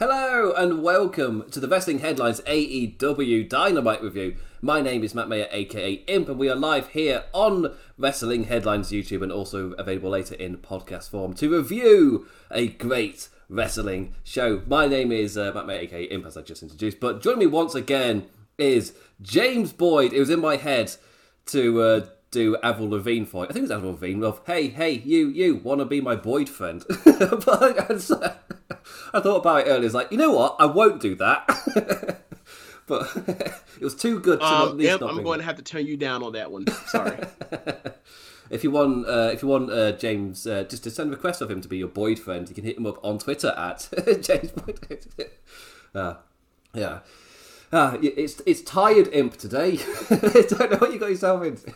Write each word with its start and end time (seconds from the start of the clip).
Hello 0.00 0.54
and 0.56 0.82
welcome 0.82 1.44
to 1.50 1.60
the 1.60 1.68
Wrestling 1.68 1.98
Headlines 1.98 2.40
AEW 2.46 3.46
Dynamite 3.46 4.02
Review. 4.02 4.34
My 4.62 4.80
name 4.80 5.04
is 5.04 5.14
Matt 5.14 5.28
Mayer, 5.28 5.46
aka 5.50 5.92
Imp, 5.92 6.26
and 6.30 6.38
we 6.38 6.48
are 6.48 6.56
live 6.56 6.88
here 6.88 7.24
on 7.34 7.76
Wrestling 7.98 8.44
Headlines 8.44 8.90
YouTube 8.90 9.20
and 9.22 9.30
also 9.30 9.72
available 9.72 10.08
later 10.08 10.36
in 10.36 10.56
podcast 10.56 11.10
form 11.10 11.34
to 11.34 11.54
review 11.54 12.26
a 12.50 12.68
great 12.68 13.28
wrestling 13.50 14.14
show. 14.24 14.62
My 14.66 14.86
name 14.86 15.12
is 15.12 15.36
uh, 15.36 15.52
Matt 15.54 15.66
Mayer, 15.66 15.80
aka 15.80 16.04
Imp, 16.04 16.24
as 16.24 16.38
I 16.38 16.40
just 16.40 16.62
introduced, 16.62 16.98
but 16.98 17.20
joining 17.20 17.40
me 17.40 17.46
once 17.48 17.74
again 17.74 18.24
is 18.56 18.94
James 19.20 19.74
Boyd. 19.74 20.14
It 20.14 20.20
was 20.20 20.30
in 20.30 20.40
my 20.40 20.56
head 20.56 20.96
to 21.48 21.82
uh, 21.82 22.06
do 22.30 22.56
Avril 22.62 22.88
Lavigne 22.88 23.26
for. 23.26 23.44
I 23.44 23.48
think 23.48 23.58
it 23.58 23.62
was 23.62 23.70
Avril 23.70 23.92
Lavigne. 23.92 24.22
Well, 24.22 24.40
hey, 24.46 24.68
hey, 24.68 24.92
you, 24.92 25.28
you, 25.28 25.56
want 25.56 25.80
to 25.80 25.84
be 25.84 26.00
my 26.00 26.16
Boyd 26.16 26.48
friend? 26.48 26.86
but 27.04 28.46
I 29.14 29.20
thought 29.20 29.36
about 29.36 29.66
it 29.66 29.70
earlier. 29.70 29.84
It's 29.86 29.94
like, 29.94 30.10
you 30.12 30.18
know 30.18 30.32
what? 30.32 30.56
I 30.58 30.66
won't 30.66 31.00
do 31.00 31.14
that. 31.16 31.46
but 32.86 33.08
it 33.80 33.82
was 33.84 33.94
too 33.94 34.20
good 34.20 34.40
to 34.40 34.44
Um, 34.46 34.68
at 34.70 34.76
least 34.76 34.92
Imp, 34.92 35.00
not 35.02 35.10
I'm 35.10 35.22
going 35.22 35.40
it. 35.40 35.42
to 35.42 35.46
have 35.46 35.56
to 35.56 35.62
turn 35.62 35.86
you 35.86 35.96
down 35.96 36.22
on 36.22 36.32
that 36.32 36.50
one. 36.50 36.66
Sorry. 36.86 37.18
If 38.50 38.64
you 38.64 38.72
want, 38.72 39.06
uh, 39.06 39.30
if 39.32 39.42
you 39.42 39.48
want 39.48 39.70
uh, 39.70 39.92
James, 39.92 40.44
uh, 40.44 40.64
just 40.64 40.82
to 40.82 40.90
send 40.90 41.10
a 41.12 41.14
request 41.14 41.40
of 41.40 41.48
him 41.48 41.60
to 41.60 41.68
be 41.68 41.78
your 41.78 41.86
Boyd 41.86 42.18
friend, 42.18 42.48
you 42.48 42.54
can 42.56 42.64
hit 42.64 42.76
him 42.76 42.84
up 42.84 42.98
on 43.04 43.16
Twitter 43.18 43.54
at 43.56 43.88
James 44.22 44.50
Boyd. 44.50 45.06
uh, 45.94 46.14
yeah. 46.74 46.98
Ah, 47.72 47.96
it's 48.02 48.42
it's 48.46 48.60
tired 48.62 49.08
imp 49.12 49.36
today. 49.36 49.78
I 50.10 50.44
don't 50.48 50.72
know 50.72 50.78
what 50.78 50.92
you 50.92 50.98
got 50.98 51.10
yourself 51.10 51.44
into. 51.44 51.72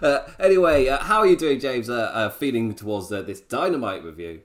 uh, 0.00 0.20
anyway, 0.38 0.86
uh, 0.86 0.98
how 0.98 1.18
are 1.18 1.26
you 1.26 1.34
doing, 1.36 1.58
James? 1.58 1.90
Uh, 1.90 2.12
uh, 2.14 2.28
feeling 2.30 2.72
towards 2.72 3.10
uh, 3.10 3.22
this 3.22 3.40
dynamite 3.40 4.04
review? 4.04 4.42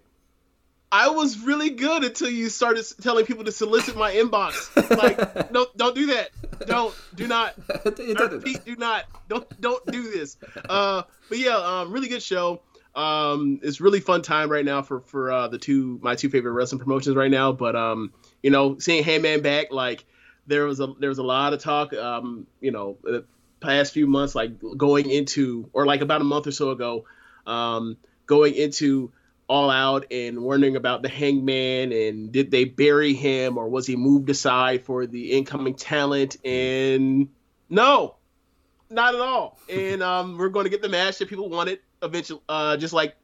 I 0.92 1.10
was 1.10 1.40
really 1.40 1.70
good 1.70 2.04
until 2.04 2.30
you 2.30 2.50
started 2.50 2.86
telling 3.02 3.26
people 3.26 3.46
to 3.46 3.52
solicit 3.52 3.96
my 3.96 4.12
inbox. 4.14 4.76
Like, 4.90 5.52
no, 5.52 5.68
don't 5.78 5.96
do 5.96 6.08
that. 6.08 6.32
Don't, 6.68 6.94
do 7.16 7.28
not. 7.28 7.56
You 7.58 7.76
I 7.86 7.90
did 7.90 8.20
it. 8.20 8.32
repeat, 8.32 8.66
do 8.66 8.76
not. 8.76 9.06
Don't, 9.30 9.62
don't 9.62 9.86
do 9.86 10.12
this. 10.12 10.38
Uh, 10.68 11.04
but 11.30 11.38
yeah, 11.38 11.56
um, 11.56 11.92
really 11.92 12.10
good 12.10 12.22
show. 12.22 12.62
Um, 12.94 13.62
it's 13.64 13.80
really 13.80 14.02
fun 14.02 14.22
time 14.22 14.52
right 14.52 14.66
now 14.66 14.82
for 14.82 15.00
for 15.02 15.32
uh, 15.32 15.48
the 15.48 15.58
two 15.58 15.98
my 16.02 16.16
two 16.16 16.30
favorite 16.30 16.52
wrestling 16.52 16.80
promotions 16.80 17.16
right 17.16 17.32
now. 17.32 17.54
But 17.54 17.76
um, 17.76 18.12
you 18.44 18.52
know, 18.52 18.80
seeing 18.80 19.04
Hangman 19.04 19.42
back, 19.42 19.72
like 19.72 20.04
there 20.48 20.66
was 20.66 20.82
a 20.82 20.88
there 21.00 21.08
was 21.08 21.18
a 21.18 21.24
lot 21.24 21.54
of 21.54 21.62
talk. 21.62 21.94
Um, 21.94 22.48
you 22.60 22.72
know, 22.72 22.98
the 23.02 23.24
past 23.62 23.94
few 23.94 24.08
months, 24.08 24.36
like 24.36 24.52
going 24.76 25.10
into 25.10 25.70
or 25.72 25.86
like 25.86 26.02
about 26.02 26.20
a 26.20 26.26
month 26.26 26.48
or 26.48 26.52
so 26.52 26.72
ago, 26.72 27.06
um, 27.48 27.96
going 28.26 28.56
into 28.56 29.14
all 29.48 29.70
out 29.70 30.06
and 30.12 30.42
wondering 30.42 30.76
about 30.76 31.02
the 31.02 31.10
hangman 31.10 31.92
and 31.92 32.32
did 32.32 32.52
they 32.52 32.64
bury 32.64 33.14
him 33.14 33.58
or 33.58 33.68
was 33.68 33.86
he 33.86 33.96
moved 33.96 34.30
aside 34.30 34.84
for 34.84 35.06
the 35.06 35.34
incoming 35.34 35.76
talent? 35.76 36.38
And 36.46 37.30
no 37.70 38.16
not 38.92 39.16
at 39.16 39.22
all. 39.22 39.58
And 39.70 40.04
um, 40.04 40.38
we're 40.38 40.50
going 40.50 40.66
to 40.66 40.70
get 40.70 40.82
the 40.82 40.90
match 40.90 41.18
that 41.20 41.30
people 41.30 41.50
wanted 41.50 41.80
eventually 42.04 42.42
uh, 42.50 42.76
just 42.78 42.94
like 42.94 43.16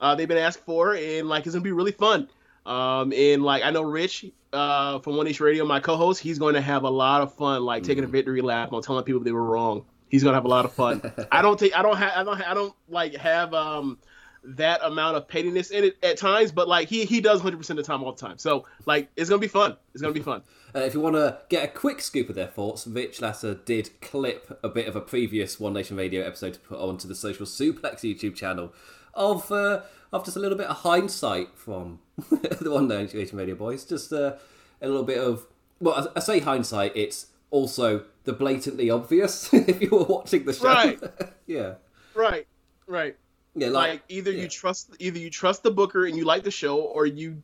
uh, 0.00 0.14
they've 0.14 0.28
been 0.28 0.38
asked 0.38 0.60
for 0.60 0.94
and 0.94 1.28
like 1.28 1.44
it's 1.44 1.54
going 1.54 1.62
to 1.62 1.68
be 1.68 1.72
really 1.72 1.92
fun. 1.92 2.28
Um, 2.66 3.12
and 3.14 3.42
like 3.42 3.64
i 3.64 3.70
know 3.70 3.82
rich 3.82 4.26
uh, 4.52 4.98
from 4.98 5.16
One 5.16 5.26
Nation 5.26 5.46
Radio 5.46 5.64
my 5.64 5.80
co-host 5.80 6.20
he's 6.20 6.38
going 6.38 6.54
to 6.54 6.60
have 6.60 6.82
a 6.82 6.90
lot 6.90 7.22
of 7.22 7.34
fun 7.34 7.62
like 7.62 7.82
taking 7.84 8.04
a 8.04 8.06
victory 8.06 8.42
lap 8.42 8.72
on 8.72 8.82
telling 8.82 9.04
people 9.04 9.22
they 9.22 9.32
were 9.32 9.44
wrong. 9.44 9.84
He's 10.08 10.22
going 10.22 10.32
to 10.32 10.36
have 10.36 10.44
a 10.44 10.48
lot 10.48 10.64
of 10.64 10.72
fun. 10.72 11.00
I 11.32 11.42
don't 11.42 11.58
take 11.58 11.76
i 11.76 11.82
don't 11.82 11.96
have 11.96 12.12
i 12.16 12.24
don't 12.24 12.48
i 12.48 12.54
don't 12.54 12.74
like 12.88 13.14
have 13.16 13.54
um 13.54 13.98
that 14.42 14.80
amount 14.82 15.16
of 15.16 15.28
pettiness 15.28 15.70
in 15.70 15.84
it 15.84 15.96
at 16.02 16.16
times, 16.16 16.52
but 16.52 16.68
like 16.68 16.88
he 16.88 17.04
he 17.04 17.20
does 17.20 17.42
100% 17.42 17.70
of 17.70 17.76
the 17.76 17.82
time 17.82 18.02
all 18.02 18.12
the 18.12 18.20
time. 18.20 18.38
So 18.38 18.66
like 18.86 19.08
it's 19.16 19.28
gonna 19.28 19.40
be 19.40 19.48
fun. 19.48 19.76
It's 19.92 20.02
gonna 20.02 20.14
be 20.14 20.20
fun. 20.20 20.42
Uh, 20.74 20.80
if 20.80 20.94
you 20.94 21.00
want 21.00 21.16
to 21.16 21.38
get 21.48 21.64
a 21.64 21.68
quick 21.68 22.00
scoop 22.00 22.28
of 22.28 22.36
their 22.36 22.46
thoughts, 22.46 22.86
Rich 22.86 23.20
Lasser 23.20 23.54
did 23.54 24.00
clip 24.00 24.58
a 24.62 24.68
bit 24.68 24.86
of 24.86 24.94
a 24.94 25.00
previous 25.00 25.58
One 25.58 25.72
Nation 25.72 25.96
Radio 25.96 26.24
episode 26.24 26.54
to 26.54 26.60
put 26.60 26.78
onto 26.78 27.08
the 27.08 27.14
Social 27.14 27.44
Suplex 27.44 28.00
YouTube 28.00 28.34
channel 28.34 28.72
of 29.14 29.50
uh, 29.50 29.82
of 30.12 30.24
just 30.24 30.36
a 30.36 30.40
little 30.40 30.56
bit 30.56 30.68
of 30.68 30.78
hindsight 30.78 31.56
from 31.56 32.00
the 32.30 32.70
One 32.70 32.88
Nation 32.88 33.36
Radio 33.36 33.54
boys. 33.54 33.84
Just 33.84 34.12
uh, 34.12 34.34
a 34.80 34.88
little 34.88 35.04
bit 35.04 35.18
of 35.18 35.46
well, 35.80 36.10
I, 36.14 36.18
I 36.18 36.20
say 36.20 36.40
hindsight. 36.40 36.92
It's 36.94 37.26
also 37.50 38.04
the 38.24 38.32
blatantly 38.32 38.90
obvious 38.90 39.52
if 39.54 39.80
you 39.80 39.90
were 39.90 40.04
watching 40.04 40.44
the 40.44 40.52
show. 40.52 40.66
Right. 40.66 41.00
yeah. 41.46 41.74
Right. 42.14 42.46
Right. 42.86 43.16
Yeah. 43.54 43.68
Like, 43.68 43.90
Like, 43.90 44.02
either 44.08 44.30
yeah. 44.30 44.42
you 44.42 44.48
trust 44.48 44.94
either 44.98 45.18
you 45.18 45.30
trust 45.30 45.62
the 45.62 45.70
booker 45.70 46.04
and 46.06 46.16
you 46.16 46.24
like 46.24 46.44
the 46.44 46.50
show, 46.50 46.78
or 46.78 47.06
you 47.06 47.42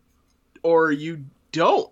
or 0.63 0.91
you 0.91 1.25
don't. 1.53 1.91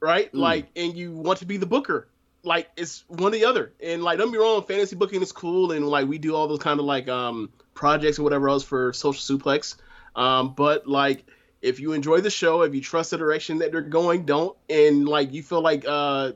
Right. 0.00 0.32
Mm. 0.32 0.38
Like 0.38 0.68
and 0.76 0.96
you 0.96 1.12
want 1.12 1.40
to 1.40 1.46
be 1.46 1.56
the 1.56 1.66
booker. 1.66 2.08
Like 2.44 2.68
it's 2.76 3.04
one 3.08 3.34
or 3.34 3.38
the 3.38 3.44
other. 3.46 3.72
And 3.82 4.02
like 4.02 4.18
don't 4.18 4.30
be 4.30 4.38
wrong, 4.38 4.62
fantasy 4.64 4.96
booking 4.96 5.22
is 5.22 5.32
cool, 5.32 5.72
and 5.72 5.88
like 5.88 6.06
we 6.08 6.18
do 6.18 6.34
all 6.34 6.46
those 6.46 6.60
kind 6.60 6.78
of 6.78 6.86
like 6.86 7.08
um 7.08 7.50
projects 7.74 8.18
or 8.18 8.22
whatever 8.22 8.48
else 8.48 8.62
for 8.62 8.92
Social 8.92 9.38
Suplex. 9.38 9.76
Um, 10.14 10.54
but 10.54 10.86
like 10.86 11.24
if 11.60 11.80
you 11.80 11.92
enjoy 11.92 12.20
the 12.20 12.30
show, 12.30 12.62
if 12.62 12.74
you 12.74 12.80
trust 12.80 13.10
the 13.10 13.18
direction 13.18 13.58
that 13.58 13.72
they're 13.72 13.82
going, 13.82 14.24
don't 14.24 14.56
and 14.68 15.08
like 15.08 15.32
you 15.32 15.42
feel 15.42 15.60
like 15.60 15.84
uh 15.86 16.32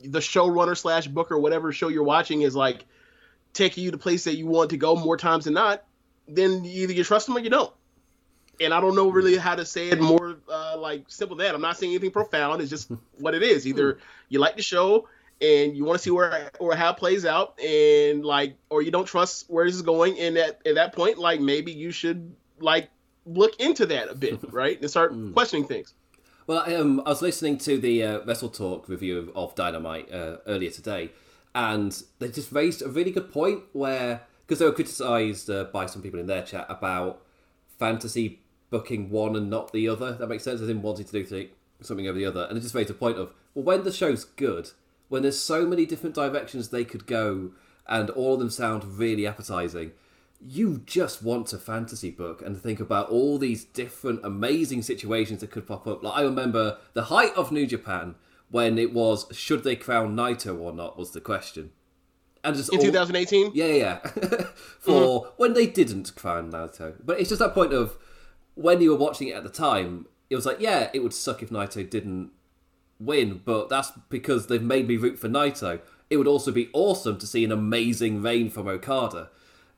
the 0.00 0.20
showrunner 0.20 0.76
slash 0.76 1.08
booker, 1.08 1.38
whatever 1.38 1.72
show 1.72 1.88
you're 1.88 2.04
watching, 2.04 2.42
is 2.42 2.54
like 2.54 2.84
taking 3.52 3.82
you 3.82 3.90
to 3.90 3.98
place 3.98 4.24
that 4.24 4.36
you 4.36 4.46
want 4.46 4.70
to 4.70 4.76
go 4.76 4.94
more 4.94 5.16
times 5.16 5.46
than 5.46 5.54
not, 5.54 5.82
then 6.28 6.64
either 6.64 6.92
you 6.92 7.04
trust 7.04 7.26
them 7.26 7.36
or 7.36 7.40
you 7.40 7.50
don't. 7.50 7.72
And 8.60 8.72
I 8.72 8.80
don't 8.80 8.96
know 8.96 9.10
really 9.10 9.36
how 9.36 9.54
to 9.54 9.66
say 9.66 9.88
it 9.90 10.00
more 10.00 10.38
uh, 10.48 10.78
like 10.78 11.04
simple 11.08 11.36
than 11.36 11.46
that. 11.46 11.54
I'm 11.54 11.60
not 11.60 11.76
saying 11.76 11.92
anything 11.92 12.10
profound. 12.10 12.62
It's 12.62 12.70
just 12.70 12.90
what 13.18 13.34
it 13.34 13.42
is. 13.42 13.66
Either 13.66 13.98
you 14.28 14.38
like 14.38 14.56
the 14.56 14.62
show 14.62 15.08
and 15.40 15.76
you 15.76 15.84
want 15.84 15.98
to 15.98 16.02
see 16.02 16.10
where 16.10 16.50
or 16.58 16.74
how 16.74 16.90
it 16.90 16.96
plays 16.96 17.26
out, 17.26 17.60
and 17.60 18.24
like, 18.24 18.56
or 18.70 18.80
you 18.82 18.90
don't 18.90 19.04
trust 19.04 19.44
where 19.48 19.66
this 19.66 19.74
is 19.74 19.82
going. 19.82 20.18
And 20.18 20.38
at 20.38 20.66
at 20.66 20.76
that 20.76 20.94
point, 20.94 21.18
like 21.18 21.40
maybe 21.40 21.72
you 21.72 21.90
should 21.90 22.34
like 22.58 22.88
look 23.26 23.60
into 23.60 23.86
that 23.86 24.08
a 24.08 24.14
bit, 24.14 24.40
right, 24.52 24.80
and 24.80 24.90
start 24.90 25.14
questioning 25.34 25.66
things. 25.66 25.92
Well, 26.46 26.62
I, 26.64 26.76
um, 26.76 27.02
I 27.04 27.10
was 27.10 27.22
listening 27.22 27.58
to 27.58 27.76
the 27.76 28.04
uh, 28.04 28.20
Wrestle 28.24 28.48
Talk 28.48 28.88
review 28.88 29.18
of, 29.18 29.30
of 29.36 29.54
Dynamite 29.56 30.12
uh, 30.12 30.36
earlier 30.46 30.70
today, 30.70 31.10
and 31.54 32.02
they 32.20 32.28
just 32.28 32.52
raised 32.52 32.82
a 32.82 32.88
really 32.88 33.10
good 33.10 33.32
point 33.32 33.64
where 33.72 34.22
because 34.46 34.58
they 34.58 34.64
were 34.64 34.72
criticised 34.72 35.50
uh, 35.50 35.64
by 35.64 35.86
some 35.86 36.02
people 36.02 36.20
in 36.20 36.26
their 36.26 36.42
chat 36.42 36.66
about 36.68 37.22
fantasy 37.78 38.40
booking 38.70 39.10
one 39.10 39.36
and 39.36 39.50
not 39.50 39.72
the 39.72 39.88
other. 39.88 40.12
That 40.12 40.28
makes 40.28 40.44
sense. 40.44 40.60
As 40.60 40.68
in 40.68 40.82
wanting 40.82 41.06
to 41.06 41.12
do 41.12 41.24
th- 41.24 41.50
something 41.80 42.06
over 42.06 42.18
the 42.18 42.26
other, 42.26 42.46
and 42.48 42.56
it 42.56 42.62
just 42.62 42.74
raised 42.74 42.90
a 42.90 42.94
point 42.94 43.18
of 43.18 43.32
well, 43.54 43.64
when 43.64 43.84
the 43.84 43.92
show's 43.92 44.24
good, 44.24 44.70
when 45.08 45.22
there's 45.22 45.40
so 45.40 45.66
many 45.66 45.86
different 45.86 46.14
directions 46.14 46.68
they 46.68 46.84
could 46.84 47.06
go, 47.06 47.52
and 47.86 48.10
all 48.10 48.34
of 48.34 48.40
them 48.40 48.50
sound 48.50 48.98
really 48.98 49.26
appetizing 49.26 49.92
you 50.40 50.82
just 50.84 51.22
want 51.22 51.46
to 51.48 51.58
fantasy 51.58 52.10
book 52.10 52.42
and 52.42 52.60
think 52.60 52.80
about 52.80 53.08
all 53.08 53.38
these 53.38 53.64
different 53.64 54.20
amazing 54.24 54.82
situations 54.82 55.40
that 55.40 55.50
could 55.50 55.66
pop 55.66 55.86
up. 55.86 56.02
Like 56.02 56.16
I 56.16 56.22
remember 56.22 56.78
the 56.92 57.04
height 57.04 57.34
of 57.34 57.52
New 57.52 57.66
Japan 57.66 58.14
when 58.50 58.78
it 58.78 58.92
was 58.92 59.26
should 59.32 59.64
they 59.64 59.76
crown 59.76 60.14
Naito 60.14 60.58
or 60.58 60.72
not 60.72 60.98
was 60.98 61.12
the 61.12 61.20
question. 61.20 61.70
And 62.46 62.54
just 62.54 62.72
In 62.72 62.80
2018, 62.80 63.50
yeah, 63.54 63.66
yeah. 63.66 63.98
For 64.78 65.24
mm-hmm. 65.24 65.30
when 65.36 65.54
they 65.54 65.66
didn't 65.66 66.14
crown 66.14 66.52
Naito. 66.52 66.94
But 67.04 67.18
it's 67.18 67.28
just 67.28 67.40
that 67.40 67.54
point 67.54 67.72
of 67.72 67.98
when 68.54 68.80
you 68.80 68.90
were 68.90 68.96
watching 68.96 69.26
it 69.26 69.34
at 69.34 69.42
the 69.42 69.50
time, 69.50 70.06
it 70.30 70.36
was 70.36 70.46
like, 70.46 70.60
yeah, 70.60 70.88
it 70.94 71.02
would 71.02 71.12
suck 71.12 71.42
if 71.42 71.50
Naito 71.50 71.88
didn't 71.90 72.30
win, 73.00 73.40
but 73.44 73.68
that's 73.68 73.90
because 74.08 74.46
they've 74.46 74.62
made 74.62 74.86
me 74.86 74.96
root 74.96 75.18
for 75.18 75.28
Naito. 75.28 75.80
It 76.08 76.18
would 76.18 76.28
also 76.28 76.52
be 76.52 76.68
awesome 76.72 77.18
to 77.18 77.26
see 77.26 77.44
an 77.44 77.50
amazing 77.50 78.22
reign 78.22 78.48
from 78.48 78.68
Okada. 78.68 79.30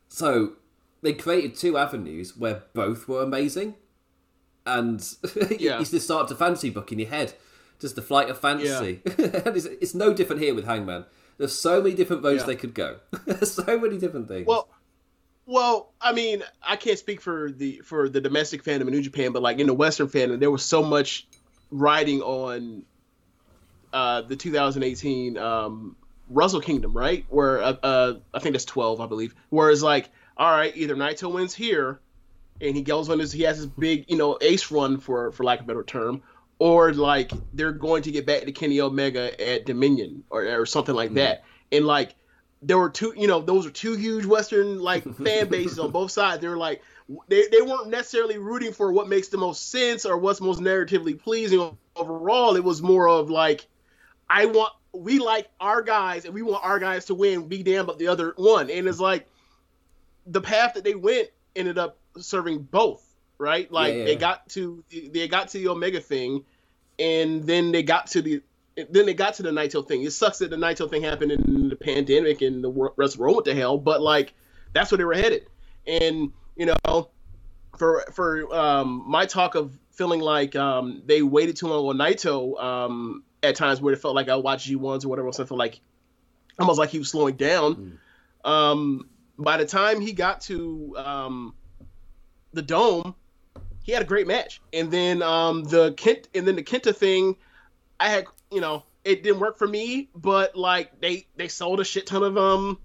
So 0.08 0.52
they 1.00 1.14
created 1.14 1.56
two 1.56 1.78
avenues 1.78 2.36
where 2.36 2.64
both 2.74 3.08
were 3.08 3.22
amazing. 3.22 3.76
And 4.66 5.02
you- 5.34 5.56
Yeah. 5.58 5.78
you 5.78 5.86
just 5.86 6.04
start 6.04 6.28
to 6.28 6.34
fantasy 6.34 6.68
book 6.68 6.92
in 6.92 6.98
your 6.98 7.08
head. 7.08 7.32
Just 7.80 7.96
the 7.96 8.02
flight 8.02 8.28
of 8.28 8.38
fantasy. 8.38 9.00
and 9.06 9.56
it's, 9.56 9.64
it's 9.64 9.94
no 9.94 10.12
different 10.12 10.42
here 10.42 10.54
with 10.54 10.66
Hangman. 10.66 11.06
There's 11.38 11.54
so 11.58 11.80
many 11.80 11.94
different 11.94 12.22
roads 12.24 12.40
Yeah. 12.42 12.46
they 12.46 12.56
could 12.56 12.74
go. 12.74 12.98
so 13.42 13.78
many 13.78 13.98
different 13.98 14.28
things. 14.28 14.46
Well, 14.46 14.68
well, 15.46 15.92
I 16.00 16.12
mean, 16.12 16.42
I 16.62 16.76
can't 16.76 16.98
speak 16.98 17.20
for 17.22 17.50
the 17.50 17.80
for 17.84 18.08
the 18.08 18.20
domestic 18.20 18.62
fandom 18.62 18.82
in 18.82 18.90
New 18.90 19.00
Japan, 19.02 19.32
but 19.32 19.40
like 19.40 19.58
in 19.58 19.66
the 19.66 19.74
Western 19.74 20.08
fandom, 20.08 20.40
there 20.40 20.50
was 20.50 20.62
so 20.64 20.82
much 20.82 21.26
riding 21.70 22.20
on 22.20 22.82
uh, 23.92 24.22
the 24.22 24.36
2018 24.36 25.38
um, 25.38 25.96
Wrestle 26.28 26.60
Kingdom, 26.60 26.92
right? 26.92 27.24
Where 27.30 27.62
uh, 27.62 27.76
uh, 27.82 28.14
I 28.34 28.40
think 28.40 28.52
that's 28.52 28.66
12, 28.66 29.00
I 29.00 29.06
believe. 29.06 29.34
Whereas 29.48 29.82
like, 29.82 30.10
all 30.36 30.50
right, 30.50 30.76
either 30.76 30.94
Naito 30.94 31.32
wins 31.32 31.54
here, 31.54 31.98
and 32.60 32.76
he 32.76 32.82
goes 32.82 33.08
on 33.08 33.18
his 33.18 33.32
he 33.32 33.42
has 33.44 33.56
his 33.56 33.66
big 33.66 34.04
you 34.08 34.16
know 34.16 34.36
ace 34.40 34.70
run 34.70 34.98
for 34.98 35.32
for 35.32 35.44
lack 35.44 35.60
of 35.60 35.64
a 35.64 35.68
better 35.68 35.82
term, 35.84 36.22
or 36.58 36.92
like 36.92 37.32
they're 37.54 37.72
going 37.72 38.02
to 38.02 38.10
get 38.10 38.26
back 38.26 38.42
to 38.42 38.52
Kenny 38.52 38.80
Omega 38.80 39.40
at 39.40 39.66
Dominion 39.66 40.24
or 40.30 40.44
or 40.44 40.66
something 40.66 40.94
like 40.94 41.08
mm-hmm. 41.08 41.18
that, 41.18 41.44
and 41.72 41.86
like 41.86 42.14
there 42.62 42.78
were 42.78 42.90
two, 42.90 43.14
you 43.16 43.28
know, 43.28 43.40
those 43.40 43.64
were 43.64 43.70
two 43.70 43.94
huge 43.94 44.24
Western 44.24 44.80
like 44.80 45.04
fan 45.16 45.48
bases 45.48 45.78
on 45.78 45.90
both 45.90 46.10
sides. 46.10 46.42
They 46.42 46.48
were 46.48 46.56
like, 46.56 46.82
they, 47.28 47.46
they 47.48 47.62
weren't 47.62 47.88
necessarily 47.88 48.38
rooting 48.38 48.72
for 48.72 48.92
what 48.92 49.08
makes 49.08 49.28
the 49.28 49.38
most 49.38 49.70
sense 49.70 50.04
or 50.04 50.18
what's 50.18 50.40
most 50.40 50.60
narratively 50.60 51.20
pleasing 51.20 51.76
overall, 51.98 52.56
it 52.56 52.64
was 52.64 52.82
more 52.82 53.08
of 53.08 53.30
like, 53.30 53.66
I 54.28 54.46
want 54.46 54.72
we 54.92 55.18
like 55.18 55.48
our 55.60 55.82
guys 55.82 56.24
and 56.24 56.34
we 56.34 56.42
want 56.42 56.64
our 56.64 56.78
guys 56.78 57.06
to 57.06 57.14
win. 57.14 57.48
Be 57.48 57.62
damn, 57.62 57.86
but 57.86 57.98
the 57.98 58.08
other 58.08 58.34
one, 58.36 58.70
and 58.70 58.86
it's 58.86 59.00
like 59.00 59.28
the 60.26 60.40
path 60.40 60.74
that 60.74 60.84
they 60.84 60.94
went 60.94 61.28
ended 61.54 61.78
up 61.78 61.98
serving 62.18 62.60
both, 62.60 63.04
right? 63.38 63.70
Like 63.70 63.94
Yeah, 63.94 63.98
yeah. 64.00 64.04
they 64.04 64.16
got 64.16 64.48
to 64.50 64.84
they 64.90 65.28
got 65.28 65.48
to 65.48 65.58
the 65.58 65.68
Omega 65.68 66.00
thing, 66.00 66.44
and 66.98 67.44
then 67.44 67.72
they 67.72 67.82
got 67.82 68.08
to 68.08 68.22
the 68.22 68.42
then 68.90 69.06
they 69.06 69.14
got 69.14 69.34
to 69.34 69.42
the 69.42 69.50
Naito 69.50 69.86
thing. 69.86 70.02
It 70.02 70.12
sucks 70.12 70.38
that 70.38 70.50
the 70.50 70.56
Naito 70.56 70.88
thing 70.88 71.02
happened 71.02 71.32
in 71.32 71.68
the 71.68 71.76
pandemic 71.76 72.42
and 72.42 72.62
the 72.62 72.70
rest 72.70 73.14
of 73.14 73.18
the 73.18 73.22
world 73.22 73.36
went 73.36 73.46
to 73.46 73.54
hell, 73.54 73.78
but 73.78 74.00
like 74.00 74.34
that's 74.72 74.90
where 74.90 74.98
they 74.98 75.04
were 75.04 75.14
headed. 75.14 75.46
And 75.86 76.32
you 76.56 76.66
know, 76.66 77.10
for 77.76 78.04
for 78.12 78.54
um, 78.54 79.04
my 79.06 79.26
talk 79.26 79.54
of 79.54 79.76
feeling 79.92 80.20
like 80.20 80.54
um, 80.54 81.02
they 81.06 81.22
waited 81.22 81.56
too 81.56 81.66
long 81.68 81.86
on 81.86 81.96
Naito 81.96 82.62
um, 82.62 83.24
at 83.42 83.56
times 83.56 83.80
where 83.80 83.92
it 83.92 84.00
felt 84.00 84.14
like 84.14 84.28
I 84.28 84.36
watched 84.36 84.66
G 84.66 84.76
ones 84.76 85.04
or 85.04 85.08
whatever, 85.08 85.32
so 85.32 85.42
I 85.42 85.46
felt 85.46 85.58
like 85.58 85.80
almost 86.58 86.78
like 86.78 86.90
he 86.90 86.98
was 86.98 87.10
slowing 87.10 87.36
down. 87.36 87.98
Um, 88.44 89.08
by 89.38 89.56
the 89.56 89.66
time 89.66 90.00
he 90.00 90.12
got 90.12 90.40
to 90.42 90.94
um, 90.96 91.54
the 92.52 92.62
dome, 92.62 93.14
he 93.88 93.94
had 93.94 94.02
a 94.02 94.06
great 94.06 94.26
match, 94.26 94.60
and 94.70 94.90
then 94.90 95.22
um, 95.22 95.64
the 95.64 95.94
Kent 95.94 96.28
and 96.34 96.46
then 96.46 96.56
the 96.56 96.62
Kenta 96.62 96.94
thing, 96.94 97.36
I 97.98 98.10
had 98.10 98.26
you 98.52 98.60
know 98.60 98.82
it 99.02 99.22
didn't 99.22 99.40
work 99.40 99.56
for 99.56 99.66
me, 99.66 100.10
but 100.14 100.54
like 100.54 101.00
they 101.00 101.26
they 101.36 101.48
sold 101.48 101.80
a 101.80 101.84
shit 101.84 102.06
ton 102.06 102.22
of 102.22 102.36
um 102.36 102.78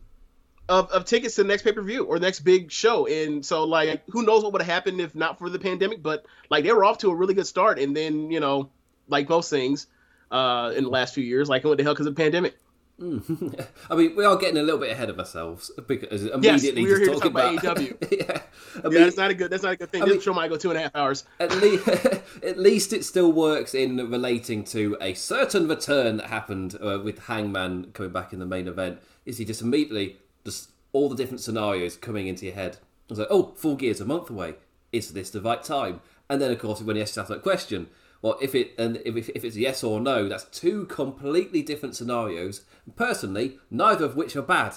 of, 0.70 0.90
of 0.92 1.04
tickets 1.04 1.36
to 1.36 1.44
the 1.44 1.50
next 1.50 1.64
pay 1.64 1.74
per 1.74 1.82
view 1.82 2.06
or 2.06 2.20
next 2.20 2.40
big 2.40 2.72
show, 2.72 3.06
and 3.06 3.46
so 3.46 3.66
like 3.66 4.04
who 4.12 4.24
knows 4.24 4.44
what 4.44 4.54
would 4.54 4.62
have 4.62 4.74
happened 4.74 5.02
if 5.02 5.14
not 5.14 5.38
for 5.40 5.50
the 5.50 5.60
pandemic, 5.60 6.02
but 6.02 6.26
like 6.50 6.64
they 6.64 6.72
were 6.72 6.86
off 6.86 7.00
to 7.00 7.10
a 7.10 7.16
really 7.16 7.34
good 7.34 7.48
start, 7.48 7.80
and 7.80 7.94
then 7.94 8.32
you 8.32 8.40
know 8.40 8.70
like 9.10 9.28
most 9.28 9.50
things 9.50 9.88
uh 10.32 10.72
in 10.74 10.86
the 10.86 10.90
last 10.90 11.14
few 11.14 11.26
years, 11.26 11.50
like 11.50 11.66
what 11.66 11.78
the 11.78 11.84
hell 11.84 11.94
because 11.94 12.08
of 12.08 12.16
the 12.16 12.24
pandemic. 12.24 12.58
I 13.01 13.95
mean, 13.95 14.16
we 14.16 14.24
are 14.24 14.36
getting 14.38 14.57
a 14.57 14.62
little 14.63 14.80
bit 14.80 14.92
ahead 14.92 15.10
of 15.10 15.18
ourselves 15.19 15.72
because 15.88 16.24
Yes, 16.24 16.63
immediately 16.63 16.84
we're 16.84 16.98
here 17.00 17.07
to 17.07 17.13
talk 17.13 17.34
talking 17.34 17.57
about 17.60 17.78
AEW. 17.78 18.12
yeah, 18.28 18.42
I 18.84 18.88
Yeah, 18.90 19.00
that's 19.06 19.18
not 19.18 19.31
a 19.31 19.34
good 19.34 19.50
that's 19.51 19.63
not 19.63 19.74
a 19.74 19.75
good 19.78 19.90
thing. 19.90 20.04
I 20.04 20.06
this 20.06 20.13
mean- 20.16 20.22
show 20.22 20.34
might 20.34 20.50
go 20.50 20.57
two 20.57 20.69
and 20.69 20.78
a 20.80 20.84
half 20.84 20.95
hours. 20.95 21.24
at 21.40 21.56
least, 21.56 21.88
at 22.44 22.60
least 22.60 22.94
it 22.94 23.04
still 23.04 23.31
works 23.31 23.74
in 23.74 23.98
relating 23.98 24.63
to 24.66 24.95
a 25.01 25.13
certain 25.16 25.68
return 25.68 26.18
that 26.18 26.28
happened 26.28 26.75
uh, 26.81 27.00
with 27.04 27.19
Hangman 27.25 27.92
coming 27.94 28.12
back 28.12 28.31
in 28.31 28.40
the 28.40 28.45
main 28.45 28.68
event. 28.68 29.00
Is 29.25 29.38
he 29.38 29.46
just 29.46 29.62
immediately 29.62 30.18
just 30.46 30.69
all 30.92 31.10
the 31.10 31.16
different 31.16 31.42
scenarios 31.42 31.98
coming 31.98 32.28
into 32.28 32.46
your 32.46 32.56
head? 32.56 32.78
It's 33.10 33.19
like, 33.19 33.28
oh, 33.31 33.54
full 33.56 33.75
gear's 33.75 34.01
a 34.01 34.06
month 34.06 34.30
away. 34.30 34.56
Is 34.92 35.13
this 35.13 35.30
the 35.31 35.42
right 35.42 35.63
time? 35.63 36.01
And 36.30 36.42
then, 36.42 36.51
of 36.51 36.60
course, 36.60 36.81
when 36.81 36.96
he 36.96 37.01
asked 37.01 37.16
that 37.16 37.42
question, 37.42 37.88
well, 38.24 38.38
if 38.42 38.56
it 38.56 38.74
and 38.80 39.02
if, 39.06 39.30
if 39.30 39.44
it's 39.44 39.58
yes 39.58 39.84
or 39.84 40.00
no, 40.00 40.30
that's 40.30 40.46
two 40.46 40.86
completely 40.86 41.62
different 41.62 41.94
scenarios. 41.96 42.64
Personally, 42.96 43.60
neither 43.70 44.06
of 44.06 44.16
which 44.16 44.36
are 44.38 44.42
bad 44.42 44.75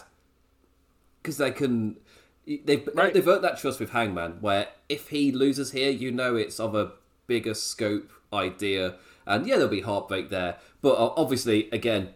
because 1.22 1.38
they 1.38 1.52
can. 1.52 1.96
They've 2.44 2.88
Right. 2.92 3.14
they've 3.14 3.26
earned 3.26 3.44
that 3.44 3.58
trust 3.58 3.78
with 3.78 3.90
Hangman, 3.90 4.38
where 4.40 4.68
if 4.88 5.08
he 5.08 5.30
loses 5.30 5.70
here, 5.70 5.90
you 5.90 6.10
know 6.10 6.34
it's 6.34 6.58
of 6.58 6.74
a 6.74 6.92
bigger 7.28 7.54
scope 7.54 8.10
idea, 8.32 8.96
and 9.26 9.46
yeah, 9.46 9.54
there'll 9.54 9.70
be 9.70 9.80
heartbreak 9.80 10.28
there. 10.28 10.58
But 10.82 10.94
uh, 10.94 11.12
obviously, 11.16 11.68
again, 11.70 12.10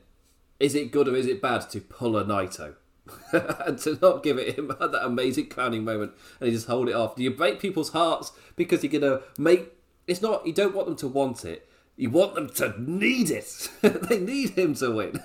is 0.58 0.74
it 0.74 0.90
good 0.90 1.06
or 1.06 1.14
is 1.14 1.26
it 1.26 1.40
bad 1.40 1.70
to 1.70 1.80
pull 1.80 2.16
a 2.16 2.24
Naito? 2.24 2.74
and 3.32 3.78
to 3.78 3.98
not 4.00 4.22
give 4.22 4.38
it 4.38 4.56
him 4.56 4.68
that 4.80 5.04
amazing 5.04 5.48
crowning 5.48 5.84
moment 5.84 6.12
and 6.38 6.48
he 6.48 6.54
just 6.54 6.68
hold 6.68 6.88
it 6.88 6.94
off. 6.94 7.16
Do 7.16 7.24
you 7.24 7.30
break 7.30 7.58
people's 7.58 7.90
hearts 7.90 8.30
because 8.54 8.84
you're 8.84 9.00
gonna 9.00 9.22
make 9.36 9.72
it's 10.10 10.20
not 10.20 10.46
you 10.46 10.52
don't 10.52 10.74
want 10.74 10.88
them 10.88 10.96
to 10.96 11.08
want 11.08 11.44
it. 11.44 11.68
You 11.96 12.10
want 12.10 12.34
them 12.34 12.48
to 12.50 12.74
need 12.78 13.30
it. 13.30 13.70
they 13.82 14.18
need 14.18 14.50
him 14.50 14.74
to 14.74 14.90
win. 14.90 15.20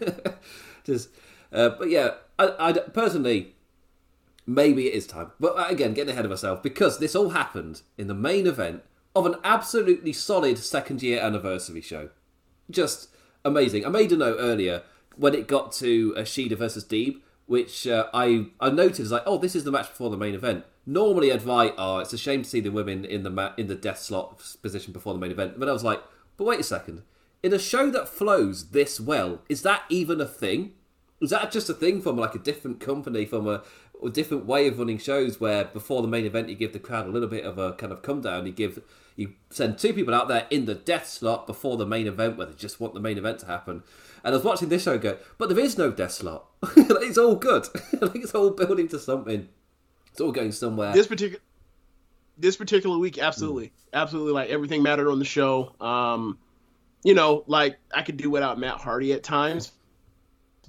just 0.84 1.10
uh, 1.52 1.70
but 1.70 1.90
yeah, 1.90 2.12
I, 2.38 2.54
I 2.60 2.74
personally 2.74 3.56
maybe 4.46 4.88
it 4.88 4.94
is 4.94 5.08
time. 5.08 5.32
But 5.40 5.58
uh, 5.58 5.66
again, 5.70 5.94
getting 5.94 6.12
ahead 6.12 6.26
of 6.26 6.32
myself 6.32 6.62
because 6.62 7.00
this 7.00 7.16
all 7.16 7.30
happened 7.30 7.82
in 7.98 8.08
the 8.08 8.14
main 8.14 8.46
event 8.46 8.84
of 9.16 9.26
an 9.26 9.36
absolutely 9.44 10.14
solid 10.14 10.58
second 10.58 11.02
year 11.02 11.20
anniversary 11.20 11.81
show. 11.81 12.10
Just 12.70 13.10
amazing. 13.44 13.86
I 13.86 13.90
made 13.90 14.12
a 14.12 14.18
note 14.18 14.38
earlier 14.40 14.84
when 15.16 15.34
it 15.34 15.48
got 15.48 15.72
to 15.74 16.14
uh, 16.18 16.22
Shida 16.22 16.58
versus 16.58 16.86
Deeb, 16.86 17.22
which 17.48 17.88
uh, 17.88 18.08
I 18.14 18.48
I 18.60 18.70
noted 18.70 19.00
as 19.00 19.12
like, 19.12 19.24
oh, 19.26 19.40
this 19.40 19.56
is 19.56 19.64
the 19.64 19.72
match 19.72 19.90
before 19.90 20.12
the 20.12 20.18
main 20.18 20.36
event. 20.36 20.66
Normally, 20.86 21.32
write, 21.32 21.74
oh, 21.78 21.98
it's 21.98 22.14
a 22.14 22.18
shame 22.18 22.44
to 22.44 22.50
see 22.50 22.60
the 22.60 22.70
women 22.70 23.06
in 23.06 23.24
the 23.24 23.30
ma- 23.30 23.54
in 23.58 23.68
the 23.68 23.76
death 23.76 24.00
slot 24.00 24.40
position 24.62 24.94
before 24.94 25.14
the 25.14 25.20
main 25.20 25.32
event. 25.32 25.60
But 25.60 25.68
I 25.68 25.74
was 25.74 25.84
like, 25.84 26.02
but 26.38 26.46
wait 26.46 26.60
a 26.60 26.64
second. 26.64 27.02
In 27.42 27.54
a 27.54 27.60
show 27.60 27.90
that 27.92 28.08
flows 28.08 28.70
this 28.70 29.00
well, 29.00 29.42
is 29.50 29.62
that 29.64 29.84
even 29.90 30.22
a 30.22 30.26
thing? 30.26 30.74
Is 31.22 31.30
that 31.32 31.52
just 31.52 31.70
a 31.70 31.74
thing 31.74 32.02
from 32.02 32.18
like 32.18 32.36
a 32.36 32.40
different 32.40 32.80
company, 32.80 33.26
from 33.26 33.48
a, 33.48 33.64
a 34.04 34.10
different 34.10 34.46
way 34.46 34.68
of 34.68 34.78
running 34.78 34.98
shows, 34.98 35.40
where 35.40 35.66
before 35.66 36.02
the 36.02 36.08
main 36.08 36.26
event 36.26 36.50
you 36.50 36.56
give 36.56 36.74
the 36.74 36.80
crowd 36.80 37.08
a 37.08 37.12
little 37.12 37.30
bit 37.30 37.46
of 37.46 37.58
a 37.58 37.74
kind 37.74 37.92
of 37.92 38.02
come 38.02 38.22
down, 38.22 38.46
you 38.46 38.52
give 38.52 38.81
you 39.16 39.34
send 39.50 39.78
two 39.78 39.94
people 39.94 40.14
out 40.14 40.28
there 40.28 40.46
in 40.50 40.66
the 40.66 40.76
death 40.76 41.08
slot 41.08 41.48
before 41.48 41.78
the 41.78 41.86
main 41.86 42.06
event, 42.06 42.38
where 42.38 42.48
they 42.48 42.54
just 42.54 42.80
want 42.80 42.94
the 42.94 43.00
main 43.00 43.18
event 43.18 43.40
to 43.40 43.48
happen. 43.48 43.81
And 44.24 44.34
I 44.34 44.38
was 44.38 44.46
watching 44.46 44.70
this 44.70 44.84
show 44.84 44.98
go, 44.98 45.18
but 45.38 45.50
there 45.50 45.60
is 45.60 45.78
no 45.78 45.92
death 45.92 46.12
slot. 46.12 46.46
it's 46.78 47.18
all 47.18 47.36
good. 47.36 47.68
it's 47.94 48.36
all 48.36 48.52
building 48.52 48.88
to 48.90 49.00
something. 49.00 49.48
It's 50.16 50.22
all 50.22 50.32
going 50.32 50.54
somewhere. 50.54 50.94
This 50.94 51.08
particular 51.08 51.42
this 52.38 52.56
particular 52.56 52.98
week, 52.98 53.18
absolutely, 53.18 53.74
absolutely, 53.92 54.32
like 54.32 54.50
everything 54.50 54.82
mattered 54.82 55.12
on 55.12 55.20
the 55.20 55.26
show. 55.26 55.76
Um, 55.82 56.38
you 57.04 57.14
know, 57.14 57.44
like 57.48 57.80
I 57.94 58.02
could 58.02 58.16
do 58.16 58.30
without 58.30 58.58
Matt 58.58 58.78
Hardy 58.78 59.12
at 59.12 59.24
times, 59.24 59.74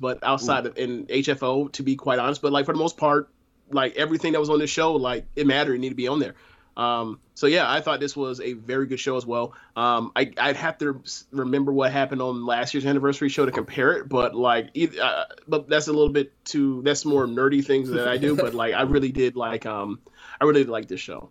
but 0.01 0.19
outside 0.25 0.67
of 0.67 0.77
in 0.77 1.07
HFO, 1.07 1.71
to 1.75 1.85
be 1.85 1.95
quite 1.95 2.19
honest, 2.19 2.43
but 2.43 2.51
like 2.51 2.67
for 2.67 2.73
the 2.73 2.81
most 2.81 2.97
part, 2.97 3.29
like 3.71 3.95
everything 3.95 4.33
that 4.33 4.41
was 4.41 4.51
on 4.51 4.59
the 4.59 4.67
show, 4.67 4.95
like 4.95 5.27
it 5.37 5.47
mattered, 5.47 5.75
it 5.75 5.79
needed 5.79 5.91
to 5.91 5.95
be 5.95 6.09
on 6.09 6.19
there. 6.19 6.35
Um, 6.77 7.21
so 7.37 7.47
yeah, 7.47 7.71
I 7.71 7.83
thought 7.83 8.01
this 8.01 8.17
was 8.17 8.41
a 8.41 8.55
very 8.55 8.87
good 8.87 8.99
show 8.99 9.19
as 9.19 9.27
well. 9.27 9.53
Um, 9.77 10.11
I, 10.17 10.33
I'd 10.39 10.57
have 10.57 10.79
to 10.79 11.03
remember 11.33 11.71
what 11.71 11.93
happened 11.93 12.23
on 12.23 12.47
last 12.47 12.73
year's 12.73 12.87
anniversary 12.87 13.29
show 13.29 13.45
to 13.45 13.53
compare 13.53 13.93
it, 13.93 14.09
but 14.09 14.35
like, 14.35 14.71
uh, 14.99 15.25
but 15.47 15.69
that's 15.69 15.87
a 15.87 15.93
little 15.93 16.09
bit 16.09 16.33
too. 16.47 16.81
That's 16.83 17.05
more 17.05 17.27
nerdy 17.27 17.63
things 17.63 17.91
that 17.91 18.09
I 18.09 18.17
do. 18.17 18.37
but 18.37 18.55
like, 18.55 18.73
I 18.73 18.83
really 18.83 19.13
did 19.13 19.37
like. 19.37 19.67
Um, 19.67 20.01
I 20.41 20.47
really 20.47 20.65
like 20.65 20.89
this 20.89 21.01
show. 21.01 21.29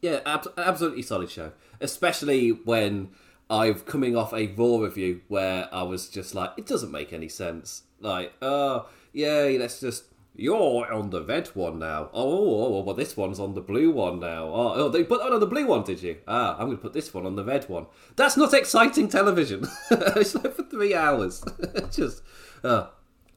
Yeah, 0.00 0.20
ab- 0.24 0.54
absolutely 0.56 1.02
solid 1.02 1.30
show. 1.30 1.52
Especially 1.82 2.48
when 2.50 3.10
I've 3.50 3.84
coming 3.84 4.16
off 4.16 4.32
a 4.32 4.46
Raw 4.46 4.78
review 4.78 5.20
where 5.28 5.68
I 5.70 5.82
was 5.82 6.08
just 6.08 6.34
like, 6.34 6.52
it 6.56 6.66
doesn't 6.66 6.90
make 6.90 7.12
any 7.12 7.28
sense. 7.28 7.82
Like, 8.00 8.32
oh, 8.40 8.88
yeah, 9.12 9.54
let's 9.58 9.80
just. 9.80 10.04
You're 10.34 10.90
on 10.90 11.10
the 11.10 11.22
red 11.22 11.48
one 11.48 11.78
now. 11.78 12.08
Oh, 12.12 12.22
oh, 12.22 12.74
oh, 12.76 12.82
well, 12.82 12.94
this 12.94 13.16
one's 13.16 13.38
on 13.38 13.54
the 13.54 13.60
blue 13.60 13.90
one 13.90 14.20
now. 14.20 14.44
Oh, 14.46 14.72
oh 14.74 14.88
they 14.88 15.04
put 15.04 15.22
that 15.22 15.32
on 15.32 15.40
the 15.40 15.46
blue 15.46 15.66
one, 15.66 15.84
did 15.84 16.02
you? 16.02 16.18
Ah, 16.26 16.54
I'm 16.54 16.66
going 16.66 16.78
to 16.78 16.82
put 16.82 16.94
this 16.94 17.12
one 17.12 17.26
on 17.26 17.36
the 17.36 17.44
red 17.44 17.68
one. 17.68 17.86
That's 18.16 18.36
not 18.36 18.54
exciting 18.54 19.08
television. 19.08 19.66
it's 19.90 20.34
like 20.34 20.54
for 20.54 20.64
three 20.64 20.94
hours. 20.94 21.44
just. 21.90 22.22
Uh. 22.64 22.86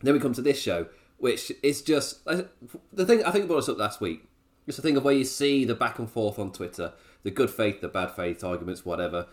Then 0.01 0.13
we 0.13 0.19
come 0.19 0.33
to 0.33 0.41
this 0.41 0.61
show, 0.61 0.87
which 1.17 1.51
is 1.63 1.81
just. 1.81 2.23
The 2.25 3.05
thing 3.05 3.23
I 3.23 3.31
think 3.31 3.47
brought 3.47 3.59
us 3.59 3.69
up 3.69 3.77
last 3.77 3.99
week 3.99 4.27
it's 4.67 4.79
a 4.79 4.81
thing 4.81 4.97
of 4.97 5.03
where 5.03 5.13
you 5.13 5.25
see 5.25 5.65
the 5.65 5.75
back 5.75 5.99
and 5.99 6.09
forth 6.09 6.39
on 6.39 6.51
Twitter, 6.51 6.93
the 7.23 7.31
good 7.31 7.49
faith, 7.49 7.81
the 7.81 7.87
bad 7.87 8.11
faith 8.11 8.43
arguments, 8.43 8.85
whatever. 8.85 9.27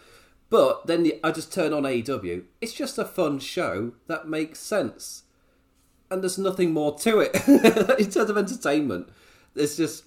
But 0.51 0.87
then 0.87 1.03
the, 1.03 1.19
I 1.25 1.31
just 1.31 1.53
turn 1.53 1.73
on 1.73 1.85
AEW. 1.85 2.45
It's 2.61 2.75
just 2.75 2.99
a 2.99 3.05
fun 3.05 3.39
show 3.39 3.93
that 4.07 4.29
makes 4.29 4.59
sense, 4.59 5.25
and 6.13 6.23
there's 6.23 6.39
nothing 6.39 6.73
more 6.73 6.97
to 6.99 7.21
it 7.21 7.35
in 7.99 8.11
terms 8.11 8.31
of 8.31 8.37
entertainment. 8.37 9.09
There's 9.55 9.77
just 9.77 10.05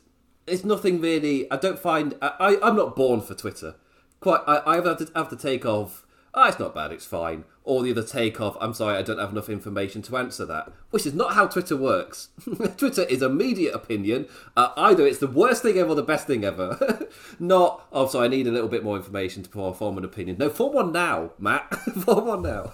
it's 0.48 0.64
nothing 0.64 1.02
really. 1.02 1.52
I 1.52 1.58
don't 1.58 1.80
find 1.80 2.16
I, 2.22 2.32
I 2.40 2.58
I'm 2.62 2.76
not 2.76 2.96
born 2.96 3.22
for 3.22 3.34
Twitter. 3.34 3.76
Quite 4.20 4.42
I 4.48 4.62
I 4.66 4.76
have 4.76 4.98
to 4.98 5.12
have 5.16 5.30
the 5.30 5.36
take 5.36 5.66
of 5.66 6.06
oh 6.34 6.48
it's 6.48 6.60
not 6.60 6.76
bad 6.76 6.92
it's 6.92 7.06
fine 7.06 7.46
or 7.64 7.82
the 7.82 7.92
other 7.92 8.04
take 8.04 8.40
off. 8.40 8.56
I'm 8.62 8.74
sorry 8.76 8.98
I 8.98 9.02
don't 9.02 9.18
have 9.18 9.32
enough 9.32 9.50
information 9.50 10.04
to 10.04 10.18
answer 10.18 10.46
that 10.46 10.72
which 10.92 11.08
is 11.08 11.16
not 11.16 11.34
how 11.34 11.48
Twitter 11.48 11.76
works. 11.76 12.30
Twitter 12.78 13.04
is 13.04 13.24
immediate 13.24 13.74
opinion. 13.74 14.28
Uh, 14.56 14.70
either 14.78 15.08
it's 15.08 15.20
the 15.20 15.28
worst 15.28 15.64
thing 15.64 15.78
ever 15.78 15.90
or 15.90 15.96
the 15.96 16.04
best 16.04 16.28
thing 16.28 16.46
ever. 16.46 17.08
not 17.40 17.88
oh 17.92 18.08
sorry 18.08 18.26
I 18.26 18.30
need 18.30 18.48
a 18.48 18.52
little 18.52 18.70
bit 18.70 18.84
more 18.84 18.96
information 18.96 19.42
to 19.42 19.74
form 19.74 19.98
an 19.98 20.06
opinion. 20.06 20.38
No 20.38 20.50
form 20.50 20.74
one 20.74 20.92
now 20.92 21.32
Matt 21.40 21.74
form 22.04 22.28
one 22.28 22.44
now. 22.44 22.74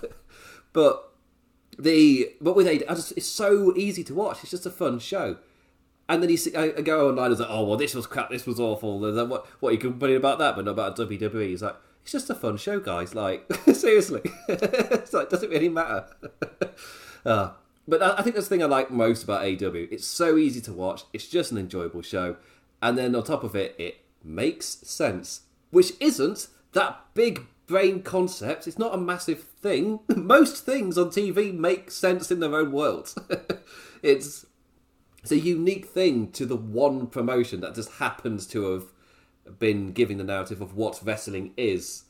but 0.73 1.10
the 1.77 2.31
but 2.41 2.55
with 2.55 2.67
AEW, 2.67 2.83
I 2.89 2.95
just 2.95 3.13
it's 3.17 3.27
so 3.27 3.73
easy 3.75 4.03
to 4.05 4.13
watch. 4.13 4.39
It's 4.41 4.51
just 4.51 4.65
a 4.65 4.71
fun 4.71 4.99
show. 4.99 5.37
And 6.09 6.21
then 6.21 6.29
you 6.29 6.37
see, 6.37 6.53
I, 6.55 6.65
I 6.77 6.81
go 6.81 7.09
online 7.09 7.31
and 7.31 7.39
like, 7.39 7.49
oh 7.49 7.63
well, 7.63 7.77
this 7.77 7.95
was 7.95 8.05
crap, 8.05 8.29
this 8.29 8.45
was 8.45 8.59
awful. 8.59 9.05
And 9.05 9.17
then 9.17 9.29
what? 9.29 9.45
What 9.61 9.73
you 9.73 9.79
complaining 9.79 10.17
about 10.17 10.39
that, 10.39 10.55
but 10.55 10.65
not 10.65 10.71
about 10.71 10.97
WWE? 10.97 11.47
He's 11.47 11.61
like, 11.61 11.75
it's 12.03 12.11
just 12.11 12.29
a 12.29 12.35
fun 12.35 12.57
show, 12.57 12.79
guys. 12.79 13.15
Like 13.15 13.51
seriously, 13.73 14.21
it's 14.49 15.13
like 15.13 15.29
doesn't 15.29 15.49
really 15.49 15.69
matter. 15.69 16.05
uh, 17.25 17.51
but 17.87 18.01
I, 18.01 18.17
I 18.17 18.21
think 18.23 18.35
that's 18.35 18.47
the 18.47 18.55
thing 18.55 18.63
I 18.63 18.67
like 18.67 18.91
most 18.91 19.23
about 19.23 19.43
AEW. 19.43 19.87
It's 19.91 20.05
so 20.05 20.37
easy 20.37 20.61
to 20.61 20.73
watch. 20.73 21.03
It's 21.13 21.27
just 21.27 21.51
an 21.51 21.57
enjoyable 21.57 22.01
show, 22.01 22.37
and 22.81 22.97
then 22.97 23.15
on 23.15 23.23
top 23.23 23.43
of 23.43 23.55
it, 23.55 23.75
it 23.77 24.01
makes 24.23 24.67
sense, 24.67 25.41
which 25.69 25.93
isn't 25.99 26.47
that 26.73 27.05
big 27.13 27.45
brain 27.71 28.03
concepts. 28.03 28.67
It's 28.67 28.77
not 28.77 28.93
a 28.93 28.97
massive 28.97 29.43
thing. 29.43 30.01
Most 30.15 30.65
things 30.65 30.97
on 30.97 31.07
TV 31.07 31.57
make 31.57 31.89
sense 31.89 32.29
in 32.29 32.41
their 32.41 32.53
own 32.53 32.73
world. 32.73 33.15
it's 34.03 34.45
it's 35.23 35.31
a 35.31 35.39
unique 35.39 35.85
thing 35.85 36.31
to 36.33 36.45
the 36.45 36.57
one 36.57 37.07
promotion 37.07 37.61
that 37.61 37.75
just 37.75 37.93
happens 37.93 38.45
to 38.47 38.73
have 38.73 38.85
been 39.57 39.93
giving 39.93 40.17
the 40.17 40.23
narrative 40.23 40.59
of 40.59 40.75
what 40.75 40.99
wrestling 41.03 41.53
is. 41.55 42.03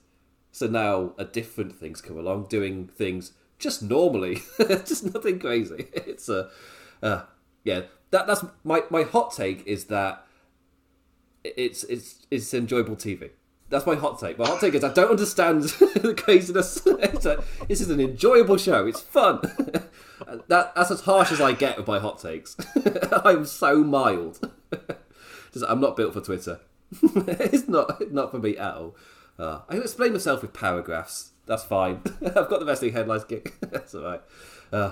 So 0.51 0.65
now 0.65 1.13
a 1.17 1.25
different 1.25 1.75
things 1.75 2.01
come 2.01 2.17
along, 2.17 2.47
doing 2.47 2.87
things 2.87 3.33
just 3.59 3.83
normally, 3.83 4.39
just 4.57 5.13
nothing 5.13 5.37
crazy. 5.37 5.87
It's 5.93 6.27
a, 6.27 6.49
uh, 7.03 7.23
yeah. 7.63 7.83
That 8.09 8.25
that's 8.27 8.43
my 8.63 8.83
my 8.89 9.03
hot 9.03 9.33
take 9.35 9.65
is 9.67 9.85
that 9.85 10.25
it's 11.43 11.83
it's 11.83 12.25
it's 12.31 12.51
enjoyable 12.53 12.95
TV. 12.95 13.29
That's 13.71 13.85
my 13.85 13.95
hot 13.95 14.19
take. 14.19 14.37
My 14.37 14.45
hot 14.45 14.59
take 14.59 14.75
is 14.75 14.83
I 14.83 14.91
don't 14.91 15.09
understand 15.09 15.63
the 15.63 16.13
craziness. 16.15 16.85
A, 16.85 17.43
this 17.67 17.79
is 17.79 17.89
an 17.89 18.01
enjoyable 18.01 18.57
show. 18.57 18.85
It's 18.85 18.99
fun. 18.99 19.39
that 20.49 20.75
that's 20.75 20.91
as 20.91 21.01
harsh 21.01 21.31
as 21.31 21.39
I 21.39 21.53
get 21.53 21.77
with 21.77 21.87
my 21.87 21.97
hot 21.97 22.19
takes. 22.19 22.57
I'm 23.11 23.45
so 23.45 23.77
mild. 23.77 24.51
Just, 25.53 25.65
I'm 25.67 25.79
not 25.79 25.95
built 25.95 26.13
for 26.13 26.21
Twitter. 26.21 26.59
it's 27.01 27.69
not 27.69 28.11
not 28.11 28.31
for 28.31 28.39
me 28.39 28.57
at 28.57 28.75
all. 28.75 28.95
Uh, 29.39 29.61
I 29.69 29.75
can 29.75 29.83
explain 29.83 30.11
myself 30.11 30.41
with 30.41 30.53
paragraphs. 30.53 31.31
That's 31.45 31.63
fine. 31.63 32.01
I've 32.21 32.49
got 32.49 32.59
the 32.59 32.65
wrestling 32.65 32.91
headlines 32.91 33.23
gig. 33.23 33.53
That's 33.61 33.95
all 33.95 34.03
right. 34.03 34.21
Uh, 34.71 34.91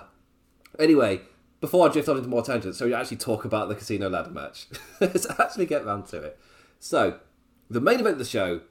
anyway, 0.79 1.21
before 1.59 1.87
I 1.87 1.91
drift 1.91 2.07
on 2.07 2.17
into 2.17 2.29
more 2.29 2.43
tangents, 2.43 2.77
so 2.77 2.85
we 2.85 2.93
actually 2.93 3.17
talk 3.17 3.43
about 3.43 3.67
the 3.67 3.75
casino 3.75 4.09
ladder 4.09 4.31
match. 4.31 4.67
Let's 5.01 5.29
actually 5.37 5.65
get 5.65 5.85
round 5.85 6.07
to 6.07 6.21
it. 6.21 6.39
So, 6.79 7.19
the 7.69 7.81
main 7.81 7.99
event 7.99 8.13
of 8.13 8.19
the 8.19 8.25
show 8.25 8.61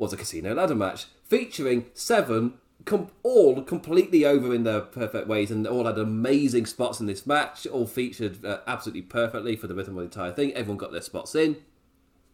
was 0.00 0.12
a 0.12 0.16
casino 0.16 0.54
ladder 0.54 0.74
match 0.74 1.06
featuring 1.22 1.84
seven, 1.94 2.54
com- 2.86 3.10
all 3.22 3.62
completely 3.62 4.24
over 4.24 4.52
in 4.52 4.64
their 4.64 4.80
perfect 4.80 5.28
ways, 5.28 5.50
and 5.50 5.66
all 5.66 5.84
had 5.84 5.98
amazing 5.98 6.66
spots 6.66 6.98
in 6.98 7.06
this 7.06 7.26
match. 7.26 7.66
All 7.66 7.86
featured 7.86 8.44
uh, 8.44 8.60
absolutely 8.66 9.02
perfectly 9.02 9.54
for 9.54 9.68
the 9.68 9.74
rhythm 9.74 9.96
of 9.96 9.98
the 9.98 10.04
entire 10.04 10.32
thing. 10.32 10.52
Everyone 10.54 10.78
got 10.78 10.90
their 10.90 11.02
spots 11.02 11.36
in. 11.36 11.58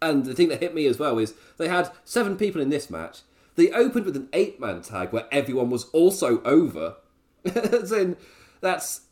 And 0.00 0.25
the 0.25 0.35
thing 0.35 0.49
that 0.49 0.61
hit 0.61 0.75
me 0.75 0.87
as 0.87 0.99
well 0.99 1.18
is 1.18 1.35
they 1.58 1.68
had 1.68 1.90
seven 2.04 2.37
people 2.37 2.61
in 2.61 2.70
this 2.70 2.88
match. 2.88 3.23
They 3.56 3.73
opened 3.73 4.04
with 4.04 4.16
an 4.16 4.28
eight 4.32 4.61
man 4.61 4.82
tag 4.82 5.12
where 5.12 5.26
everyone 5.32 5.70
was 5.70 5.85
also 5.87 6.42
over. 6.42 6.96
As 7.44 7.90
in, 7.90 8.16
that's 8.61 9.02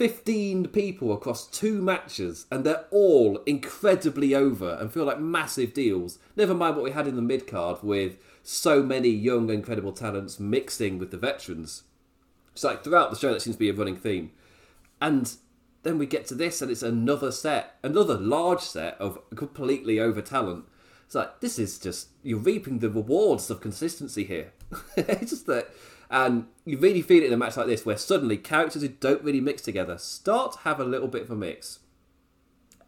15 0.00 0.68
people 0.68 1.12
across 1.12 1.46
two 1.46 1.82
matches, 1.82 2.46
and 2.50 2.64
they're 2.64 2.86
all 2.90 3.36
incredibly 3.44 4.34
over 4.34 4.78
and 4.80 4.90
feel 4.90 5.04
like 5.04 5.20
massive 5.20 5.74
deals. 5.74 6.18
Never 6.36 6.54
mind 6.54 6.76
what 6.76 6.86
we 6.86 6.92
had 6.92 7.06
in 7.06 7.16
the 7.16 7.20
mid 7.20 7.46
card 7.46 7.82
with 7.82 8.16
so 8.42 8.82
many 8.82 9.10
young, 9.10 9.50
incredible 9.50 9.92
talents 9.92 10.40
mixing 10.40 10.98
with 10.98 11.10
the 11.10 11.18
veterans. 11.18 11.82
It's 12.54 12.64
like 12.64 12.82
throughout 12.82 13.10
the 13.10 13.18
show, 13.18 13.34
that 13.34 13.42
seems 13.42 13.56
to 13.56 13.60
be 13.60 13.68
a 13.68 13.74
running 13.74 13.94
theme. 13.94 14.30
And 15.02 15.34
then 15.82 15.98
we 15.98 16.06
get 16.06 16.24
to 16.28 16.34
this, 16.34 16.62
and 16.62 16.70
it's 16.70 16.82
another 16.82 17.30
set, 17.30 17.74
another 17.82 18.16
large 18.16 18.62
set 18.62 18.98
of 18.98 19.18
completely 19.36 20.00
over 20.00 20.22
talent. 20.22 20.64
It's 21.04 21.14
like 21.14 21.40
this 21.40 21.58
is 21.58 21.78
just 21.78 22.08
you're 22.22 22.38
reaping 22.38 22.78
the 22.78 22.88
rewards 22.88 23.50
of 23.50 23.60
consistency 23.60 24.24
here. 24.24 24.52
it's 24.96 25.32
just 25.32 25.46
that 25.46 25.68
and 26.10 26.46
you 26.64 26.76
really 26.78 27.02
feel 27.02 27.22
it 27.22 27.26
in 27.28 27.32
a 27.32 27.36
match 27.36 27.56
like 27.56 27.66
this 27.66 27.86
where 27.86 27.96
suddenly 27.96 28.36
characters 28.36 28.82
who 28.82 28.88
don't 28.88 29.22
really 29.22 29.40
mix 29.40 29.62
together 29.62 29.96
start 29.98 30.52
to 30.52 30.58
have 30.60 30.80
a 30.80 30.84
little 30.84 31.08
bit 31.08 31.22
of 31.22 31.30
a 31.30 31.36
mix. 31.36 31.78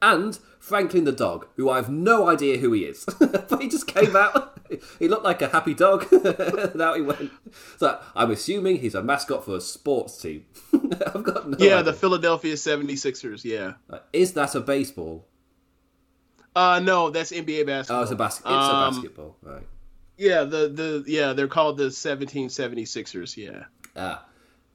And 0.01 0.37
Franklin 0.59 1.05
the 1.05 1.13
dog, 1.13 1.47
who 1.55 1.71
I 1.71 1.77
have 1.77 1.89
no 1.89 2.29
idea 2.29 2.59
who 2.59 2.73
he 2.73 2.85
is, 2.85 3.05
but 3.21 3.63
he 3.63 3.69
just 3.69 3.87
came 3.87 4.17
out. 4.17 4.59
he 4.99 5.07
looked 5.07 5.23
like 5.23 5.41
a 5.43 5.49
happy 5.49 5.75
dog. 5.75 6.07
now 6.75 6.95
he 6.95 7.03
went. 7.03 7.31
So 7.79 8.01
I'm 8.17 8.33
assuming 8.33 8.79
he's 8.79 8.97
a 8.97 9.03
mascot 9.03 9.45
for 9.45 9.55
a 9.57 9.61
sports 9.61 10.21
team. 10.21 10.45
I've 10.75 11.23
got 11.23 11.49
no 11.49 11.57
Yeah, 11.61 11.75
idea. 11.77 11.83
the 11.85 11.93
Philadelphia 11.93 12.55
76ers, 12.55 13.45
yeah. 13.45 13.75
Is 14.13 14.33
that 14.33 14.57
a 14.57 14.61
baseball? 14.61 15.29
Uh 16.55 16.81
no, 16.83 17.11
that's 17.11 17.31
NBA 17.33 17.67
basketball. 17.67 18.01
Oh, 18.01 18.03
it's 18.03 18.11
a 18.11 18.17
basket. 18.17 18.47
It's 18.47 18.69
Um, 18.69 18.77
a 18.77 18.91
basketball, 18.91 19.37
right? 19.41 19.67
Yeah, 20.23 20.45
the 20.45 20.69
the 20.69 21.05
yeah, 21.09 21.33
they're 21.33 21.49
called 21.49 21.79
the 21.79 21.89
1776ers, 21.89 23.37
yeah. 23.37 23.65
Ah, 23.97 24.25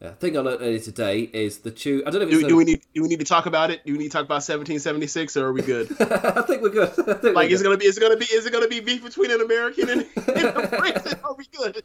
yeah. 0.02 0.12
Thing 0.12 0.38
I 0.38 0.42
learned 0.42 0.62
earlier 0.62 0.80
today 0.80 1.22
is 1.22 1.60
the 1.60 1.72
two. 1.72 2.04
I 2.06 2.10
don't 2.10 2.20
know 2.22 2.28
if 2.28 2.42
Do, 2.42 2.48
do 2.50 2.58
we 2.58 2.66
need 2.66 2.82
do 2.94 3.02
we 3.02 3.08
need 3.08 3.20
to 3.20 3.26
talk 3.26 3.46
about 3.46 3.72
it? 3.72 3.86
Do 3.86 3.94
we 3.94 3.98
need 3.98 4.12
to 4.12 4.18
talk 4.18 4.26
about 4.26 4.44
1776 4.44 5.38
or 5.38 5.46
are 5.48 5.54
we 5.54 5.62
good? 5.62 5.88
I 6.02 6.42
think 6.42 6.62
we're 6.62 6.70
good. 6.70 6.90
Think 6.96 7.24
we're 7.24 7.32
like 7.34 7.50
is 7.50 7.62
good. 7.62 7.68
it 7.68 7.70
gonna 7.70 7.78
be 7.78 7.86
is 7.86 7.98
it 7.98 8.02
gonna 8.02 8.18
be 8.18 8.26
is 8.26 8.46
it 8.46 8.52
gonna 8.52 8.68
be 8.68 8.82
beef 8.82 9.04
between 9.06 9.32
an 9.32 9.40
American 9.40 9.90
and, 9.90 10.02
and 10.36 10.46
a 10.48 10.68
British? 10.78 11.14
Are 11.24 11.36
we 11.36 11.46
good? 11.58 11.84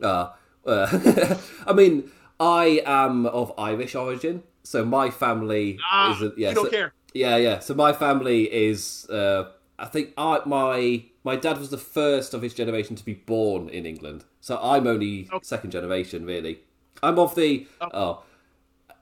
Uh, 0.00 0.28
uh, 0.64 1.36
I 1.66 1.72
mean, 1.72 2.10
I 2.38 2.80
am 2.86 3.26
of 3.26 3.52
Irish 3.58 3.96
origin, 3.96 4.44
so 4.62 4.84
my 4.84 5.10
family 5.10 5.78
Ah, 5.90 6.14
is. 6.14 6.22
A, 6.22 6.32
yeah, 6.36 6.50
you 6.50 6.54
don't 6.54 6.64
so- 6.66 6.70
care. 6.70 6.92
Yeah, 7.12 7.36
yeah. 7.36 7.58
So 7.58 7.74
my 7.74 7.92
family 7.92 8.44
is. 8.44 9.08
Uh, 9.10 9.50
I 9.78 9.86
think 9.86 10.12
I, 10.16 10.40
my 10.44 11.04
my 11.24 11.36
dad 11.36 11.58
was 11.58 11.70
the 11.70 11.78
first 11.78 12.34
of 12.34 12.42
his 12.42 12.54
generation 12.54 12.96
to 12.96 13.04
be 13.04 13.14
born 13.14 13.68
in 13.68 13.86
England, 13.86 14.24
so 14.40 14.58
I'm 14.62 14.86
only 14.86 15.28
second 15.42 15.70
generation 15.70 16.24
really. 16.24 16.60
I'm 17.02 17.18
of 17.18 17.34
the 17.36 17.66
oh. 17.80 18.24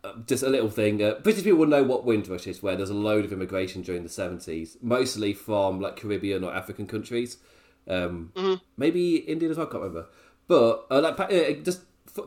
uh, 0.05 0.13
Just 0.27 0.43
a 0.43 0.49
little 0.49 0.69
thing. 0.69 1.03
Uh, 1.03 1.15
British 1.23 1.45
people 1.45 1.61
will 1.61 1.67
know 1.67 1.83
what 1.83 2.05
Windrush 2.05 2.47
is, 2.47 2.63
where 2.63 2.77
there's 2.77 2.91
a 2.91 2.95
load 2.95 3.25
of 3.25 3.33
immigration 3.33 3.83
during 3.83 4.03
the 4.03 4.09
70s, 4.09 4.77
mostly 4.83 5.33
from 5.33 5.81
like 5.81 5.97
Caribbean 5.97 6.45
or 6.45 6.55
African 6.55 6.87
countries. 6.87 7.39
Um, 7.89 8.33
Maybe 8.77 9.17
India 9.17 9.49
as 9.49 9.57
well, 9.57 9.67
I 9.67 9.71
can't 9.71 9.83
remember. 9.83 10.09
But 10.47 10.87
uh, 10.91 11.01
like 11.01 11.19
uh, 11.19 11.53
just 11.63 11.83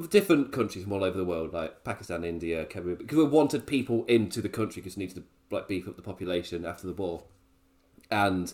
different 0.10 0.52
countries 0.52 0.84
from 0.84 0.94
all 0.94 1.04
over 1.04 1.18
the 1.18 1.26
world, 1.26 1.54
like 1.54 1.84
Pakistan, 1.84 2.24
India, 2.24 2.66
Caribbean, 2.66 2.98
because 2.98 3.18
we 3.18 3.24
wanted 3.26 3.68
people 3.68 4.06
into 4.06 4.42
the 4.42 4.50
country 4.50 4.82
because 4.82 4.98
we 4.98 5.04
needed 5.04 5.16
to 5.18 5.24
like 5.56 5.68
beef 5.68 5.88
up 5.88 5.96
the 5.96 6.02
population 6.02 6.66
after 6.66 6.88
the 6.88 6.94
war. 6.94 7.24
And 8.12 8.54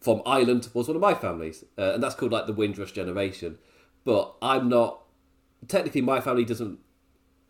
from 0.00 0.22
Ireland 0.26 0.68
was 0.74 0.88
one 0.88 0.96
of 0.96 1.02
my 1.02 1.14
families, 1.14 1.64
uh, 1.78 1.92
and 1.94 2.02
that's 2.02 2.14
called 2.14 2.32
like 2.32 2.46
the 2.46 2.52
Windrush 2.52 2.92
generation. 2.92 3.58
But 4.04 4.34
I'm 4.42 4.68
not 4.68 5.02
technically 5.68 6.00
my 6.00 6.20
family 6.20 6.44
doesn't 6.44 6.78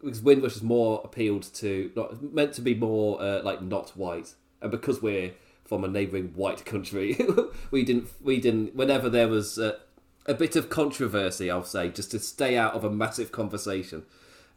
because 0.00 0.20
Windrush 0.20 0.56
is 0.56 0.62
more 0.62 1.00
appealed 1.04 1.42
to 1.54 1.92
not 1.96 2.22
meant 2.34 2.52
to 2.54 2.60
be 2.60 2.74
more 2.74 3.20
uh, 3.22 3.42
like 3.42 3.62
not 3.62 3.90
white, 3.90 4.34
and 4.60 4.70
because 4.70 5.00
we're 5.00 5.32
from 5.64 5.84
a 5.84 5.88
neighbouring 5.88 6.32
white 6.34 6.64
country, 6.64 7.18
we 7.70 7.84
didn't 7.84 8.08
we 8.20 8.40
didn't 8.40 8.74
whenever 8.74 9.08
there 9.08 9.28
was 9.28 9.58
uh, 9.58 9.78
a 10.26 10.34
bit 10.34 10.56
of 10.56 10.68
controversy, 10.68 11.50
I'll 11.50 11.64
say, 11.64 11.88
just 11.88 12.10
to 12.12 12.18
stay 12.18 12.56
out 12.56 12.74
of 12.74 12.84
a 12.84 12.90
massive 12.90 13.32
conversation 13.32 14.04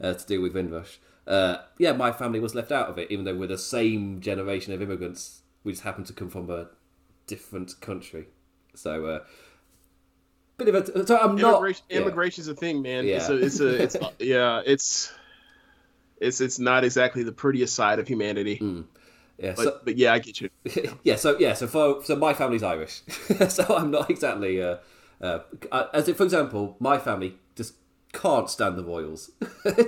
uh, 0.02 0.14
to 0.14 0.28
do 0.28 0.42
with 0.42 0.54
Windrush. 0.54 1.00
Uh, 1.26 1.58
yeah, 1.78 1.92
my 1.92 2.12
family 2.12 2.40
was 2.40 2.54
left 2.54 2.72
out 2.72 2.90
of 2.90 2.98
it, 2.98 3.10
even 3.10 3.26
though 3.26 3.36
we're 3.36 3.48
the 3.48 3.58
same 3.58 4.20
generation 4.22 4.74
of 4.74 4.82
immigrants. 4.82 5.42
We 5.64 5.72
just 5.72 5.84
happen 5.84 6.04
to 6.04 6.14
come 6.14 6.30
from 6.30 6.50
a 6.50 6.68
different 7.28 7.80
country, 7.82 8.28
so. 8.74 9.06
Uh, 9.06 9.20
Bit 10.58 10.70
of 10.74 10.76
a, 10.76 11.06
so 11.06 11.18
I'm 11.18 11.36
not. 11.36 11.50
Immigration, 11.56 11.84
yeah. 11.90 11.98
immigration's 12.00 12.48
a 12.48 12.56
thing, 12.56 12.82
man. 12.82 13.06
It's 13.06 13.28
Yeah. 13.28 13.36
a, 13.36 13.38
it's 13.40 13.60
a, 13.60 13.84
it's 13.84 13.98
yeah, 14.20 14.62
it's, 14.66 15.12
it's, 16.22 16.40
it's 16.40 16.60
not 16.60 16.86
exactly 16.86 17.24
the 17.24 17.34
prettiest 17.34 17.76
side 17.76 18.00
of 18.00 18.08
humanity. 18.08 18.62
Yeah, 19.38 19.54
But, 19.58 19.64
so, 19.64 19.80
but 19.84 19.98
yeah, 19.98 20.14
I 20.14 20.20
get 20.20 20.40
you. 20.40 20.50
yeah, 21.04 21.18
so 21.18 21.38
yeah, 21.40 21.56
so 21.56 21.68
for 21.68 22.02
so 22.06 22.16
my 22.16 22.34
family's 22.34 22.64
Irish, 22.64 23.02
so 23.50 23.66
I'm 23.76 23.92
not 23.92 24.10
exactly 24.10 24.62
uh, 24.62 24.78
uh, 25.20 25.40
as 25.94 26.08
if, 26.08 26.16
for 26.16 26.24
example, 26.24 26.78
my 26.80 26.98
family 27.00 27.36
just 27.56 27.74
can't 28.14 28.50
stand 28.50 28.78
the 28.78 28.84
Royals, 28.86 29.32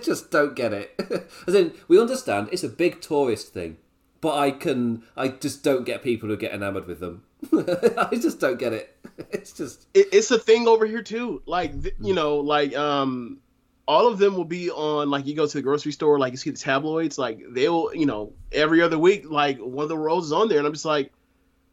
just 0.04 0.32
don't 0.32 0.54
get 0.54 0.74
it. 0.74 1.30
As 1.48 1.56
in, 1.56 1.72
we 1.88 1.98
understand 1.98 2.50
it's 2.52 2.66
a 2.66 2.68
big 2.70 3.00
tourist 3.00 3.54
thing, 3.54 3.78
but 4.22 4.38
I 4.38 4.52
can, 4.52 5.04
I 5.16 5.30
just 5.30 5.64
don't 5.64 5.86
get 5.86 6.04
people 6.04 6.30
who 6.30 6.38
get 6.38 6.54
enamored 6.54 6.88
with 6.88 7.00
them. 7.00 7.24
I 7.54 8.16
just 8.16 8.40
don't 8.40 8.60
get 8.60 8.74
it. 8.74 8.96
It's 9.32 9.52
just 9.52 9.88
it, 9.96 10.10
it's 10.12 10.30
a 10.30 10.38
thing 10.38 10.68
over 10.68 10.86
here 10.86 11.02
too. 11.02 11.42
Like 11.48 11.74
you 12.00 12.14
know, 12.14 12.38
like 12.38 12.78
um, 12.78 13.40
all 13.88 14.08
of 14.08 14.20
them 14.20 14.36
will 14.36 14.46
be 14.46 14.70
on. 14.70 15.10
Like 15.10 15.26
you 15.26 15.36
go 15.36 15.48
to 15.48 15.54
the 15.54 15.64
grocery 15.64 15.92
store, 15.92 16.20
like 16.20 16.34
you 16.34 16.38
see 16.38 16.52
the 16.52 16.58
tabloids. 16.58 17.18
Like 17.18 17.42
they'll, 17.50 17.90
you 17.96 18.06
know, 18.06 18.34
every 18.52 18.84
other 18.84 19.00
week, 19.00 19.28
like 19.28 19.58
one 19.58 19.82
of 19.84 19.90
the 19.90 19.98
rows 19.98 20.26
is 20.26 20.32
on 20.32 20.50
there, 20.50 20.60
and 20.60 20.68
I'm 20.68 20.74
just 20.74 20.86
like, 20.86 21.12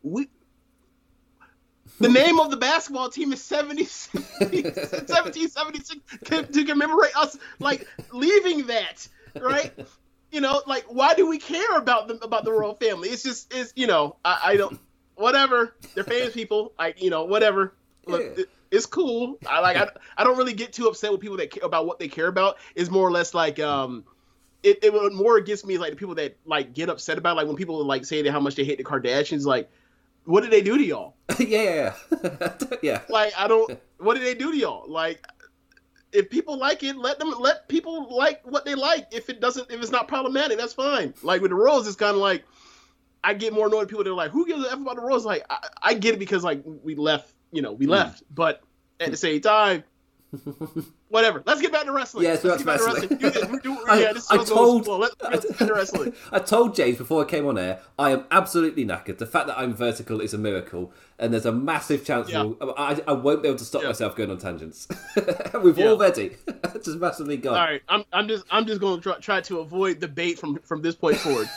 we. 0.03 0.31
The 2.01 2.09
name 2.21 2.41
of 2.41 2.51
the 2.51 2.57
basketball 2.57 3.11
team 3.11 3.35
is 3.35 3.43
70, 3.43 3.83
1776 3.85 6.01
to, 6.25 6.43
to 6.45 6.65
commemorate 6.65 7.15
us 7.17 7.37
like 7.59 7.87
leaving 8.11 8.69
that, 8.69 9.07
right? 9.39 9.71
You 10.35 10.41
know, 10.41 10.61
like 10.67 10.85
why 10.89 11.15
do 11.15 11.29
we 11.29 11.39
care 11.39 11.77
about 11.79 12.09
them 12.09 12.19
about 12.23 12.45
the 12.45 12.51
royal 12.53 12.75
family? 12.75 13.09
It's 13.09 13.23
just 13.23 13.55
it's 13.55 13.73
you 13.77 13.87
know, 13.87 14.17
I, 14.25 14.41
I 14.47 14.57
don't 14.57 14.79
whatever. 15.15 15.75
They're 15.95 16.03
famous 16.03 16.35
people, 16.35 16.73
like 16.79 17.01
you 17.01 17.09
know, 17.09 17.25
whatever. 17.25 17.73
Look, 18.07 18.21
it- 18.39 18.49
it's 18.71 18.87
cool. 18.87 19.39
I 19.49 19.61
like. 19.61 19.77
I, 19.77 19.89
I 20.19 20.25
don't 20.25 20.37
really 20.37 20.53
get 20.53 20.73
too 20.73 20.89
upset 20.89 21.13
with 21.13 21.21
people 21.21 21.37
that 21.37 21.53
care 21.53 21.65
about 21.65 21.87
what 21.87 22.01
they 22.01 22.09
care 22.09 22.27
about. 22.27 22.57
It's 22.75 22.91
more 22.91 23.07
or 23.07 23.13
less 23.13 23.33
like 23.33 23.61
um, 23.61 24.03
it 24.65 24.81
it 24.83 24.93
would 24.93 25.13
more 25.13 25.39
gets 25.39 25.65
me 25.65 25.79
like 25.79 25.91
the 25.91 25.97
people 25.97 26.17
that 26.17 26.37
like 26.45 26.75
get 26.75 26.89
upset 26.89 27.17
about 27.17 27.37
like 27.37 27.47
when 27.47 27.55
people 27.55 27.85
like 27.85 28.05
say 28.05 28.21
that 28.23 28.33
how 28.33 28.41
much 28.41 28.57
they 28.57 28.65
hate 28.65 28.79
the 28.79 28.83
Kardashians. 28.85 29.45
Like, 29.45 29.71
what 30.25 30.41
did 30.41 30.51
they 30.51 30.61
do 30.63 30.77
to 30.77 30.85
y'all? 30.85 31.15
yeah, 31.39 31.95
yeah. 32.83 33.03
Like 33.09 33.33
I 33.39 33.47
don't. 33.47 33.79
What 33.99 34.15
did 34.15 34.25
they 34.25 34.35
do 34.35 34.51
to 34.51 34.57
y'all? 34.59 34.91
Like 34.91 35.25
if 36.15 36.31
people 36.31 36.57
like 36.57 36.83
it, 36.83 36.97
let 36.97 37.19
them 37.19 37.35
let 37.39 37.69
people 37.69 38.15
like 38.15 38.41
what 38.45 38.65
they 38.65 38.75
like. 38.75 39.09
If 39.11 39.29
it 39.29 39.41
doesn't, 39.41 39.71
if 39.71 39.83
it's 39.83 39.91
not 39.91 40.09
problematic, 40.09 40.57
that's 40.59 40.73
fine. 40.73 41.13
Like 41.23 41.43
with 41.43 41.51
the 41.51 41.57
Royals, 41.57 41.87
it's 41.87 41.97
kind 41.97 42.15
of 42.15 42.23
like 42.23 42.45
I 43.23 43.35
get 43.35 43.53
more 43.53 43.67
annoyed 43.67 43.89
people 43.89 44.05
that 44.05 44.11
are 44.11 44.15
like, 44.15 44.31
"Who 44.31 44.47
gives 44.47 44.65
a 44.65 44.71
f 44.71 44.79
about 44.79 44.97
the 44.97 45.03
Royals?" 45.03 45.27
Like 45.27 45.45
I, 45.51 45.69
I 45.83 45.95
get 45.95 46.15
it 46.15 46.19
because 46.19 46.45
like 46.45 46.63
we 46.65 46.95
left, 46.95 47.33
you 47.51 47.63
know, 47.63 47.73
we 47.73 47.87
left, 47.87 48.23
mm. 48.23 48.27
but 48.35 48.63
at 49.01 49.11
the 49.11 49.17
same 49.17 49.41
time, 49.41 49.83
whatever. 51.15 51.43
Let's 51.47 51.61
get 51.61 51.73
back 51.73 51.85
to 51.85 51.93
wrestling. 51.93 52.25
Yeah, 52.25 52.31
let's 52.33 52.45
Let's 52.45 52.59
get 52.63 52.67
back 52.67 52.79
to 52.81 52.85
wrestling. 52.87 53.19
Do 53.19 53.31
this. 53.31 53.49
We're 53.49 53.59
doing, 53.61 53.79
I- 53.89 54.01
yeah, 54.01 54.13
this 54.13 54.31
I 54.31 54.45
told- 54.45 54.85
going. 54.85 55.01
Let's, 55.01 55.15
let's 55.23 55.59
get 55.59 55.73
wrestling. 55.73 56.13
I 56.33 56.39
told 56.41 56.75
James 56.75 56.99
before 56.99 57.23
I 57.23 57.27
came 57.29 57.47
on 57.47 57.57
air, 57.57 57.81
I 57.99 58.11
am 58.11 58.25
absolutely 58.31 58.85
knackered. 58.85 59.19
The 59.19 59.27
fact 59.27 59.47
that 59.47 59.59
I'm 59.59 59.73
vertical 59.75 60.21
is 60.21 60.35
a 60.35 60.39
miracle, 60.39 60.93
and 61.19 61.33
there's 61.33 61.47
a 61.47 61.53
massive 61.53 62.05
chance 62.05 62.29
Yeah. 62.29 62.43
we'll- 62.43 62.75
I, 62.77 63.01
I 63.07 63.13
won't 63.13 63.43
be 63.43 63.49
able 63.49 63.59
to 63.59 63.65
stop 63.65 63.83
Yeah. 63.83 63.89
myself 63.89 64.17
going 64.17 64.31
on 64.31 64.39
tangents. 64.39 64.89
We've 65.63 65.79
Yeah. 65.79 65.89
already 65.91 66.37
just 66.75 66.99
massively 66.99 67.37
gone. 67.37 67.55
All 67.55 67.61
right, 67.65 67.83
I'm, 67.89 68.05
I'm 68.13 68.27
just 68.29 68.45
I'm 68.51 68.67
just 68.67 68.81
going 68.81 68.97
to 68.97 69.03
try, 69.03 69.19
try 69.21 69.41
to 69.43 69.61
avoid 69.61 70.01
debate 70.01 70.39
from 70.39 70.59
from 70.65 70.83
this 70.83 70.95
point 70.97 71.17
forward. 71.19 71.49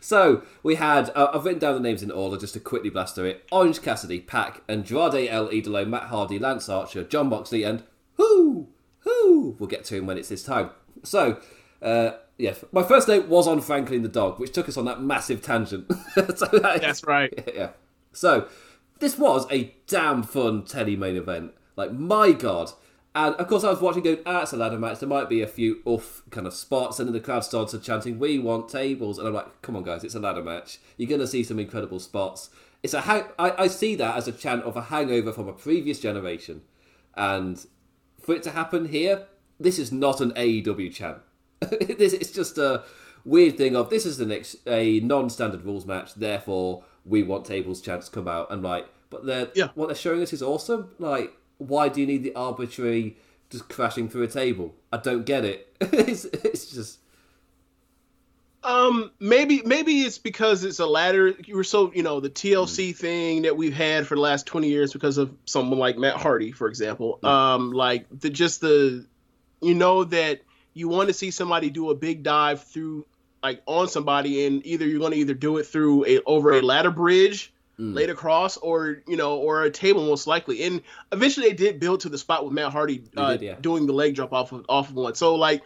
So 0.00 0.42
we 0.64 0.74
had, 0.74 1.10
uh, 1.14 1.30
I've 1.32 1.44
written 1.44 1.60
down 1.60 1.74
the 1.74 1.80
names 1.80 2.02
in 2.02 2.10
order 2.10 2.36
just 2.36 2.54
to 2.54 2.60
quickly 2.60 2.90
blast 2.90 3.14
through 3.14 3.26
it 3.26 3.46
Orange 3.52 3.80
Cassidy, 3.82 4.20
Pac, 4.20 4.62
Andrade 4.68 5.28
El 5.30 5.48
Idolo, 5.48 5.86
Matt 5.86 6.04
Hardy, 6.04 6.40
Lance 6.40 6.68
Archer, 6.68 7.04
Jon 7.04 7.28
Moxley, 7.28 7.62
and 7.62 7.84
who? 8.14 8.68
Who? 9.00 9.56
We'll 9.58 9.68
get 9.68 9.84
to 9.86 9.96
him 9.96 10.06
when 10.06 10.18
it's 10.18 10.28
his 10.28 10.42
time. 10.44 10.70
So, 11.02 11.38
uh, 11.80 12.12
yeah, 12.38 12.54
my 12.72 12.82
first 12.82 13.08
note 13.08 13.26
was 13.28 13.46
on 13.48 13.60
Franklin 13.60 14.02
the 14.02 14.08
dog, 14.08 14.38
which 14.38 14.52
took 14.52 14.68
us 14.68 14.76
on 14.76 14.84
that 14.86 15.02
massive 15.02 15.42
tangent. 15.42 15.90
so 16.14 16.46
that 16.46 16.76
is- 16.76 16.80
That's 16.80 17.04
right. 17.04 17.32
yeah. 17.54 17.70
So, 18.12 18.48
this 19.00 19.18
was 19.18 19.46
a 19.50 19.74
damn 19.86 20.22
fun 20.22 20.64
telly 20.64 20.96
main 20.96 21.16
event. 21.16 21.52
Like, 21.76 21.92
my 21.92 22.32
god. 22.32 22.70
And 23.14 23.34
of 23.34 23.46
course, 23.48 23.62
I 23.64 23.70
was 23.70 23.80
watching 23.80 24.02
going, 24.02 24.20
ah, 24.24 24.42
it's 24.42 24.52
a 24.52 24.56
ladder 24.56 24.78
match. 24.78 25.00
There 25.00 25.08
might 25.08 25.28
be 25.28 25.42
a 25.42 25.46
few 25.46 25.82
off 25.84 26.22
kind 26.30 26.46
of 26.46 26.54
spots. 26.54 26.98
And 26.98 27.06
then 27.08 27.12
the 27.12 27.20
crowd 27.20 27.44
started 27.44 27.82
chanting, 27.82 28.18
we 28.18 28.38
want 28.38 28.68
tables. 28.70 29.18
And 29.18 29.28
I'm 29.28 29.34
like, 29.34 29.60
come 29.60 29.76
on, 29.76 29.82
guys, 29.82 30.02
it's 30.04 30.14
a 30.14 30.20
ladder 30.20 30.42
match. 30.42 30.78
You're 30.96 31.08
going 31.10 31.20
to 31.20 31.26
see 31.26 31.42
some 31.44 31.58
incredible 31.58 31.98
spots. 31.98 32.48
It's 32.82 32.94
a 32.94 33.02
hang- 33.02 33.24
I, 33.38 33.64
I 33.64 33.66
see 33.66 33.96
that 33.96 34.16
as 34.16 34.28
a 34.28 34.32
chant 34.32 34.62
of 34.64 34.76
a 34.76 34.82
hangover 34.82 35.30
from 35.32 35.46
a 35.46 35.52
previous 35.52 36.00
generation. 36.00 36.62
And 37.14 37.62
for 38.22 38.34
it 38.34 38.42
to 38.44 38.50
happen 38.50 38.86
here, 38.88 39.26
this 39.60 39.78
is 39.78 39.92
not 39.92 40.20
an 40.20 40.32
AEW 40.32 40.92
chant. 40.94 41.18
this 41.60 42.12
it's 42.12 42.30
just 42.32 42.58
a 42.58 42.82
weird 43.24 43.56
thing 43.56 43.76
of 43.76 43.88
this 43.90 44.04
is 44.04 44.18
the 44.18 44.26
next 44.26 44.56
a 44.66 45.00
non-standard 45.00 45.64
rules 45.64 45.86
match, 45.86 46.14
therefore 46.14 46.84
we 47.04 47.22
want 47.22 47.44
tables 47.44 47.80
chants 47.80 48.08
to 48.08 48.12
come 48.14 48.28
out 48.28 48.50
and 48.50 48.62
like, 48.62 48.86
but 49.10 49.26
they're 49.26 49.48
Yeah. 49.54 49.68
what 49.74 49.86
they're 49.88 49.96
showing 49.96 50.22
us 50.22 50.32
is 50.32 50.42
awesome. 50.42 50.90
Like, 50.98 51.32
why 51.58 51.88
do 51.88 52.00
you 52.00 52.06
need 52.06 52.22
the 52.24 52.34
arbitrary 52.34 53.16
just 53.50 53.68
crashing 53.68 54.08
through 54.08 54.22
a 54.22 54.28
table? 54.28 54.74
I 54.92 54.96
don't 54.96 55.24
get 55.26 55.44
it. 55.44 55.76
it's, 55.80 56.24
it's 56.24 56.66
just 56.72 56.98
Um, 58.64 59.10
maybe 59.18 59.62
maybe 59.64 60.02
it's 60.02 60.18
because 60.18 60.62
it's 60.64 60.78
a 60.78 60.86
ladder. 60.86 61.34
You 61.44 61.56
were 61.56 61.64
so 61.64 61.92
you 61.92 62.02
know 62.02 62.20
the 62.20 62.30
TLC 62.30 62.94
thing 62.94 63.42
that 63.42 63.56
we've 63.56 63.74
had 63.74 64.06
for 64.06 64.14
the 64.14 64.20
last 64.20 64.46
twenty 64.46 64.68
years 64.68 64.92
because 64.92 65.18
of 65.18 65.34
someone 65.46 65.78
like 65.78 65.98
Matt 65.98 66.16
Hardy, 66.16 66.52
for 66.52 66.68
example. 66.68 67.18
Um, 67.24 67.72
like 67.72 68.06
the 68.10 68.30
just 68.30 68.60
the 68.60 69.04
you 69.60 69.74
know 69.74 70.04
that 70.04 70.42
you 70.74 70.88
want 70.88 71.08
to 71.08 71.14
see 71.14 71.30
somebody 71.32 71.70
do 71.70 71.90
a 71.90 71.94
big 71.94 72.22
dive 72.22 72.62
through 72.62 73.04
like 73.42 73.62
on 73.66 73.88
somebody, 73.88 74.46
and 74.46 74.64
either 74.64 74.86
you're 74.86 75.00
going 75.00 75.12
to 75.12 75.18
either 75.18 75.34
do 75.34 75.58
it 75.58 75.64
through 75.64 76.06
a 76.06 76.20
over 76.22 76.52
a 76.52 76.62
ladder 76.62 76.90
bridge. 76.90 77.52
Laid 77.78 78.10
across, 78.10 78.58
or 78.58 79.02
you 79.08 79.16
know, 79.16 79.38
or 79.38 79.64
a 79.64 79.70
table, 79.70 80.06
most 80.06 80.28
likely. 80.28 80.62
And 80.62 80.82
eventually, 81.10 81.48
they 81.48 81.54
did 81.54 81.80
build 81.80 82.00
to 82.00 82.08
the 82.08 82.18
spot 82.18 82.44
with 82.44 82.52
Matt 82.52 82.70
Hardy 82.70 83.02
uh, 83.16 83.32
did, 83.32 83.42
yeah. 83.42 83.54
doing 83.60 83.86
the 83.86 83.92
leg 83.92 84.14
drop 84.14 84.32
off 84.32 84.52
of 84.52 84.64
off 84.68 84.90
of 84.90 84.94
one. 84.94 85.16
So 85.16 85.34
like, 85.34 85.62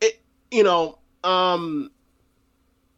it, 0.00 0.22
you 0.50 0.62
know, 0.62 1.00
um, 1.24 1.90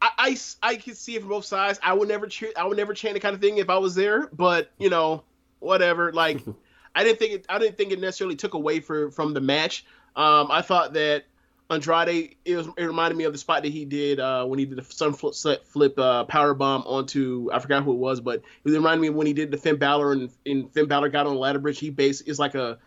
I, 0.01 0.11
I, 0.19 0.37
I 0.63 0.77
could 0.77 0.97
see 0.97 1.17
it 1.17 1.21
from 1.21 1.31
both 1.31 1.45
sides. 1.45 1.79
I 1.83 1.93
would 1.95 2.09
never 2.09 2.27
cheer. 2.27 2.53
I 2.57 2.67
would 2.67 2.77
never 2.77 2.95
chant 2.95 3.15
the 3.15 3.21
kind 3.21 3.35
of 3.35 3.41
thing 3.41 3.59
if 3.59 3.71
I 3.71 3.79
was 3.79 3.95
there. 3.95 4.29
But 4.33 4.71
you 4.79 4.91
know, 4.91 5.25
whatever. 5.61 6.13
Like, 6.13 6.43
I 6.95 7.05
didn't 7.05 7.19
think 7.19 7.33
it. 7.33 7.47
I 7.49 7.59
didn't 7.59 7.77
think 7.77 7.93
it 7.93 8.01
necessarily 8.01 8.37
took 8.37 8.55
away 8.55 8.81
for, 8.81 9.11
from 9.11 9.35
the 9.35 9.41
match. 9.41 9.87
Um, 10.17 10.51
I 10.51 10.63
thought 10.63 10.93
that 10.93 11.25
Andrade. 11.71 12.37
It 12.45 12.57
was. 12.57 12.69
It 12.77 12.85
reminded 12.85 13.17
me 13.17 13.25
of 13.25 13.33
the 13.33 13.39
spot 13.39 13.63
that 13.63 13.73
he 13.73 13.85
did 13.85 14.21
uh, 14.21 14.45
when 14.45 14.59
he 14.59 14.67
did 14.67 14.77
the 14.77 14.85
sun 14.85 15.15
flip, 15.15 15.65
flip 15.67 15.99
uh, 15.99 16.25
power 16.25 16.55
bomb 16.55 16.83
onto. 16.87 17.49
I 17.53 17.59
forgot 17.59 17.83
who 17.83 17.93
it 17.93 17.99
was, 17.99 18.21
but 18.21 18.43
it 18.65 18.71
reminded 18.71 19.01
me 19.01 19.11
when 19.11 19.27
he 19.27 19.33
did 19.33 19.51
the 19.51 19.57
Finn 19.57 19.77
Balor 19.77 20.13
and, 20.13 20.31
and 20.45 20.71
Finn 20.73 20.87
Balor 20.87 21.09
got 21.09 21.27
on 21.27 21.35
the 21.35 21.41
ladder 21.41 21.59
bridge. 21.59 21.79
He 21.79 21.91
base 21.91 22.21
is 22.23 22.39
like 22.39 22.55
a. 22.55 22.79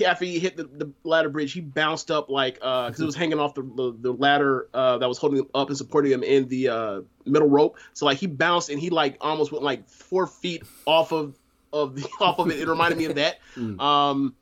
He, 0.00 0.06
after 0.06 0.24
he 0.24 0.38
hit 0.38 0.56
the, 0.56 0.64
the 0.64 0.90
ladder 1.04 1.28
bridge, 1.28 1.52
he 1.52 1.60
bounced 1.60 2.10
up 2.10 2.30
like 2.30 2.54
because 2.54 2.98
it 2.98 3.04
was 3.04 3.14
hanging 3.14 3.38
off 3.38 3.54
the 3.54 3.62
the, 3.62 3.94
the 4.00 4.12
ladder 4.12 4.66
uh, 4.72 4.96
that 4.96 5.06
was 5.06 5.18
holding 5.18 5.40
him 5.40 5.48
up 5.54 5.68
and 5.68 5.76
supporting 5.76 6.10
him 6.10 6.22
in 6.22 6.48
the 6.48 6.68
uh, 6.68 7.00
middle 7.26 7.48
rope. 7.48 7.76
So 7.92 8.06
like 8.06 8.16
he 8.16 8.26
bounced 8.26 8.70
and 8.70 8.80
he 8.80 8.88
like 8.88 9.18
almost 9.20 9.52
went 9.52 9.62
like 9.62 9.86
four 9.90 10.26
feet 10.26 10.62
off 10.86 11.12
of 11.12 11.38
of 11.70 11.96
the 11.96 12.08
off 12.20 12.38
of 12.38 12.50
it. 12.50 12.58
It 12.58 12.66
reminded 12.66 12.96
me 12.96 13.04
of 13.04 13.16
that. 13.16 13.40
Um, 13.80 14.34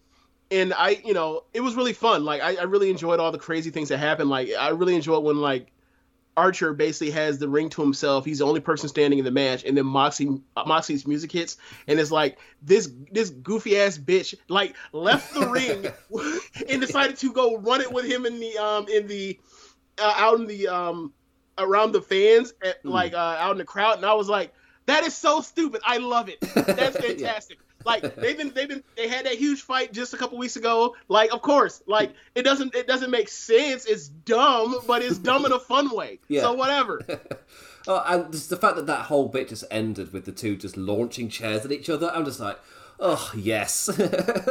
and 0.51 0.73
I, 0.73 1.01
you 1.05 1.12
know, 1.12 1.42
it 1.53 1.61
was 1.61 1.75
really 1.75 1.92
fun. 1.92 2.25
Like 2.25 2.40
I, 2.40 2.55
I 2.55 2.62
really 2.62 2.88
enjoyed 2.88 3.18
all 3.18 3.33
the 3.33 3.38
crazy 3.38 3.71
things 3.71 3.88
that 3.88 3.99
happened. 3.99 4.31
Like 4.31 4.51
I 4.59 4.68
really 4.71 4.94
enjoyed 4.94 5.25
when 5.25 5.38
like 5.38 5.73
Archer 6.38 6.72
basically 6.72 7.11
has 7.11 7.38
the 7.38 7.48
ring 7.48 7.68
to 7.70 7.83
himself. 7.83 8.24
He's 8.24 8.38
the 8.38 8.46
only 8.46 8.61
person 8.61 8.88
standing 8.88 9.18
in 9.18 9.24
the 9.24 9.31
match, 9.33 9.64
and 9.64 9.77
then 9.77 9.87
Moxie 9.87 10.40
Moxie's 10.57 11.07
music 11.07 11.33
hits, 11.33 11.57
and 11.88 11.98
it's 11.98 12.12
like 12.12 12.38
this 12.62 12.90
this 13.11 13.31
goofy 13.31 13.79
ass 13.79 13.98
bitch 13.98 14.35
like 14.48 14.77
left 14.92 15.35
the 15.35 15.46
ring 15.48 15.87
and 16.70 16.81
decided 16.81 17.16
to 17.18 17.33
go 17.33 17.59
run 17.59 17.81
it 17.81 17.92
with 17.92 18.05
him 18.05 18.24
in 18.24 18.38
the 18.38 18.57
um 18.57 18.87
in 18.88 19.09
the 19.09 19.38
uh, 19.98 20.14
out 20.16 20.38
in 20.38 20.46
the 20.46 20.68
um 20.68 21.12
around 21.59 21.90
the 21.92 22.01
fans 22.01 22.55
at, 22.62 22.85
like 22.85 23.14
uh, 23.14 23.37
out 23.40 23.53
in 23.53 23.59
the 23.59 23.64
crowd, 23.64 23.96
and 23.96 24.07
I 24.07 24.14
was 24.14 24.29
like, 24.29 24.55
that 24.87 25.05
is 25.05 25.16
so 25.16 25.40
stupid. 25.40 25.81
I 25.85 25.98
love 25.98 26.29
it. 26.29 26.40
That's 26.40 26.96
Yeah. 27.18 27.38
Like 27.85 28.17
they've 28.17 28.37
been 28.37 28.53
they've 28.55 28.69
been 28.69 28.83
they 28.97 29.09
had 29.09 29.27
that 29.27 29.35
huge 29.35 29.62
fight 29.62 29.93
just 29.93 30.12
a 30.14 30.17
couple 30.17 30.38
weeks 30.38 30.57
ago. 30.57 30.97
Like 31.09 31.33
of 31.33 31.43
course, 31.43 31.83
like 31.87 32.12
it 32.35 32.43
doesn't 32.43 32.75
it 32.75 32.87
doesn't 32.87 33.11
make 33.11 33.29
sense. 33.29 33.87
It's 33.87 34.09
dumb, 34.09 34.77
but 34.87 35.03
it's 35.03 35.19
dumb 35.19 35.47
in 35.47 35.53
a 35.53 35.59
fun 35.61 35.95
way. 35.95 36.19
Yeah. 36.29 36.43
So 36.43 36.53
whatever. 36.55 37.01
Oh, 37.87 38.05
and 38.07 38.31
just 38.31 38.51
the 38.51 38.57
fact 38.59 38.77
that 38.77 38.87
that 38.87 39.07
whole 39.07 39.29
bit 39.29 39.49
just 39.49 39.64
ended 39.71 40.12
with 40.12 40.27
the 40.27 40.33
two 40.33 40.57
just 40.57 40.77
launching 40.77 41.31
chairs 41.31 41.64
at 41.64 41.73
each 41.73 41.88
other, 41.88 42.11
I'm 42.14 42.27
just 42.27 42.38
like, 42.38 42.59
oh 43.01 43.33
yes, 43.35 43.88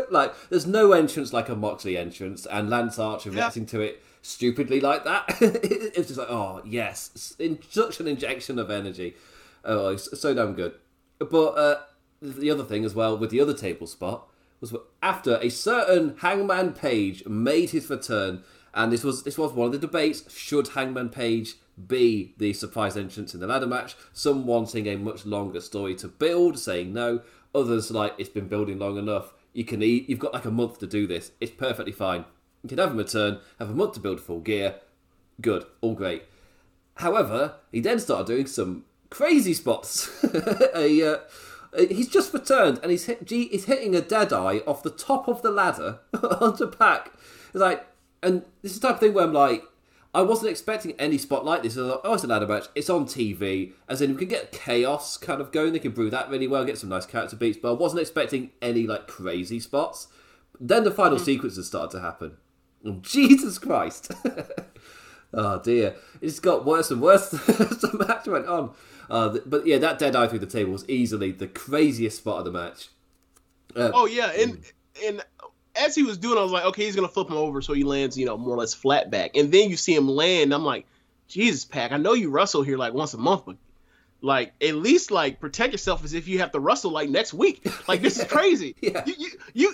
like 0.10 0.34
there's 0.50 0.66
no 0.66 0.92
entrance 0.94 1.34
like 1.34 1.48
a 1.48 1.56
Moxley 1.56 2.00
entrance, 2.00 2.48
and 2.48 2.68
Lance 2.68 2.98
Archer 2.98 3.30
reacting 3.30 3.68
to 3.68 3.82
it 3.82 4.02
stupidly 4.24 4.80
like 4.80 5.04
that. 5.04 5.26
it's 5.40 6.08
just 6.08 6.18
like, 6.18 6.32
oh 6.32 6.63
yes, 6.66 7.36
in, 7.38 7.60
such 7.70 8.00
an 8.00 8.08
injection 8.08 8.58
of 8.58 8.72
energy. 8.72 9.16
Oh, 9.63 9.96
so 9.98 10.34
damn 10.34 10.54
good. 10.54 10.74
But 11.20 11.50
uh, 11.50 11.82
the 12.21 12.49
other 12.49 12.63
thing 12.63 12.86
as 12.86 12.95
well 12.95 13.17
with 13.17 13.30
the 13.30 13.41
other 13.41 13.53
table 13.53 13.88
spot 13.88 14.27
was 14.60 14.75
after 15.03 15.38
a 15.41 15.49
certain 15.49 16.15
Hangman 16.17 16.73
Page 16.73 17.25
made 17.27 17.69
his 17.71 17.89
return, 17.89 18.43
and 18.73 18.91
this 18.91 19.03
was 19.03 19.23
this 19.23 19.38
was 19.38 19.53
one 19.53 19.67
of 19.67 19.71
the 19.73 19.88
debates: 19.88 20.32
should 20.36 20.69
Hangman 20.69 21.10
Page 21.10 21.56
be 21.88 22.34
the 22.38 22.53
surprise 22.53 22.97
entrance 22.97 23.34
in 23.34 23.39
the 23.39 23.47
ladder 23.47 23.67
match? 23.67 23.95
Some 24.13 24.45
wanting 24.45 24.88
a 24.88 24.97
much 24.97 25.25
longer 25.25 25.62
story 25.62 25.95
to 25.95 26.08
build, 26.08 26.58
saying 26.58 26.93
no. 26.93 27.21
Others 27.53 27.91
like 27.91 28.13
it's 28.17 28.30
been 28.30 28.47
building 28.47 28.80
long 28.80 28.97
enough. 28.97 29.34
You 29.53 29.63
can 29.63 29.82
eat. 29.82 30.10
You've 30.10 30.19
got 30.19 30.34
like 30.34 30.45
a 30.45 30.51
month 30.51 30.80
to 30.80 30.88
do 30.88 31.08
this. 31.08 31.32
It's 31.39 31.51
perfectly 31.51 31.91
fine. 31.91 32.25
You 32.63 32.69
can 32.69 32.77
have 32.80 32.91
him 32.91 32.97
return, 32.97 33.39
have 33.60 33.69
a 33.69 33.73
month 33.73 33.93
to 33.93 33.99
build 33.99 34.19
full 34.19 34.39
gear. 34.39 34.75
Good, 35.39 35.65
all 35.82 35.93
great. 35.93 36.23
However, 36.95 37.56
he 37.71 37.80
then 37.80 37.99
started 37.99 38.27
doing 38.27 38.47
some 38.47 38.86
crazy 39.10 39.53
spots. 39.53 40.10
a, 40.75 41.13
uh, 41.13 41.17
Uh, 41.73 41.86
he's 41.89 42.10
just 42.10 42.34
returned 42.34 42.80
and 42.82 42.91
he's 42.91 43.06
hit, 43.06 43.25
gee, 43.25 43.47
he's 43.49 43.65
hitting 43.65 43.95
a 43.95 44.01
dead 44.01 44.34
eye 44.34 44.60
off 44.67 44.84
the 44.84 44.89
top 44.89 45.27
of 45.27 45.41
the 45.41 45.51
ladder 45.51 45.99
onto 46.41 46.67
Pac. 46.67 47.12
It's 47.49 47.56
like, 47.56 47.86
and 48.21 48.43
this 48.62 48.73
is 48.73 48.80
the 48.80 48.88
type 48.88 48.95
of 48.95 48.99
thing 48.99 49.13
where 49.13 49.25
I'm 49.25 49.34
like, 49.34 49.63
I 50.13 50.21
wasn't 50.21 50.49
expecting 50.49 50.93
any 50.93 51.17
spot 51.17 51.45
like 51.45 51.63
this. 51.63 51.77
I 51.77 51.82
was 51.82 51.89
like, 51.91 51.99
oh, 52.03 52.13
it's 52.13 52.23
a 52.23 52.27
ladder 52.27 52.47
match. 52.47 52.65
It's 52.73 52.89
on 52.89 53.06
TV. 53.06 53.73
As 53.88 54.01
in, 54.01 54.12
we 54.12 54.17
can 54.17 54.27
get 54.30 54.51
chaos 54.51 55.17
kind 55.17 55.41
of 55.41 55.51
going. 55.51 55.73
They 55.73 55.80
can 55.80 55.91
brew 55.91 56.10
that 56.10 56.30
really 56.30 56.47
well, 56.47 56.65
get 56.65 56.77
some 56.77 56.89
nice 56.89 57.06
character 57.06 57.36
beats. 57.36 57.60
But 57.62 57.69
I 57.69 57.73
wasn't 57.73 58.01
expecting 58.01 58.51
any 58.62 58.88
like 58.88 59.08
crazy 59.08 59.60
spots. 59.60 60.08
Then 60.60 60.86
the 60.86 60.91
final 60.91 61.17
hmm. 61.17 61.23
sequences 61.23 61.67
started 61.67 61.91
to 61.91 62.01
happen. 62.01 62.38
Oh, 62.84 62.93
Jesus 63.01 63.60
Christ. 63.60 64.12
Oh 65.34 65.60
dear, 65.60 65.95
it 66.21 66.27
just 66.27 66.41
got 66.41 66.65
worse 66.65 66.89
and 66.89 67.01
worse 67.01 67.34
as 67.34 67.77
the 67.80 68.06
match 68.08 68.27
went 68.27 68.47
on. 68.47 68.73
Uh, 69.10 69.38
but 69.46 69.65
yeah, 69.65 69.78
that 69.78 70.00
dead 70.00 70.15
eye 70.15 70.28
through 70.28 70.39
the 70.39 70.46
table 70.46 70.72
was 70.72 70.88
easily 70.89 71.32
the 71.32 71.48
craziest 71.48 72.17
spot 72.17 72.39
of 72.39 72.46
the 72.46 72.52
match. 72.52 72.89
Oh 73.76 74.06
yeah, 74.06 74.32
and 74.38 74.60
and 75.06 75.24
as 75.76 75.96
he 75.96 76.04
was 76.04 76.17
doing, 76.17 76.38
I 76.38 76.41
was 76.41 76.52
like, 76.52 76.65
okay, 76.65 76.86
he's 76.86 76.96
gonna 76.96 77.08
flip 77.08 77.30
him 77.30 77.38
over 77.38 77.62
so 77.62 77.74
he 77.74 77.84
lands, 77.84 78.17
you 78.17 78.26
know, 78.26 78.38
more 78.38 78.56
or 78.56 78.58
less 78.58 78.74
flat 78.74 79.12
back. 79.12 79.36
And 79.36 79.52
then 79.52 79.70
you 79.70 79.78
see 79.78 79.93
him 79.93 80.08
land. 80.08 80.54
I'm 80.54 80.63
like, 80.63 80.86
Jesus, 81.28 81.65
Pac, 81.65 81.91
I 81.91 81.98
know 81.98 82.13
you 82.13 82.30
wrestle 82.30 82.63
here 82.63 82.78
like 82.78 82.93
once 82.93 83.13
a 83.13 83.17
month, 83.17 83.43
but 83.46 83.58
like 84.22 84.54
at 84.62 84.76
least 84.76 85.12
like 85.12 85.39
protect 85.39 85.74
yourself 85.74 86.04
as 86.04 86.13
if 86.13 86.28
you 86.28 86.39
have 86.39 86.52
to 86.52 86.60
wrestle 86.60 86.91
like 86.91 87.10
next 87.10 87.34
week. 87.34 87.65
Like 87.88 88.02
this 88.02 88.17
is 88.17 88.26
crazy. 88.30 88.76
Yeah. 88.82 89.04
You, 89.06 89.13
you 89.17 89.30
you 89.54 89.74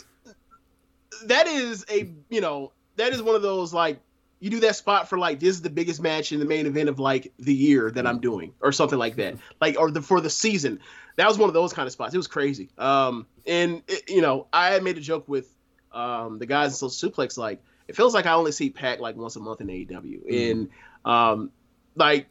that 1.25 1.47
is 1.47 1.85
a 1.89 2.09
you 2.29 2.41
know 2.41 2.71
that 2.97 3.13
is 3.13 3.21
one 3.21 3.35
of 3.35 3.41
those 3.41 3.73
like 3.73 3.99
you 4.43 4.49
do 4.49 4.59
that 4.59 4.75
spot 4.75 5.07
for 5.07 5.17
like 5.17 5.39
this 5.39 5.51
is 5.51 5.61
the 5.61 5.69
biggest 5.69 6.01
match 6.01 6.33
in 6.33 6.39
the 6.39 6.45
main 6.45 6.65
event 6.65 6.89
of 6.89 6.99
like 6.99 7.31
the 7.39 7.53
year 7.53 7.89
that 7.89 8.05
I'm 8.05 8.19
doing 8.19 8.53
or 8.59 8.73
something 8.73 8.99
like 8.99 9.15
that. 9.15 9.35
Like 9.61 9.79
or 9.79 9.89
the 9.89 10.01
for 10.01 10.19
the 10.19 10.29
season. 10.29 10.81
That 11.15 11.29
was 11.29 11.37
one 11.37 11.47
of 11.47 11.53
those 11.53 11.71
kind 11.71 11.85
of 11.85 11.93
spots. 11.93 12.13
It 12.13 12.17
was 12.17 12.27
crazy. 12.27 12.69
Um 12.77 13.25
and 13.47 13.83
it, 13.87 14.09
you 14.09 14.21
know, 14.21 14.47
I 14.51 14.77
made 14.79 14.97
a 14.97 15.01
joke 15.01 15.29
with 15.29 15.47
um 15.93 16.39
the 16.39 16.45
guys 16.45 16.71
in 16.71 16.89
Social 16.89 17.09
Suplex 17.09 17.37
like 17.37 17.63
it 17.87 17.95
feels 17.95 18.13
like 18.13 18.25
I 18.25 18.33
only 18.33 18.51
see 18.51 18.69
Pac 18.69 18.99
like 18.99 19.15
once 19.15 19.37
a 19.37 19.39
month 19.39 19.61
in 19.61 19.67
AEW. 19.67 20.49
And 20.49 20.69
um 21.05 21.51
like 21.95 22.27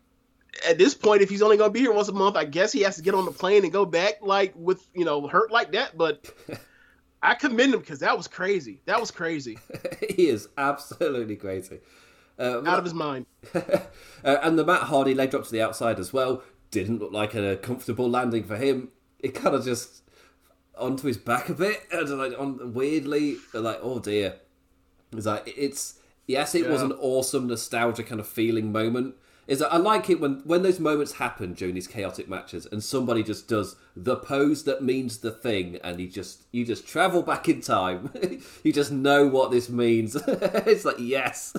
at 0.68 0.76
this 0.76 0.92
point, 0.92 1.22
if 1.22 1.30
he's 1.30 1.40
only 1.40 1.56
going 1.56 1.70
to 1.70 1.72
be 1.72 1.80
here 1.80 1.94
once 1.94 2.08
a 2.08 2.12
month, 2.12 2.36
I 2.36 2.44
guess 2.44 2.72
he 2.72 2.82
has 2.82 2.96
to 2.96 3.02
get 3.02 3.14
on 3.14 3.24
the 3.24 3.32
plane 3.32 3.64
and 3.64 3.72
go 3.72 3.86
back 3.86 4.18
like 4.20 4.52
with 4.54 4.86
you 4.94 5.06
know 5.06 5.26
hurt 5.26 5.50
like 5.50 5.72
that. 5.72 5.96
But 5.96 6.30
I 7.22 7.34
commend 7.34 7.72
him 7.72 7.80
because 7.80 8.00
that 8.00 8.16
was 8.18 8.28
crazy. 8.28 8.82
That 8.84 9.00
was 9.00 9.10
crazy. 9.10 9.58
he 10.10 10.28
is 10.28 10.48
absolutely 10.58 11.36
crazy. 11.36 11.80
Uh, 12.42 12.62
Out 12.66 12.78
of 12.78 12.84
his 12.84 12.94
mind. 12.94 13.26
uh, 13.54 13.60
and 14.24 14.58
the 14.58 14.64
Matt 14.64 14.82
Hardy 14.82 15.14
leg 15.14 15.30
drop 15.30 15.44
to 15.44 15.52
the 15.52 15.62
outside 15.62 16.00
as 16.00 16.12
well 16.12 16.42
didn't 16.72 16.98
look 16.98 17.12
like 17.12 17.34
a 17.34 17.56
comfortable 17.56 18.10
landing 18.10 18.42
for 18.42 18.56
him. 18.56 18.88
It 19.20 19.34
kind 19.34 19.54
of 19.54 19.64
just 19.64 20.02
onto 20.76 21.06
his 21.06 21.18
back 21.18 21.48
a 21.48 21.54
bit, 21.54 21.82
and 21.92 22.18
like 22.18 22.32
on 22.36 22.74
weirdly, 22.74 23.36
like 23.52 23.78
oh 23.80 24.00
dear. 24.00 24.36
It's 25.12 25.26
like 25.26 25.54
it's 25.56 26.00
yes, 26.26 26.56
it 26.56 26.68
was 26.68 26.82
an 26.82 26.92
awesome 26.92 27.46
nostalgia 27.46 28.02
kind 28.02 28.20
of 28.20 28.26
feeling 28.26 28.72
moment. 28.72 29.14
Is 29.46 29.58
that 29.58 29.72
I 29.72 29.76
like 29.76 30.08
it 30.08 30.18
when 30.18 30.40
when 30.44 30.62
those 30.62 30.80
moments 30.80 31.14
happen 31.14 31.52
during 31.52 31.74
these 31.74 31.86
chaotic 31.86 32.28
matches, 32.28 32.66
and 32.66 32.82
somebody 32.82 33.22
just 33.22 33.48
does 33.48 33.76
the 33.94 34.16
pose 34.16 34.64
that 34.64 34.82
means 34.82 35.18
the 35.18 35.30
thing, 35.30 35.78
and 35.84 36.00
you 36.00 36.08
just 36.08 36.44
you 36.52 36.64
just 36.64 36.88
travel 36.88 37.22
back 37.22 37.48
in 37.48 37.60
time. 37.60 38.10
you 38.64 38.72
just 38.72 38.90
know 38.90 39.26
what 39.28 39.50
this 39.50 39.68
means. 39.68 40.16
it's 40.26 40.84
like 40.84 40.98
yes. 40.98 41.54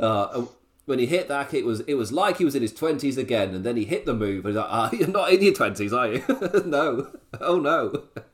Uh, 0.00 0.46
when 0.86 0.98
he 0.98 1.06
hit 1.06 1.28
that, 1.28 1.54
it 1.54 1.64
was 1.64 1.80
it 1.80 1.94
was 1.94 2.10
like 2.12 2.38
he 2.38 2.44
was 2.44 2.54
in 2.54 2.62
his 2.62 2.72
twenties 2.72 3.16
again, 3.16 3.54
and 3.54 3.64
then 3.64 3.76
he 3.76 3.84
hit 3.84 4.06
the 4.06 4.14
move, 4.14 4.44
and 4.44 4.54
he's 4.54 4.56
like, 4.56 4.66
"Ah, 4.68 4.90
you're 4.92 5.08
not 5.08 5.32
in 5.32 5.42
your 5.42 5.54
twenties, 5.54 5.92
are 5.92 6.12
you? 6.12 6.24
no, 6.64 7.08
oh 7.40 7.58
no." 7.58 8.04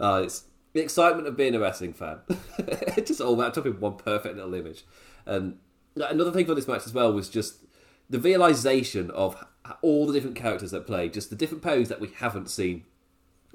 Uh, 0.00 0.22
it's 0.24 0.44
the 0.72 0.80
excitement 0.80 1.28
of 1.28 1.36
being 1.36 1.54
a 1.54 1.60
wrestling 1.60 1.92
fan. 1.92 2.20
it 2.56 3.04
just 3.04 3.20
all 3.20 3.36
wrapped 3.36 3.58
up 3.58 3.66
in 3.66 3.78
one 3.80 3.96
perfect 3.96 4.34
little 4.34 4.54
image. 4.54 4.86
And 5.26 5.58
another 5.94 6.32
thing 6.32 6.46
for 6.46 6.54
this 6.54 6.66
match 6.66 6.86
as 6.86 6.94
well 6.94 7.12
was 7.12 7.28
just 7.28 7.66
the 8.08 8.18
realization 8.18 9.10
of 9.10 9.44
all 9.82 10.06
the 10.06 10.14
different 10.14 10.36
characters 10.36 10.70
that 10.70 10.86
play, 10.86 11.10
just 11.10 11.28
the 11.28 11.36
different 11.36 11.62
poses 11.62 11.90
that 11.90 12.00
we 12.00 12.08
haven't 12.16 12.48
seen, 12.48 12.84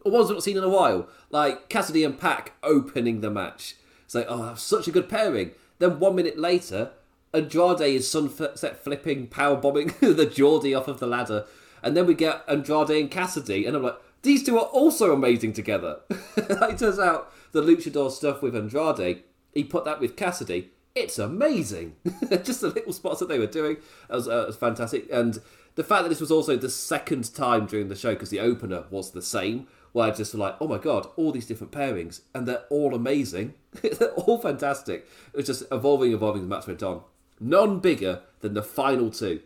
or 0.04 0.12
ones 0.12 0.28
we've 0.28 0.36
not 0.36 0.44
seen 0.44 0.58
in 0.58 0.64
a 0.64 0.70
while, 0.70 1.10
like 1.32 1.68
Cassidy 1.68 2.04
and 2.04 2.20
Pac 2.20 2.54
opening 2.62 3.22
the 3.22 3.32
match. 3.32 3.76
It's 4.06 4.14
like, 4.14 4.28
oh, 4.30 4.54
such 4.54 4.88
a 4.88 4.92
good 4.92 5.10
pairing. 5.10 5.52
Then 5.80 6.00
one 6.00 6.16
minute 6.16 6.38
later, 6.38 6.92
Andrade 7.36 7.82
is 7.82 8.10
sunset 8.10 8.84
flipping, 8.84 9.28
power 9.28 9.56
bombing 9.58 9.88
the 10.00 10.26
Geordie 10.26 10.74
off 10.74 10.88
of 10.88 11.00
the 11.00 11.08
ladder, 11.08 11.46
and 11.84 11.96
then 11.96 12.06
we 12.06 12.14
get 12.14 12.44
Andrade 12.48 13.02
and 13.02 13.12
Cassidy, 13.12 13.66
and 13.66 13.76
I'm 13.76 13.84
like, 13.84 13.98
these 14.22 14.44
two 14.44 14.58
are 14.58 14.66
also 14.66 15.14
amazing 15.14 15.54
together. 15.54 16.00
it 16.38 16.80
turns 16.80 16.98
out 17.00 17.32
the 17.52 17.62
luchador 17.62 18.10
stuff 18.10 18.42
with 18.42 18.56
Andrade, 18.56 19.24
he 19.54 19.64
put 19.64 19.86
that 19.86 20.00
with 20.00 20.16
Cassidy. 20.16 20.72
It's 20.96 21.20
amazing. 21.20 21.96
Just 22.44 22.62
the 22.62 22.70
little 22.70 22.94
spots 22.94 23.20
that 23.20 23.28
they 23.28 23.38
were 23.38 23.48
doing 23.48 23.78
was, 24.10 24.28
uh, 24.28 24.46
was 24.48 24.56
fantastic, 24.56 25.08
and 25.12 25.40
the 25.76 25.84
fact 25.84 26.04
that 26.04 26.10
this 26.10 26.22
was 26.22 26.32
also 26.32 26.56
the 26.56 26.70
second 26.70 27.34
time 27.34 27.66
during 27.66 27.90
the 27.90 27.96
show 27.96 28.14
because 28.14 28.30
the 28.30 28.40
opener 28.40 28.86
was 28.90 29.12
the 29.12 29.22
same. 29.22 29.68
Where 29.92 30.08
I 30.08 30.12
just 30.12 30.34
were 30.34 30.42
like, 30.42 30.58
oh 30.60 30.68
my 30.68 30.78
god, 30.78 31.08
all 31.16 31.32
these 31.32 31.46
different 31.46 31.72
pairings, 31.72 32.20
and 32.34 32.46
they're 32.46 32.66
all 32.70 32.94
amazing. 32.94 33.54
they're 33.82 34.12
all 34.12 34.38
fantastic. 34.38 35.08
It 35.32 35.38
was 35.38 35.46
just 35.46 35.64
evolving, 35.72 36.12
evolving. 36.12 36.42
The 36.42 36.48
match 36.50 36.68
went 36.68 36.84
on. 36.84 37.02
None 37.46 37.78
bigger 37.78 38.22
than 38.40 38.56
the 38.56 38.64
final 38.64 39.12
two 39.12 39.42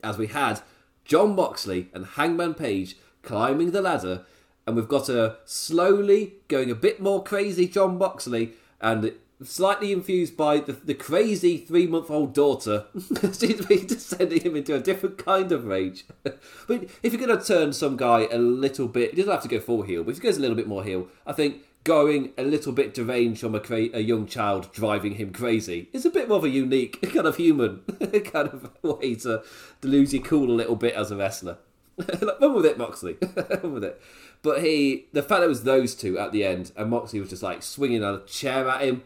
as 0.00 0.16
we 0.16 0.28
had 0.28 0.60
Jon 1.04 1.34
Moxley 1.34 1.88
and 1.92 2.06
Hangman 2.06 2.54
Page 2.54 2.96
climbing 3.22 3.72
the 3.72 3.82
ladder, 3.82 4.26
and 4.64 4.76
we've 4.76 4.86
got 4.86 5.08
a 5.08 5.38
slowly 5.44 6.34
going 6.46 6.70
a 6.70 6.74
bit 6.76 7.00
more 7.00 7.24
crazy 7.24 7.66
Jon 7.66 7.98
Moxley, 7.98 8.52
and 8.80 9.12
slightly 9.42 9.90
infused 9.90 10.36
by 10.36 10.58
the, 10.58 10.72
the 10.72 10.94
crazy 10.94 11.58
three 11.58 11.88
month 11.88 12.12
old 12.12 12.32
daughter, 12.32 12.84
seems 13.32 13.56
to 13.56 13.64
be 13.64 13.84
just 13.84 14.06
sending 14.06 14.42
him 14.42 14.54
into 14.54 14.76
a 14.76 14.80
different 14.80 15.18
kind 15.18 15.50
of 15.50 15.66
rage. 15.66 16.04
but 16.22 16.84
if 17.02 17.12
you're 17.12 17.26
going 17.26 17.36
to 17.36 17.44
turn 17.44 17.72
some 17.72 17.96
guy 17.96 18.28
a 18.30 18.38
little 18.38 18.86
bit, 18.86 19.10
he 19.10 19.16
doesn't 19.16 19.32
have 19.32 19.42
to 19.42 19.48
go 19.48 19.58
full 19.58 19.82
heel, 19.82 20.04
but 20.04 20.12
if 20.12 20.18
he 20.18 20.22
goes 20.22 20.36
a 20.36 20.40
little 20.40 20.56
bit 20.56 20.68
more 20.68 20.84
heel, 20.84 21.08
I 21.26 21.32
think 21.32 21.62
going 21.90 22.32
a 22.38 22.44
little 22.44 22.70
bit 22.72 22.94
deranged 22.94 23.40
from 23.40 23.52
a, 23.52 23.58
cra- 23.58 23.92
a 23.92 24.00
young 24.00 24.24
child 24.24 24.72
driving 24.72 25.16
him 25.16 25.32
crazy 25.32 25.88
is 25.92 26.06
a 26.06 26.10
bit 26.10 26.28
more 26.28 26.38
of 26.38 26.44
a 26.44 26.48
unique 26.48 27.02
kind 27.12 27.26
of 27.26 27.34
human 27.34 27.80
kind 28.26 28.46
of 28.46 28.70
way 28.84 29.16
to, 29.16 29.42
to 29.82 29.88
lose 29.88 30.14
your 30.14 30.22
cool 30.22 30.48
a 30.48 30.54
little 30.54 30.76
bit 30.76 30.94
as 30.94 31.10
a 31.10 31.16
wrestler. 31.16 31.58
like, 31.98 32.40
run 32.40 32.54
with 32.54 32.64
it, 32.64 32.78
Moxley. 32.78 33.16
run 33.34 33.72
with 33.72 33.82
it. 33.82 34.00
But 34.40 34.62
he, 34.62 35.08
the 35.12 35.20
fact 35.20 35.42
it 35.42 35.48
was 35.48 35.64
those 35.64 35.96
two 35.96 36.16
at 36.16 36.30
the 36.30 36.44
end, 36.44 36.70
and 36.76 36.90
Moxley 36.90 37.18
was 37.18 37.30
just 37.30 37.42
like 37.42 37.60
swinging 37.60 38.04
a 38.04 38.24
chair 38.24 38.68
at 38.68 38.82
him, 38.82 39.02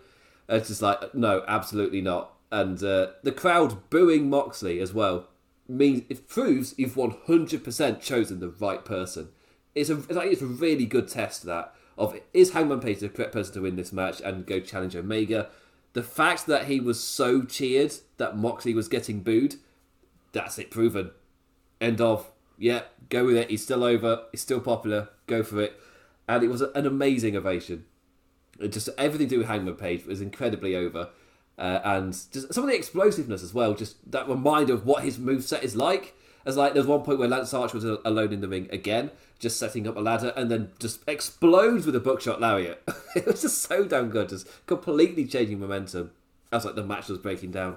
it's 0.47 0.69
just 0.69 0.83
like, 0.83 1.15
no, 1.15 1.43
absolutely 1.49 2.03
not. 2.03 2.35
And 2.53 2.85
uh, 2.85 3.13
the 3.23 3.33
crowd 3.33 3.89
booing 3.89 4.29
Moxley 4.29 4.79
as 4.79 4.93
well 4.93 5.29
means 5.67 6.03
it 6.11 6.29
proves 6.29 6.75
you've 6.77 6.99
one 6.99 7.17
hundred 7.27 7.65
percent 7.65 8.03
chosen 8.03 8.41
the 8.41 8.51
right 8.51 8.85
person. 8.85 9.31
It's 9.75 9.89
a 9.89 9.97
it's 9.97 10.13
like 10.13 10.31
it's 10.31 10.43
a 10.43 10.47
really 10.47 10.85
good 10.85 11.09
test 11.09 11.45
that 11.45 11.75
of 11.97 12.19
is 12.33 12.53
Hangman 12.53 12.81
Page 12.81 13.01
the 13.01 13.09
correct 13.09 13.33
person 13.33 13.55
to 13.55 13.63
win 13.63 13.77
this 13.77 13.93
match 13.93 14.21
and 14.21 14.47
go 14.47 14.61
challenge 14.61 14.97
Omega. 14.97 15.49
The 15.93 16.03
fact 16.03 16.47
that 16.47 16.67
he 16.67 16.81
was 16.81 17.03
so 17.03 17.43
cheered 17.43 17.95
that 18.17 18.37
Moxley 18.37 18.75
was 18.75 18.89
getting 18.89 19.21
booed, 19.21 19.57
that's 20.33 20.59
it 20.59 20.71
proven. 20.71 21.13
End 21.81 22.01
of. 22.01 22.31
Yeah, 22.59 22.83
go 23.09 23.27
with 23.27 23.37
it. 23.37 23.51
He's 23.51 23.63
still 23.63 23.85
over. 23.85 24.25
He's 24.33 24.41
still 24.41 24.61
popular. 24.61 25.09
Go 25.27 25.43
for 25.43 25.61
it. 25.61 25.79
And 26.29 26.43
it 26.43 26.49
was 26.49 26.63
an 26.63 26.87
amazing 26.87 27.37
ovation. 27.37 27.85
Just 28.69 28.89
everything 28.97 29.29
to 29.29 29.35
do 29.35 29.39
with 29.39 29.49
Hangman 29.49 29.75
Page 29.75 30.07
was 30.07 30.21
incredibly 30.21 30.77
over, 30.77 31.11
uh, 31.59 31.81
and 31.85 32.13
just 32.13 32.55
some 32.55 32.65
of 32.65 32.71
the 32.71 32.77
explosiveness 32.77 33.43
as 33.43 33.53
well. 33.53 33.75
Just 33.75 34.11
that 34.11 34.29
reminder 34.29 34.73
of 34.73 34.87
what 34.87 35.03
his 35.03 35.19
moveset 35.19 35.63
is 35.63 35.75
like. 35.75 36.15
As 36.47 36.57
like 36.57 36.75
there's 36.75 36.87
one 36.87 37.03
point 37.03 37.19
where 37.19 37.29
Lance 37.29 37.55
Archer 37.55 37.79
was 37.79 37.85
alone 37.85 38.33
in 38.33 38.41
the 38.41 38.49
ring 38.49 38.69
again, 38.71 39.11
just 39.39 39.59
setting 39.59 39.87
up 39.89 39.97
a 39.97 40.01
ladder, 40.01 40.33
and 40.37 40.51
then 40.51 40.71
just 40.79 41.01
explodes 41.09 41.87
with 41.87 41.97
a 41.97 42.01
buckshot 42.01 42.41
lariat. 42.41 42.83
it 43.17 43.27
was 43.27 43.43
just 43.43 43.63
so 43.63 43.85
damn 43.85 44.11
good, 44.11 44.29
just 44.29 44.49
completely 44.67 45.27
changing 45.27 45.59
momentum 45.59 46.11
as 46.53 46.65
like 46.65 46.75
the 46.75 46.85
match 46.85 47.09
was 47.09 47.19
breaking 47.19 47.51
down. 47.51 47.77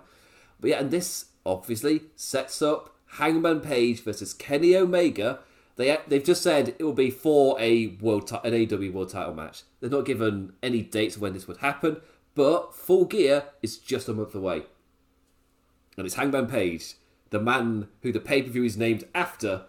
But 0.59 0.71
yeah, 0.71 0.79
and 0.79 0.91
this 0.91 1.25
obviously 1.45 2.01
sets 2.15 2.61
up 2.61 2.95
Hangman 3.13 3.61
Page 3.61 4.03
versus 4.03 4.33
Kenny 4.33 4.75
Omega. 4.75 5.39
They 5.75 5.97
they've 6.07 6.23
just 6.23 6.41
said 6.41 6.75
it 6.79 6.83
will 6.83 6.93
be 6.93 7.11
for 7.11 7.59
a 7.59 7.87
world 8.01 8.27
ti- 8.27 8.39
an 8.43 8.53
AEW 8.53 8.91
world 8.91 9.09
title 9.09 9.33
match. 9.33 9.63
They're 9.79 9.89
not 9.89 10.05
given 10.05 10.53
any 10.61 10.81
dates 10.81 11.17
when 11.17 11.33
this 11.33 11.47
would 11.47 11.57
happen, 11.57 12.01
but 12.35 12.75
Full 12.75 13.05
Gear 13.05 13.45
is 13.61 13.77
just 13.77 14.09
a 14.09 14.13
month 14.13 14.35
away, 14.35 14.63
and 15.95 16.05
it's 16.05 16.15
Hangman 16.15 16.47
Page, 16.47 16.95
the 17.29 17.39
man 17.39 17.87
who 18.01 18.11
the 18.11 18.19
pay 18.19 18.41
per 18.41 18.49
view 18.49 18.63
is 18.63 18.77
named 18.77 19.05
after, 19.13 19.63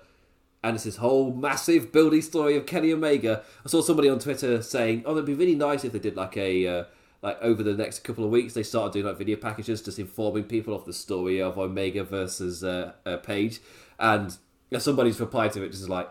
and 0.63 0.75
it's 0.75 0.85
this 0.85 0.97
whole 0.97 1.33
massive 1.33 1.93
building 1.93 2.23
story 2.23 2.57
of 2.57 2.67
Kenny 2.67 2.93
Omega. 2.93 3.43
I 3.65 3.69
saw 3.69 3.81
somebody 3.81 4.09
on 4.09 4.19
Twitter 4.19 4.63
saying, 4.63 5.03
"Oh, 5.07 5.13
it'd 5.13 5.27
be 5.27 5.35
really 5.35 5.55
nice 5.55 5.85
if 5.85 5.93
they 5.93 5.99
did 5.99 6.17
like 6.17 6.37
a." 6.37 6.67
Uh, 6.67 6.85
like 7.21 7.37
over 7.43 7.65
the 7.65 7.75
next 7.75 8.05
couple 8.05 8.25
of 8.25 8.31
weeks, 8.31 8.55
they 8.55 8.63
started 8.63 8.93
doing 8.93 9.05
like 9.05 9.19
video 9.19 9.37
packages, 9.37 9.83
just 9.83 9.99
informing 9.99 10.45
people 10.45 10.73
of 10.73 10.85
the 10.85 10.93
story 10.93 11.43
of 11.43 11.59
Omega 11.59 12.05
versus 12.05 12.63
uh, 12.63 12.93
uh, 13.05 13.17
Page, 13.17 13.61
and 13.99 14.37
somebody's 14.79 15.19
replied 15.19 15.53
to 15.55 15.63
it 15.65 15.71
just 15.71 15.89
like, 15.89 16.09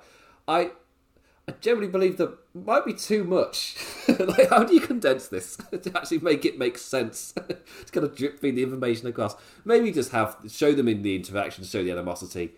I, 0.48 0.72
I 1.50 1.54
generally 1.62 1.88
believe 1.88 2.18
that 2.18 2.38
might 2.54 2.86
be 2.86 2.94
too 2.94 3.24
much. 3.24 3.78
like, 4.08 4.50
how 4.50 4.66
do 4.66 4.74
you 4.74 4.82
condense 4.82 5.30
this 5.30 5.56
to 5.82 5.92
actually 5.96 6.20
make 6.20 6.44
it 6.44 6.60
make 6.60 6.78
sense? 6.78 7.32
to 7.32 7.92
kind 7.92 8.06
of 8.06 8.16
drip 8.16 8.40
feed 8.40 8.58
the 8.58 8.64
information 8.64 9.08
across. 9.08 9.36
Maybe 9.64 9.92
just 9.92 10.12
have 10.12 10.38
show 10.50 10.74
them 10.74 10.90
in 10.90 11.04
the 11.04 11.16
interaction, 11.16 11.64
show 11.64 11.84
the 11.84 11.92
animosity. 11.92 12.52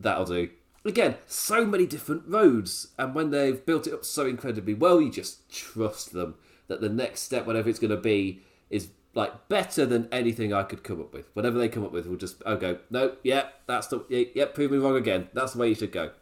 That'll 0.00 0.24
do. 0.24 0.50
Again, 0.86 1.16
so 1.26 1.66
many 1.66 1.84
different 1.84 2.22
roads, 2.26 2.88
and 2.96 3.14
when 3.14 3.30
they've 3.30 3.64
built 3.66 3.86
it 3.86 3.92
up 3.92 4.04
so 4.04 4.24
incredibly 4.24 4.72
well, 4.72 5.00
you 5.00 5.10
just 5.10 5.50
trust 5.50 6.12
them 6.12 6.36
that 6.68 6.80
the 6.80 6.88
next 6.88 7.22
step, 7.22 7.44
whatever 7.46 7.68
it's 7.68 7.80
going 7.80 7.90
to 7.90 7.96
be, 7.96 8.40
is 8.70 8.88
like 9.12 9.48
better 9.48 9.84
than 9.84 10.08
anything 10.12 10.54
I 10.54 10.62
could 10.62 10.84
come 10.84 11.00
up 11.00 11.12
with. 11.12 11.28
Whatever 11.34 11.58
they 11.58 11.68
come 11.68 11.84
up 11.84 11.92
with, 11.92 12.06
we'll 12.06 12.16
just 12.16 12.42
I'll 12.46 12.56
go. 12.56 12.78
No, 12.88 13.16
yeah, 13.22 13.48
that's 13.66 13.88
the 13.88 14.02
yeah, 14.08 14.24
yeah, 14.34 14.44
prove 14.46 14.70
me 14.70 14.78
wrong 14.78 14.96
again. 14.96 15.28
That's 15.34 15.52
the 15.52 15.58
way 15.58 15.68
you 15.68 15.74
should 15.74 15.92
go. 15.92 16.12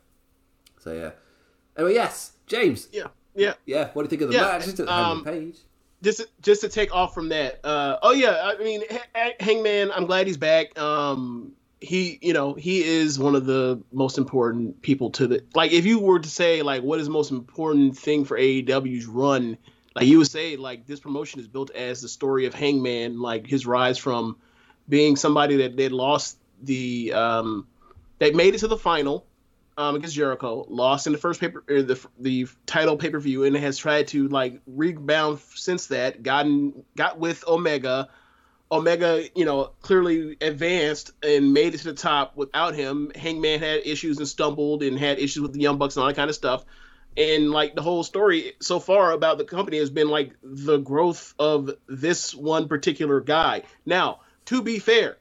So 0.80 0.92
yeah. 0.92 1.10
Anyway, 1.76 1.94
yes, 1.94 2.32
James. 2.46 2.88
Yeah, 2.92 3.08
yeah. 3.34 3.54
Yeah, 3.66 3.90
what 3.92 4.02
do 4.02 4.04
you 4.04 4.08
think 4.10 4.22
of 4.22 4.28
the 4.28 4.34
Yeah, 4.34 4.42
match? 4.42 4.64
Just 4.64 4.80
um, 4.80 5.24
page. 5.24 5.56
Just 6.02 6.26
just 6.42 6.60
to 6.60 6.68
take 6.68 6.94
off 6.94 7.14
from 7.14 7.30
that. 7.30 7.60
Uh, 7.64 7.98
oh 8.02 8.12
yeah, 8.12 8.40
I 8.42 8.62
mean, 8.62 8.82
H- 9.14 9.34
Hangman. 9.40 9.90
I'm 9.90 10.06
glad 10.06 10.26
he's 10.26 10.36
back. 10.36 10.78
Um, 10.78 11.52
he 11.84 12.18
you 12.22 12.32
know 12.32 12.54
he 12.54 12.82
is 12.82 13.18
one 13.18 13.34
of 13.34 13.46
the 13.46 13.80
most 13.92 14.18
important 14.18 14.80
people 14.82 15.10
to 15.10 15.26
the 15.26 15.44
like 15.54 15.72
if 15.72 15.84
you 15.84 15.98
were 15.98 16.18
to 16.18 16.28
say 16.28 16.62
like 16.62 16.82
what 16.82 16.98
is 16.98 17.06
the 17.06 17.12
most 17.12 17.30
important 17.30 17.96
thing 17.96 18.24
for 18.24 18.38
AEW's 18.38 19.06
run 19.06 19.58
like 19.94 20.06
you 20.06 20.18
would 20.18 20.30
say 20.30 20.56
like 20.56 20.86
this 20.86 21.00
promotion 21.00 21.40
is 21.40 21.48
built 21.48 21.70
as 21.72 22.00
the 22.00 22.08
story 22.08 22.46
of 22.46 22.54
Hangman 22.54 23.20
like 23.20 23.46
his 23.46 23.66
rise 23.66 23.98
from 23.98 24.36
being 24.88 25.16
somebody 25.16 25.56
that 25.58 25.76
they 25.76 25.88
lost 25.88 26.38
the 26.62 27.12
um 27.12 27.66
they 28.18 28.30
made 28.30 28.54
it 28.54 28.58
to 28.58 28.68
the 28.68 28.78
final 28.78 29.26
um 29.76 29.96
against 29.96 30.14
Jericho 30.14 30.64
lost 30.68 31.06
in 31.06 31.12
the 31.12 31.18
first 31.18 31.40
paper 31.40 31.64
the 31.66 31.98
the 32.18 32.46
title 32.66 32.96
pay 32.96 33.10
per 33.10 33.18
view 33.18 33.44
and 33.44 33.56
has 33.56 33.76
tried 33.76 34.08
to 34.08 34.28
like 34.28 34.60
rebound 34.66 35.40
since 35.54 35.88
that 35.88 36.22
gotten 36.22 36.84
got 36.96 37.18
with 37.18 37.46
Omega 37.46 38.08
Omega, 38.72 39.22
you 39.36 39.44
know, 39.44 39.70
clearly 39.82 40.36
advanced 40.40 41.12
and 41.22 41.52
made 41.52 41.74
it 41.74 41.78
to 41.78 41.84
the 41.84 41.94
top 41.94 42.36
without 42.36 42.74
him. 42.74 43.12
Hangman 43.14 43.60
had 43.60 43.86
issues 43.86 44.18
and 44.18 44.26
stumbled 44.26 44.82
and 44.82 44.98
had 44.98 45.18
issues 45.18 45.42
with 45.42 45.52
the 45.52 45.60
Young 45.60 45.78
Bucks 45.78 45.96
and 45.96 46.02
all 46.02 46.08
that 46.08 46.16
kind 46.16 46.30
of 46.30 46.34
stuff. 46.34 46.64
And 47.16 47.50
like 47.50 47.76
the 47.76 47.82
whole 47.82 48.02
story 48.02 48.54
so 48.60 48.80
far 48.80 49.12
about 49.12 49.38
the 49.38 49.44
company 49.44 49.78
has 49.78 49.90
been 49.90 50.08
like 50.08 50.32
the 50.42 50.78
growth 50.78 51.34
of 51.38 51.70
this 51.86 52.34
one 52.34 52.66
particular 52.66 53.20
guy. 53.20 53.62
Now, 53.86 54.20
to 54.46 54.62
be 54.62 54.80
fair, 54.80 55.18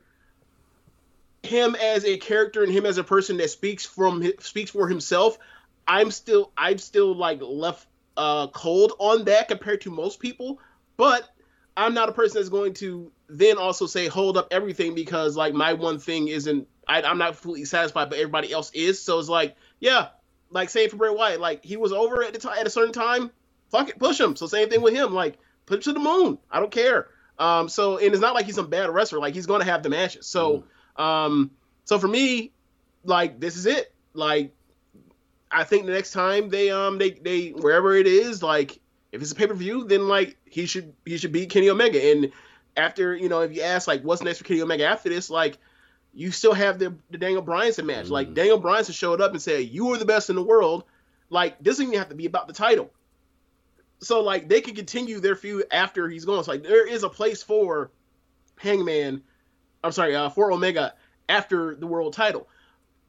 him 1.43 1.75
as 1.75 2.06
a 2.06 2.17
character 2.17 2.63
and 2.63 2.71
him 2.71 2.86
as 2.86 2.97
a 2.97 3.03
person 3.03 3.38
that 3.38 3.49
speaks 3.49 3.86
from 3.86 4.23
speaks 4.39 4.71
for 4.71 4.88
himself, 4.88 5.38
I'm 5.88 6.12
still 6.12 6.51
I'm 6.58 6.77
still 6.77 7.15
like 7.15 7.39
left 7.41 7.86
uh 8.15 8.47
cold 8.47 8.93
on 8.99 9.25
that 9.25 9.49
compared 9.49 9.82
to 9.82 9.91
most 9.91 10.19
people. 10.19 10.60
But 10.97 11.27
I'm 11.75 11.93
not 11.93 12.10
a 12.10 12.13
person 12.13 12.39
that's 12.39 12.49
going 12.49 12.73
to 12.75 13.12
then 13.27 13.58
also 13.58 13.88
say 13.88 14.08
hold 14.08 14.38
up 14.38 14.47
everything 14.51 14.95
because 14.95 15.36
like 15.36 15.53
my 15.53 15.73
one 15.73 15.99
thing 15.99 16.27
isn't 16.27 16.67
I, 16.88 17.01
am 17.01 17.17
not 17.17 17.36
fully 17.36 17.65
satisfied, 17.65 18.10
but 18.10 18.19
everybody 18.19 18.51
else 18.51 18.71
is. 18.73 19.01
So 19.01 19.19
it's 19.19 19.29
like, 19.29 19.56
yeah, 19.79 20.10
like 20.49 20.69
same 20.69 20.89
for 20.89 20.97
Bray 20.97 21.10
Wyatt. 21.10 21.39
Like 21.39 21.63
he 21.63 21.77
was 21.77 21.91
over 21.91 22.23
at 22.23 22.34
the 22.34 22.51
at 22.51 22.67
a 22.67 22.69
certain 22.69 22.93
time. 22.93 23.32
Fuck 23.69 23.89
it, 23.89 23.99
push 23.99 24.19
him. 24.19 24.36
So 24.36 24.47
same 24.47 24.69
thing 24.69 24.82
with 24.82 24.93
him. 24.93 25.13
Like 25.13 25.38
put 25.65 25.77
him 25.77 25.82
to 25.84 25.93
the 25.93 25.99
moon. 25.99 26.38
I 26.51 26.60
don't 26.60 26.71
care. 26.71 27.08
Um, 27.39 27.69
so 27.69 27.97
and 27.97 28.13
it's 28.13 28.21
not 28.21 28.36
like 28.36 28.45
he's 28.45 28.58
a 28.58 28.63
bad 28.63 28.89
wrestler. 28.89 29.19
Like 29.19 29.34
he's 29.34 29.45
gonna 29.45 29.65
have 29.65 29.84
the 29.84 29.89
matches. 29.89 30.27
So 30.27 30.58
mm. 30.58 30.63
Um, 30.95 31.51
so 31.86 31.99
for 31.99 32.08
me, 32.08 32.51
like 33.03 33.39
this 33.39 33.56
is 33.56 33.65
it. 33.65 33.93
Like 34.13 34.53
I 35.51 35.63
think 35.63 35.86
the 35.86 35.91
next 35.91 36.12
time 36.12 36.49
they 36.49 36.69
um 36.71 36.97
they 36.97 37.12
they 37.12 37.49
wherever 37.49 37.95
it 37.95 38.08
is, 38.08 38.41
like 38.41 38.79
if 39.12 39.21
it's 39.21 39.32
a 39.32 39.36
pay 39.36 39.47
per 39.47 39.53
view, 39.53 39.86
then 39.86 40.08
like 40.08 40.38
he 40.45 40.65
should 40.65 40.93
he 41.06 41.17
should 41.17 41.32
beat 41.32 41.49
Kenny 41.49 41.69
Omega. 41.69 42.03
And 42.12 42.32
after 42.75 43.15
you 43.15 43.29
know, 43.29 43.41
if 43.41 43.56
you 43.56 43.62
ask 43.62 43.88
like 43.88 44.03
what's 44.03 44.23
next 44.23 44.39
for 44.39 44.43
Kenny 44.43 44.62
Omega 44.62 44.86
after 44.86 45.10
this, 45.10 45.29
like 45.29 45.58
you 46.13 46.32
still 46.32 46.53
have 46.53 46.77
the, 46.79 46.95
the 47.10 47.17
Daniel 47.17 47.43
Bryanson 47.43 47.86
match. 47.86 48.08
Mm. 48.08 48.12
Like 48.12 48.34
Daniel 48.34 48.62
Bryanson 48.62 48.93
showed 48.93 49.21
up 49.21 49.32
and 49.32 49.41
said, 49.41 49.67
"You 49.67 49.91
are 49.91 49.97
the 49.97 50.06
best 50.06 50.29
in 50.29 50.36
the 50.36 50.43
world." 50.43 50.84
Like 51.29 51.58
this 51.60 51.75
doesn't 51.75 51.88
even 51.88 51.97
have 51.97 52.10
to 52.10 52.15
be 52.15 52.25
about 52.25 52.47
the 52.47 52.53
title. 52.53 52.91
So 53.99 54.21
like 54.21 54.49
they 54.49 54.62
can 54.62 54.75
continue 54.75 55.19
their 55.19 55.36
feud 55.36 55.65
after 55.71 56.10
he's 56.10 56.25
gone. 56.25 56.43
So 56.43 56.51
like 56.51 56.63
there 56.63 56.88
is 56.88 57.03
a 57.03 57.10
place 57.10 57.41
for 57.41 57.91
Hangman. 58.58 59.23
I'm 59.84 59.91
sorry, 59.91 60.15
uh, 60.15 60.30
for 60.30 60.52
Omega 60.52 60.93
after 61.28 61.76
the 61.76 61.88
world 61.88 62.13
title. 62.13 62.48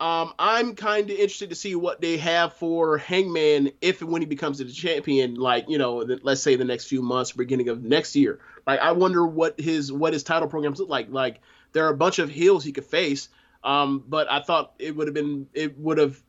Um, 0.00 0.34
I'm 0.38 0.74
kind 0.74 1.08
of 1.08 1.16
interested 1.16 1.50
to 1.50 1.54
see 1.54 1.76
what 1.76 2.00
they 2.00 2.16
have 2.16 2.54
for 2.54 2.98
Hangman 2.98 3.70
if 3.80 4.02
and 4.02 4.10
when 4.10 4.22
he 4.22 4.26
becomes 4.26 4.58
the 4.58 4.64
champion. 4.64 5.36
Like 5.36 5.68
you 5.68 5.78
know, 5.78 6.04
the, 6.04 6.18
let's 6.22 6.42
say 6.42 6.56
the 6.56 6.64
next 6.64 6.86
few 6.86 7.00
months, 7.00 7.32
beginning 7.32 7.68
of 7.68 7.82
next 7.82 8.16
year. 8.16 8.40
Like 8.66 8.80
I 8.80 8.92
wonder 8.92 9.24
what 9.24 9.58
his 9.58 9.92
what 9.92 10.12
his 10.12 10.24
title 10.24 10.48
programs 10.48 10.80
look 10.80 10.88
like. 10.88 11.08
Like 11.10 11.40
there 11.72 11.86
are 11.86 11.90
a 11.90 11.96
bunch 11.96 12.18
of 12.18 12.28
heels 12.28 12.64
he 12.64 12.72
could 12.72 12.84
face. 12.84 13.28
Um, 13.62 14.04
but 14.06 14.30
I 14.30 14.40
thought 14.40 14.74
it 14.78 14.94
would 14.94 15.06
have 15.06 15.14
been 15.14 15.46
it 15.54 15.78
would 15.78 15.98
have 15.98 16.20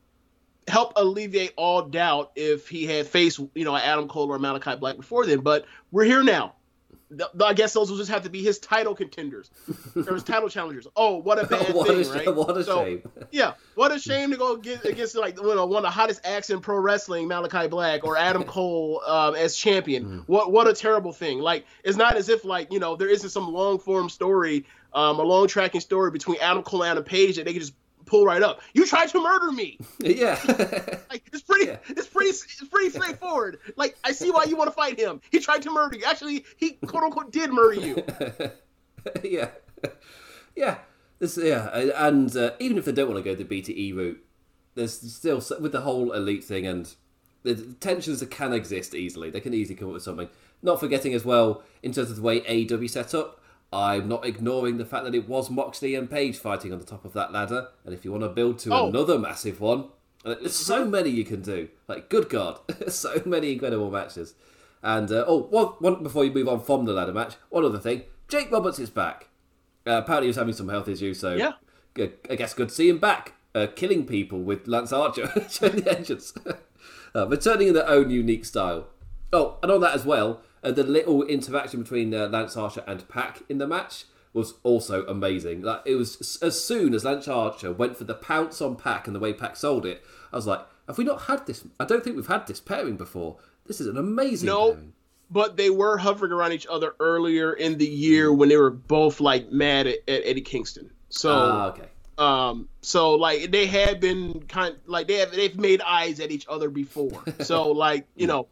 helped 0.68 0.98
alleviate 0.98 1.52
all 1.56 1.82
doubt 1.82 2.32
if 2.34 2.68
he 2.68 2.86
had 2.86 3.06
faced 3.06 3.40
you 3.54 3.64
know 3.64 3.76
Adam 3.76 4.08
Cole 4.08 4.30
or 4.30 4.38
Malakai 4.38 4.78
Black 4.78 4.96
before 4.96 5.26
then. 5.26 5.40
But 5.40 5.66
we're 5.90 6.04
here 6.04 6.22
now. 6.22 6.54
I 7.40 7.54
guess 7.54 7.72
those 7.72 7.88
will 7.88 7.98
just 7.98 8.10
have 8.10 8.24
to 8.24 8.30
be 8.30 8.42
his 8.42 8.58
title 8.58 8.94
contenders 8.94 9.50
or 9.94 10.14
his 10.14 10.24
title 10.24 10.48
challengers. 10.48 10.88
Oh, 10.96 11.16
what 11.16 11.38
a 11.38 11.46
bad 11.46 11.72
what 11.74 11.86
thing, 11.86 12.04
a, 12.04 12.12
right? 12.12 12.34
What 12.34 12.56
a 12.56 12.64
so, 12.64 12.84
shame. 12.84 13.02
yeah, 13.30 13.54
what 13.76 13.92
a 13.92 13.98
shame 13.98 14.32
to 14.32 14.36
go 14.36 14.56
get 14.56 14.84
against 14.84 15.14
like 15.14 15.36
you 15.36 15.54
know, 15.54 15.66
one 15.66 15.78
of 15.78 15.82
the 15.82 15.90
hottest 15.90 16.20
acts 16.24 16.50
in 16.50 16.60
pro 16.60 16.78
wrestling, 16.78 17.28
Malakai 17.28 17.70
Black 17.70 18.04
or 18.04 18.16
Adam 18.16 18.42
Cole 18.44 19.02
um, 19.06 19.36
as 19.36 19.56
champion. 19.56 20.04
Mm. 20.04 20.24
What 20.26 20.50
what 20.50 20.66
a 20.66 20.72
terrible 20.72 21.12
thing. 21.12 21.38
Like 21.38 21.64
it's 21.84 21.96
not 21.96 22.16
as 22.16 22.28
if 22.28 22.44
like 22.44 22.72
you 22.72 22.80
know 22.80 22.96
there 22.96 23.08
isn't 23.08 23.30
some 23.30 23.52
long 23.52 23.78
form 23.78 24.08
story, 24.08 24.66
um, 24.92 25.20
a 25.20 25.22
long 25.22 25.46
tracking 25.46 25.80
story 25.80 26.10
between 26.10 26.38
Adam 26.40 26.64
Cole 26.64 26.82
and 26.82 26.90
Adam 26.90 27.04
Page 27.04 27.36
that 27.36 27.44
they 27.44 27.52
could 27.52 27.62
just 27.62 27.74
pull 28.06 28.24
right 28.24 28.42
up. 28.42 28.60
You 28.72 28.86
tried 28.86 29.08
to 29.10 29.22
murder 29.22 29.52
me. 29.52 29.78
Yeah. 29.98 30.38
like 31.10 31.24
it's 31.32 31.42
pretty 31.42 31.66
yeah. 31.66 31.78
it's 31.88 32.06
pretty 32.06 32.30
it's 32.30 32.64
pretty 32.68 32.90
straightforward. 32.90 33.58
Like 33.76 33.96
I 34.04 34.12
see 34.12 34.30
why 34.30 34.44
you 34.44 34.56
want 34.56 34.68
to 34.68 34.74
fight 34.74 34.98
him. 34.98 35.20
He 35.30 35.40
tried 35.40 35.62
to 35.62 35.70
murder 35.70 35.96
you. 35.96 36.04
Actually, 36.04 36.44
he 36.56 36.72
quote 36.72 37.02
unquote 37.02 37.32
did 37.32 37.50
murder 37.50 37.80
you. 37.80 38.04
yeah. 39.24 39.48
Yeah. 40.54 40.78
This, 41.18 41.38
yeah, 41.38 41.68
and 41.96 42.34
uh, 42.36 42.50
even 42.58 42.76
if 42.76 42.84
they 42.84 42.92
don't 42.92 43.10
want 43.10 43.24
to 43.24 43.30
go 43.30 43.34
the 43.34 43.44
BTE 43.44 43.96
route, 43.96 44.22
there's 44.74 45.00
still 45.14 45.42
with 45.58 45.72
the 45.72 45.80
whole 45.80 46.12
elite 46.12 46.44
thing 46.44 46.66
and 46.66 46.94
the 47.42 47.54
tensions 47.80 48.20
that 48.20 48.30
can 48.30 48.52
exist 48.52 48.94
easily. 48.94 49.30
They 49.30 49.40
can 49.40 49.54
easily 49.54 49.76
come 49.76 49.88
up 49.88 49.94
with 49.94 50.02
something. 50.02 50.28
Not 50.62 50.78
forgetting 50.78 51.14
as 51.14 51.24
well 51.24 51.62
in 51.82 51.92
terms 51.92 52.10
of 52.10 52.16
the 52.16 52.22
way 52.22 52.40
AEW 52.42 52.90
set 52.90 53.14
up 53.14 53.40
I'm 53.76 54.08
not 54.08 54.24
ignoring 54.24 54.78
the 54.78 54.86
fact 54.86 55.04
that 55.04 55.14
it 55.14 55.28
was 55.28 55.50
Moxley 55.50 55.94
and 55.94 56.10
Page 56.10 56.38
fighting 56.38 56.72
on 56.72 56.78
the 56.78 56.84
top 56.84 57.04
of 57.04 57.12
that 57.12 57.30
ladder. 57.30 57.68
And 57.84 57.92
if 57.92 58.06
you 58.06 58.10
want 58.10 58.24
to 58.24 58.30
build 58.30 58.58
to 58.60 58.72
oh. 58.72 58.88
another 58.88 59.18
massive 59.18 59.60
one, 59.60 59.88
uh, 60.24 60.34
there's 60.40 60.56
so 60.56 60.86
many 60.86 61.10
you 61.10 61.26
can 61.26 61.42
do. 61.42 61.68
Like, 61.86 62.08
good 62.08 62.30
God, 62.30 62.58
so 62.88 63.20
many 63.26 63.52
incredible 63.52 63.90
matches. 63.90 64.34
And 64.82 65.12
uh, 65.12 65.26
oh, 65.28 65.42
one, 65.50 65.66
one 65.80 66.02
before 66.02 66.24
you 66.24 66.32
move 66.32 66.48
on 66.48 66.62
from 66.62 66.86
the 66.86 66.94
ladder 66.94 67.12
match, 67.12 67.34
one 67.50 67.66
other 67.66 67.78
thing: 67.78 68.04
Jake 68.28 68.50
Roberts 68.50 68.78
is 68.78 68.88
back. 68.88 69.28
Uh, 69.86 69.98
apparently, 69.98 70.26
he 70.26 70.30
was 70.30 70.36
having 70.36 70.54
some 70.54 70.70
health 70.70 70.88
issues, 70.88 71.20
so 71.20 71.34
yeah. 71.34 71.52
I 72.30 72.34
guess 72.34 72.54
good 72.54 72.70
to 72.70 72.74
see 72.74 72.88
him 72.88 72.98
back, 72.98 73.34
uh, 73.54 73.66
killing 73.74 74.06
people 74.06 74.40
with 74.40 74.66
Lance 74.66 74.92
Archer 74.92 75.30
during 75.58 75.76
the 75.82 75.98
entrance, 75.98 76.32
uh, 77.14 77.28
returning 77.28 77.68
in 77.68 77.74
their 77.74 77.88
own 77.88 78.08
unique 78.08 78.46
style. 78.46 78.86
Oh, 79.32 79.58
and 79.62 79.70
on 79.70 79.80
that 79.82 79.94
as 79.94 80.06
well, 80.06 80.40
uh, 80.66 80.72
the 80.72 80.82
little 80.82 81.22
interaction 81.22 81.82
between 81.82 82.12
uh, 82.12 82.26
Lance 82.26 82.56
Archer 82.56 82.82
and 82.86 83.08
Pac 83.08 83.42
in 83.48 83.58
the 83.58 83.66
match 83.66 84.04
was 84.32 84.54
also 84.64 85.06
amazing. 85.06 85.62
Like 85.62 85.82
it 85.86 85.94
was 85.94 86.38
as 86.42 86.62
soon 86.62 86.92
as 86.92 87.04
Lance 87.04 87.28
Archer 87.28 87.72
went 87.72 87.96
for 87.96 88.04
the 88.04 88.14
pounce 88.14 88.60
on 88.60 88.76
Pac 88.76 89.06
and 89.06 89.14
the 89.14 89.20
way 89.20 89.32
Pac 89.32 89.56
sold 89.56 89.86
it, 89.86 90.04
I 90.32 90.36
was 90.36 90.46
like, 90.46 90.60
have 90.88 90.98
we 90.98 91.04
not 91.04 91.22
had 91.22 91.46
this? 91.46 91.64
I 91.78 91.84
don't 91.84 92.02
think 92.02 92.16
we've 92.16 92.26
had 92.26 92.46
this 92.46 92.60
pairing 92.60 92.96
before. 92.96 93.36
This 93.66 93.80
is 93.80 93.86
an 93.86 93.96
amazing. 93.96 94.48
No, 94.48 94.72
pairing. 94.72 94.92
but 95.30 95.56
they 95.56 95.70
were 95.70 95.96
hovering 95.98 96.32
around 96.32 96.52
each 96.52 96.66
other 96.68 96.94
earlier 96.98 97.52
in 97.52 97.78
the 97.78 97.86
year 97.86 98.32
when 98.32 98.48
they 98.48 98.56
were 98.56 98.70
both 98.70 99.20
like 99.20 99.50
mad 99.52 99.86
at, 99.86 99.98
at 100.08 100.22
Eddie 100.24 100.40
Kingston. 100.42 100.90
So 101.08 101.32
uh, 101.32 101.72
okay. 101.74 101.88
Um, 102.18 102.68
so 102.80 103.14
like 103.14 103.50
they 103.50 103.66
had 103.66 104.00
been 104.00 104.40
kind 104.48 104.74
like 104.86 105.06
they 105.06 105.14
have 105.14 105.30
they've 105.32 105.56
made 105.56 105.80
eyes 105.82 106.18
at 106.18 106.30
each 106.30 106.46
other 106.48 106.70
before. 106.70 107.22
So 107.40 107.70
like 107.70 108.06
you 108.16 108.26
know, 108.26 108.48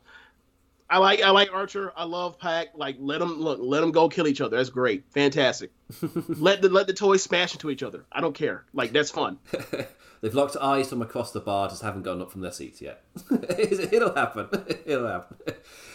I 0.88 0.98
like 0.98 1.22
I 1.22 1.30
like 1.30 1.52
Archer. 1.52 1.92
I 1.96 2.04
love 2.04 2.38
Pac. 2.38 2.68
Like 2.74 2.96
let 2.98 3.18
them 3.18 3.40
look, 3.40 3.58
let 3.62 3.80
them 3.80 3.90
go 3.90 4.08
kill 4.08 4.26
each 4.26 4.40
other. 4.40 4.56
That's 4.56 4.70
great, 4.70 5.04
fantastic. 5.12 5.70
let 6.28 6.62
the 6.62 6.68
let 6.68 6.86
the 6.86 6.92
toys 6.92 7.22
smash 7.22 7.54
into 7.54 7.70
each 7.70 7.82
other. 7.82 8.04
I 8.12 8.20
don't 8.20 8.34
care. 8.34 8.64
Like 8.72 8.92
that's 8.92 9.10
fun. 9.10 9.38
They've 10.20 10.34
locked 10.34 10.56
eyes 10.56 10.88
from 10.88 11.02
across 11.02 11.32
the 11.32 11.40
bar, 11.40 11.68
just 11.68 11.82
haven't 11.82 12.02
gotten 12.02 12.22
up 12.22 12.32
from 12.32 12.40
their 12.40 12.50
seats 12.50 12.80
yet. 12.80 13.04
It'll 13.58 14.14
happen. 14.14 14.48
It'll 14.86 15.06
happen. 15.06 15.36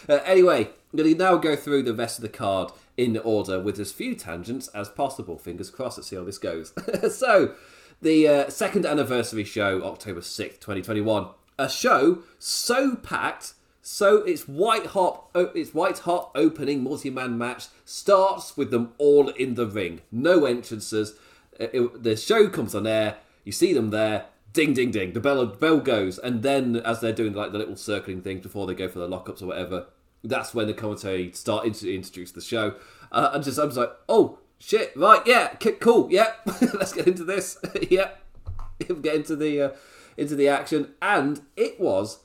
Uh, 0.08 0.20
anyway, 0.24 0.66
I'm 0.68 0.98
going 0.98 1.12
to 1.12 1.18
now 1.18 1.36
go 1.38 1.56
through 1.56 1.82
the 1.82 1.96
rest 1.96 2.20
of 2.20 2.22
the 2.22 2.30
card 2.30 2.72
in 2.96 3.18
order 3.18 3.60
with 3.60 3.80
as 3.80 3.92
few 3.92 4.14
tangents 4.14 4.68
as 4.68 4.88
possible. 4.88 5.40
Fingers 5.40 5.72
crossed. 5.72 5.98
Let's 5.98 6.10
see 6.10 6.16
how 6.16 6.24
this 6.24 6.38
goes. 6.38 6.74
so, 7.12 7.56
the 8.04 8.28
uh, 8.28 8.50
second 8.50 8.86
anniversary 8.86 9.46
show, 9.46 9.82
October 9.82 10.22
6th, 10.22 10.60
2021. 10.60 11.30
A 11.58 11.68
show 11.68 12.20
so 12.38 12.98
packed 12.98 13.54
so 13.92 14.18
it's 14.18 14.48
white 14.48 14.86
hot. 14.86 15.30
It's 15.34 15.74
white 15.74 15.98
hot 15.98 16.30
opening 16.36 16.84
multi-man 16.84 17.40
match 17.40 17.70
starts 17.86 18.56
with 18.56 18.70
them 18.70 18.94
all 19.00 19.30
in 19.30 19.56
the 19.56 19.66
ring. 19.66 20.02
No 20.12 20.46
entrances. 20.46 21.16
It, 21.60 21.72
it, 21.74 22.04
the 22.04 22.16
show 22.16 22.50
comes 22.50 22.76
on 22.76 22.86
air. 22.86 23.18
You 23.44 23.52
see 23.52 23.74
them 23.74 23.90
there. 23.90 24.26
Ding, 24.54 24.74
ding, 24.74 24.92
ding. 24.92 25.14
The 25.14 25.20
bell 25.20 25.44
bell 25.48 25.80
goes, 25.80 26.20
and 26.20 26.44
then 26.44 26.76
as 26.76 27.02
they're 27.02 27.12
doing 27.12 27.34
like 27.34 27.52
the 27.52 27.58
little 27.58 27.76
circling 27.76 28.22
thing 28.22 28.42
before 28.42 28.68
they 28.68 28.76
go 28.76 28.88
for 28.88 29.00
the 29.00 29.08
lockups 29.08 29.42
or 29.42 29.48
whatever, 29.48 29.88
that's 30.24 30.54
when 30.54 30.68
the 30.68 30.74
commentary 30.76 31.32
start 31.32 31.74
to 31.74 31.94
introduce 31.96 32.32
the 32.32 32.42
show. 32.42 32.76
Uh, 33.12 33.32
and 33.34 33.44
just 33.44 33.58
I 33.58 33.66
was 33.66 33.76
like, 33.76 33.92
oh 34.08 34.38
shit, 34.60 34.96
right, 34.96 35.24
yeah, 35.26 35.56
cool, 35.80 36.10
yeah, 36.12 36.34
let's 36.46 36.94
get 36.94 37.08
into 37.08 37.24
this, 37.24 37.58
yeah, 37.90 38.12
get 39.02 39.16
into 39.16 39.36
the 39.36 39.62
uh, 39.62 39.70
into 40.16 40.36
the 40.36 40.48
action, 40.48 40.94
and 41.02 41.42
it 41.58 41.80
was 41.80 42.20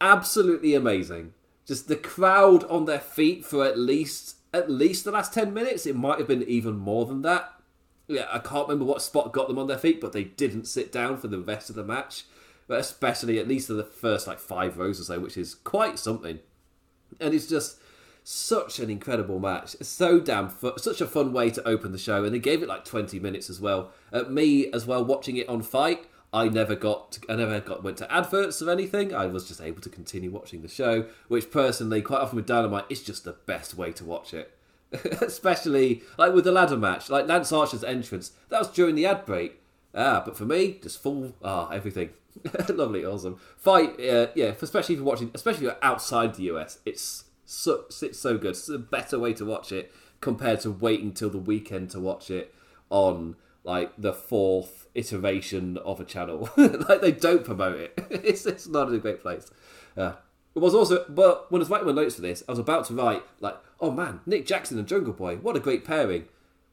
absolutely 0.00 0.74
amazing. 0.74 1.34
Just 1.66 1.88
the 1.88 1.96
crowd 1.96 2.64
on 2.64 2.84
their 2.86 3.00
feet 3.00 3.44
for 3.44 3.64
at 3.64 3.78
least 3.78 4.36
at 4.52 4.70
least 4.70 5.04
the 5.04 5.12
last 5.12 5.32
ten 5.32 5.54
minutes. 5.54 5.86
It 5.86 5.94
might 5.96 6.18
have 6.18 6.28
been 6.28 6.42
even 6.42 6.76
more 6.76 7.06
than 7.06 7.22
that. 7.22 7.52
yeah, 8.08 8.26
I 8.32 8.40
can't 8.40 8.66
remember 8.68 8.84
what 8.84 9.02
spot 9.02 9.32
got 9.32 9.46
them 9.46 9.58
on 9.58 9.68
their 9.68 9.78
feet, 9.78 10.00
but 10.00 10.12
they 10.12 10.24
didn't 10.24 10.66
sit 10.66 10.90
down 10.90 11.16
for 11.18 11.28
the 11.28 11.38
rest 11.38 11.70
of 11.70 11.76
the 11.76 11.84
match. 11.84 12.24
But 12.66 12.80
especially 12.80 13.38
at 13.38 13.48
least 13.48 13.68
the 13.68 13.84
first 13.84 14.26
like 14.26 14.38
five 14.38 14.78
rows 14.78 15.00
or 15.00 15.04
so, 15.04 15.20
which 15.20 15.36
is 15.36 15.54
quite 15.54 15.98
something. 15.98 16.40
And 17.20 17.34
it's 17.34 17.46
just 17.46 17.78
such 18.22 18.78
an 18.78 18.90
incredible 18.90 19.38
match. 19.40 19.76
So 19.80 20.20
damn 20.20 20.48
fu- 20.48 20.78
such 20.78 21.00
a 21.00 21.06
fun 21.06 21.32
way 21.32 21.50
to 21.50 21.66
open 21.66 21.92
the 21.92 21.98
show, 21.98 22.24
and 22.24 22.34
they 22.34 22.38
gave 22.38 22.62
it 22.62 22.68
like 22.68 22.84
twenty 22.84 23.18
minutes 23.20 23.48
as 23.50 23.60
well. 23.60 23.92
Uh, 24.12 24.22
me 24.24 24.70
as 24.72 24.86
well 24.86 25.04
watching 25.04 25.36
it 25.36 25.48
on 25.48 25.62
Fight. 25.62 26.06
I 26.32 26.48
never 26.48 26.76
got, 26.76 27.18
I 27.28 27.34
never 27.34 27.58
got 27.60 27.82
went 27.82 27.96
to 27.98 28.12
adverts 28.12 28.62
or 28.62 28.70
anything. 28.70 29.12
I 29.12 29.26
was 29.26 29.48
just 29.48 29.60
able 29.60 29.80
to 29.80 29.88
continue 29.88 30.30
watching 30.30 30.62
the 30.62 30.68
show, 30.68 31.06
which 31.28 31.50
personally, 31.50 32.02
quite 32.02 32.20
often 32.20 32.36
with 32.36 32.46
Dynamite, 32.46 32.84
is 32.88 33.02
just 33.02 33.24
the 33.24 33.32
best 33.32 33.74
way 33.74 33.92
to 33.92 34.04
watch 34.04 34.32
it. 34.32 34.56
Especially 35.20 36.02
like 36.18 36.32
with 36.32 36.44
the 36.44 36.52
ladder 36.52 36.76
match, 36.76 37.10
like 37.10 37.26
Lance 37.26 37.52
Archer's 37.52 37.84
entrance. 37.84 38.32
That 38.48 38.60
was 38.60 38.70
during 38.70 38.94
the 38.94 39.06
ad 39.06 39.24
break. 39.24 39.60
Ah, 39.94 40.22
but 40.24 40.36
for 40.36 40.44
me, 40.44 40.78
just 40.82 41.02
full 41.02 41.34
ah 41.42 41.68
everything. 41.70 42.10
Lovely, 42.68 43.04
awesome 43.04 43.38
fight. 43.56 44.00
Uh, 44.00 44.28
yeah, 44.34 44.52
especially 44.60 44.94
if 44.94 44.98
you're 45.00 45.06
watching, 45.06 45.30
especially 45.34 45.66
if 45.66 45.72
you're 45.72 45.84
outside 45.84 46.34
the 46.34 46.44
US, 46.44 46.78
it's 46.86 47.24
so 47.44 47.86
it's 48.02 48.18
so 48.18 48.38
good. 48.38 48.50
It's 48.50 48.68
a 48.68 48.78
better 48.78 49.18
way 49.18 49.32
to 49.34 49.44
watch 49.44 49.72
it 49.72 49.92
compared 50.20 50.60
to 50.60 50.70
waiting 50.70 51.12
till 51.12 51.30
the 51.30 51.38
weekend 51.38 51.90
to 51.90 52.00
watch 52.00 52.30
it 52.30 52.54
on 52.88 53.36
like 53.64 53.92
the 53.98 54.12
fourth 54.12 54.86
iteration 54.94 55.78
of 55.78 56.00
a 56.00 56.04
channel. 56.04 56.50
like 56.56 57.00
they 57.00 57.12
don't 57.12 57.44
promote 57.44 57.78
it. 57.78 57.92
it's 58.10 58.46
it's 58.46 58.66
not 58.66 58.92
a 58.92 58.98
great 58.98 59.22
place. 59.22 59.50
Uh, 59.96 60.14
it 60.54 60.58
was 60.58 60.74
also, 60.74 61.04
but 61.08 61.50
when 61.50 61.60
I 61.60 61.62
was 61.62 61.70
writing 61.70 61.86
my 61.86 61.92
notes 61.92 62.16
for 62.16 62.22
this, 62.22 62.42
I 62.48 62.52
was 62.52 62.58
about 62.58 62.84
to 62.86 62.94
write 62.94 63.22
like, 63.40 63.56
oh 63.80 63.90
man, 63.90 64.20
Nick 64.26 64.46
Jackson 64.46 64.78
and 64.78 64.88
Jungle 64.88 65.12
Boy, 65.12 65.36
what 65.36 65.56
a 65.56 65.60
great 65.60 65.84
pairing. 65.84 66.24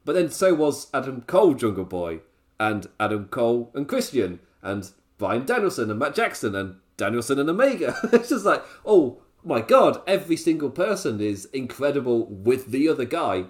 But 0.03 0.13
then 0.13 0.31
so 0.31 0.53
was 0.53 0.87
Adam 0.93 1.21
Cole, 1.21 1.53
Jungle 1.53 1.85
Boy, 1.85 2.21
and 2.59 2.87
Adam 2.99 3.27
Cole 3.27 3.71
and 3.75 3.87
Christian, 3.87 4.39
and 4.61 4.89
Bryan 5.17 5.45
Danielson 5.45 5.91
and 5.91 5.99
Matt 5.99 6.15
Jackson 6.15 6.55
and 6.55 6.77
Danielson 6.95 7.39
and 7.39 7.49
Omega. 7.49 7.95
it's 8.13 8.29
just 8.29 8.45
like, 8.45 8.63
oh 8.85 9.21
my 9.43 9.61
god, 9.61 10.01
every 10.07 10.37
single 10.37 10.69
person 10.69 11.21
is 11.21 11.45
incredible 11.45 12.25
with 12.25 12.67
the 12.71 12.89
other 12.89 13.05
guy. 13.05 13.45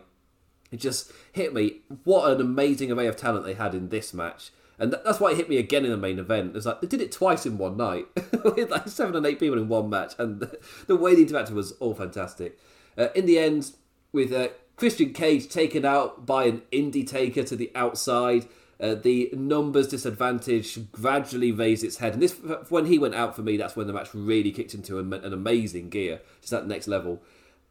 It 0.71 0.79
just 0.79 1.11
hit 1.31 1.53
me. 1.53 1.81
What 2.03 2.31
an 2.31 2.41
amazing 2.41 2.91
array 2.91 3.07
of 3.07 3.15
talent 3.15 3.45
they 3.45 3.53
had 3.53 3.73
in 3.73 3.89
this 3.89 4.13
match. 4.13 4.51
And 4.79 4.93
that's 5.03 5.19
why 5.19 5.31
it 5.31 5.37
hit 5.37 5.49
me 5.49 5.57
again 5.57 5.85
in 5.85 5.91
the 5.91 5.97
main 5.97 6.19
event. 6.19 6.55
It's 6.55 6.65
like 6.65 6.81
they 6.81 6.87
did 6.87 7.01
it 7.01 7.11
twice 7.11 7.45
in 7.45 7.57
one 7.57 7.77
night 7.77 8.07
with 8.43 8.69
like 8.69 8.87
seven 8.87 9.15
and 9.15 9.25
eight 9.25 9.39
people 9.39 9.57
in 9.57 9.67
one 9.67 9.89
match, 9.89 10.13
and 10.19 10.39
the, 10.87 10.95
way 10.95 11.15
they 11.15 11.25
interacted 11.25 11.51
was 11.51 11.71
all 11.73 11.95
fantastic. 11.95 12.59
Uh, 12.97 13.07
in 13.15 13.25
the 13.25 13.39
end, 13.39 13.71
with 14.11 14.31
uh, 14.31 14.49
Christian 14.75 15.13
Cage 15.13 15.49
taken 15.49 15.83
out 15.83 16.25
by 16.25 16.45
an 16.45 16.61
Indytaker 16.71 17.45
to 17.47 17.55
the 17.55 17.71
outside, 17.73 18.47
uh, 18.79 18.93
the 18.93 19.31
numbers 19.33 19.87
disadvantage 19.87 20.91
gradually 20.91 21.51
raised 21.51 21.83
its 21.83 21.97
head, 21.97 22.13
and 22.13 22.21
this 22.21 22.37
when 22.69 22.85
he 22.85 22.99
went 22.99 23.15
out 23.15 23.35
for 23.35 23.41
me, 23.41 23.57
that's 23.57 23.75
when 23.75 23.87
the 23.87 23.93
match 23.93 24.13
really 24.13 24.51
kicked 24.51 24.75
into 24.75 24.99
an, 24.99 25.11
an 25.11 25.33
amazing 25.33 25.89
gear, 25.89 26.21
just 26.39 26.51
that 26.51 26.67
next 26.67 26.87
level. 26.87 27.23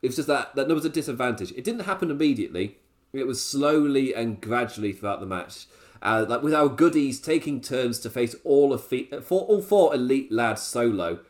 It 0.02 0.08
was 0.08 0.16
just 0.16 0.28
that 0.28 0.56
that 0.56 0.66
numbers 0.66 0.84
of 0.84 0.92
disadvantage. 0.92 1.52
It 1.52 1.62
didn't 1.62 1.82
happen 1.82 2.10
immediately. 2.10 2.78
It 3.18 3.26
was 3.26 3.42
slowly 3.42 4.14
and 4.14 4.40
gradually 4.40 4.92
throughout 4.92 5.20
the 5.20 5.26
match. 5.26 5.66
Uh, 6.02 6.26
like 6.28 6.42
with 6.42 6.54
our 6.54 6.68
goodies 6.68 7.20
taking 7.20 7.60
turns 7.60 7.98
to 8.00 8.10
face 8.10 8.36
all 8.44 8.72
of 8.72 8.84
fe- 8.84 9.08
for 9.22 9.42
all 9.42 9.62
four 9.62 9.94
elite 9.94 10.30
lads 10.30 10.62
solo, 10.62 11.20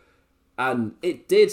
and 0.59 0.95
it 1.03 1.29
did 1.29 1.53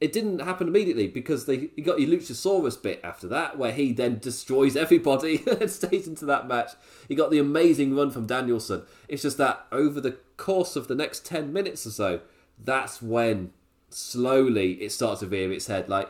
it 0.00 0.12
didn't 0.12 0.40
happen 0.40 0.68
immediately 0.68 1.06
because 1.06 1.46
they 1.46 1.70
you 1.76 1.84
got 1.84 2.00
your 2.00 2.10
Luchasaurus 2.10 2.80
bit 2.80 3.00
after 3.04 3.28
that, 3.28 3.58
where 3.58 3.72
he 3.72 3.92
then 3.92 4.18
destroys 4.18 4.76
everybody 4.76 5.42
and 5.60 5.70
stays 5.70 6.08
into 6.08 6.24
that 6.26 6.48
match. 6.48 6.72
You 7.08 7.16
got 7.16 7.30
the 7.30 7.38
amazing 7.38 7.94
run 7.94 8.10
from 8.10 8.26
Danielson. 8.26 8.82
It's 9.08 9.22
just 9.22 9.38
that 9.38 9.66
over 9.70 10.00
the 10.00 10.16
course 10.36 10.74
of 10.76 10.88
the 10.88 10.94
next 10.94 11.24
ten 11.26 11.52
minutes 11.52 11.86
or 11.86 11.90
so, 11.90 12.20
that's 12.58 13.02
when 13.02 13.52
slowly 13.90 14.72
it 14.82 14.92
starts 14.92 15.20
to 15.20 15.26
veer 15.26 15.52
its 15.52 15.66
head. 15.66 15.88
Like 15.88 16.08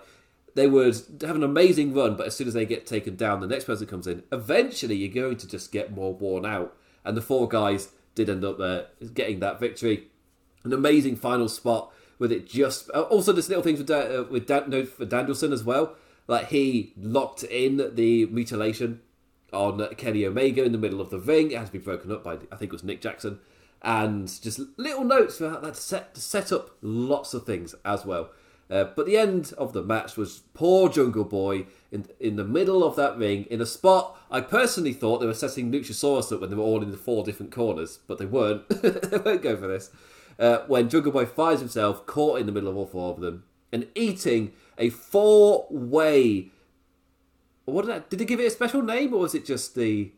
they 0.55 0.67
would 0.67 0.97
have 1.23 1.37
an 1.37 1.43
amazing 1.43 1.95
run, 1.95 2.17
but 2.17 2.27
as 2.27 2.37
soon 2.37 2.49
as 2.49 2.55
they 2.55 2.67
get 2.67 2.87
taken 2.87 3.17
down, 3.17 3.41
the 3.41 3.47
next 3.47 3.65
person 3.65 3.87
comes 3.87 4.07
in. 4.07 4.23
Eventually, 4.31 4.97
you're 4.97 5.12
going 5.12 5.37
to 5.38 5.49
just 5.49 5.73
get 5.73 5.93
more 5.93 6.15
worn 6.15 6.45
out. 6.45 6.77
And 7.05 7.17
the 7.17 7.23
four 7.23 7.49
guys 7.49 7.91
did 8.15 8.29
end 8.29 8.45
up 8.45 8.61
uh, 8.61 8.83
getting 9.15 9.41
that 9.41 9.61
victory. 9.61 10.09
An 10.65 10.73
amazing 10.73 11.17
final 11.17 11.49
spot 11.49 11.93
with 12.19 12.31
it 12.31 12.47
just. 12.47 12.91
Also, 12.91 13.33
there's 13.33 13.49
little 13.49 13.65
things 13.65 13.79
with, 13.79 13.91
uh, 13.91 14.25
with 14.31 14.47
Dan, 14.47 14.65
no, 14.69 14.85
for 14.85 15.05
Danielson 15.05 15.53
as 15.53 15.65
well. 15.65 15.97
Like 16.29 16.49
he 16.49 16.93
locked 16.97 17.43
in 17.43 17.95
the 17.95 18.27
mutilation 18.27 19.01
on 19.53 19.87
Kenny 19.97 20.25
Omega 20.25 20.62
in 20.62 20.73
the 20.73 20.79
middle 20.79 21.01
of 21.01 21.11
the 21.11 21.19
ring. 21.19 21.51
It 21.51 21.59
has 21.59 21.69
to 21.69 21.73
be 21.73 21.79
broken 21.79 22.12
up 22.12 22.23
by, 22.23 22.35
I 22.35 22.57
think 22.57 22.71
it 22.71 22.73
was 22.73 22.85
Nick 22.85 23.01
Jackson. 23.01 23.41
And 23.83 24.29
just 24.41 24.61
little 24.77 25.03
notes 25.03 25.38
for 25.38 25.49
that 25.49 25.77
set, 25.77 26.15
to 26.15 26.21
set 26.21 26.53
up 26.53 26.77
lots 26.81 27.35
of 27.35 27.45
things 27.45 27.75
as 27.85 28.07
well. 28.07 28.31
Uh, 28.73 28.85
but 28.97 29.05
the 29.05 29.19
end 29.19 29.53
of 29.59 29.75
the 29.75 29.83
match 29.83 30.17
was 30.17 30.43
poor 30.55 30.89
Jungle 30.89 31.25
Boy 31.25 31.67
in 31.91 32.07
in 32.19 32.37
the 32.37 32.45
middle 32.45 32.83
of 32.83 32.97
that 32.97 33.19
ring 33.19 33.45
in 33.51 33.61
a 33.61 33.67
spot 33.67 34.17
I 34.33 34.41
personally 34.41 34.95
thought 34.95 35.19
they 35.19 35.27
were 35.27 35.35
setting 35.35 35.71
Luchasaurus 35.71 36.33
up 36.33 36.41
when 36.41 36.49
they 36.49 36.57
were 36.57 36.63
all 36.63 36.83
in 36.83 36.91
the 36.91 36.97
four 36.97 37.23
different 37.23 37.53
corners, 37.53 37.99
but 38.07 38.17
they 38.17 38.25
weren't. 38.25 38.67
they 38.83 39.19
won't 39.19 39.43
go 39.43 39.57
for 39.59 39.67
this. 39.67 39.91
Uh, 40.39 40.61
when 40.67 40.89
Jungle 40.89 41.13
Boy 41.13 41.27
finds 41.27 41.61
himself 41.61 42.07
caught 42.07 42.41
in 42.41 42.47
the 42.47 42.53
middle 42.53 42.71
of 42.71 42.77
all 42.77 42.87
four 42.87 43.13
of 43.13 43.21
them 43.21 43.45
and 43.71 43.87
eating 43.95 44.53
a 44.79 44.89
four 44.89 45.67
way. 45.69 46.51
What 47.67 47.85
did 47.85 47.95
I, 47.95 47.99
did 48.09 48.19
they 48.19 48.25
give 48.25 48.41
it 48.41 48.47
a 48.47 48.51
special 48.51 48.81
name 48.81 49.13
or 49.13 49.21
was 49.21 49.35
it 49.35 49.45
just 49.45 49.75
the 49.75 50.11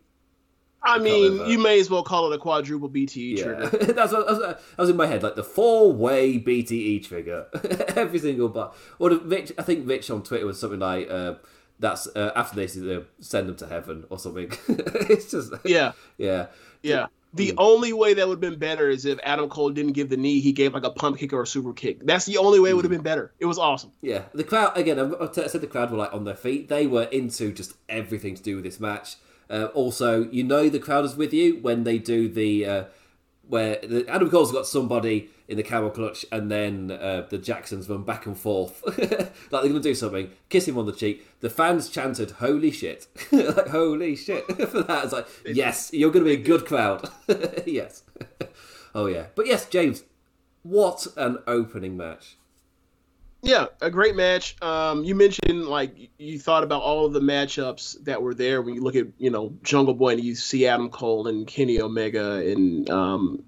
I 0.85 0.99
mean, 0.99 1.47
you 1.47 1.59
may 1.59 1.81
as 1.81 1.89
well 1.89 2.03
call 2.03 2.31
it 2.31 2.37
a 2.37 2.39
quadruple 2.39 2.91
BTE 2.91 3.39
yeah. 3.39 3.45
trigger. 3.45 3.93
That's 3.93 4.13
what, 4.13 4.59
I 4.79 4.83
was 4.83 4.91
in 4.91 4.97
my 4.97 5.07
head, 5.07 5.23
like 5.23 5.35
the 5.35 5.45
four-way 5.45 6.39
BTE 6.39 7.07
trigger, 7.07 7.47
every 7.97 8.19
single 8.19 8.51
bar. 8.51 8.73
Or 8.99 9.11
the, 9.11 9.19
Rich, 9.19 9.53
I 9.59 9.63
think 9.63 9.89
Rich 9.89 10.11
on 10.11 10.23
Twitter 10.23 10.47
was 10.47 10.61
something 10.61 10.81
like, 10.81 11.11
uh, 11.11 11.35
"That's 11.79 12.07
uh, 12.15 12.33
after 12.37 12.57
this, 12.57 12.77
uh, 12.77 13.05
send 13.21 13.49
them 13.49 13.57
to 13.57 13.67
heaven" 13.67 14.05
or 14.11 14.19
something. 14.19 14.53
it's 14.69 15.31
just 15.31 15.53
yeah, 15.65 15.93
yeah, 16.19 16.47
yeah. 16.83 17.07
The 17.33 17.51
mm. 17.51 17.55
only 17.59 17.93
way 17.93 18.15
that 18.15 18.29
would 18.29 18.35
have 18.35 18.53
been 18.53 18.61
better 18.61 18.89
is 18.89 19.07
if 19.07 19.19
Adam 19.25 19.49
Cole 19.49 19.71
didn't 19.71 19.93
give 19.93 20.09
the 20.09 20.17
knee, 20.17 20.39
he 20.41 20.53
gave 20.53 20.75
like 20.75 20.85
a 20.85 20.91
pump 20.91 21.19
kick 21.19 21.33
or 21.33 21.43
a 21.43 21.47
super 21.47 21.73
kick. 21.73 22.05
That's 22.05 22.27
the 22.27 22.37
only 22.39 22.61
way 22.61 22.71
it 22.71 22.75
would 22.75 22.85
have 22.85 22.93
been 22.93 23.03
better. 23.03 23.33
It 23.41 23.47
was 23.47 23.59
awesome. 23.59 23.91
Yeah, 24.03 24.23
the 24.35 24.45
crowd 24.45 24.77
again. 24.77 24.99
I 25.01 25.47
said 25.47 25.63
the 25.63 25.67
crowd 25.67 25.91
were 25.91 25.97
like 25.97 26.13
on 26.13 26.25
their 26.25 26.37
feet. 26.37 26.69
They 26.69 26.87
were 26.87 27.05
into 27.05 27.53
just 27.53 27.75
everything 27.89 28.35
to 28.35 28.43
do 28.43 28.57
with 28.57 28.65
this 28.65 28.79
match. 28.79 29.17
Uh, 29.51 29.67
also, 29.75 30.29
you 30.31 30.43
know 30.43 30.69
the 30.69 30.79
crowd 30.79 31.05
is 31.05 31.17
with 31.17 31.33
you 31.33 31.59
when 31.61 31.85
they 31.85 31.99
do 31.99 32.29
the 32.29 32.67
uh, 32.67 32.85
where 33.49 33.77
the, 33.83 34.07
Adam 34.09 34.31
Cole's 34.31 34.53
got 34.53 34.67
somebody 34.67 35.31
in 35.47 35.57
the 35.57 35.63
camel 35.63 35.91
clutch, 35.91 36.25
and 36.33 36.51
then 36.51 36.91
uh, 36.91 37.27
the 37.29 37.39
Jacksons 37.39 37.89
run 37.89 38.03
back 38.03 38.27
and 38.27 38.37
forth 38.37 38.83
like 38.87 38.99
they're 38.99 39.61
going 39.63 39.75
to 39.75 39.81
do 39.81 39.95
something. 39.95 40.31
Kiss 40.49 40.67
him 40.67 40.79
on 40.79 40.87
the 40.87 40.93
cheek. 40.93 41.27
The 41.41 41.51
fans 41.51 41.89
chanted 41.89 42.33
"Holy 42.33 42.71
shit!" 42.71 43.07
like 43.33 43.69
"Holy 43.69 44.17
shit!" 44.17 44.47
for 44.69 44.83
that. 44.83 45.05
It's 45.05 45.13
like, 45.13 45.29
yes, 45.47 45.91
you're 45.93 46.11
going 46.11 46.25
to 46.25 46.31
be 46.31 46.41
a 46.41 46.45
good 46.45 46.65
crowd. 46.65 47.09
yes. 47.67 48.03
oh 48.95 49.07
yeah, 49.07 49.27
but 49.35 49.47
yes, 49.47 49.67
James, 49.69 50.05
what 50.63 51.07
an 51.17 51.39
opening 51.47 51.97
match. 51.97 52.37
Yeah, 53.45 53.67
a 53.83 53.91
great 53.91 54.17
match. 54.17 54.57
Um, 54.63 55.05
you 55.05 55.15
mentioned 55.15 55.67
like 55.67 55.95
you 56.17 56.39
thought 56.39 56.65
about 56.65 56.81
all 56.81 57.05
of 57.05 57.13
the 57.13 57.21
matchups 57.21 58.03
that 58.05 58.23
were 58.23 58.33
there 58.33 58.63
when 58.63 58.75
you 58.75 58.83
look 58.83 58.97
at 58.97 59.07
you 59.19 59.31
know 59.31 59.55
Jungle 59.63 59.93
Boy 59.93 60.15
and 60.15 60.25
you 60.25 60.35
see 60.35 60.67
Adam 60.67 60.89
Cole 60.89 61.27
and 61.27 61.47
Kenny 61.47 61.79
Omega 61.79 62.37
and 62.37 62.89
um, 62.89 63.45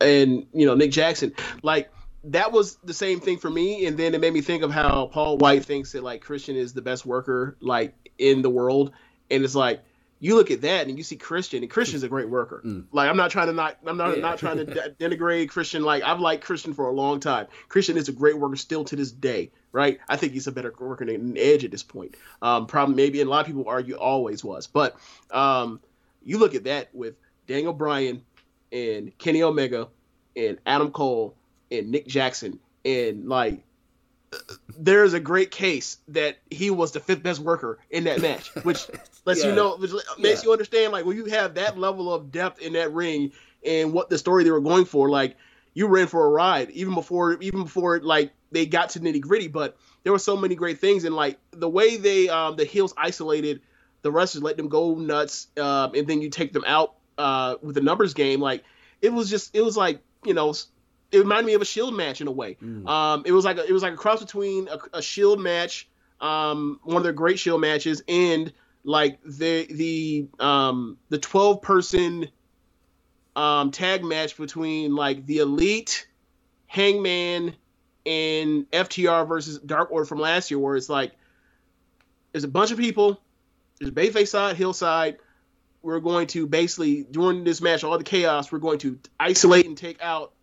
and 0.00 0.46
you 0.52 0.66
know 0.66 0.74
Nick 0.74 0.92
Jackson. 0.92 1.34
Like 1.64 1.90
that 2.22 2.52
was 2.52 2.76
the 2.84 2.94
same 2.94 3.18
thing 3.18 3.38
for 3.38 3.50
me, 3.50 3.86
and 3.86 3.98
then 3.98 4.14
it 4.14 4.20
made 4.20 4.32
me 4.32 4.40
think 4.40 4.62
of 4.62 4.70
how 4.70 5.06
Paul 5.06 5.36
White 5.36 5.64
thinks 5.64 5.92
that 5.92 6.04
like 6.04 6.20
Christian 6.20 6.54
is 6.54 6.72
the 6.72 6.82
best 6.82 7.04
worker 7.04 7.56
like 7.60 7.92
in 8.18 8.42
the 8.42 8.50
world, 8.50 8.92
and 9.32 9.42
it's 9.42 9.56
like 9.56 9.82
you 10.22 10.36
look 10.36 10.50
at 10.50 10.60
that 10.60 10.86
and 10.86 10.98
you 10.98 11.02
see 11.02 11.16
Christian, 11.16 11.62
and 11.62 11.70
Christian's 11.70 12.02
a 12.02 12.08
great 12.08 12.28
worker. 12.28 12.60
Mm. 12.64 12.84
Like 12.92 13.08
I'm 13.08 13.16
not 13.16 13.30
trying 13.30 13.46
to 13.46 13.54
not 13.54 13.78
I'm 13.86 13.96
not 13.96 14.16
yeah. 14.16 14.22
not 14.22 14.38
trying 14.38 14.58
to 14.58 14.64
de- 14.66 14.90
denigrate 14.90 15.48
Christian. 15.48 15.82
Like 15.82 16.02
I've 16.02 16.20
liked 16.20 16.44
Christian 16.44 16.74
for 16.74 16.86
a 16.86 16.92
long 16.92 17.20
time. 17.20 17.46
Christian 17.68 17.96
is 17.96 18.08
a 18.08 18.12
great 18.12 18.38
worker 18.38 18.56
still 18.56 18.84
to 18.84 18.96
this 18.96 19.10
day, 19.10 19.50
right? 19.72 19.98
I 20.08 20.16
think 20.16 20.34
he's 20.34 20.46
a 20.46 20.52
better 20.52 20.72
worker 20.78 21.06
than 21.06 21.36
Edge 21.38 21.64
at 21.64 21.70
this 21.70 21.82
point. 21.82 22.16
Um, 22.42 22.66
probably 22.66 22.94
maybe 22.94 23.20
and 23.20 23.28
a 23.28 23.30
lot 23.30 23.40
of 23.40 23.46
people 23.46 23.64
argue 23.66 23.96
always 23.96 24.44
was, 24.44 24.66
but 24.66 24.96
um, 25.30 25.80
you 26.22 26.38
look 26.38 26.54
at 26.54 26.64
that 26.64 26.94
with 26.94 27.14
Daniel 27.46 27.72
Bryan 27.72 28.22
and 28.70 29.16
Kenny 29.16 29.42
Omega 29.42 29.88
and 30.36 30.58
Adam 30.66 30.90
Cole 30.90 31.34
and 31.70 31.90
Nick 31.90 32.06
Jackson 32.06 32.60
and 32.84 33.26
like 33.26 33.62
there's 34.78 35.12
a 35.12 35.20
great 35.20 35.50
case 35.50 35.98
that 36.08 36.38
he 36.50 36.70
was 36.70 36.92
the 36.92 37.00
fifth 37.00 37.22
best 37.22 37.40
worker 37.40 37.78
in 37.90 38.04
that 38.04 38.20
match, 38.20 38.54
which 38.62 38.86
lets 39.24 39.42
yeah. 39.42 39.50
you 39.50 39.54
know, 39.54 39.76
which 39.76 39.92
makes 40.18 40.42
yeah. 40.42 40.46
you 40.46 40.52
understand, 40.52 40.92
like 40.92 41.04
when 41.04 41.16
you 41.16 41.26
have 41.26 41.54
that 41.54 41.78
level 41.78 42.12
of 42.12 42.30
depth 42.30 42.60
in 42.60 42.74
that 42.74 42.92
ring 42.92 43.32
and 43.64 43.92
what 43.92 44.08
the 44.08 44.18
story 44.18 44.44
they 44.44 44.50
were 44.50 44.60
going 44.60 44.84
for, 44.84 45.10
like 45.10 45.36
you 45.74 45.86
ran 45.86 46.06
for 46.06 46.24
a 46.24 46.28
ride 46.28 46.70
even 46.70 46.94
before, 46.94 47.40
even 47.40 47.64
before 47.64 48.00
like 48.00 48.32
they 48.52 48.66
got 48.66 48.90
to 48.90 49.00
nitty 49.00 49.20
gritty. 49.20 49.48
But 49.48 49.76
there 50.02 50.12
were 50.12 50.18
so 50.18 50.36
many 50.36 50.54
great 50.54 50.78
things, 50.78 51.04
and 51.04 51.14
like 51.14 51.38
the 51.50 51.68
way 51.68 51.96
they, 51.96 52.28
um, 52.28 52.56
the 52.56 52.64
heels 52.64 52.94
isolated 52.96 53.60
the 54.02 54.10
wrestlers 54.10 54.42
let 54.42 54.56
them 54.56 54.68
go 54.68 54.94
nuts, 54.94 55.48
um, 55.58 55.92
and 55.94 56.06
then 56.06 56.22
you 56.22 56.30
take 56.30 56.52
them 56.52 56.64
out 56.66 56.94
uh, 57.18 57.56
with 57.62 57.74
the 57.74 57.80
numbers 57.80 58.14
game. 58.14 58.40
Like 58.40 58.64
it 59.02 59.12
was 59.12 59.28
just 59.28 59.54
it 59.54 59.62
was 59.62 59.76
like 59.76 60.00
you 60.24 60.34
know 60.34 60.54
it 61.12 61.18
reminded 61.18 61.46
me 61.46 61.54
of 61.54 61.62
a 61.62 61.66
Shield 61.66 61.94
match 61.94 62.20
in 62.20 62.28
a 62.28 62.32
way. 62.32 62.56
Mm. 62.62 62.88
Um, 62.88 63.22
it 63.26 63.32
was 63.32 63.44
like 63.44 63.58
a, 63.58 63.64
it 63.64 63.72
was 63.72 63.82
like 63.82 63.94
a 63.94 63.96
cross 63.96 64.20
between 64.20 64.68
a, 64.68 64.98
a 64.98 65.02
Shield 65.02 65.40
match, 65.40 65.88
um, 66.20 66.80
one 66.82 66.98
of 66.98 67.02
their 67.02 67.12
great 67.12 67.38
Shield 67.38 67.60
matches, 67.60 68.02
and 68.08 68.52
like 68.84 69.18
the 69.24 69.66
the 69.70 70.26
um, 70.38 70.98
the 71.08 71.18
twelve 71.18 71.62
person 71.62 72.28
um, 73.36 73.70
tag 73.70 74.04
match 74.04 74.36
between 74.36 74.94
like 74.94 75.26
the 75.26 75.38
Elite, 75.38 76.06
Hangman, 76.66 77.56
and 78.06 78.70
FTR 78.70 79.26
versus 79.26 79.58
Dark 79.58 79.90
Order 79.90 80.06
from 80.06 80.18
last 80.18 80.50
year, 80.50 80.58
where 80.58 80.76
it's 80.76 80.88
like 80.88 81.12
there's 82.32 82.44
a 82.44 82.48
bunch 82.48 82.70
of 82.70 82.78
people, 82.78 83.20
there's 83.78 83.90
Bayface 83.90 84.28
side, 84.28 84.56
Hillside. 84.56 85.18
We're 85.82 86.00
going 86.00 86.26
to 86.28 86.46
basically 86.46 87.04
during 87.10 87.42
this 87.42 87.62
match, 87.62 87.84
all 87.84 87.96
the 87.96 88.04
chaos, 88.04 88.52
we're 88.52 88.58
going 88.58 88.78
to 88.80 88.98
isolate 89.18 89.66
and 89.66 89.76
take 89.76 90.02
out 90.02 90.34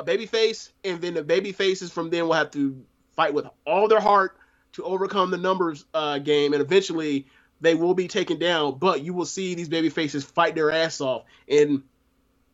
a 0.00 0.04
baby 0.04 0.26
face, 0.26 0.72
and 0.82 1.00
then 1.00 1.14
the 1.14 1.22
baby 1.22 1.52
faces 1.52 1.92
from 1.92 2.10
then 2.10 2.24
will 2.24 2.32
have 2.32 2.50
to 2.52 2.84
fight 3.14 3.34
with 3.34 3.46
all 3.66 3.86
their 3.86 4.00
heart 4.00 4.36
to 4.72 4.82
overcome 4.82 5.30
the 5.30 5.36
numbers 5.36 5.84
uh, 5.94 6.18
game, 6.18 6.52
and 6.52 6.62
eventually 6.62 7.26
they 7.60 7.74
will 7.74 7.94
be 7.94 8.08
taken 8.08 8.38
down. 8.38 8.78
But 8.78 9.02
you 9.02 9.12
will 9.12 9.26
see 9.26 9.54
these 9.54 9.68
baby 9.68 9.90
faces 9.90 10.24
fight 10.24 10.54
their 10.54 10.70
ass 10.70 11.00
off, 11.00 11.24
and 11.48 11.82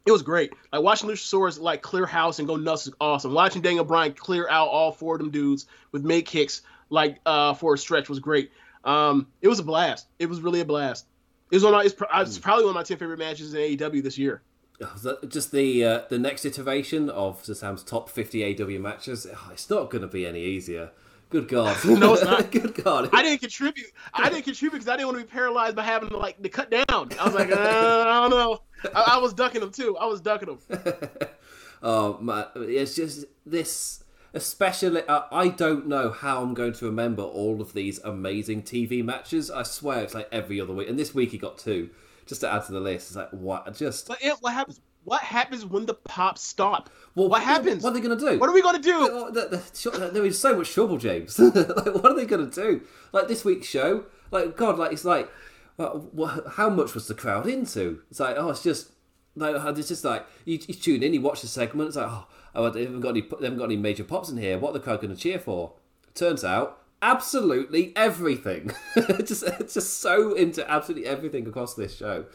it 0.04 0.12
was 0.12 0.22
great. 0.22 0.52
Like 0.72 0.82
watching 0.82 1.08
Luchasaurus 1.08 1.60
like 1.60 1.82
clear 1.82 2.06
house 2.06 2.38
and 2.38 2.48
go 2.48 2.56
nuts 2.56 2.86
is 2.86 2.94
awesome. 3.00 3.32
Watching 3.32 3.62
Daniel 3.62 3.84
Bryan 3.84 4.12
clear 4.12 4.48
out 4.48 4.68
all 4.68 4.92
four 4.92 5.14
of 5.14 5.20
them 5.20 5.30
dudes 5.30 5.66
with 5.92 6.04
mid 6.04 6.26
kicks 6.26 6.62
like 6.90 7.18
uh, 7.26 7.54
for 7.54 7.74
a 7.74 7.78
stretch 7.78 8.08
was 8.08 8.18
great. 8.18 8.50
Um, 8.84 9.28
it 9.40 9.48
was 9.48 9.58
a 9.58 9.64
blast. 9.64 10.06
It 10.18 10.26
was 10.26 10.40
really 10.40 10.60
a 10.60 10.64
blast. 10.64 11.06
It 11.50 11.56
was 11.56 11.64
one 11.64 11.74
of 11.74 11.78
my, 11.78 11.84
it's, 11.84 12.28
it's 12.28 12.38
probably 12.38 12.64
one 12.64 12.70
of 12.70 12.76
my 12.76 12.82
ten 12.82 12.98
favorite 12.98 13.18
matches 13.18 13.54
in 13.54 13.60
AEW 13.60 14.02
this 14.02 14.18
year. 14.18 14.42
Just 15.28 15.52
the 15.52 15.84
uh, 15.84 16.02
the 16.08 16.18
next 16.18 16.44
iteration 16.44 17.08
of 17.10 17.44
Sam's 17.44 17.82
top 17.82 18.08
fifty 18.08 18.44
AW 18.44 18.78
matches. 18.78 19.26
Oh, 19.30 19.48
it's 19.52 19.68
not 19.70 19.90
going 19.90 20.02
to 20.02 20.08
be 20.08 20.26
any 20.26 20.42
easier. 20.42 20.90
Good 21.28 21.48
God. 21.48 21.76
no, 21.84 22.14
it's 22.14 22.24
not. 22.24 22.50
Good 22.52 22.74
God. 22.74 23.10
I 23.12 23.22
didn't 23.22 23.40
contribute. 23.40 23.90
I 24.14 24.28
didn't 24.28 24.44
contribute 24.44 24.72
because 24.72 24.88
I 24.88 24.96
didn't 24.96 25.08
want 25.08 25.18
to 25.18 25.24
be 25.24 25.30
paralyzed 25.30 25.74
by 25.74 25.82
having 25.82 26.08
to 26.10 26.16
like 26.16 26.40
to 26.42 26.48
cut 26.48 26.70
down. 26.70 26.86
I 26.88 27.24
was 27.24 27.34
like, 27.34 27.50
uh, 27.50 28.04
I 28.06 28.28
don't 28.28 28.30
know. 28.30 28.60
I, 28.94 29.14
I, 29.14 29.18
was 29.18 29.34
ducking 29.34 29.60
them 29.60 29.72
too. 29.72 29.96
I 29.96 30.06
was 30.06 30.20
ducking 30.20 30.48
them. 30.68 31.10
oh 31.82 32.18
man, 32.18 32.46
it's 32.56 32.94
just 32.94 33.24
this. 33.44 34.02
Especially, 34.34 35.02
uh, 35.04 35.22
I 35.32 35.48
don't 35.48 35.86
know 35.86 36.10
how 36.10 36.42
I'm 36.42 36.52
going 36.52 36.74
to 36.74 36.84
remember 36.84 37.22
all 37.22 37.62
of 37.62 37.72
these 37.72 37.98
amazing 38.00 38.64
TV 38.64 39.02
matches. 39.02 39.50
I 39.50 39.62
swear 39.62 40.02
it's 40.02 40.12
like 40.12 40.28
every 40.30 40.60
other 40.60 40.74
week, 40.74 40.90
and 40.90 40.98
this 40.98 41.14
week 41.14 41.30
he 41.30 41.38
got 41.38 41.56
two. 41.56 41.88
Just 42.26 42.40
to 42.40 42.52
add 42.52 42.66
to 42.66 42.72
the 42.72 42.80
list, 42.80 43.08
it's 43.08 43.16
like 43.16 43.30
what? 43.30 43.72
Just 43.74 44.08
but 44.08 44.22
it, 44.22 44.36
what 44.40 44.52
happens? 44.52 44.80
What 45.04 45.22
happens 45.22 45.64
when 45.64 45.86
the 45.86 45.94
pops 45.94 46.42
stop? 46.42 46.90
Well, 47.14 47.28
what 47.28 47.42
happens? 47.42 47.84
What 47.84 47.90
are 47.90 47.94
they 47.94 48.00
going 48.00 48.18
to 48.18 48.32
do? 48.32 48.40
What 48.40 48.50
are 48.50 48.52
we 48.52 48.60
going 48.60 48.74
to 48.74 48.82
do? 48.82 49.30
There 49.32 50.22
oh, 50.22 50.24
is 50.24 50.40
so 50.40 50.56
much 50.56 50.72
trouble, 50.72 50.98
James. 50.98 51.38
like, 51.38 51.54
what 51.54 52.06
are 52.06 52.14
they 52.14 52.26
going 52.26 52.50
to 52.50 52.54
do? 52.54 52.80
Like 53.12 53.28
this 53.28 53.44
week's 53.44 53.68
show, 53.68 54.06
like 54.32 54.56
God, 54.56 54.78
like 54.78 54.92
it's 54.92 55.04
like, 55.04 55.30
well, 55.78 56.42
how 56.52 56.68
much 56.68 56.94
was 56.94 57.06
the 57.06 57.14
crowd 57.14 57.46
into? 57.46 58.02
It's 58.10 58.18
like, 58.18 58.36
oh, 58.36 58.50
it's 58.50 58.64
just 58.64 58.90
like 59.36 59.54
uh, 59.54 59.74
it's 59.76 59.88
just 59.88 60.04
like 60.04 60.26
you, 60.44 60.58
you 60.66 60.74
tune 60.74 61.02
in, 61.02 61.14
you 61.14 61.20
watch 61.20 61.42
the 61.42 61.46
segment. 61.46 61.88
It's 61.88 61.96
like, 61.96 62.08
oh, 62.08 62.26
oh 62.54 62.70
they 62.70 62.84
haven't 62.84 63.00
got 63.00 63.10
any, 63.10 63.20
they 63.20 63.44
haven't 63.44 63.58
got 63.58 63.66
any 63.66 63.76
major 63.76 64.04
pops 64.04 64.30
in 64.30 64.38
here. 64.38 64.58
What 64.58 64.70
are 64.70 64.74
the 64.74 64.80
crowd 64.80 65.02
going 65.02 65.14
to 65.14 65.20
cheer 65.20 65.38
for? 65.38 65.74
Turns 66.14 66.42
out, 66.42 66.82
absolutely 67.02 67.92
everything. 67.96 68.72
just, 69.24 69.44
just 69.72 70.00
so 70.00 70.34
into 70.34 70.68
absolutely 70.70 71.06
everything 71.08 71.46
across 71.46 71.74
this 71.74 71.96
show. 71.96 72.26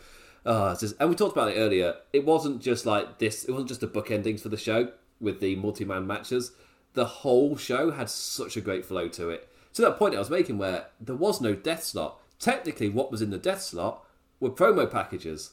Oh, 0.45 0.75
just, 0.75 0.95
and 0.99 1.09
we 1.09 1.15
talked 1.15 1.33
about 1.33 1.51
it 1.51 1.59
earlier. 1.59 1.95
It 2.13 2.25
wasn't 2.25 2.61
just 2.61 2.85
like 2.85 3.19
this. 3.19 3.43
It 3.43 3.51
wasn't 3.51 3.69
just 3.69 3.81
the 3.81 3.87
book 3.87 4.09
endings 4.09 4.41
for 4.41 4.49
the 4.49 4.57
show 4.57 4.91
with 5.19 5.39
the 5.39 5.55
multi-man 5.55 6.07
matches. 6.07 6.51
The 6.93 7.05
whole 7.05 7.55
show 7.55 7.91
had 7.91 8.09
such 8.09 8.57
a 8.57 8.61
great 8.61 8.85
flow 8.85 9.07
to 9.09 9.29
it. 9.29 9.47
To 9.73 9.81
that 9.83 9.97
point 9.97 10.15
I 10.15 10.19
was 10.19 10.29
making, 10.29 10.57
where 10.57 10.87
there 10.99 11.15
was 11.15 11.39
no 11.39 11.55
death 11.55 11.83
slot. 11.83 12.19
Technically, 12.39 12.89
what 12.89 13.11
was 13.11 13.21
in 13.21 13.29
the 13.29 13.37
death 13.37 13.61
slot 13.61 14.03
were 14.39 14.49
promo 14.49 14.89
packages, 14.89 15.51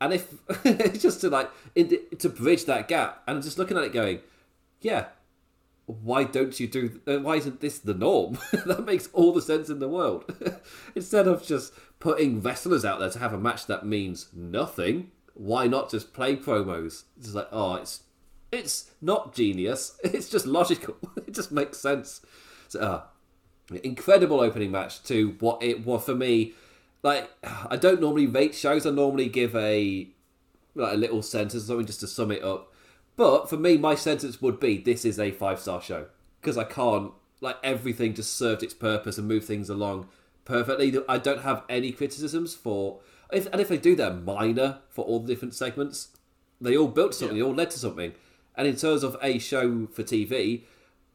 and 0.00 0.14
if 0.14 0.32
just 1.00 1.20
to 1.20 1.28
like 1.28 1.50
in, 1.74 1.98
to 2.18 2.28
bridge 2.28 2.64
that 2.64 2.88
gap, 2.88 3.22
and 3.26 3.42
just 3.42 3.58
looking 3.58 3.76
at 3.76 3.84
it, 3.84 3.92
going, 3.92 4.20
yeah, 4.80 5.06
why 6.02 6.24
don't 6.24 6.58
you 6.58 6.68
do? 6.68 7.00
Uh, 7.06 7.18
why 7.18 7.36
isn't 7.36 7.60
this 7.60 7.78
the 7.78 7.94
norm? 7.94 8.38
that 8.52 8.84
makes 8.84 9.08
all 9.12 9.32
the 9.32 9.42
sense 9.42 9.68
in 9.68 9.78
the 9.78 9.88
world. 9.88 10.24
Instead 10.94 11.26
of 11.26 11.44
just 11.44 11.72
putting 11.98 12.40
wrestlers 12.40 12.84
out 12.84 13.00
there 13.00 13.10
to 13.10 13.18
have 13.18 13.32
a 13.32 13.38
match 13.38 13.66
that 13.66 13.86
means 13.86 14.28
nothing, 14.34 15.10
why 15.34 15.66
not 15.66 15.90
just 15.90 16.12
play 16.12 16.36
promos? 16.36 17.04
It's 17.18 17.34
like, 17.34 17.48
oh, 17.52 17.74
it's 17.76 18.02
it's 18.52 18.90
not 19.00 19.34
genius. 19.34 19.98
It's 20.04 20.28
just 20.28 20.46
logical. 20.46 20.96
it 21.26 21.34
just 21.34 21.52
makes 21.52 21.78
sense. 21.78 22.20
So, 22.68 22.80
uh, 22.80 23.02
incredible 23.82 24.40
opening 24.40 24.70
match 24.70 25.02
to 25.04 25.36
what 25.40 25.62
it 25.62 25.84
was 25.86 26.04
for 26.04 26.14
me. 26.14 26.54
Like, 27.02 27.30
I 27.44 27.76
don't 27.76 28.00
normally 28.00 28.26
rate 28.26 28.54
shows. 28.54 28.86
I 28.86 28.90
normally 28.90 29.28
give 29.28 29.54
a 29.56 30.08
like 30.74 30.94
a 30.94 30.96
little 30.96 31.22
sentence, 31.22 31.64
or 31.64 31.66
something 31.66 31.86
just 31.86 32.00
to 32.00 32.06
sum 32.06 32.30
it 32.30 32.42
up. 32.42 32.69
But 33.20 33.50
for 33.50 33.58
me, 33.58 33.76
my 33.76 33.96
sentence 33.96 34.40
would 34.40 34.58
be: 34.58 34.78
this 34.78 35.04
is 35.04 35.18
a 35.18 35.30
five 35.30 35.60
star 35.60 35.82
show 35.82 36.06
because 36.40 36.56
I 36.56 36.64
can't 36.64 37.12
like 37.42 37.56
everything 37.62 38.14
just 38.14 38.34
served 38.34 38.62
its 38.62 38.72
purpose 38.72 39.18
and 39.18 39.28
moved 39.28 39.44
things 39.44 39.68
along 39.68 40.08
perfectly. 40.46 40.98
I 41.06 41.18
don't 41.18 41.42
have 41.42 41.62
any 41.68 41.92
criticisms 41.92 42.54
for, 42.54 43.00
if, 43.30 43.44
and 43.52 43.60
if 43.60 43.68
they 43.68 43.76
do, 43.76 43.94
they're 43.94 44.14
minor 44.14 44.78
for 44.88 45.04
all 45.04 45.20
the 45.20 45.26
different 45.26 45.52
segments. 45.52 46.16
They 46.62 46.74
all 46.74 46.88
built 46.88 47.14
something, 47.14 47.36
yeah. 47.36 47.42
they 47.42 47.46
all 47.46 47.54
led 47.54 47.70
to 47.72 47.78
something. 47.78 48.14
And 48.56 48.66
in 48.66 48.76
terms 48.76 49.02
of 49.02 49.18
a 49.20 49.38
show 49.38 49.86
for 49.88 50.02
TV, 50.02 50.62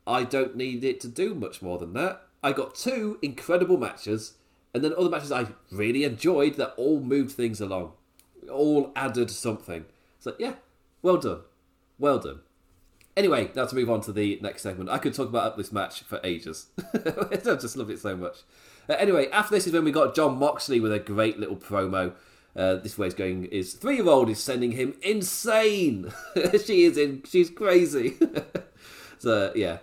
I 0.05 0.25
don't 0.25 0.55
need 0.55 0.83
it 0.83 0.99
to 1.01 1.07
do 1.07 1.33
much 1.33 1.63
more 1.63 1.79
than 1.79 1.93
that. 1.93 2.21
I 2.43 2.53
got 2.53 2.75
two 2.75 3.17
incredible 3.23 3.77
matches, 3.77 4.33
and 4.75 4.83
then 4.83 4.93
other 4.95 5.09
matches 5.09 5.31
I 5.31 5.47
really 5.71 6.03
enjoyed 6.03 6.53
that 6.57 6.75
all 6.77 6.99
moved 6.99 7.31
things 7.31 7.59
along, 7.59 7.93
all 8.47 8.91
added 8.95 9.31
something. 9.31 9.85
So 10.19 10.35
yeah, 10.37 10.53
well 11.01 11.17
done, 11.17 11.39
well 11.99 12.19
done. 12.19 12.39
Anyway, 13.17 13.49
now 13.55 13.65
to 13.65 13.75
move 13.75 13.89
on 13.89 14.01
to 14.01 14.11
the 14.11 14.37
next 14.41 14.61
segment. 14.61 14.89
I 14.89 14.97
could 14.97 15.13
talk 15.13 15.29
about 15.29 15.55
this 15.55 15.71
match 15.71 16.01
for 16.01 16.19
ages. 16.23 16.67
I 16.93 17.37
just 17.37 17.77
love 17.77 17.89
it 17.89 17.99
so 17.99 18.15
much. 18.17 18.39
Uh, 18.89 18.93
anyway, 18.93 19.29
after 19.29 19.55
this 19.55 19.67
is 19.67 19.73
when 19.73 19.85
we 19.85 19.91
got 19.91 20.15
Jon 20.15 20.37
Moxley 20.37 20.79
with 20.79 20.91
a 20.91 20.99
great 20.99 21.39
little 21.39 21.55
promo. 21.55 22.13
Uh, 22.55 22.75
this 22.75 22.97
way 22.97 23.07
is 23.07 23.13
going 23.13 23.45
is 23.45 23.73
three 23.73 23.97
year 23.97 24.07
old 24.07 24.29
is 24.29 24.41
sending 24.41 24.71
him 24.71 24.95
insane. 25.01 26.11
she 26.65 26.83
is 26.83 26.97
in. 26.97 27.21
She's 27.29 27.49
crazy. 27.49 28.15
so 29.17 29.51
yeah, 29.55 29.79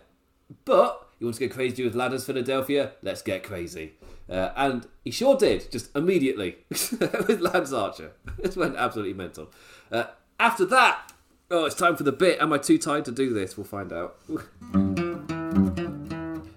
but 0.64 1.06
he 1.18 1.24
wants 1.24 1.38
to 1.38 1.46
get 1.46 1.54
crazy 1.54 1.84
with 1.84 1.94
ladders, 1.94 2.24
Philadelphia. 2.24 2.92
Let's 3.02 3.20
get 3.20 3.42
crazy. 3.42 3.92
Uh, 4.28 4.50
and 4.56 4.86
he 5.04 5.10
sure 5.10 5.36
did, 5.36 5.70
just 5.70 5.94
immediately 5.94 6.56
with 6.70 7.40
Lance 7.40 7.72
Archer. 7.72 8.12
It 8.38 8.56
went 8.56 8.76
absolutely 8.76 9.14
mental. 9.14 9.50
Uh, 9.90 10.04
after 10.40 10.64
that, 10.66 11.11
oh, 11.53 11.66
it's 11.66 11.74
time 11.74 11.96
for 11.96 12.03
the 12.03 12.12
bit. 12.12 12.40
Am 12.40 12.53
I 12.53 12.59
too 12.59 12.78
tired 12.78 13.05
to 13.05 13.12
do 13.12 13.32
this? 13.32 13.57
We'll 13.57 13.64
find 13.64 13.92
out. 13.92 14.16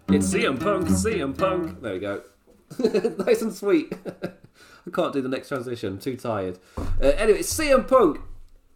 it's 0.10 0.34
CM 0.34 0.60
Punk, 0.60 0.88
CM 0.88 1.38
Punk. 1.38 1.82
There 1.82 1.94
we 1.94 2.00
go. 2.00 2.24
nice 3.26 3.42
and 3.42 3.54
sweet. 3.54 3.94
I 4.88 4.90
can't 4.92 5.14
do 5.14 5.22
the 5.22 5.30
next 5.30 5.50
transition. 5.50 5.94
I'm 5.94 6.00
too 6.00 6.16
tired. 6.16 6.60
Uh, 6.78 7.08
anyway, 7.18 7.40
it's 7.40 7.54
CM 7.54 7.88
Punk. 7.88 8.22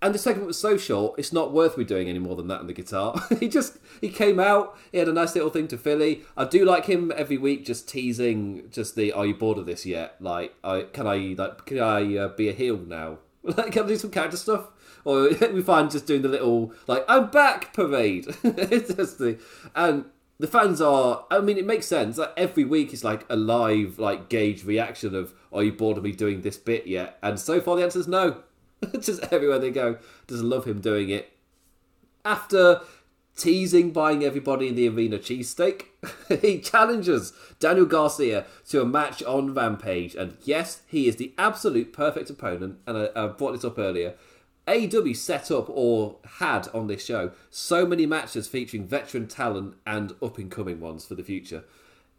And 0.01 0.15
the 0.15 0.19
segment 0.19 0.47
was 0.47 0.57
so 0.57 0.77
short, 0.77 1.19
it's 1.19 1.33
not 1.33 1.51
worth 1.51 1.77
me 1.77 1.83
doing 1.83 2.07
any 2.07 2.19
more 2.19 2.37
than 2.37 2.47
that 2.47 2.61
on 2.61 2.67
the 2.67 2.73
guitar. 2.73 3.21
he 3.39 3.49
just 3.49 3.77
he 3.99 4.07
came 4.07 4.39
out, 4.39 4.77
he 4.93 4.97
had 4.97 5.09
a 5.09 5.13
nice 5.13 5.35
little 5.35 5.49
thing 5.49 5.67
to 5.69 5.77
Philly. 5.77 6.21
I 6.37 6.45
do 6.45 6.63
like 6.63 6.85
him 6.85 7.11
every 7.17 7.37
week, 7.37 7.65
just 7.65 7.89
teasing, 7.89 8.69
just 8.71 8.95
the 8.95 9.11
"Are 9.11 9.25
you 9.25 9.33
bored 9.33 9.57
of 9.57 9.65
this 9.65 9.85
yet?" 9.85 10.15
Like, 10.21 10.55
I 10.63 10.83
can 10.93 11.05
I 11.05 11.35
like 11.37 11.65
can 11.65 11.79
I 11.79 12.15
uh, 12.15 12.27
be 12.29 12.47
a 12.47 12.53
heel 12.53 12.77
now? 12.77 13.17
Like, 13.43 13.71
can 13.71 13.85
I 13.85 13.87
do 13.87 13.95
some 13.95 14.11
character 14.11 14.37
stuff? 14.37 14.69
Or 15.09 15.27
we 15.53 15.63
find 15.63 15.89
just 15.89 16.05
doing 16.05 16.21
the 16.21 16.29
little 16.29 16.71
like 16.85 17.03
"I'm 17.07 17.31
back" 17.31 17.73
parade. 17.73 18.27
it's 18.43 18.93
just 18.93 19.17
the 19.17 19.39
and 19.73 20.05
the 20.37 20.45
fans 20.45 20.79
are. 20.81 21.25
I 21.31 21.39
mean, 21.39 21.57
it 21.57 21.65
makes 21.65 21.87
sense. 21.87 22.19
Like 22.19 22.31
every 22.37 22.63
week 22.63 22.93
is 22.93 23.03
like 23.03 23.25
a 23.27 23.35
live, 23.35 23.97
like 23.97 24.29
gauge 24.29 24.63
reaction 24.63 25.15
of, 25.15 25.33
"Are 25.51 25.63
you 25.63 25.71
bored 25.71 25.97
of 25.97 26.03
me 26.03 26.11
doing 26.11 26.41
this 26.41 26.57
bit 26.57 26.85
yet?" 26.85 27.17
And 27.23 27.39
so 27.39 27.59
far, 27.59 27.75
the 27.75 27.83
answer 27.83 27.97
is 27.97 28.07
no. 28.07 28.43
just 28.99 29.23
everywhere 29.33 29.57
they 29.57 29.71
go, 29.71 29.97
just 30.27 30.43
love 30.43 30.65
him 30.65 30.79
doing 30.79 31.09
it. 31.09 31.31
After 32.23 32.81
teasing 33.35 33.89
buying 33.89 34.23
everybody 34.23 34.67
in 34.67 34.75
the 34.75 34.87
arena 34.89 35.17
cheesesteak, 35.17 35.85
he 36.41 36.59
challenges 36.59 37.33
Daniel 37.59 37.87
Garcia 37.87 38.45
to 38.67 38.83
a 38.83 38.85
match 38.85 39.23
on 39.23 39.55
Rampage, 39.55 40.13
and 40.13 40.37
yes, 40.43 40.83
he 40.85 41.07
is 41.07 41.15
the 41.15 41.33
absolute 41.39 41.93
perfect 41.93 42.29
opponent. 42.29 42.77
And 42.85 42.95
I, 42.95 43.09
I 43.15 43.27
brought 43.27 43.53
this 43.53 43.65
up 43.65 43.79
earlier. 43.79 44.13
AEW 44.69 45.15
set 45.15 45.49
up 45.49 45.67
or 45.69 46.17
had 46.37 46.67
on 46.69 46.87
this 46.87 47.03
show 47.03 47.31
so 47.49 47.85
many 47.85 48.05
matches 48.05 48.47
featuring 48.47 48.85
veteran 48.85 49.27
talent 49.27 49.75
and 49.87 50.13
up 50.21 50.37
and 50.37 50.51
coming 50.51 50.79
ones 50.79 51.05
for 51.05 51.15
the 51.15 51.23
future. 51.23 51.63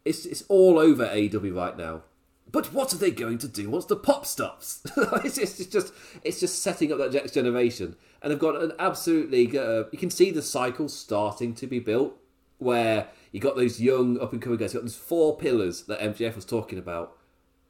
It's 0.03 0.25
it's 0.25 0.43
all 0.49 0.77
over 0.77 1.05
AEW 1.05 1.55
right 1.55 1.77
now. 1.77 2.03
But 2.51 2.73
what 2.73 2.93
are 2.93 2.97
they 2.97 3.11
going 3.11 3.37
to 3.37 3.47
do 3.47 3.69
once 3.69 3.85
the 3.85 3.95
pop 3.95 4.25
stops? 4.25 4.81
it's, 5.23 5.37
just, 5.37 5.59
it's 5.61 5.69
just 5.69 5.93
it's 6.23 6.39
just 6.41 6.61
setting 6.61 6.91
up 6.91 6.97
that 6.97 7.13
next 7.13 7.33
generation, 7.33 7.95
and 8.21 8.31
they've 8.31 8.39
got 8.39 8.61
an 8.61 8.73
absolutely. 8.77 9.57
Uh, 9.57 9.85
you 9.91 9.97
can 9.97 10.09
see 10.09 10.31
the 10.31 10.41
cycle 10.41 10.89
starting 10.89 11.53
to 11.55 11.67
be 11.67 11.79
built, 11.79 12.17
where 12.57 13.07
you 13.31 13.39
got 13.39 13.55
those 13.55 13.79
young 13.79 14.19
up 14.19 14.33
and 14.33 14.41
coming 14.41 14.57
guys. 14.57 14.73
You 14.73 14.79
got 14.79 14.85
those 14.85 14.97
four 14.97 15.37
pillars 15.37 15.83
that 15.83 16.01
MJF 16.01 16.35
was 16.35 16.45
talking 16.45 16.77
about. 16.77 17.15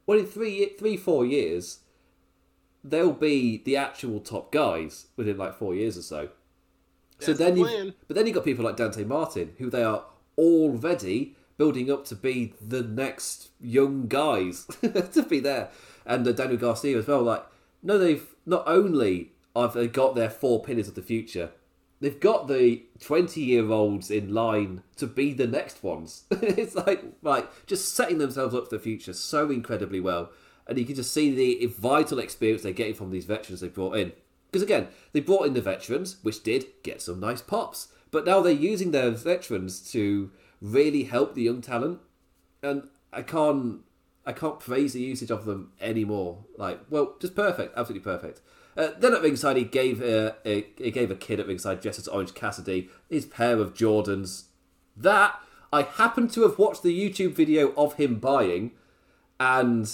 Well, 0.06 0.18
in 0.18 0.26
three, 0.26 0.72
three, 0.76 0.96
four 0.96 1.24
years, 1.24 1.78
they'll 2.84 3.12
be 3.12 3.62
the 3.64 3.76
actual 3.76 4.20
top 4.20 4.52
guys 4.52 5.06
within 5.16 5.36
like 5.36 5.54
four 5.54 5.74
years 5.74 5.96
or 5.96 6.02
so. 6.02 6.28
so 7.20 7.32
That's 7.32 7.38
then 7.38 7.54
the 7.54 7.60
you, 7.60 7.94
but 8.08 8.16
then 8.16 8.26
you 8.26 8.32
got 8.32 8.44
people 8.44 8.64
like 8.64 8.76
Dante 8.76 9.04
Martin, 9.04 9.52
who 9.58 9.70
they 9.70 9.84
are 9.84 10.04
already 10.36 11.36
building 11.58 11.90
up 11.90 12.04
to 12.06 12.16
be 12.16 12.54
the 12.60 12.82
next 12.82 13.50
young 13.60 14.08
guys 14.08 14.64
to 15.12 15.22
be 15.28 15.40
there, 15.40 15.70
and 16.04 16.26
uh, 16.26 16.32
Daniel 16.32 16.58
Garcia 16.58 16.98
as 16.98 17.06
well. 17.06 17.22
Like, 17.22 17.44
no, 17.82 17.98
they've 17.98 18.26
not 18.46 18.64
only 18.66 19.32
have 19.54 19.74
they 19.74 19.86
got 19.86 20.14
their 20.14 20.30
four 20.30 20.62
pillars 20.62 20.88
of 20.88 20.94
the 20.94 21.02
future, 21.02 21.50
they've 22.00 22.18
got 22.18 22.48
the 22.48 22.82
twenty-year-olds 22.98 24.10
in 24.10 24.34
line 24.34 24.82
to 24.96 25.06
be 25.06 25.32
the 25.32 25.46
next 25.46 25.82
ones. 25.82 26.24
it's 26.30 26.74
like 26.74 27.04
like 27.22 27.48
just 27.66 27.94
setting 27.94 28.18
themselves 28.18 28.54
up 28.54 28.68
for 28.68 28.76
the 28.76 28.82
future 28.82 29.12
so 29.12 29.50
incredibly 29.50 30.00
well, 30.00 30.30
and 30.66 30.78
you 30.78 30.84
can 30.84 30.94
just 30.94 31.12
see 31.12 31.30
the 31.34 31.66
vital 31.66 32.18
experience 32.18 32.62
they're 32.62 32.72
getting 32.72 32.94
from 32.94 33.10
these 33.10 33.24
veterans 33.24 33.60
they 33.60 33.68
brought 33.68 33.96
in. 33.96 34.12
Because 34.50 34.62
again, 34.62 34.88
they 35.12 35.20
brought 35.20 35.46
in 35.46 35.54
the 35.54 35.62
veterans, 35.62 36.16
which 36.22 36.42
did 36.42 36.66
get 36.82 37.00
some 37.00 37.20
nice 37.20 37.40
pops, 37.40 37.88
but 38.10 38.26
now 38.26 38.40
they're 38.40 38.52
using 38.52 38.90
their 38.90 39.10
veterans 39.10 39.80
to 39.92 40.30
really 40.60 41.04
help 41.04 41.34
the 41.34 41.42
young 41.42 41.60
talent, 41.60 42.00
and 42.62 42.88
I 43.12 43.22
can't 43.22 43.80
I 44.24 44.32
can't 44.32 44.60
praise 44.60 44.92
the 44.92 45.00
usage 45.00 45.30
of 45.30 45.46
them 45.46 45.72
anymore. 45.80 46.44
Like, 46.56 46.80
well, 46.88 47.16
just 47.20 47.34
perfect, 47.34 47.76
absolutely 47.76 48.04
perfect. 48.04 48.40
Uh, 48.76 48.88
then 48.98 49.14
at 49.14 49.22
ringside, 49.22 49.56
he 49.56 49.64
gave 49.64 50.00
uh, 50.02 50.32
a, 50.44 50.66
he 50.78 50.90
gave 50.90 51.10
a 51.10 51.16
kid 51.16 51.40
at 51.40 51.46
ringside 51.46 51.80
dressed 51.80 52.08
Orange 52.10 52.34
Cassidy 52.34 52.88
his 53.10 53.26
pair 53.26 53.58
of 53.58 53.74
Jordans. 53.74 54.44
That 54.96 55.40
I 55.72 55.82
happened 55.82 56.30
to 56.32 56.42
have 56.42 56.58
watched 56.58 56.82
the 56.82 56.96
YouTube 56.96 57.34
video 57.34 57.72
of 57.74 57.94
him 57.94 58.16
buying, 58.16 58.72
and 59.40 59.90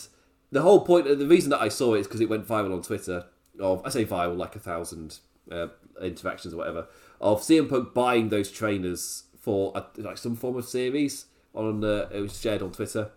the 0.50 0.62
whole 0.62 0.80
point, 0.80 1.06
the 1.06 1.26
reason 1.26 1.50
that 1.50 1.60
I 1.60 1.68
saw 1.68 1.94
it 1.94 2.00
is 2.00 2.06
because 2.06 2.20
it 2.20 2.28
went 2.28 2.46
viral 2.46 2.72
on 2.72 2.82
Twitter. 2.82 3.26
Of 3.60 3.82
I 3.84 3.88
say 3.90 4.04
viral, 4.04 4.36
like 4.36 4.56
a 4.56 4.60
thousand 4.60 5.18
uh, 5.50 5.68
interactions 6.00 6.54
or 6.54 6.58
whatever. 6.58 6.86
Of 7.20 7.40
CM 7.40 7.68
Punk 7.68 7.92
buying 7.92 8.28
those 8.28 8.50
trainers 8.50 9.24
for 9.38 9.72
a, 9.74 9.84
like 10.00 10.18
some 10.18 10.36
form 10.36 10.56
of 10.56 10.64
series 10.64 11.26
on 11.54 11.82
uh, 11.84 12.08
it 12.12 12.20
was 12.20 12.40
shared 12.40 12.62
on 12.62 12.72
Twitter. 12.72 13.10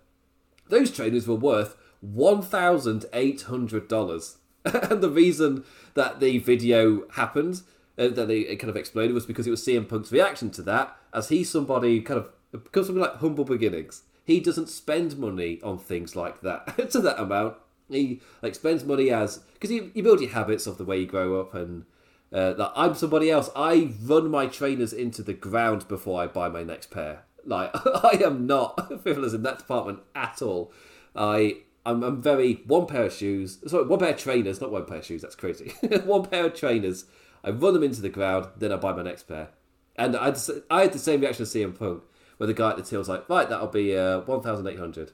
Those 0.69 0.91
trainers 0.91 1.27
were 1.27 1.35
worth 1.35 1.75
one 2.01 2.41
thousand 2.41 3.05
eight 3.13 3.43
hundred 3.43 3.87
dollars, 3.87 4.37
and 4.65 5.01
the 5.01 5.09
reason 5.09 5.63
that 5.93 6.19
the 6.19 6.39
video 6.39 7.07
happened, 7.11 7.61
uh, 7.97 8.07
that 8.07 8.27
they, 8.27 8.39
it 8.39 8.57
kind 8.57 8.69
of 8.69 8.77
exploded, 8.77 9.13
was 9.13 9.25
because 9.25 9.45
it 9.45 9.51
was 9.51 9.63
CM 9.63 9.87
Punk's 9.87 10.11
reaction 10.11 10.49
to 10.51 10.61
that, 10.63 10.95
as 11.13 11.29
he's 11.29 11.49
somebody 11.49 12.01
kind 12.01 12.19
of 12.19 12.29
because 12.51 12.87
something 12.87 13.01
like 13.01 13.15
humble 13.15 13.45
beginnings. 13.45 14.03
He 14.23 14.39
doesn't 14.39 14.69
spend 14.69 15.17
money 15.17 15.59
on 15.63 15.77
things 15.77 16.15
like 16.15 16.41
that 16.41 16.89
to 16.91 16.99
that 16.99 17.19
amount. 17.19 17.57
He 17.89 18.21
like 18.41 18.55
spends 18.55 18.83
money 18.83 19.09
as 19.09 19.39
because 19.53 19.71
you, 19.71 19.91
you 19.93 20.03
build 20.03 20.21
your 20.21 20.31
habits 20.31 20.67
of 20.67 20.77
the 20.77 20.85
way 20.85 20.99
you 20.99 21.05
grow 21.07 21.39
up 21.39 21.53
and 21.53 21.85
uh, 22.31 22.53
that 22.53 22.71
I'm 22.75 22.95
somebody 22.95 23.29
else. 23.29 23.49
I 23.55 23.93
run 24.01 24.29
my 24.31 24.47
trainers 24.47 24.93
into 24.93 25.21
the 25.21 25.33
ground 25.33 25.87
before 25.87 26.21
I 26.21 26.27
buy 26.27 26.47
my 26.49 26.63
next 26.63 26.91
pair. 26.91 27.23
Like 27.45 27.71
I 27.85 28.21
am 28.23 28.47
not 28.47 29.01
frivolous 29.03 29.33
in 29.33 29.43
that 29.43 29.59
department 29.59 29.99
at 30.15 30.41
all. 30.41 30.71
I 31.15 31.57
I'm, 31.85 32.03
I'm 32.03 32.21
very 32.21 32.61
one 32.65 32.85
pair 32.85 33.05
of 33.05 33.13
shoes. 33.13 33.57
Sorry, 33.67 33.85
one 33.85 33.99
pair 33.99 34.11
of 34.11 34.17
trainers, 34.17 34.61
not 34.61 34.71
one 34.71 34.85
pair 34.85 34.97
of 34.97 35.05
shoes. 35.05 35.21
That's 35.21 35.35
crazy. 35.35 35.73
one 36.05 36.25
pair 36.25 36.45
of 36.45 36.53
trainers. 36.53 37.05
I 37.43 37.49
run 37.49 37.73
them 37.73 37.83
into 37.83 38.01
the 38.01 38.09
ground, 38.09 38.47
then 38.57 38.71
I 38.71 38.75
buy 38.75 38.93
my 38.93 39.01
next 39.01 39.23
pair. 39.23 39.49
And 39.95 40.15
I 40.15 40.33
I 40.69 40.81
had 40.81 40.93
the 40.93 40.99
same 40.99 41.21
reaction 41.21 41.43
as 41.43 41.53
CM 41.53 41.77
Punk, 41.77 42.03
where 42.41 42.47
the 42.47 42.55
guy 42.55 42.71
at 42.71 42.75
the 42.77 42.81
till 42.81 42.97
was 42.97 43.07
like, 43.07 43.29
"Right, 43.29 43.47
that'll 43.47 43.67
be 43.67 43.95
uh, 43.95 44.21
one 44.21 44.41
thousand 44.41 44.65
eight 44.65 44.79
hundred. 44.79 45.11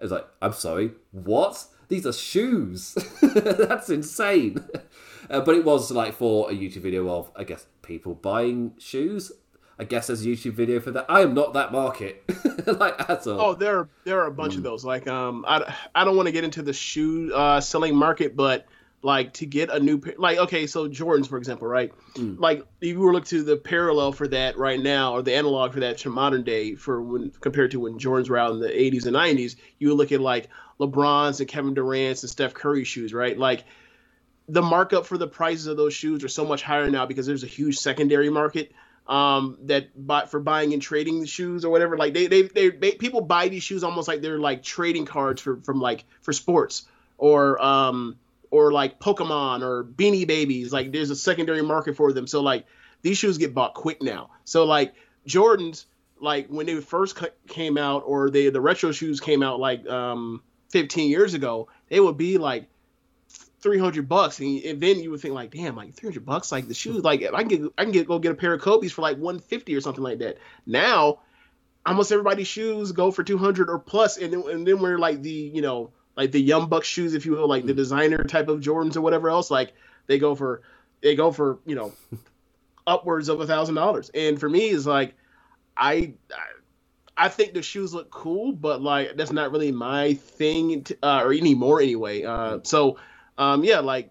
I 0.00 0.04
was 0.04 0.12
like, 0.12 0.24
"I'm 0.40 0.52
sorry, 0.52 0.92
what? 1.10 1.64
These 1.88 2.06
are 2.06 2.12
shoes. 2.12 2.94
That's 3.22 3.90
insane." 3.90 4.64
Uh, 5.28 5.40
but 5.40 5.56
it 5.56 5.64
was 5.64 5.90
like 5.90 6.14
for 6.14 6.48
a 6.48 6.54
YouTube 6.54 6.82
video 6.82 7.08
of, 7.08 7.32
I 7.34 7.42
guess, 7.42 7.66
people 7.82 8.14
buying 8.14 8.74
shoes. 8.78 9.32
I 9.80 9.84
guess 9.84 10.06
there's 10.06 10.24
a 10.24 10.28
YouTube 10.28 10.52
video 10.52 10.78
for 10.78 10.92
that. 10.92 11.06
I 11.08 11.22
am 11.22 11.34
not 11.34 11.54
that 11.54 11.72
market, 11.72 12.22
like 12.66 13.00
at 13.10 13.26
all. 13.26 13.40
Oh, 13.40 13.54
there 13.54 13.78
are 13.80 13.88
there 14.04 14.20
are 14.20 14.26
a 14.28 14.32
bunch 14.32 14.54
of 14.54 14.62
those. 14.62 14.84
Like, 14.84 15.08
um, 15.08 15.44
I, 15.48 15.74
I 15.92 16.04
don't 16.04 16.14
want 16.14 16.26
to 16.26 16.32
get 16.32 16.44
into 16.44 16.62
the 16.62 16.72
shoe 16.72 17.34
uh, 17.34 17.60
selling 17.60 17.96
market, 17.96 18.36
but 18.36 18.66
like 19.02 19.32
to 19.34 19.46
get 19.46 19.70
a 19.70 19.80
new 19.80 19.98
pair, 19.98 20.14
like 20.18 20.38
okay, 20.38 20.66
so 20.66 20.88
Jordans 20.88 21.26
for 21.26 21.38
example, 21.38 21.66
right? 21.66 21.92
Like 22.40 22.66
if 22.80 22.88
you 22.88 23.00
were 23.00 23.12
look 23.12 23.24
to 23.26 23.42
the 23.42 23.56
parallel 23.56 24.12
for 24.12 24.28
that 24.28 24.58
right 24.58 24.80
now, 24.80 25.14
or 25.14 25.22
the 25.22 25.34
analog 25.34 25.72
for 25.72 25.80
that 25.80 25.98
to 25.98 26.10
modern 26.10 26.42
day, 26.42 26.74
for 26.74 27.00
when 27.00 27.30
compared 27.40 27.70
to 27.70 27.80
when 27.80 27.98
Jordans 27.98 28.28
were 28.28 28.36
out 28.38 28.52
in 28.52 28.60
the 28.60 28.68
80s 28.68 29.06
and 29.06 29.16
90s, 29.16 29.56
you 29.78 29.88
would 29.88 29.96
look 29.96 30.12
at 30.12 30.20
like 30.20 30.48
LeBron's 30.78 31.40
and 31.40 31.48
Kevin 31.48 31.74
Durant's 31.74 32.22
and 32.22 32.30
Steph 32.30 32.52
Curry 32.52 32.84
shoes, 32.84 33.14
right? 33.14 33.38
Like 33.38 33.64
the 34.48 34.62
markup 34.62 35.06
for 35.06 35.16
the 35.16 35.28
prices 35.28 35.66
of 35.66 35.76
those 35.76 35.94
shoes 35.94 36.24
are 36.24 36.28
so 36.28 36.44
much 36.44 36.62
higher 36.62 36.90
now 36.90 37.06
because 37.06 37.26
there's 37.26 37.44
a 37.44 37.48
huge 37.48 37.78
secondary 37.78 38.30
market 38.30 38.72
um 39.06 39.56
that 39.62 40.06
buy 40.06 40.26
for 40.26 40.40
buying 40.40 40.74
and 40.74 40.82
trading 40.82 41.20
the 41.20 41.26
shoes 41.26 41.64
or 41.64 41.70
whatever 41.70 41.96
like 41.96 42.12
they, 42.12 42.26
they 42.26 42.42
they 42.42 42.68
they 42.68 42.92
people 42.92 43.22
buy 43.22 43.48
these 43.48 43.62
shoes 43.62 43.82
almost 43.82 44.06
like 44.06 44.20
they're 44.20 44.38
like 44.38 44.62
trading 44.62 45.06
cards 45.06 45.40
for 45.40 45.56
from 45.62 45.80
like 45.80 46.04
for 46.20 46.32
sports 46.34 46.86
or 47.16 47.60
um 47.62 48.16
or 48.50 48.72
like 48.72 48.98
pokemon 48.98 49.62
or 49.62 49.84
beanie 49.84 50.26
babies 50.26 50.72
like 50.72 50.92
there's 50.92 51.10
a 51.10 51.16
secondary 51.16 51.62
market 51.62 51.96
for 51.96 52.12
them. 52.12 52.26
So 52.26 52.40
like 52.40 52.66
these 53.02 53.18
shoes 53.18 53.38
get 53.38 53.54
bought 53.54 53.74
quick 53.74 54.02
now. 54.02 54.30
So 54.44 54.64
like 54.64 54.94
jordans 55.26 55.86
like 56.20 56.48
when 56.48 56.66
they 56.66 56.80
first 56.80 57.18
came 57.48 57.78
out 57.78 58.02
or 58.06 58.30
they 58.30 58.50
the 58.50 58.60
retro 58.60 58.92
shoes 58.92 59.20
came 59.20 59.42
out 59.42 59.60
like 59.60 59.86
um 59.88 60.42
15 60.70 61.10
years 61.10 61.34
ago 61.34 61.68
they 61.88 62.00
would 62.00 62.16
be 62.16 62.38
like 62.38 62.68
300 63.60 64.08
bucks. 64.08 64.40
And, 64.40 64.80
then 64.80 65.00
you 65.00 65.10
would 65.10 65.20
think 65.20 65.34
like 65.34 65.52
damn 65.52 65.76
like 65.76 65.94
300 65.94 66.24
bucks 66.24 66.50
like 66.50 66.66
the 66.66 66.74
shoes 66.74 67.04
like 67.04 67.22
i 67.22 67.44
can 67.44 67.48
get 67.48 67.62
i 67.78 67.84
can 67.84 67.92
get 67.92 68.08
go 68.08 68.18
get 68.18 68.32
a 68.32 68.34
pair 68.34 68.54
of 68.54 68.60
kobe's 68.60 68.92
for 68.92 69.02
like 69.02 69.16
150 69.16 69.74
or 69.74 69.80
something 69.80 70.04
like 70.04 70.18
that. 70.18 70.38
Now 70.66 71.20
almost 71.86 72.12
everybody's 72.12 72.46
shoes 72.46 72.92
go 72.92 73.10
for 73.10 73.22
200 73.22 73.70
or 73.70 73.78
plus. 73.78 74.18
And 74.18 74.32
then, 74.32 74.42
and 74.48 74.66
then 74.66 74.80
we're 74.80 74.98
like 74.98 75.22
the 75.22 75.30
you 75.30 75.62
know 75.62 75.92
like 76.20 76.32
the 76.32 76.40
young 76.40 76.68
buck 76.68 76.84
shoes 76.84 77.14
if 77.14 77.24
you 77.24 77.32
will 77.32 77.48
like 77.48 77.64
the 77.64 77.72
designer 77.72 78.22
type 78.22 78.48
of 78.48 78.60
jordans 78.60 78.94
or 78.94 79.00
whatever 79.00 79.30
else 79.30 79.50
like 79.50 79.72
they 80.06 80.18
go 80.18 80.34
for 80.34 80.60
they 81.00 81.14
go 81.14 81.32
for 81.32 81.58
you 81.64 81.74
know 81.74 81.92
upwards 82.86 83.30
of 83.30 83.40
a 83.40 83.46
thousand 83.46 83.74
dollars 83.74 84.10
and 84.14 84.38
for 84.38 84.48
me 84.48 84.68
it's 84.68 84.84
like 84.84 85.14
i 85.76 86.12
I 87.16 87.28
think 87.28 87.52
the 87.52 87.60
shoes 87.60 87.92
look 87.92 88.10
cool, 88.10 88.52
but 88.52 88.80
like 88.80 89.14
that's 89.14 89.30
not 89.30 89.52
really 89.52 89.72
my 89.72 90.14
thing 90.14 90.84
to, 90.84 90.96
uh, 91.02 91.20
or 91.22 91.34
anymore 91.34 91.82
anyway. 91.82 92.22
Uh, 92.22 92.60
so 92.62 92.96
um, 93.36 93.62
yeah, 93.62 93.80
like 93.80 94.10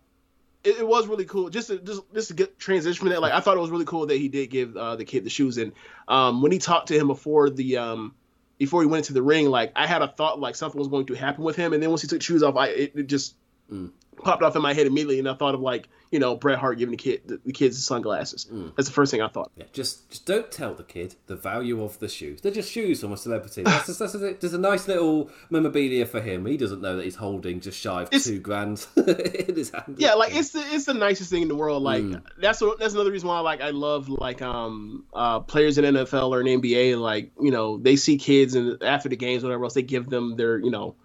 it, 0.63 0.77
it 0.77 0.87
was 0.87 1.07
really 1.07 1.25
cool. 1.25 1.49
Just 1.49 1.69
to, 1.69 1.79
just 1.79 2.03
just 2.13 2.27
to 2.27 2.35
get 2.35 2.59
transition 2.59 2.99
from 2.99 3.09
that, 3.09 3.19
like 3.19 3.33
I 3.33 3.39
thought 3.39 3.57
it 3.57 3.61
was 3.61 3.71
really 3.71 3.85
cool 3.85 4.05
that 4.05 4.17
he 4.17 4.27
did 4.27 4.51
give 4.51 4.77
uh, 4.77 4.95
the 4.95 5.05
kid 5.05 5.23
the 5.23 5.29
shoes. 5.31 5.57
And 5.57 5.73
um, 6.07 6.43
when 6.43 6.51
he 6.51 6.59
talked 6.59 6.89
to 6.89 6.99
him 6.99 7.07
before 7.07 7.49
the 7.49 7.77
um, 7.77 8.13
before 8.59 8.81
he 8.81 8.87
went 8.87 9.05
into 9.05 9.13
the 9.13 9.23
ring, 9.23 9.49
like 9.49 9.71
I 9.75 9.87
had 9.87 10.03
a 10.03 10.07
thought 10.07 10.39
like 10.39 10.55
something 10.55 10.77
was 10.77 10.89
going 10.89 11.07
to 11.07 11.15
happen 11.15 11.43
with 11.43 11.55
him. 11.55 11.73
And 11.73 11.81
then 11.81 11.89
once 11.89 12.03
he 12.03 12.07
took 12.07 12.21
shoes 12.21 12.43
off, 12.43 12.55
I 12.55 12.67
it, 12.67 12.91
it 12.95 13.07
just 13.07 13.35
mm. 13.71 13.91
Popped 14.23 14.43
off 14.43 14.55
in 14.55 14.61
my 14.61 14.73
head 14.73 14.87
immediately, 14.87 15.19
and 15.19 15.27
I 15.29 15.33
thought 15.33 15.55
of 15.55 15.61
like 15.61 15.87
you 16.11 16.19
know 16.19 16.35
Bret 16.35 16.57
Hart 16.59 16.77
giving 16.77 16.91
the 16.91 16.97
kid 16.97 17.21
the, 17.25 17.39
the 17.45 17.51
kids 17.53 17.83
sunglasses. 17.83 18.47
That's 18.75 18.87
the 18.87 18.93
first 18.93 19.11
thing 19.11 19.21
I 19.21 19.27
thought. 19.27 19.51
Yeah, 19.55 19.65
just 19.73 20.09
just 20.09 20.25
don't 20.25 20.51
tell 20.51 20.73
the 20.73 20.83
kid 20.83 21.15
the 21.27 21.35
value 21.35 21.83
of 21.83 21.99
the 21.99 22.07
shoes. 22.07 22.41
They're 22.41 22.51
just 22.51 22.71
shoes 22.71 23.01
from 23.01 23.11
a 23.13 23.17
celebrity. 23.17 23.63
That's 23.63 23.85
just, 23.87 23.99
that's 23.99 24.13
just, 24.13 24.41
there's 24.41 24.53
a 24.53 24.57
nice 24.57 24.87
little 24.87 25.29
memorabilia 25.49 26.05
for 26.05 26.21
him. 26.21 26.45
He 26.45 26.57
doesn't 26.57 26.81
know 26.81 26.95
that 26.97 27.03
he's 27.05 27.15
holding 27.15 27.59
just 27.59 27.79
shy 27.79 28.01
of 28.03 28.07
It's- 28.07 28.23
two 28.25 28.39
grand 28.39 28.85
in 28.95 29.55
his 29.55 29.69
hand. 29.71 29.95
Yeah, 29.97 30.13
like 30.15 30.35
it's 30.35 30.49
the 30.51 30.61
it's 30.71 30.85
the 30.85 30.93
nicest 30.93 31.29
thing 31.29 31.41
in 31.43 31.47
the 31.47 31.55
world. 31.55 31.83
Like 31.83 32.03
that's 32.39 32.61
what 32.61 32.79
that's 32.79 32.93
another 32.93 33.11
reason 33.11 33.27
why 33.29 33.39
like 33.39 33.61
I 33.61 33.69
love 33.69 34.09
like 34.09 34.41
um 34.41 35.05
uh 35.13 35.39
players 35.41 35.77
in 35.77 35.85
NFL 35.85 36.29
or 36.31 36.41
in 36.41 36.61
NBA. 36.61 36.99
Like 36.99 37.31
you 37.41 37.51
know 37.51 37.77
they 37.77 37.95
see 37.95 38.17
kids 38.17 38.55
and 38.55 38.81
after 38.83 39.09
the 39.09 39.15
games 39.15 39.43
whatever 39.43 39.63
else 39.63 39.73
they 39.73 39.81
give 39.83 40.09
them 40.09 40.35
their 40.35 40.57
you 40.57 40.71
know 40.71 40.95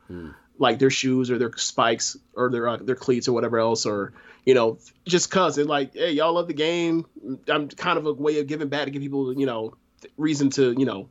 like 0.59 0.79
their 0.79 0.91
shoes 0.91 1.31
or 1.31 1.39
their 1.39 1.53
spikes 1.57 2.17
or 2.35 2.51
their 2.51 2.69
uh, 2.69 2.77
their 2.77 2.95
cleats 2.97 3.29
or 3.29 3.33
whatever 3.33 3.59
else 3.59 3.87
or 3.87 4.13
you 4.45 4.55
know 4.55 4.79
just 5.05 5.31
cause 5.31 5.57
they're 5.57 5.65
like 5.65 5.95
hey 5.95 6.13
y'all 6.13 6.33
love 6.33 6.49
the 6.49 6.55
game. 6.55 7.07
I'm 7.49 7.69
kind 7.69 7.99
of 7.99 8.07
a 8.07 8.13
way 8.13 8.39
of 8.41 8.47
giving 8.47 8.69
back 8.69 8.85
to 8.85 8.91
give 8.91 9.03
people 9.03 9.39
you 9.39 9.47
know 9.47 9.75
reason 10.17 10.51
to 10.51 10.75
you 10.79 10.85
know 10.85 11.09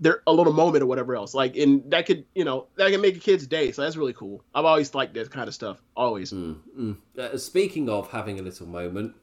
they're 0.00 0.22
a 0.26 0.32
little 0.32 0.52
moment 0.52 0.82
or 0.82 0.86
whatever 0.86 1.14
else. 1.14 1.34
Like, 1.34 1.56
and 1.56 1.90
that 1.90 2.06
could, 2.06 2.24
you 2.34 2.44
know, 2.44 2.66
that 2.76 2.90
can 2.90 3.00
make 3.00 3.16
a 3.16 3.20
kid's 3.20 3.46
day. 3.46 3.72
So 3.72 3.82
that's 3.82 3.96
really 3.96 4.12
cool. 4.12 4.44
I've 4.54 4.64
always 4.64 4.94
liked 4.94 5.14
that 5.14 5.30
kind 5.30 5.48
of 5.48 5.54
stuff. 5.54 5.80
Always. 5.96 6.32
Uh, 6.32 7.36
speaking 7.36 7.88
of 7.88 8.10
having 8.10 8.38
a 8.38 8.42
little 8.42 8.66
moment, 8.66 9.14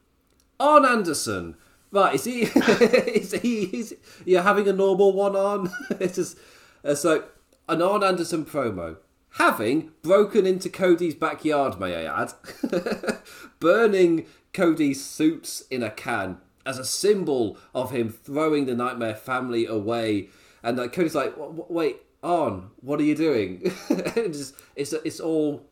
Arn 0.58 0.84
Anderson. 0.84 1.56
Right, 1.90 2.14
is 2.16 2.24
he? 2.24 2.42
is 2.42 3.32
he? 3.32 3.64
Is 3.64 3.94
you're 4.24 4.42
having 4.42 4.66
a 4.66 4.72
normal 4.72 5.12
one 5.12 5.36
on? 5.36 5.70
it's 6.00 6.16
just 6.16 6.38
uh, 6.84 6.94
so 6.94 7.24
an 7.68 7.82
Arn 7.82 8.02
Anderson 8.02 8.46
promo 8.46 8.96
having 9.32 9.92
broken 10.02 10.46
into 10.46 10.68
Cody's 10.68 11.14
backyard, 11.14 11.78
may 11.80 12.06
I 12.06 12.22
add, 12.22 12.32
burning 13.60 14.26
Cody's 14.52 15.04
suits 15.04 15.62
in 15.70 15.82
a 15.82 15.90
can 15.90 16.38
as 16.64 16.78
a 16.78 16.84
symbol 16.84 17.58
of 17.74 17.90
him 17.90 18.10
throwing 18.10 18.66
the 18.66 18.74
Nightmare 18.74 19.14
family 19.14 19.66
away. 19.66 20.28
And 20.62 20.78
like, 20.78 20.92
Cody's 20.92 21.14
like, 21.14 21.34
wait, 21.36 21.96
on, 22.22 22.70
what 22.80 23.00
are 23.00 23.04
you 23.04 23.16
doing? 23.16 23.60
it's, 23.90 24.38
just, 24.38 24.54
it's 24.76 24.92
it's 24.92 25.20
all 25.20 25.66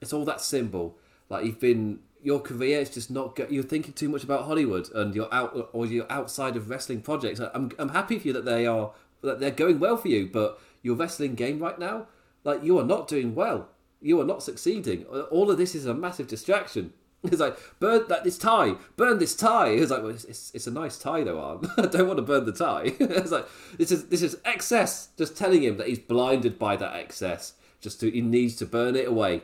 it's 0.00 0.12
all 0.12 0.24
that 0.26 0.40
symbol. 0.40 0.98
Like 1.30 1.46
you've 1.46 1.60
been 1.60 2.00
your 2.22 2.40
career 2.40 2.80
is 2.80 2.90
just 2.90 3.10
not 3.10 3.36
go- 3.36 3.46
you're 3.48 3.62
thinking 3.62 3.92
too 3.94 4.08
much 4.08 4.24
about 4.24 4.44
Hollywood 4.44 4.90
and 4.94 5.14
you're 5.14 5.32
out 5.32 5.70
or 5.72 5.86
you're 5.86 6.10
outside 6.10 6.56
of 6.56 6.68
wrestling 6.68 7.00
projects. 7.00 7.40
I'm 7.40 7.70
I'm 7.78 7.90
happy 7.90 8.18
for 8.18 8.28
you 8.28 8.32
that 8.34 8.44
they 8.44 8.66
are 8.66 8.92
that 9.22 9.40
they're 9.40 9.50
going 9.50 9.78
well 9.78 9.96
for 9.96 10.08
you, 10.08 10.28
but 10.30 10.60
your 10.82 10.96
wrestling 10.96 11.34
game 11.34 11.58
right 11.58 11.78
now, 11.78 12.06
like 12.44 12.62
you 12.62 12.78
are 12.78 12.84
not 12.84 13.08
doing 13.08 13.34
well. 13.34 13.68
You 14.00 14.20
are 14.20 14.24
not 14.24 14.42
succeeding. 14.42 15.04
All 15.04 15.50
of 15.50 15.58
this 15.58 15.74
is 15.74 15.86
a 15.86 15.94
massive 15.94 16.28
distraction. 16.28 16.92
It's 17.24 17.40
like 17.40 17.56
burn 17.80 18.04
that 18.08 18.22
this 18.22 18.36
tie, 18.36 18.74
burn 18.98 19.18
this 19.18 19.34
tie. 19.34 19.68
It's 19.68 19.90
like 19.90 20.02
well, 20.02 20.10
it's, 20.10 20.24
it's, 20.24 20.54
it's 20.54 20.66
a 20.66 20.70
nice 20.70 20.98
tie 20.98 21.24
though, 21.24 21.40
Arn. 21.40 21.70
I 21.78 21.86
don't 21.86 22.06
want 22.06 22.18
to 22.18 22.22
burn 22.22 22.44
the 22.44 22.52
tie. 22.52 22.82
it's 23.00 23.30
like 23.30 23.48
this 23.78 23.90
is 23.90 24.08
this 24.08 24.20
is 24.20 24.36
excess. 24.44 25.08
Just 25.16 25.34
telling 25.34 25.62
him 25.62 25.78
that 25.78 25.88
he's 25.88 25.98
blinded 25.98 26.58
by 26.58 26.76
that 26.76 26.94
excess. 26.94 27.54
Just 27.80 27.98
to 28.00 28.10
he 28.10 28.20
needs 28.20 28.56
to 28.56 28.66
burn 28.66 28.94
it 28.94 29.08
away, 29.08 29.40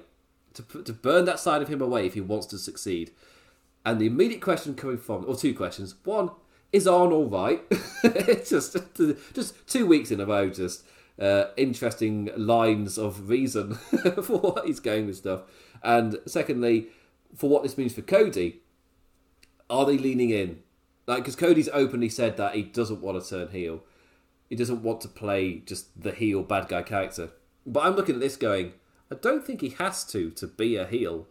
to 0.53 0.63
to 0.83 0.93
burn 0.93 1.25
that 1.25 1.41
side 1.41 1.63
of 1.63 1.69
him 1.69 1.81
away 1.81 2.05
if 2.05 2.13
he 2.13 2.21
wants 2.21 2.45
to 2.49 2.59
succeed. 2.59 3.13
And 3.87 3.99
the 3.99 4.07
immediate 4.07 4.43
question 4.43 4.75
coming 4.75 4.99
from, 4.99 5.25
or 5.27 5.35
two 5.35 5.55
questions. 5.55 5.95
One, 6.05 6.33
is 6.73 6.87
Arn 6.87 7.13
all 7.13 7.29
right? 7.29 7.63
it's 8.05 8.51
just 8.51 8.77
just 9.33 9.55
two 9.67 9.87
weeks 9.87 10.11
in 10.11 10.21
a 10.21 10.27
row, 10.27 10.51
just 10.51 10.85
uh, 11.21 11.45
interesting 11.57 12.31
lines 12.37 12.99
of 12.99 13.29
reason 13.29 13.75
for 14.23 14.39
what 14.39 14.67
he's 14.67 14.81
going 14.81 15.07
with 15.07 15.19
stuff. 15.19 15.43
And 15.83 16.19
secondly 16.27 16.89
for 17.35 17.49
what 17.49 17.63
this 17.63 17.79
means 17.79 17.95
for 17.95 18.03
Cody, 18.03 18.61
are 19.69 19.87
they 19.87 19.99
leaning 19.99 20.31
in? 20.31 20.61
Like, 21.07 21.19
because 21.19 21.37
Cody's 21.37 21.69
openly 21.73 22.09
said 22.09 22.37
that 22.37 22.55
he 22.55 22.63
doesn't 22.63 23.01
want 23.01 23.23
to 23.23 23.29
turn 23.29 23.49
heel. 23.49 23.83
He 24.49 24.57
doesn't 24.57 24.83
want 24.83 25.01
to 25.03 25.09
play 25.09 25.59
just 25.59 26.01
the 26.01 26.13
heel 26.13 26.43
bad 26.43 26.69
guy 26.69 26.83
character. 26.83 27.31
But 27.67 27.85
I'm 27.85 27.95
looking 27.95 28.17
at 28.17 28.21
this 28.21 28.37
going, 28.37 28.73
I 29.11 29.15
don't 29.17 29.45
think 29.45 29.61
he 29.61 29.71
has 29.71 30.05
to 30.07 30.31
to 30.31 30.47
be 30.47 30.77
a 30.77 30.87
heel. 30.87 31.27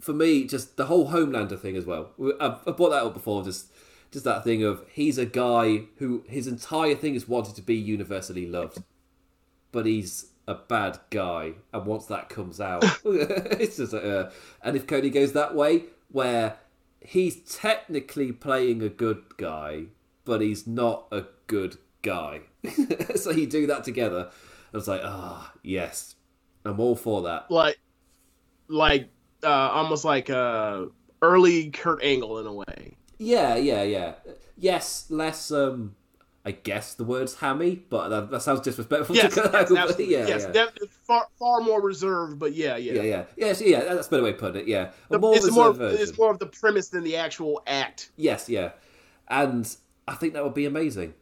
For 0.00 0.12
me, 0.12 0.46
just 0.46 0.76
the 0.76 0.86
whole 0.86 1.10
Homelander 1.10 1.58
thing 1.58 1.76
as 1.76 1.86
well. 1.86 2.10
I've, 2.40 2.58
I've 2.66 2.76
brought 2.76 2.90
that 2.90 3.04
up 3.04 3.14
before. 3.14 3.42
Just, 3.42 3.72
just 4.10 4.24
that 4.24 4.44
thing 4.44 4.62
of 4.62 4.84
he's 4.92 5.18
a 5.18 5.26
guy 5.26 5.84
who 5.96 6.24
his 6.28 6.46
entire 6.46 6.94
thing 6.94 7.14
is 7.14 7.28
wanted 7.28 7.56
to 7.56 7.62
be 7.62 7.74
universally 7.74 8.46
loved, 8.46 8.82
but 9.74 9.86
he's 9.86 10.26
a 10.46 10.54
bad 10.54 11.00
guy, 11.10 11.54
and 11.72 11.84
once 11.84 12.06
that 12.06 12.28
comes 12.28 12.60
out, 12.60 12.84
it's 13.04 13.76
just 13.76 13.92
like, 13.92 14.04
uh, 14.04 14.30
and 14.62 14.76
if 14.76 14.86
Cody 14.86 15.10
goes 15.10 15.32
that 15.32 15.54
way, 15.56 15.86
where 16.12 16.58
he's 17.00 17.40
technically 17.40 18.30
playing 18.30 18.82
a 18.82 18.88
good 18.88 19.24
guy, 19.36 19.86
but 20.24 20.40
he's 20.40 20.64
not 20.64 21.08
a 21.10 21.24
good 21.48 21.76
guy, 22.02 22.42
so 23.16 23.32
you 23.32 23.48
do 23.48 23.66
that 23.66 23.82
together. 23.82 24.30
I 24.72 24.76
was 24.76 24.86
like, 24.86 25.00
ah, 25.02 25.50
oh, 25.52 25.58
yes, 25.64 26.14
I'm 26.64 26.78
all 26.78 26.94
for 26.94 27.22
that. 27.22 27.50
Like, 27.50 27.80
like 28.68 29.08
uh, 29.42 29.48
almost 29.48 30.04
like 30.04 30.30
uh, 30.30 30.84
early 31.20 31.70
Kurt 31.70 32.00
Angle 32.04 32.38
in 32.38 32.46
a 32.46 32.52
way. 32.52 32.96
Yeah, 33.18 33.56
yeah, 33.56 33.82
yeah. 33.82 34.14
Yes, 34.56 35.06
less 35.10 35.50
um 35.50 35.96
I 36.46 36.50
guess 36.50 36.92
the 36.94 37.04
word's 37.04 37.36
hammy, 37.36 37.82
but 37.88 38.10
that, 38.10 38.30
that 38.30 38.42
sounds 38.42 38.60
disrespectful. 38.60 39.16
Yes, 39.16 39.34
to 39.34 39.50
yes, 39.50 39.98
yeah, 39.98 40.26
yes, 40.26 40.46
yeah. 40.54 40.66
far 41.06 41.26
far 41.38 41.62
more 41.62 41.80
reserved, 41.80 42.38
but 42.38 42.52
yeah, 42.52 42.76
yeah, 42.76 42.92
yeah, 42.92 43.02
yeah, 43.02 43.24
yes, 43.36 43.62
yeah. 43.62 43.80
That's 43.80 44.08
a 44.08 44.10
better 44.10 44.22
way 44.24 44.34
put 44.34 44.54
it. 44.54 44.68
Yeah, 44.68 44.90
the, 45.08 45.18
more 45.18 45.34
it's 45.34 45.50
more 45.50 45.72
version. 45.72 46.02
it's 46.02 46.18
more 46.18 46.30
of 46.30 46.38
the 46.38 46.46
premise 46.46 46.88
than 46.88 47.02
the 47.02 47.16
actual 47.16 47.62
act. 47.66 48.10
Yes, 48.16 48.50
yeah, 48.50 48.72
and 49.28 49.74
I 50.06 50.16
think 50.16 50.34
that 50.34 50.44
would 50.44 50.52
be 50.52 50.66
amazing, 50.66 51.14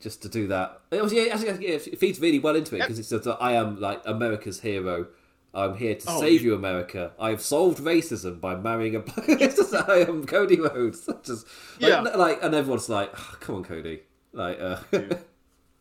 just 0.00 0.22
to 0.22 0.28
do 0.28 0.48
that. 0.48 0.80
It 0.90 1.00
was 1.00 1.12
yeah, 1.12 1.32
actually, 1.32 1.68
yeah 1.68 1.74
it 1.74 1.98
feeds 2.00 2.18
really 2.18 2.40
well 2.40 2.56
into 2.56 2.74
it 2.74 2.80
because 2.80 2.98
it's 2.98 3.10
just 3.10 3.28
I 3.28 3.52
am 3.52 3.80
like 3.80 4.02
America's 4.04 4.60
hero. 4.60 5.06
I'm 5.54 5.76
here 5.76 5.94
to 5.94 6.04
oh, 6.08 6.20
save 6.20 6.42
you, 6.42 6.52
America. 6.52 7.12
I 7.16 7.30
have 7.30 7.40
solved 7.40 7.78
racism 7.78 8.40
by 8.40 8.56
marrying 8.56 8.96
a. 8.96 9.04
I 9.88 9.98
am 9.98 10.26
Cody 10.26 10.58
Rhodes. 10.58 11.08
Just 11.22 11.46
like, 11.80 11.90
yeah, 11.92 12.00
like, 12.00 12.42
and 12.42 12.56
everyone's 12.56 12.88
like, 12.88 13.12
oh, 13.16 13.36
"Come 13.38 13.54
on, 13.54 13.62
Cody." 13.62 14.00
Like, 14.34 14.60
uh... 14.60 14.78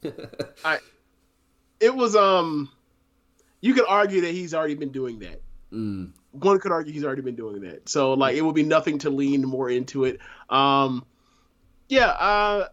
I, 0.65 0.79
it 1.79 1.93
was 1.93 2.15
um, 2.15 2.69
you 3.61 3.73
could 3.73 3.85
argue 3.87 4.21
that 4.21 4.31
he's 4.31 4.53
already 4.53 4.75
been 4.75 4.91
doing 4.91 5.19
that. 5.19 5.41
Mm. 5.71 6.11
One 6.31 6.59
could 6.59 6.71
argue 6.71 6.93
he's 6.93 7.03
already 7.03 7.21
been 7.21 7.35
doing 7.35 7.61
that. 7.61 7.89
So 7.89 8.13
like, 8.13 8.35
it 8.35 8.41
would 8.41 8.55
be 8.55 8.63
nothing 8.63 8.99
to 8.99 9.09
lean 9.09 9.41
more 9.41 9.69
into 9.69 10.05
it. 10.05 10.19
Um, 10.49 11.05
yeah. 11.89 12.07
Uh, 12.07 12.67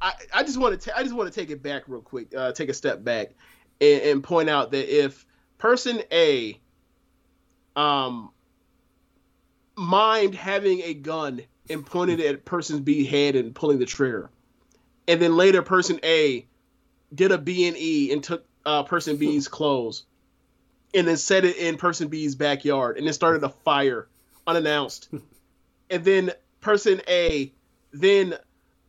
I 0.00 0.12
I 0.34 0.42
just 0.42 0.58
want 0.58 0.80
to 0.80 0.96
I 0.96 1.02
just 1.02 1.14
want 1.14 1.32
to 1.32 1.38
take 1.38 1.50
it 1.50 1.62
back 1.62 1.84
real 1.86 2.00
quick. 2.00 2.34
Uh, 2.34 2.52
take 2.52 2.68
a 2.68 2.74
step 2.74 3.02
back 3.02 3.32
and, 3.80 4.02
and 4.02 4.24
point 4.24 4.48
out 4.48 4.70
that 4.72 4.88
if 4.88 5.26
person 5.58 6.02
A 6.12 6.60
um 7.74 8.30
mind 9.76 10.34
having 10.34 10.80
a 10.82 10.94
gun 10.94 11.42
and 11.68 11.84
pointing 11.84 12.20
it 12.20 12.26
at 12.26 12.44
person 12.44 12.82
B 12.82 13.04
head 13.04 13.36
and 13.36 13.54
pulling 13.54 13.78
the 13.78 13.86
trigger 13.86 14.30
and 15.08 15.20
then 15.20 15.36
later 15.36 15.62
person 15.62 16.00
A 16.04 16.46
did 17.14 17.32
a 17.32 17.38
B 17.38 17.68
and 17.68 17.76
E 17.76 18.12
and 18.12 18.22
took 18.22 18.44
uh, 18.64 18.82
person 18.82 19.16
B's 19.18 19.48
clothes, 19.48 20.04
and 20.94 21.06
then 21.06 21.16
set 21.16 21.44
it 21.44 21.56
in 21.56 21.76
person 21.76 22.08
B's 22.08 22.34
backyard, 22.34 22.98
and 22.98 23.06
then 23.06 23.14
started 23.14 23.42
a 23.44 23.48
fire 23.48 24.08
unannounced, 24.46 25.08
and 25.90 26.04
then 26.04 26.32
person 26.60 27.00
A 27.08 27.52
then 27.92 28.34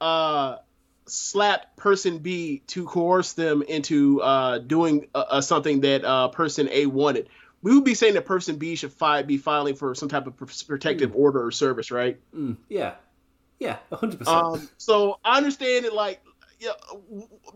uh, 0.01 0.57
slapped 1.05 1.77
person 1.77 2.19
B 2.19 2.63
to 2.67 2.85
coerce 2.85 3.33
them 3.33 3.61
into 3.61 4.21
uh, 4.21 4.59
doing 4.59 5.07
uh, 5.15 5.25
uh 5.29 5.41
something 5.41 5.81
that 5.81 6.03
uh, 6.03 6.27
person 6.29 6.69
A 6.71 6.85
wanted. 6.85 7.29
We 7.63 7.73
would 7.73 7.85
be 7.85 7.95
saying 7.95 8.13
that 8.13 8.25
person 8.25 8.57
B 8.57 8.75
should 8.75 8.93
fi- 8.93 9.23
be 9.23 9.37
filing 9.37 9.75
for 9.75 9.95
some 9.95 10.09
type 10.09 10.27
of 10.27 10.37
protective 10.37 11.11
mm. 11.11 11.15
order 11.15 11.43
or 11.43 11.51
service, 11.51 11.89
right? 11.89 12.19
Mm, 12.35 12.57
yeah. 12.69 12.93
Yeah, 13.59 13.77
hundred 13.91 14.27
um, 14.27 14.53
percent. 14.53 14.71
So 14.77 15.19
I 15.23 15.37
understand 15.37 15.85
it. 15.85 15.93
Like, 15.93 16.21
yeah, 16.59 16.71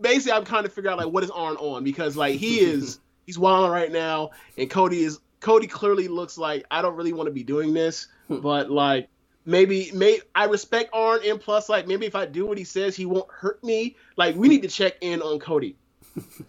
basically, 0.00 0.32
I'm 0.32 0.44
kind 0.44 0.66
of 0.66 0.72
figure 0.72 0.90
out 0.90 0.98
like 0.98 1.08
what 1.08 1.22
is 1.24 1.30
Arn 1.30 1.56
on 1.56 1.84
because 1.84 2.16
like 2.16 2.36
he 2.36 2.60
is 2.60 2.98
he's 3.26 3.38
wilding 3.38 3.70
right 3.70 3.92
now, 3.92 4.30
and 4.56 4.68
Cody 4.68 5.04
is 5.04 5.20
Cody 5.40 5.66
clearly 5.66 6.08
looks 6.08 6.38
like 6.38 6.64
I 6.70 6.82
don't 6.82 6.96
really 6.96 7.12
want 7.12 7.26
to 7.26 7.32
be 7.32 7.42
doing 7.42 7.72
this, 7.72 8.08
hmm. 8.28 8.40
but 8.40 8.70
like 8.70 9.08
maybe 9.44 9.90
may 9.92 10.20
I 10.34 10.44
respect 10.46 10.90
Arn, 10.92 11.20
and 11.24 11.40
plus 11.40 11.68
like 11.68 11.86
maybe 11.86 12.06
if 12.06 12.14
I 12.14 12.26
do 12.26 12.46
what 12.46 12.58
he 12.58 12.64
says, 12.64 12.96
he 12.96 13.06
won't 13.06 13.30
hurt 13.30 13.62
me. 13.62 13.96
Like 14.16 14.36
we 14.36 14.48
need 14.48 14.62
to 14.62 14.68
check 14.68 14.94
in 15.00 15.22
on 15.22 15.38
Cody. 15.38 15.76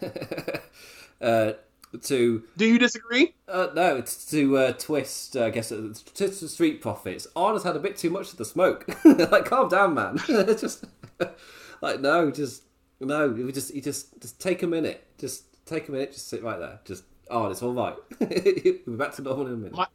uh, 1.21 1.53
to. 2.01 2.43
Do 2.57 2.65
you 2.65 2.79
disagree? 2.79 3.33
Uh, 3.47 3.67
no, 3.73 3.95
it's 3.95 4.25
to 4.31 4.57
uh, 4.57 4.73
twist. 4.73 5.35
Uh, 5.35 5.45
I 5.45 5.49
guess 5.49 5.71
uh, 5.71 5.93
twist 6.15 6.41
the 6.41 6.47
street 6.47 6.81
profits. 6.81 7.27
Arnold's 7.35 7.63
had 7.63 7.75
a 7.75 7.79
bit 7.79 7.97
too 7.97 8.09
much 8.09 8.31
of 8.31 8.37
the 8.37 8.45
smoke. 8.45 8.87
like, 9.05 9.45
calm 9.45 9.69
down, 9.69 9.93
man. 9.93 10.17
just 10.27 10.85
like 11.81 12.01
no, 12.01 12.31
just 12.31 12.63
no. 12.99 13.33
You 13.33 13.51
just 13.51 13.73
you 13.73 13.81
just 13.81 14.19
just 14.21 14.39
take 14.39 14.63
a 14.63 14.67
minute. 14.67 15.05
Just 15.17 15.65
take 15.65 15.87
a 15.87 15.91
minute. 15.91 16.13
Just 16.13 16.27
sit 16.27 16.43
right 16.43 16.59
there. 16.59 16.79
Just 16.85 17.03
oh, 17.29 17.47
it's 17.47 17.61
all 17.61 17.73
right. 17.73 17.95
We're 18.19 18.97
back 18.97 19.13
to 19.15 19.21
normal 19.21 19.47
in 19.47 19.53
a 19.53 19.57
minute. 19.57 19.75
My, 19.75 19.87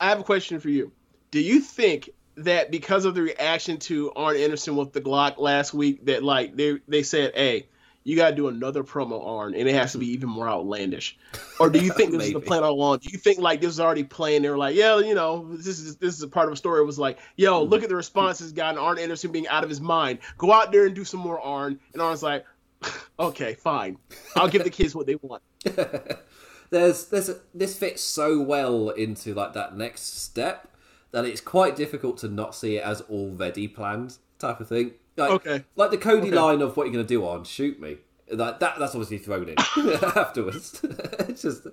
I 0.00 0.08
have 0.08 0.20
a 0.20 0.24
question 0.24 0.60
for 0.60 0.68
you. 0.68 0.92
Do 1.30 1.40
you 1.40 1.60
think 1.60 2.10
that 2.36 2.70
because 2.70 3.04
of 3.04 3.14
the 3.14 3.22
reaction 3.22 3.78
to 3.78 4.10
Arn 4.14 4.36
Anderson 4.36 4.74
with 4.74 4.92
the 4.92 5.00
Glock 5.00 5.38
last 5.38 5.74
week, 5.74 6.06
that 6.06 6.22
like 6.22 6.56
they 6.56 6.78
they 6.88 7.02
said, 7.02 7.32
hey 7.34 7.68
you 8.04 8.16
got 8.16 8.30
to 8.30 8.36
do 8.36 8.48
another 8.48 8.82
promo 8.82 9.24
Arn, 9.26 9.54
and 9.54 9.68
it 9.68 9.74
has 9.74 9.92
to 9.92 9.98
be 9.98 10.06
even 10.08 10.28
more 10.28 10.48
outlandish. 10.48 11.16
Or 11.60 11.70
do 11.70 11.78
you 11.78 11.92
think 11.92 12.12
this 12.12 12.26
is 12.26 12.32
the 12.32 12.40
plan 12.40 12.64
all 12.64 12.72
along? 12.72 12.98
Do 12.98 13.10
you 13.10 13.18
think 13.18 13.38
like 13.38 13.60
this 13.60 13.70
is 13.70 13.80
already 13.80 14.04
playing? 14.04 14.42
They're 14.42 14.58
like, 14.58 14.74
yeah, 14.74 14.98
you 14.98 15.14
know, 15.14 15.46
this 15.56 15.78
is 15.78 15.96
this 15.96 16.14
is 16.14 16.22
a 16.22 16.28
part 16.28 16.48
of 16.48 16.54
a 16.54 16.56
story. 16.56 16.80
It 16.80 16.86
was 16.86 16.98
like, 16.98 17.18
yo, 17.36 17.64
mm. 17.64 17.70
look 17.70 17.82
at 17.82 17.88
the 17.88 17.96
responses 17.96 18.52
gotten 18.52 18.78
Arn 18.78 18.98
Anderson 18.98 19.30
being 19.30 19.48
out 19.48 19.62
of 19.62 19.70
his 19.70 19.80
mind. 19.80 20.18
Go 20.38 20.52
out 20.52 20.72
there 20.72 20.86
and 20.86 20.94
do 20.94 21.04
some 21.04 21.20
more 21.20 21.40
Arn, 21.40 21.78
and 21.92 22.02
Arn's 22.02 22.22
like, 22.22 22.44
okay, 23.18 23.54
fine, 23.54 23.98
I'll 24.36 24.48
give 24.48 24.64
the 24.64 24.70
kids 24.70 24.94
what 24.94 25.06
they 25.06 25.16
want. 25.16 25.42
there's 26.70 27.06
there's 27.06 27.28
a, 27.28 27.36
this 27.54 27.76
fits 27.76 28.02
so 28.02 28.40
well 28.40 28.90
into 28.90 29.34
like 29.34 29.52
that 29.52 29.76
next 29.76 30.22
step 30.22 30.68
that 31.12 31.24
it's 31.24 31.40
quite 31.40 31.76
difficult 31.76 32.16
to 32.18 32.28
not 32.28 32.54
see 32.54 32.78
it 32.78 32.82
as 32.82 33.02
already 33.02 33.68
planned 33.68 34.16
type 34.38 34.60
of 34.60 34.68
thing. 34.68 34.92
Like, 35.16 35.30
okay. 35.30 35.64
Like 35.76 35.90
the 35.90 35.98
Cody 35.98 36.28
okay. 36.28 36.36
line 36.36 36.62
of 36.62 36.76
what 36.76 36.84
you're 36.84 36.92
going 36.94 37.04
to 37.04 37.08
do 37.08 37.26
on 37.26 37.44
shoot 37.44 37.80
me. 37.80 37.98
Like 38.30 38.60
that, 38.60 38.78
that's 38.78 38.94
obviously 38.94 39.18
thrown 39.18 39.48
in 39.48 39.56
afterwards. 40.16 40.80
just, 41.28 41.66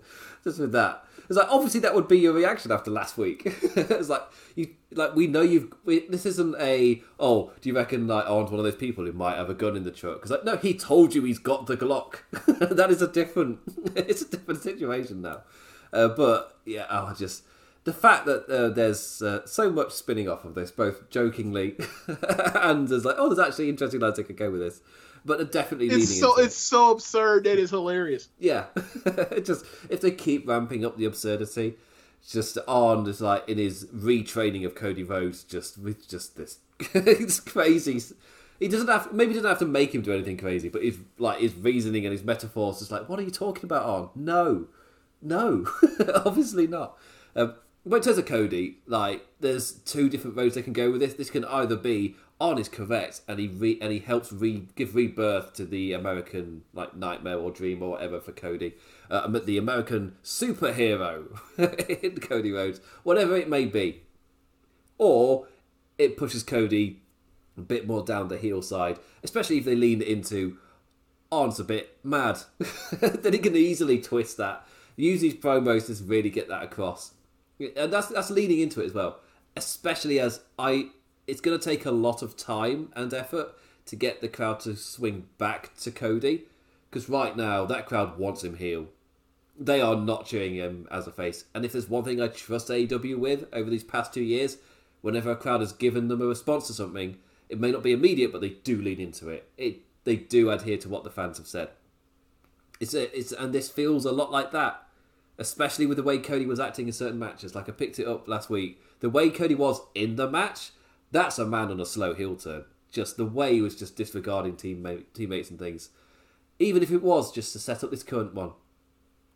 just 0.43 0.59
with 0.59 0.71
that. 0.73 1.05
It's 1.29 1.37
like 1.37 1.47
obviously 1.49 1.79
that 1.81 1.93
would 1.93 2.07
be 2.07 2.17
your 2.17 2.33
reaction 2.33 2.71
after 2.71 2.89
last 2.89 3.17
week. 3.17 3.43
it's 3.45 4.09
like 4.09 4.23
you, 4.55 4.73
like 4.91 5.15
we 5.15 5.27
know 5.27 5.41
you've. 5.41 5.71
We, 5.85 6.07
this 6.07 6.25
isn't 6.25 6.55
a. 6.59 7.03
Oh, 7.19 7.51
do 7.61 7.69
you 7.69 7.75
reckon 7.75 8.07
like 8.07 8.25
Arn's 8.27 8.49
one 8.49 8.59
of 8.59 8.65
those 8.65 8.75
people 8.75 9.05
who 9.05 9.13
might 9.13 9.37
have 9.37 9.49
a 9.49 9.53
gun 9.53 9.77
in 9.77 9.83
the 9.83 9.91
truck? 9.91 10.15
Because 10.15 10.31
like 10.31 10.43
no, 10.43 10.57
he 10.57 10.73
told 10.73 11.13
you 11.13 11.23
he's 11.23 11.37
got 11.37 11.67
the 11.67 11.77
Glock. 11.77 12.15
that 12.57 12.89
is 12.89 13.01
a 13.03 13.07
different. 13.07 13.59
It's 13.95 14.23
a 14.23 14.29
different 14.29 14.63
situation 14.63 15.21
now. 15.21 15.43
Uh, 15.93 16.07
but 16.07 16.57
yeah, 16.65 16.87
oh, 16.89 17.13
just 17.17 17.43
the 17.83 17.93
fact 17.93 18.25
that 18.25 18.45
uh, 18.49 18.69
there's 18.69 19.21
uh, 19.21 19.45
so 19.45 19.69
much 19.69 19.91
spinning 19.91 20.27
off 20.29 20.45
of 20.45 20.55
this, 20.55 20.71
both 20.71 21.09
jokingly 21.09 21.75
and 22.55 22.87
there's 22.87 23.05
like, 23.05 23.15
oh, 23.17 23.33
there's 23.33 23.45
actually 23.45 23.69
interesting 23.69 23.99
lines 23.99 24.19
I 24.19 24.23
could 24.23 24.37
go 24.37 24.51
with 24.51 24.61
this 24.61 24.81
but 25.25 25.51
definitely 25.51 25.87
it's 25.87 26.19
so 26.19 26.37
it's 26.37 26.55
it. 26.55 26.59
so 26.59 26.91
absurd 26.91 27.43
that 27.45 27.59
it's 27.59 27.71
hilarious. 27.71 28.29
Yeah, 28.39 28.65
just 29.43 29.65
if 29.89 30.01
they 30.01 30.11
keep 30.11 30.47
ramping 30.47 30.85
up 30.85 30.97
the 30.97 31.05
absurdity, 31.05 31.75
just 32.27 32.57
on 32.67 33.05
just 33.05 33.21
like 33.21 33.47
in 33.47 33.57
his 33.57 33.85
retraining 33.87 34.65
of 34.65 34.75
Cody 34.75 35.03
Rhodes, 35.03 35.43
just 35.43 35.77
with 35.77 36.07
just 36.07 36.37
this, 36.37 36.59
it's 36.93 37.39
crazy. 37.39 38.01
He 38.59 38.67
doesn't 38.67 38.87
have 38.87 39.13
maybe 39.13 39.33
doesn't 39.33 39.47
have 39.47 39.59
to 39.59 39.65
make 39.65 39.93
him 39.93 40.01
do 40.01 40.13
anything 40.13 40.37
crazy, 40.37 40.69
but 40.69 40.83
his 40.83 40.97
like 41.17 41.39
his 41.39 41.53
reasoning 41.55 42.05
and 42.05 42.11
his 42.11 42.23
metaphors 42.23 42.81
is 42.81 42.91
like, 42.91 43.07
what 43.07 43.19
are 43.19 43.23
you 43.23 43.31
talking 43.31 43.65
about? 43.65 43.85
On 43.85 44.09
no, 44.15 44.67
no, 45.21 45.65
obviously 46.25 46.67
not. 46.67 46.97
Um, 47.35 47.55
in 47.97 48.03
terms 48.03 48.17
of 48.17 48.25
Cody, 48.25 48.77
like 48.85 49.25
there's 49.39 49.71
two 49.71 50.09
different 50.09 50.37
roads 50.37 50.55
they 50.55 50.61
can 50.61 50.73
go 50.73 50.91
with 50.91 51.01
this. 51.01 51.13
This 51.13 51.29
can 51.29 51.45
either 51.45 51.75
be 51.75 52.15
on 52.41 52.57
is 52.57 52.69
correct, 52.69 53.21
and 53.27 53.39
he 53.39 53.47
re- 53.47 53.77
and 53.81 53.91
he 53.91 53.99
helps 53.99 54.31
re- 54.31 54.67
give 54.75 54.95
rebirth 54.95 55.53
to 55.53 55.65
the 55.65 55.93
American 55.93 56.63
like 56.73 56.95
nightmare 56.95 57.37
or 57.37 57.51
dream 57.51 57.83
or 57.83 57.91
whatever 57.91 58.19
for 58.19 58.31
Cody, 58.31 58.75
uh, 59.09 59.27
the 59.27 59.57
American 59.57 60.15
superhero 60.23 61.37
in 62.03 62.17
Cody 62.17 62.51
Rhodes, 62.51 62.79
whatever 63.03 63.35
it 63.35 63.49
may 63.49 63.65
be, 63.65 64.03
or 64.97 65.47
it 65.97 66.15
pushes 66.15 66.43
Cody 66.43 67.01
a 67.57 67.61
bit 67.61 67.85
more 67.85 68.03
down 68.03 68.29
the 68.29 68.37
heel 68.37 68.61
side, 68.61 68.99
especially 69.21 69.57
if 69.57 69.65
they 69.65 69.75
lean 69.75 70.01
into 70.01 70.57
Arn's 71.31 71.59
a 71.59 71.63
bit 71.63 71.97
mad. 72.03 72.39
then 73.01 73.33
he 73.33 73.39
can 73.39 73.55
easily 73.55 73.99
twist 73.99 74.37
that, 74.37 74.65
use 74.95 75.21
his 75.21 75.33
promos 75.33 75.87
to 75.87 76.03
really 76.05 76.29
get 76.29 76.47
that 76.47 76.63
across, 76.63 77.11
and 77.75 77.91
that's 77.91 78.07
that's 78.07 78.29
leaning 78.29 78.59
into 78.59 78.81
it 78.81 78.85
as 78.85 78.93
well. 78.93 79.19
Especially 79.55 80.19
as 80.19 80.41
I 80.57 80.89
it's 81.27 81.41
going 81.41 81.57
to 81.57 81.63
take 81.63 81.85
a 81.85 81.91
lot 81.91 82.21
of 82.21 82.35
time 82.35 82.91
and 82.95 83.13
effort 83.13 83.55
to 83.85 83.95
get 83.95 84.21
the 84.21 84.27
crowd 84.27 84.59
to 84.61 84.75
swing 84.75 85.27
back 85.37 85.75
to 85.77 85.91
Cody. 85.91 86.45
Because 86.89 87.07
right 87.07 87.37
now, 87.37 87.65
that 87.65 87.85
crowd 87.85 88.17
wants 88.17 88.43
him 88.43 88.57
heel. 88.57 88.87
They 89.57 89.79
are 89.79 89.95
not 89.95 90.25
cheering 90.25 90.55
him 90.55 90.87
as 90.89 91.05
a 91.05 91.11
face. 91.11 91.45
And 91.53 91.63
if 91.63 91.73
there's 91.73 91.89
one 91.89 92.03
thing 92.03 92.19
I 92.19 92.27
trust 92.27 92.69
AEW 92.69 93.17
with 93.17 93.45
over 93.53 93.69
these 93.69 93.83
past 93.83 94.13
two 94.13 94.23
years, 94.23 94.57
whenever 95.01 95.31
a 95.31 95.35
crowd 95.35 95.61
has 95.61 95.71
given 95.71 96.07
them 96.07 96.21
a 96.21 96.25
response 96.25 96.67
to 96.67 96.73
something, 96.73 97.17
it 97.47 97.59
may 97.59 97.71
not 97.71 97.83
be 97.83 97.91
immediate, 97.91 98.31
but 98.31 98.41
they 98.41 98.49
do 98.49 98.81
lean 98.81 98.99
into 98.99 99.29
it. 99.29 99.49
It 99.57 99.81
they 100.03 100.15
do 100.15 100.49
adhere 100.49 100.77
to 100.77 100.89
what 100.89 101.03
the 101.03 101.09
fans 101.09 101.37
have 101.37 101.47
said. 101.47 101.69
It's 102.79 102.93
a, 102.93 103.15
it's 103.17 103.31
and 103.31 103.53
this 103.53 103.69
feels 103.69 104.05
a 104.05 104.11
lot 104.11 104.31
like 104.31 104.51
that, 104.51 104.87
especially 105.39 105.87
with 105.87 105.97
the 105.97 106.03
way 106.03 106.19
Cody 106.19 106.45
was 106.45 106.59
acting 106.59 106.85
in 106.85 106.93
certain 106.93 107.17
matches. 107.17 107.55
Like 107.55 107.67
I 107.67 107.71
picked 107.71 107.97
it 107.97 108.07
up 108.07 108.27
last 108.27 108.51
week, 108.51 108.79
the 108.99 109.09
way 109.09 109.31
Cody 109.31 109.55
was 109.55 109.81
in 109.95 110.15
the 110.15 110.29
match 110.29 110.71
that's 111.11 111.39
a 111.39 111.45
man 111.45 111.71
on 111.71 111.79
a 111.79 111.85
slow 111.85 112.13
heel 112.13 112.35
turn. 112.35 112.65
Just 112.91 113.17
the 113.17 113.25
way 113.25 113.53
he 113.55 113.61
was 113.61 113.75
just 113.75 113.95
disregarding 113.95 114.55
teammate, 114.55 115.05
teammates 115.13 115.49
and 115.49 115.59
things. 115.59 115.89
Even 116.57 116.83
if 116.83 116.91
it 116.91 117.03
was 117.03 117.31
just 117.31 117.53
to 117.53 117.59
set 117.59 117.83
up 117.83 117.91
this 117.91 118.03
current 118.03 118.33
one, 118.33 118.51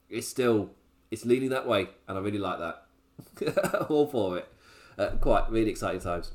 it's 0.09 0.27
still 0.27 0.71
it's 1.11 1.25
leaning 1.25 1.49
that 1.49 1.67
way, 1.67 1.89
and 2.07 2.17
I 2.17 2.21
really 2.21 2.39
like 2.39 2.59
that. 2.59 3.85
All 3.89 4.07
for 4.07 4.39
it. 4.39 4.47
Uh, 4.97 5.09
quite 5.21 5.49
really 5.49 5.71
exciting 5.71 6.01
times. 6.01 6.31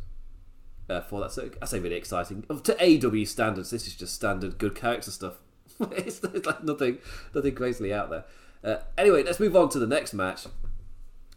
Uh, 0.89 1.01
for 1.03 1.21
that, 1.21 1.33
so 1.33 1.51
I 1.61 1.67
say 1.67 1.81
really 1.81 1.97
exciting. 1.97 2.45
To 2.65 3.07
AW 3.07 3.25
standards, 3.27 3.71
this 3.71 3.87
is 3.87 3.95
just 3.95 4.15
standard 4.15 4.57
good 4.57 4.75
character 4.75 5.11
stuff. 5.11 5.35
it's, 5.81 6.23
it's, 6.25 6.47
like 6.47 6.65
nothing, 6.65 6.99
nothing 7.35 7.55
crazily 7.55 7.93
out 7.93 8.09
there. 8.09 8.25
Uh, 8.63 8.79
anyway, 8.97 9.23
let's 9.23 9.41
move 9.41 9.57
on 9.57 9.69
to 9.71 9.79
the 9.79 9.87
next 9.87 10.13
match. 10.13 10.47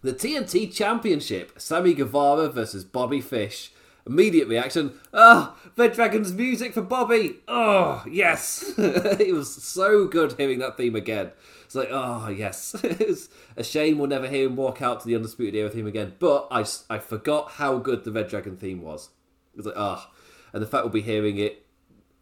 The 0.01 0.13
TNT 0.13 0.73
Championship: 0.73 1.59
Sammy 1.59 1.93
Guevara 1.93 2.49
versus 2.49 2.83
Bobby 2.83 3.21
Fish. 3.21 3.71
Immediate 4.05 4.47
reaction. 4.47 4.93
Ah, 5.13 5.55
oh, 5.55 5.71
Red 5.77 5.93
Dragon's 5.93 6.33
music 6.33 6.73
for 6.73 6.81
Bobby. 6.81 7.35
Oh, 7.47 8.03
yes. 8.09 8.73
it 8.77 9.33
was 9.33 9.53
so 9.53 10.07
good 10.07 10.33
hearing 10.39 10.57
that 10.59 10.75
theme 10.75 10.95
again. 10.95 11.31
It's 11.65 11.75
like, 11.75 11.89
oh, 11.91 12.27
yes. 12.29 12.75
it's 12.83 13.29
a 13.55 13.63
shame 13.63 13.99
we'll 13.99 14.09
never 14.09 14.27
hear 14.27 14.47
him 14.47 14.55
walk 14.55 14.81
out 14.81 15.01
to 15.01 15.07
the 15.07 15.15
Undisputed 15.15 15.53
Era 15.53 15.69
theme 15.69 15.85
again. 15.85 16.13
But 16.17 16.47
I, 16.49 16.65
I 16.89 16.97
forgot 16.97 17.51
how 17.51 17.77
good 17.77 18.03
the 18.03 18.11
Red 18.11 18.27
Dragon 18.27 18.57
theme 18.57 18.81
was. 18.81 19.09
It 19.53 19.57
was 19.57 19.65
like, 19.67 19.75
ah. 19.77 20.09
Oh. 20.09 20.17
And 20.53 20.61
the 20.61 20.67
fact 20.67 20.83
we'll 20.83 20.91
be 20.91 21.01
hearing 21.01 21.37
it 21.37 21.65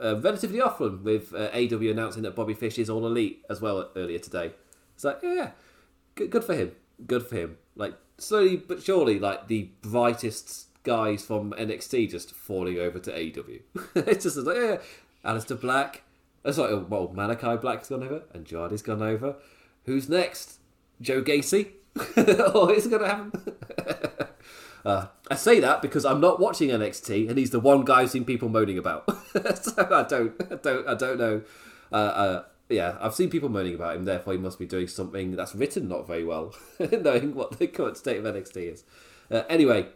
uh, 0.04 0.20
relatively 0.20 0.62
often 0.62 1.04
with 1.04 1.34
uh, 1.34 1.50
AW 1.54 1.89
announcing 1.89 2.24
that 2.24 2.36
Bobby 2.36 2.54
Fish 2.54 2.78
is 2.78 2.89
all 2.89 3.06
elite 3.06 3.43
as 3.50 3.62
well 3.62 3.89
earlier 3.95 4.20
today. 4.20 4.52
It's 5.00 5.06
like, 5.06 5.20
yeah, 5.24 5.52
good, 6.16 6.30
good 6.30 6.43
for 6.43 6.54
him. 6.54 6.74
Good 7.08 7.26
for 7.26 7.38
him. 7.38 7.58
Like, 7.74 7.93
slowly 8.18 8.58
but 8.58 8.84
surely, 8.84 9.18
like, 9.18 9.47
the 9.47 9.70
brightest 9.82 10.68
guys 10.84 11.24
from 11.24 11.54
NXT 11.54 12.12
just 12.12 12.34
falling 12.34 12.78
over 12.80 13.00
to 13.00 13.10
AEW. 13.10 13.62
it's 13.95 14.26
just 14.26 14.36
like, 14.36 14.58
yeah, 14.58 14.78
Aleister 15.24 15.58
Black. 15.58 16.04
It's 16.43 16.58
like, 16.58 16.72
well, 16.89 17.08
Malakai 17.16 17.62
Black's 17.62 17.88
gone 17.88 18.04
over, 18.04 18.24
and 18.34 18.45
Andrade's 18.45 18.82
gone 18.82 19.02
over. 19.02 19.38
Who's 19.86 20.10
next? 20.10 20.60
Joe 21.00 21.22
Gacy? 21.22 21.72
or 22.54 22.74
is 22.74 22.86
it 22.86 22.89
going 22.89 23.02
to 23.02 23.08
happen? 23.08 23.32
uh, 24.86 25.06
I 25.32 25.36
say 25.36 25.62
that 25.62 25.82
because 25.82 26.04
I'm 26.04 26.20
not 26.20 26.41
watching 26.41 26.72
NXT, 26.72 27.30
and 27.30 27.38
he's 27.38 27.52
the 27.52 27.62
one 27.62 27.86
guy 27.86 28.02
I've 28.02 28.10
seen 28.10 28.26
people 28.26 28.50
moaning 28.50 28.78
about. 28.78 29.06
so 29.62 29.72
I 29.78 30.04
don't, 30.04 30.34
I 30.52 30.56
don't, 30.56 30.88
I 30.89 30.93
don't 30.95 31.18
know. 31.18 31.41
Uh, 31.89 31.95
uh, 31.95 32.43
yeah, 32.70 32.97
I've 33.01 33.15
seen 33.15 33.30
people 33.30 33.49
moaning 33.49 33.76
about 33.76 33.95
him. 33.95 34.05
Therefore, 34.05 34.34
he 34.34 34.39
must 34.39 34.59
be 34.59 34.65
doing 34.65 34.88
something 34.88 35.36
that's 35.36 35.55
written 35.55 35.88
not 35.88 36.07
very 36.07 36.24
well, 36.24 36.53
knowing 36.80 37.34
what 37.34 37.57
the 37.57 37.67
current 37.67 37.97
state 37.97 38.17
of 38.17 38.26
NXT 38.26 38.74
is. 38.74 38.84
Uh, 39.32 39.43
anyway, 39.49 39.88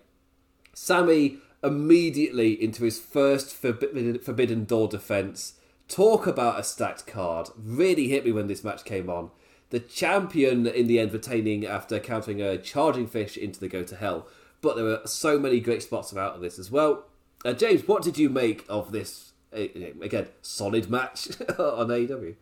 Sammy 0.74 1.38
immediately 1.64 2.62
into 2.62 2.84
his 2.84 3.00
first 3.00 3.56
forbidden, 3.56 4.20
forbidden 4.20 4.66
door 4.66 4.88
defense. 4.88 5.54
Talk 5.88 6.28
about 6.28 6.60
a 6.60 6.64
stacked 6.64 7.08
card. 7.08 7.50
Really 7.56 8.08
hit 8.08 8.26
me 8.26 8.32
when 8.32 8.48
this 8.48 8.64
match 8.64 8.84
came 8.84 9.10
on. 9.10 9.32
The 9.70 9.80
champion 9.80 10.68
in 10.68 10.88
the 10.88 11.00
end 11.00 11.14
retaining 11.14 11.66
after 11.66 12.00
countering 12.00 12.42
a 12.42 12.58
charging 12.58 13.08
fish 13.08 13.38
into 13.38 13.60
the 13.60 13.68
go 13.68 13.84
to 13.84 13.96
hell. 13.96 14.28
But 14.62 14.76
there 14.76 14.86
were 14.86 15.02
so 15.06 15.40
many 15.40 15.60
great 15.60 15.84
spots 15.84 16.16
out 16.16 16.36
of 16.36 16.42
this 16.42 16.60
as 16.60 16.72
well. 16.72 17.06
Uh, 17.44 17.54
James, 17.54 17.88
what 17.88 18.04
did 18.04 18.18
you 18.18 18.30
make 18.30 18.66
of 18.70 18.92
this 18.92 19.34
uh, 19.54 19.68
again 20.02 20.28
solid 20.42 20.90
match 20.90 21.28
on 21.60 21.88
AEW? 21.88 22.36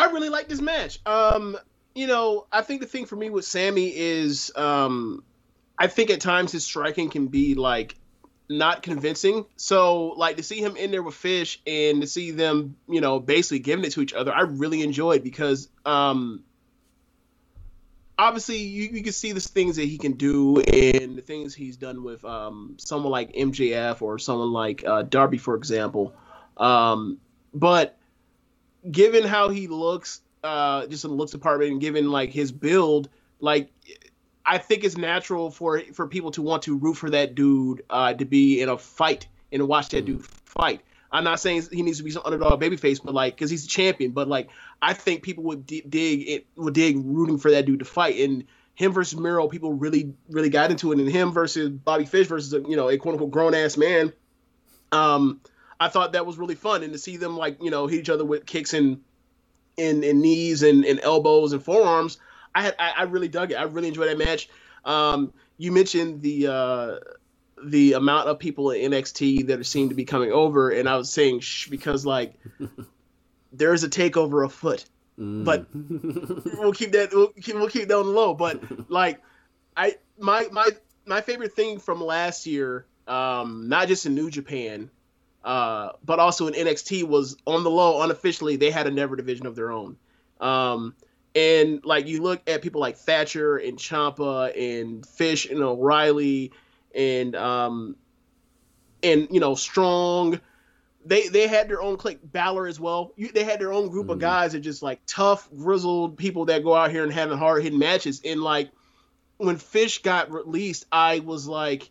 I 0.00 0.06
really 0.06 0.30
like 0.30 0.48
this 0.48 0.62
match. 0.62 0.98
Um, 1.04 1.58
you 1.94 2.06
know, 2.06 2.46
I 2.50 2.62
think 2.62 2.80
the 2.80 2.86
thing 2.86 3.04
for 3.04 3.16
me 3.16 3.28
with 3.28 3.44
Sammy 3.44 3.94
is 3.94 4.50
um, 4.56 5.22
I 5.78 5.88
think 5.88 6.08
at 6.08 6.22
times 6.22 6.52
his 6.52 6.64
striking 6.64 7.10
can 7.10 7.26
be 7.26 7.54
like 7.54 7.96
not 8.48 8.82
convincing. 8.82 9.44
So 9.56 10.08
like 10.16 10.38
to 10.38 10.42
see 10.42 10.60
him 10.60 10.76
in 10.76 10.90
there 10.90 11.02
with 11.02 11.14
Fish 11.14 11.60
and 11.66 12.00
to 12.00 12.06
see 12.06 12.30
them, 12.30 12.76
you 12.88 13.02
know, 13.02 13.20
basically 13.20 13.58
giving 13.58 13.84
it 13.84 13.92
to 13.92 14.00
each 14.00 14.14
other, 14.14 14.32
I 14.32 14.40
really 14.40 14.80
enjoyed 14.80 15.22
because 15.22 15.68
um 15.84 16.44
obviously 18.18 18.56
you, 18.56 18.84
you 18.84 19.02
can 19.02 19.12
see 19.12 19.32
the 19.32 19.40
things 19.40 19.76
that 19.76 19.84
he 19.84 19.98
can 19.98 20.12
do 20.12 20.60
and 20.60 21.14
the 21.14 21.22
things 21.22 21.54
he's 21.54 21.76
done 21.76 22.02
with 22.02 22.24
um 22.24 22.76
someone 22.78 23.12
like 23.12 23.34
MJF 23.34 24.00
or 24.00 24.18
someone 24.18 24.50
like 24.50 24.82
uh, 24.82 25.02
Darby, 25.02 25.36
for 25.36 25.56
example. 25.56 26.14
Um 26.56 27.18
but 27.52 27.99
given 28.88 29.24
how 29.24 29.48
he 29.48 29.66
looks, 29.66 30.20
uh 30.42 30.86
just 30.86 31.04
in 31.04 31.10
the 31.10 31.16
looks 31.16 31.32
department 31.32 31.72
and 31.72 31.80
given 31.80 32.10
like 32.10 32.30
his 32.30 32.52
build, 32.52 33.08
like 33.40 33.70
I 34.44 34.58
think 34.58 34.84
it's 34.84 34.96
natural 34.96 35.50
for 35.50 35.80
for 35.92 36.06
people 36.06 36.30
to 36.32 36.42
want 36.42 36.64
to 36.64 36.76
root 36.76 36.94
for 36.94 37.10
that 37.10 37.34
dude 37.34 37.82
uh, 37.90 38.14
to 38.14 38.24
be 38.24 38.60
in 38.60 38.68
a 38.68 38.78
fight 38.78 39.28
and 39.52 39.66
watch 39.68 39.90
that 39.90 40.04
dude 40.04 40.24
fight. 40.44 40.80
I'm 41.12 41.24
not 41.24 41.40
saying 41.40 41.68
he 41.72 41.82
needs 41.82 41.98
to 41.98 42.04
be 42.04 42.10
some 42.10 42.22
underdog 42.24 42.60
babyface, 42.60 43.00
but 43.02 43.14
like 43.14 43.34
because 43.34 43.50
he's 43.50 43.64
a 43.64 43.68
champion. 43.68 44.12
But 44.12 44.28
like 44.28 44.48
I 44.80 44.94
think 44.94 45.22
people 45.22 45.44
would 45.44 45.66
d- 45.66 45.84
dig 45.88 46.28
it 46.28 46.46
would 46.56 46.74
dig 46.74 46.96
rooting 46.98 47.38
for 47.38 47.50
that 47.50 47.66
dude 47.66 47.80
to 47.80 47.84
fight. 47.84 48.18
And 48.20 48.44
him 48.74 48.92
versus 48.92 49.18
Miro, 49.18 49.48
people 49.48 49.72
really 49.72 50.14
really 50.30 50.50
got 50.50 50.70
into 50.70 50.92
it. 50.92 50.98
And 50.98 51.08
him 51.08 51.32
versus 51.32 51.68
Bobby 51.68 52.04
Fish 52.04 52.28
versus 52.28 52.52
you 52.68 52.76
know 52.76 52.88
a 52.88 52.96
quote 52.96 53.14
unquote 53.14 53.30
grown 53.30 53.54
ass 53.54 53.76
man. 53.76 54.12
Um, 54.92 55.40
I 55.80 55.88
thought 55.88 56.12
that 56.12 56.26
was 56.26 56.36
really 56.36 56.54
fun, 56.54 56.82
and 56.82 56.92
to 56.92 56.98
see 56.98 57.16
them 57.16 57.36
like 57.36 57.62
you 57.62 57.70
know 57.70 57.86
hit 57.86 58.00
each 58.00 58.10
other 58.10 58.24
with 58.24 58.46
kicks 58.46 58.74
and 58.74 59.00
and, 59.78 60.04
and 60.04 60.20
knees 60.20 60.62
and, 60.62 60.84
and 60.84 61.00
elbows 61.02 61.52
and 61.52 61.62
forearms. 61.62 62.18
I 62.54 62.62
had 62.62 62.76
I, 62.78 62.92
I 62.98 63.02
really 63.04 63.28
dug 63.28 63.52
it. 63.52 63.54
I 63.54 63.62
really 63.62 63.88
enjoyed 63.88 64.08
that 64.08 64.18
match. 64.18 64.48
Um, 64.84 65.32
you 65.56 65.72
mentioned 65.72 66.22
the 66.22 66.46
uh, 66.48 66.96
the 67.64 67.94
amount 67.94 68.28
of 68.28 68.38
people 68.38 68.70
in 68.70 68.92
NXT 68.92 69.48
that 69.48 69.64
seem 69.66 69.88
to 69.88 69.94
be 69.94 70.04
coming 70.04 70.32
over, 70.32 70.70
and 70.70 70.88
I 70.88 70.96
was 70.96 71.10
saying 71.10 71.40
shh 71.40 71.68
because 71.68 72.04
like 72.04 72.34
there's 73.52 73.84
a 73.84 73.88
takeover 73.88 74.44
afoot. 74.44 74.84
Mm. 75.18 75.44
But 75.44 75.66
we'll 76.58 76.72
keep 76.72 76.92
that 76.92 77.10
we'll 77.12 77.28
keep, 77.28 77.54
we'll 77.54 77.68
keep 77.68 77.88
that 77.88 77.96
on 77.96 78.06
the 78.06 78.12
low. 78.12 78.34
But 78.34 78.90
like 78.90 79.22
I 79.76 79.96
my 80.18 80.48
my 80.50 80.70
my 81.06 81.20
favorite 81.20 81.54
thing 81.54 81.78
from 81.78 82.02
last 82.02 82.46
year, 82.46 82.86
um, 83.06 83.68
not 83.68 83.88
just 83.88 84.06
in 84.06 84.14
New 84.14 84.30
Japan, 84.30 84.90
uh, 85.44 85.90
but 86.04 86.18
also 86.18 86.46
in 86.46 86.54
NXT 86.54 87.04
was 87.04 87.36
on 87.46 87.64
the 87.64 87.70
low 87.70 88.02
unofficially 88.02 88.56
they 88.56 88.70
had 88.70 88.86
a 88.86 88.90
NEVER 88.90 89.16
division 89.16 89.46
of 89.46 89.56
their 89.56 89.70
own. 89.70 89.96
Um, 90.40 90.94
and 91.34 91.84
like 91.84 92.06
you 92.06 92.22
look 92.22 92.42
at 92.48 92.62
people 92.62 92.80
like 92.80 92.96
Thatcher 92.96 93.56
and 93.56 93.78
Ciampa 93.78 94.56
and 94.56 95.06
Fish 95.06 95.46
and 95.46 95.62
O'Reilly 95.62 96.52
and 96.94 97.36
um 97.36 97.96
and 99.02 99.28
you 99.30 99.38
know 99.38 99.54
Strong 99.54 100.40
they 101.04 101.28
they 101.28 101.46
had 101.46 101.68
their 101.68 101.82
own 101.82 101.96
clique. 101.96 102.18
Balor 102.22 102.66
as 102.66 102.78
well. 102.78 103.12
You, 103.16 103.32
they 103.32 103.44
had 103.44 103.60
their 103.60 103.72
own 103.72 103.88
group 103.88 104.06
mm. 104.06 104.10
of 104.10 104.16
mm-hmm. 104.16 104.26
guys 104.26 104.52
that 104.52 104.60
just 104.60 104.82
like 104.82 105.00
tough, 105.06 105.48
grizzled 105.56 106.16
people 106.16 106.46
that 106.46 106.62
go 106.62 106.74
out 106.74 106.90
here 106.90 107.02
and 107.02 107.12
having 107.12 107.38
hard 107.38 107.62
hitting 107.62 107.78
matches. 107.78 108.20
And 108.24 108.42
like 108.42 108.70
when 109.38 109.56
Fish 109.56 110.02
got 110.02 110.30
released, 110.30 110.86
I 110.92 111.20
was 111.20 111.46
like, 111.46 111.90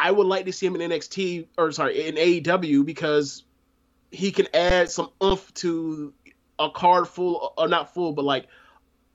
I 0.00 0.10
would 0.10 0.26
like 0.26 0.46
to 0.46 0.52
see 0.52 0.66
him 0.66 0.76
in 0.76 0.90
NXT 0.90 1.46
or 1.58 1.72
sorry 1.72 2.08
in 2.08 2.14
AEW 2.14 2.86
because 2.86 3.44
he 4.10 4.32
can 4.32 4.48
add 4.54 4.90
some 4.90 5.10
oomph 5.22 5.52
to 5.54 6.14
a 6.58 6.70
card 6.70 7.06
full 7.06 7.52
or 7.58 7.68
not 7.68 7.92
full, 7.92 8.12
but 8.12 8.24
like 8.24 8.46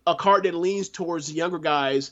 a 0.05 0.13
card 0.13 0.43
that 0.43 0.53
leans 0.53 0.89
towards 0.89 1.31
younger 1.31 1.57
guys 1.57 2.11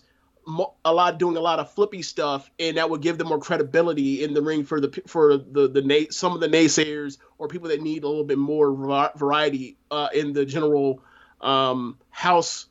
a 0.83 0.93
lot 0.93 1.19
doing 1.19 1.37
a 1.37 1.39
lot 1.39 1.59
of 1.59 1.71
flippy 1.71 2.01
stuff, 2.01 2.49
and 2.59 2.77
that 2.77 2.89
would 2.89 3.01
give 3.01 3.17
them 3.17 3.27
more 3.27 3.39
credibility 3.39 4.23
in 4.23 4.33
the 4.33 4.41
ring 4.41 4.65
for 4.65 4.81
the 4.81 5.01
for 5.07 5.37
the 5.37 5.69
the 5.69 6.07
some 6.09 6.33
of 6.33 6.41
the 6.41 6.47
naysayers 6.47 7.17
or 7.37 7.47
people 7.47 7.69
that 7.69 7.81
need 7.81 8.03
a 8.03 8.07
little 8.07 8.25
bit 8.25 8.37
more 8.37 8.71
variety 9.15 9.77
uh, 9.91 10.09
in 10.13 10.33
the 10.33 10.45
general 10.45 11.01
um, 11.41 11.97
house 12.09 12.65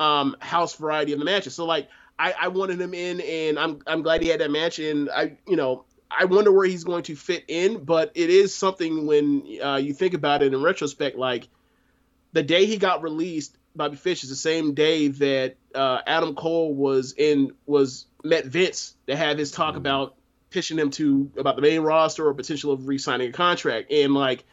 um, 0.00 0.36
house 0.40 0.74
variety 0.76 1.12
of 1.12 1.18
the 1.18 1.24
matches. 1.24 1.54
So 1.54 1.64
like 1.64 1.88
I, 2.18 2.34
I 2.42 2.48
wanted 2.48 2.80
him 2.80 2.94
in, 2.94 3.20
and 3.20 3.58
I'm 3.58 3.80
I'm 3.86 4.02
glad 4.02 4.22
he 4.22 4.28
had 4.28 4.40
that 4.40 4.50
match, 4.50 4.78
and 4.78 5.10
I 5.10 5.36
you 5.46 5.56
know 5.56 5.84
I 6.10 6.24
wonder 6.24 6.52
where 6.52 6.66
he's 6.66 6.84
going 6.84 7.02
to 7.04 7.16
fit 7.16 7.44
in, 7.48 7.84
but 7.84 8.12
it 8.14 8.30
is 8.30 8.54
something 8.54 9.06
when 9.06 9.58
uh, 9.62 9.76
you 9.76 9.92
think 9.92 10.14
about 10.14 10.42
it 10.42 10.54
in 10.54 10.62
retrospect, 10.62 11.16
like 11.16 11.48
the 12.32 12.42
day 12.42 12.66
he 12.66 12.76
got 12.76 13.02
released, 13.02 13.56
Bobby 13.74 13.96
Fish 13.96 14.22
is 14.22 14.30
the 14.30 14.36
same 14.36 14.74
day 14.74 15.08
that 15.08 15.56
uh, 15.74 16.00
Adam 16.06 16.34
Cole 16.34 16.74
was 16.74 17.14
in 17.16 17.52
was 17.66 18.06
met 18.22 18.46
Vince 18.46 18.94
to 19.06 19.16
have 19.16 19.38
his 19.38 19.50
talk 19.50 19.70
mm-hmm. 19.70 19.78
about 19.78 20.14
pitching 20.50 20.78
him 20.78 20.90
to 20.90 21.30
about 21.36 21.56
the 21.56 21.62
main 21.62 21.80
roster 21.80 22.26
or 22.26 22.34
potential 22.34 22.72
of 22.72 22.86
re-signing 22.88 23.30
a 23.30 23.32
contract. 23.32 23.90
And 23.92 24.14
like, 24.14 24.44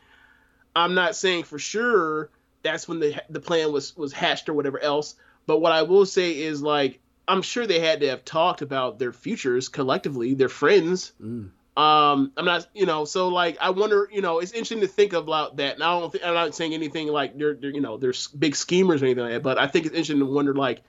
I'm 0.75 0.95
not 0.95 1.15
saying 1.15 1.43
for 1.43 1.59
sure 1.59 2.29
that's 2.63 2.87
when 2.87 2.99
the 2.99 3.21
the 3.29 3.39
plan 3.39 3.71
was 3.71 3.95
was 3.95 4.11
hatched 4.11 4.49
or 4.49 4.53
whatever 4.53 4.79
else. 4.79 5.15
But 5.45 5.59
what 5.59 5.71
I 5.71 5.83
will 5.83 6.05
say 6.05 6.39
is 6.41 6.61
like, 6.61 6.99
I'm 7.27 7.41
sure 7.41 7.65
they 7.65 7.79
had 7.79 8.01
to 8.01 8.09
have 8.09 8.25
talked 8.25 8.61
about 8.61 8.99
their 8.99 9.13
futures 9.13 9.69
collectively, 9.69 10.33
their 10.33 10.49
friends. 10.49 11.13
Mm. 11.21 11.51
Um, 11.75 12.31
I'm 12.37 12.45
not, 12.45 12.67
you 12.75 12.85
know, 12.85 13.05
so 13.05 13.29
like 13.29 13.57
I 13.59 13.71
wonder, 13.71 14.07
you 14.11 14.21
know, 14.21 14.39
it's 14.39 14.51
interesting 14.51 14.81
to 14.81 14.87
think 14.87 15.13
about 15.13 15.57
that. 15.57 15.75
And 15.75 15.83
I 15.83 15.99
don't, 15.99 16.11
think, 16.11 16.23
I'm 16.23 16.35
not 16.35 16.53
saying 16.53 16.73
anything 16.73 17.07
like 17.07 17.37
they're, 17.37 17.55
they're, 17.55 17.71
you 17.71 17.81
know, 17.81 17.97
they're 17.97 18.13
big 18.37 18.55
schemers 18.55 19.01
or 19.01 19.05
anything 19.05 19.23
like 19.23 19.33
that, 19.33 19.43
but 19.43 19.57
I 19.57 19.67
think 19.67 19.85
it's 19.85 19.95
interesting 19.95 20.19
to 20.19 20.25
wonder 20.25 20.53
like, 20.53 20.83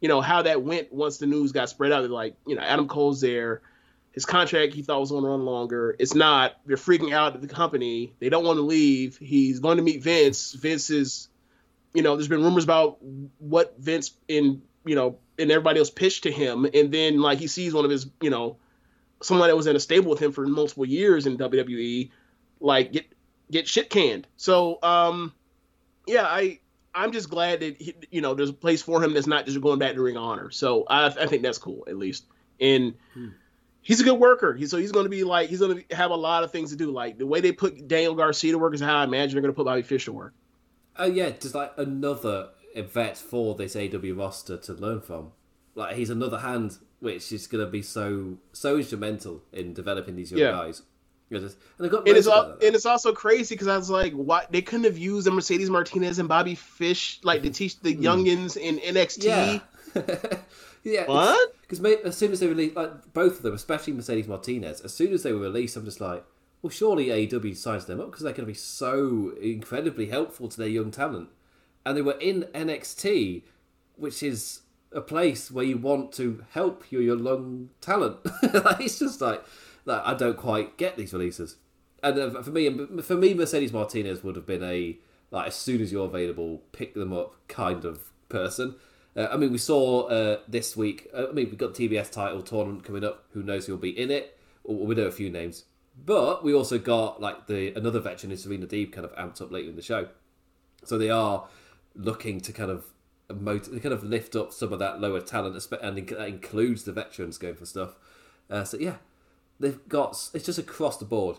you 0.00 0.08
know, 0.08 0.20
how 0.20 0.42
that 0.42 0.62
went 0.62 0.92
once 0.92 1.18
the 1.18 1.26
news 1.26 1.52
got 1.52 1.68
spread 1.68 1.92
out. 1.92 2.08
Like, 2.08 2.36
you 2.46 2.54
know, 2.54 2.62
Adam 2.62 2.88
Cole's 2.88 3.20
there, 3.20 3.60
his 4.12 4.24
contract 4.24 4.72
he 4.72 4.82
thought 4.82 5.00
was 5.00 5.10
going 5.10 5.22
to 5.22 5.28
run 5.28 5.44
longer. 5.44 5.94
It's 5.98 6.14
not. 6.14 6.56
They're 6.64 6.76
freaking 6.76 7.12
out 7.12 7.34
at 7.34 7.40
the 7.40 7.46
company. 7.46 8.14
They 8.18 8.28
don't 8.28 8.44
want 8.44 8.56
to 8.56 8.62
leave. 8.62 9.18
He's 9.18 9.60
going 9.60 9.76
to 9.76 9.82
meet 9.82 10.02
Vince. 10.02 10.54
Vince 10.54 10.90
is, 10.90 11.28
you 11.92 12.02
know, 12.02 12.16
there's 12.16 12.28
been 12.28 12.42
rumors 12.42 12.64
about 12.64 12.98
what 13.38 13.74
Vince 13.78 14.12
in, 14.28 14.62
you 14.84 14.94
know, 14.94 15.18
and 15.38 15.50
everybody 15.50 15.78
else 15.78 15.90
pitched 15.90 16.24
to 16.24 16.32
him, 16.32 16.66
and 16.72 16.92
then 16.92 17.20
like 17.20 17.38
he 17.38 17.46
sees 17.46 17.74
one 17.74 17.84
of 17.84 17.90
his, 17.90 18.06
you 18.20 18.30
know 18.30 18.56
someone 19.22 19.48
that 19.48 19.56
was 19.56 19.66
in 19.66 19.76
a 19.76 19.80
stable 19.80 20.10
with 20.10 20.20
him 20.20 20.32
for 20.32 20.46
multiple 20.46 20.84
years 20.84 21.26
in 21.26 21.38
WWE, 21.38 22.10
like 22.60 22.92
get 22.92 23.06
get 23.50 23.68
shit 23.68 23.90
canned. 23.90 24.26
So 24.36 24.78
um, 24.82 25.32
yeah, 26.06 26.24
I 26.24 26.58
I'm 26.94 27.12
just 27.12 27.30
glad 27.30 27.60
that 27.60 27.80
he, 27.80 27.94
you 28.10 28.20
know 28.20 28.34
there's 28.34 28.50
a 28.50 28.54
place 28.54 28.82
for 28.82 29.02
him 29.02 29.14
that's 29.14 29.26
not 29.26 29.46
just 29.46 29.60
going 29.60 29.78
back 29.78 29.94
to 29.94 30.02
Ring 30.02 30.16
of 30.16 30.22
Honor. 30.22 30.50
So 30.50 30.84
I 30.88 31.06
I 31.06 31.26
think 31.26 31.42
that's 31.42 31.58
cool 31.58 31.84
at 31.88 31.96
least. 31.96 32.26
And 32.60 32.94
hmm. 33.14 33.28
he's 33.80 34.00
a 34.00 34.04
good 34.04 34.18
worker. 34.18 34.54
He, 34.54 34.66
so 34.66 34.76
he's 34.76 34.92
going 34.92 35.04
to 35.04 35.10
be 35.10 35.24
like 35.24 35.48
he's 35.48 35.60
going 35.60 35.84
to 35.88 35.96
have 35.96 36.10
a 36.10 36.16
lot 36.16 36.44
of 36.44 36.50
things 36.50 36.70
to 36.70 36.76
do. 36.76 36.90
Like 36.90 37.18
the 37.18 37.26
way 37.26 37.40
they 37.40 37.52
put 37.52 37.88
Daniel 37.88 38.14
Garcia 38.14 38.52
to 38.52 38.58
work 38.58 38.74
is 38.74 38.80
how 38.80 38.98
I 38.98 39.04
imagine 39.04 39.34
they're 39.34 39.42
going 39.42 39.54
to 39.54 39.56
put 39.56 39.66
Bobby 39.66 39.82
Fish 39.82 40.04
to 40.06 40.12
work. 40.12 40.34
Oh 40.96 41.06
yeah, 41.06 41.30
just 41.30 41.54
like 41.54 41.72
another 41.78 42.50
vet 42.80 43.18
for 43.18 43.54
this 43.54 43.76
AW 43.76 44.14
roster 44.14 44.56
to 44.56 44.72
learn 44.72 45.00
from. 45.00 45.32
Like 45.74 45.96
he's 45.96 46.10
another 46.10 46.38
hand 46.38 46.78
which 47.00 47.32
is 47.32 47.46
going 47.46 47.64
to 47.64 47.70
be 47.70 47.82
so 47.82 48.38
so 48.52 48.76
instrumental 48.76 49.42
in 49.52 49.74
developing 49.74 50.16
these 50.16 50.30
young 50.30 50.40
yeah. 50.40 50.52
guys. 50.52 50.82
And, 51.30 51.44
and 51.78 52.08
it's 52.08 52.26
all, 52.26 52.52
and 52.62 52.74
it's 52.74 52.84
also 52.84 53.14
crazy 53.14 53.54
because 53.54 53.66
I 53.66 53.78
was 53.78 53.88
like, 53.88 54.12
why 54.12 54.44
they 54.50 54.60
couldn't 54.60 54.84
have 54.84 54.98
used 54.98 55.26
the 55.26 55.30
Mercedes 55.30 55.70
Martinez 55.70 56.18
and 56.18 56.28
Bobby 56.28 56.54
Fish 56.54 57.20
like 57.22 57.42
to 57.42 57.50
teach 57.50 57.80
the 57.80 57.94
hmm. 57.94 58.04
youngins 58.04 58.58
in 58.58 58.78
NXT. 58.78 59.24
Yeah. 59.24 59.60
yeah 60.84 61.06
what? 61.06 61.54
Because 61.62 61.82
as 62.04 62.16
soon 62.18 62.32
as 62.32 62.40
they 62.40 62.48
released, 62.48 62.76
like 62.76 63.14
both 63.14 63.36
of 63.38 63.42
them, 63.42 63.54
especially 63.54 63.94
Mercedes 63.94 64.28
Martinez, 64.28 64.82
as 64.82 64.92
soon 64.92 65.12
as 65.14 65.22
they 65.22 65.32
were 65.32 65.40
released, 65.40 65.74
I'm 65.76 65.86
just 65.86 66.02
like, 66.02 66.22
well, 66.60 66.70
surely 66.70 67.06
AEW 67.06 67.56
signs 67.56 67.86
them 67.86 68.00
up 68.00 68.10
because 68.10 68.22
they're 68.22 68.32
going 68.32 68.46
to 68.46 68.52
be 68.52 68.54
so 68.54 69.32
incredibly 69.40 70.06
helpful 70.06 70.48
to 70.48 70.56
their 70.58 70.68
young 70.68 70.90
talent, 70.90 71.30
and 71.84 71.96
they 71.96 72.02
were 72.02 72.18
in 72.20 72.44
NXT, 72.54 73.42
which 73.96 74.22
is 74.22 74.60
a 74.92 75.00
place 75.00 75.50
where 75.50 75.64
you 75.64 75.78
want 75.78 76.12
to 76.12 76.44
help 76.50 76.90
your, 76.90 77.02
your 77.02 77.18
young 77.18 77.70
talent. 77.80 78.18
it's 78.42 78.98
just 78.98 79.20
like, 79.20 79.42
like 79.84 80.02
I 80.04 80.14
don't 80.14 80.36
quite 80.36 80.76
get 80.76 80.96
these 80.96 81.12
releases. 81.12 81.56
And 82.02 82.18
uh, 82.18 82.42
for 82.42 82.50
me, 82.50 82.68
for 83.02 83.16
me, 83.16 83.34
Mercedes 83.34 83.72
Martinez 83.72 84.22
would 84.22 84.36
have 84.36 84.46
been 84.46 84.62
a 84.62 84.98
like 85.30 85.48
as 85.48 85.54
soon 85.54 85.80
as 85.80 85.90
you're 85.90 86.06
available, 86.06 86.62
pick 86.72 86.94
them 86.94 87.12
up 87.12 87.36
kind 87.48 87.84
of 87.84 88.10
person. 88.28 88.74
Uh, 89.16 89.28
I 89.30 89.36
mean, 89.36 89.52
we 89.52 89.58
saw 89.58 90.08
uh, 90.08 90.38
this 90.48 90.76
week. 90.76 91.08
Uh, 91.14 91.28
I 91.30 91.32
mean, 91.32 91.46
we've 91.46 91.58
got 91.58 91.74
TBS 91.74 92.10
title 92.10 92.42
tournament 92.42 92.84
coming 92.84 93.04
up. 93.04 93.24
Who 93.32 93.42
knows 93.42 93.66
who'll 93.66 93.78
be 93.78 93.98
in 93.98 94.10
it? 94.10 94.38
We 94.64 94.94
know 94.94 95.04
a 95.04 95.12
few 95.12 95.30
names, 95.30 95.64
but 96.04 96.44
we 96.44 96.54
also 96.54 96.78
got 96.78 97.20
like 97.20 97.46
the 97.46 97.72
another 97.74 98.00
veteran, 98.00 98.32
is 98.32 98.42
Serena 98.42 98.66
Deeb, 98.66 98.92
kind 98.92 99.04
of 99.04 99.14
amped 99.16 99.40
up 99.40 99.50
later 99.50 99.70
in 99.70 99.76
the 99.76 99.82
show. 99.82 100.08
So 100.84 100.98
they 100.98 101.10
are 101.10 101.46
looking 101.94 102.40
to 102.40 102.52
kind 102.52 102.70
of 102.70 102.84
kind 103.28 103.86
of 103.86 104.04
lift 104.04 104.36
up 104.36 104.52
some 104.52 104.72
of 104.72 104.78
that 104.78 105.00
lower 105.00 105.20
talent, 105.20 105.54
and 105.82 105.96
that 106.08 106.28
includes 106.28 106.84
the 106.84 106.92
veterans 106.92 107.38
going 107.38 107.54
for 107.54 107.66
stuff. 107.66 107.96
Uh, 108.50 108.64
so 108.64 108.76
yeah, 108.78 108.96
they've 109.58 109.88
got 109.88 110.30
it's 110.34 110.46
just 110.46 110.58
across 110.58 110.98
the 110.98 111.04
board. 111.04 111.38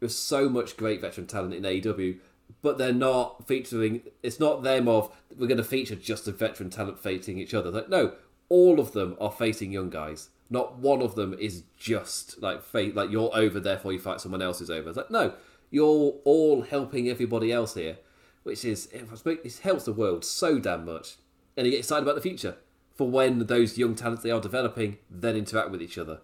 There's 0.00 0.16
so 0.16 0.48
much 0.48 0.76
great 0.76 1.00
veteran 1.00 1.26
talent 1.26 1.54
in 1.54 1.62
AEW, 1.62 2.18
but 2.60 2.78
they're 2.78 2.92
not 2.92 3.46
featuring. 3.46 4.02
It's 4.22 4.40
not 4.40 4.62
them 4.62 4.88
of 4.88 5.14
we're 5.36 5.46
going 5.46 5.58
to 5.58 5.64
feature 5.64 5.96
just 5.96 6.24
the 6.24 6.32
veteran 6.32 6.70
talent 6.70 6.98
facing 6.98 7.38
each 7.38 7.54
other. 7.54 7.70
Like 7.70 7.88
no, 7.88 8.14
all 8.48 8.80
of 8.80 8.92
them 8.92 9.16
are 9.20 9.32
facing 9.32 9.72
young 9.72 9.90
guys. 9.90 10.28
Not 10.50 10.78
one 10.78 11.00
of 11.00 11.14
them 11.14 11.34
is 11.34 11.62
just 11.78 12.42
like 12.42 12.62
fate. 12.62 12.94
Like 12.94 13.10
you're 13.10 13.30
over, 13.32 13.58
therefore 13.58 13.92
you 13.92 13.98
fight 13.98 14.20
someone 14.20 14.42
else 14.42 14.60
is 14.60 14.70
over. 14.70 14.88
It's 14.88 14.98
like 14.98 15.10
no, 15.10 15.34
you're 15.70 16.14
all 16.24 16.62
helping 16.62 17.08
everybody 17.08 17.50
else 17.50 17.74
here, 17.74 17.96
which 18.42 18.64
is 18.64 18.86
it 18.86 19.58
helps 19.62 19.84
the 19.84 19.92
world 19.92 20.24
so 20.24 20.58
damn 20.58 20.84
much 20.84 21.16
and 21.56 21.66
you 21.66 21.70
get 21.70 21.78
excited 21.78 22.02
about 22.02 22.14
the 22.14 22.20
future 22.20 22.56
for 22.94 23.08
when 23.08 23.46
those 23.46 23.78
young 23.78 23.94
talents 23.94 24.22
they 24.22 24.30
are 24.30 24.40
developing 24.40 24.98
then 25.10 25.36
interact 25.36 25.70
with 25.70 25.82
each 25.82 25.98
other. 25.98 26.20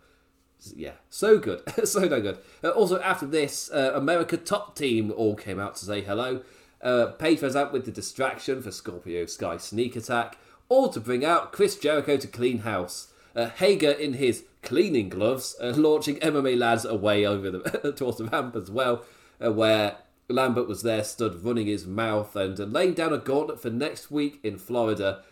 Yeah, 0.74 0.92
so 1.08 1.38
good, 1.38 1.62
so 1.88 2.08
damn 2.08 2.20
good. 2.20 2.38
Uh, 2.62 2.70
also, 2.70 3.00
after 3.00 3.26
this, 3.26 3.70
uh, 3.70 3.92
America 3.94 4.36
Top 4.36 4.76
Team 4.76 5.12
all 5.12 5.36
came 5.36 5.60
out 5.60 5.76
to 5.76 5.84
say 5.84 6.00
hello. 6.00 6.42
Uh, 6.82 7.06
Page 7.06 7.42
was 7.42 7.56
out 7.56 7.72
with 7.72 7.84
the 7.84 7.90
distraction 7.90 8.62
for 8.62 8.70
Scorpio 8.70 9.26
Sky 9.26 9.56
Sneak 9.56 9.96
Attack, 9.96 10.36
all 10.68 10.88
to 10.88 11.00
bring 11.00 11.24
out 11.24 11.52
Chris 11.52 11.76
Jericho 11.76 12.16
to 12.16 12.26
clean 12.26 12.58
house. 12.58 13.12
Uh, 13.36 13.48
Hager 13.50 13.90
in 13.90 14.14
his 14.14 14.44
cleaning 14.62 15.08
gloves, 15.08 15.54
uh, 15.60 15.68
launching 15.76 16.16
MMA 16.16 16.58
lads 16.58 16.84
away 16.84 17.24
over 17.24 17.50
the 17.50 17.92
towards 17.96 18.18
the 18.18 18.24
ramp 18.24 18.56
as 18.56 18.70
well, 18.70 19.04
uh, 19.44 19.52
where 19.52 19.96
Lambert 20.28 20.68
was 20.68 20.82
there, 20.82 21.02
stood 21.04 21.42
running 21.42 21.66
his 21.66 21.86
mouth 21.86 22.36
and 22.36 22.58
uh, 22.60 22.64
laying 22.64 22.94
down 22.94 23.12
a 23.12 23.18
gauntlet 23.18 23.60
for 23.60 23.70
next 23.70 24.10
week 24.10 24.40
in 24.42 24.58
Florida, 24.58 25.22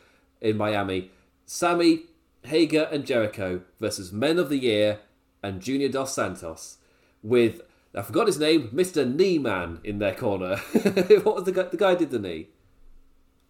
in 0.41 0.57
Miami. 0.57 1.11
Sammy, 1.45 2.05
Hager, 2.43 2.89
and 2.91 3.05
Jericho 3.05 3.63
versus 3.79 4.13
Men 4.13 4.39
of 4.39 4.49
the 4.49 4.59
Year 4.59 5.01
and 5.43 5.61
Junior 5.61 5.89
Dos 5.89 6.15
Santos, 6.15 6.79
with 7.23 7.61
I 7.95 8.03
forgot 8.03 8.27
his 8.27 8.39
name, 8.39 8.69
Mister 8.73 9.05
Knee 9.07 9.39
Man, 9.39 9.81
in 9.85 9.99
their 9.99 10.15
corner. 10.15 10.57
what 11.23 11.35
was 11.35 11.45
the 11.45 11.53
guy? 11.53 11.63
The 11.63 11.77
guy 11.77 11.95
did 11.95 12.11
the 12.11 12.19
knee. 12.19 12.49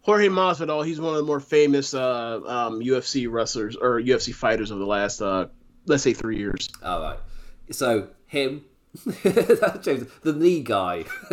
Jorge 0.01 0.29
Masvidal. 0.29 0.85
He's 0.85 1.01
one 1.01 1.11
of 1.11 1.17
the 1.17 1.23
more 1.23 1.41
famous 1.41 1.93
uh, 1.93 2.39
um, 2.45 2.79
UFC 2.79 3.29
wrestlers 3.29 3.75
or 3.75 3.99
UFC 3.99 4.33
fighters 4.33 4.71
of 4.71 4.79
the 4.79 4.85
last, 4.85 5.21
uh, 5.21 5.47
let's 5.85 6.03
say, 6.03 6.13
three 6.13 6.37
years. 6.37 6.69
All 6.81 7.01
right. 7.01 7.19
So 7.71 8.07
him 8.27 8.63
That's 9.23 9.85
James, 9.85 10.07
the 10.23 10.33
knee 10.33 10.61
guy. 10.61 11.05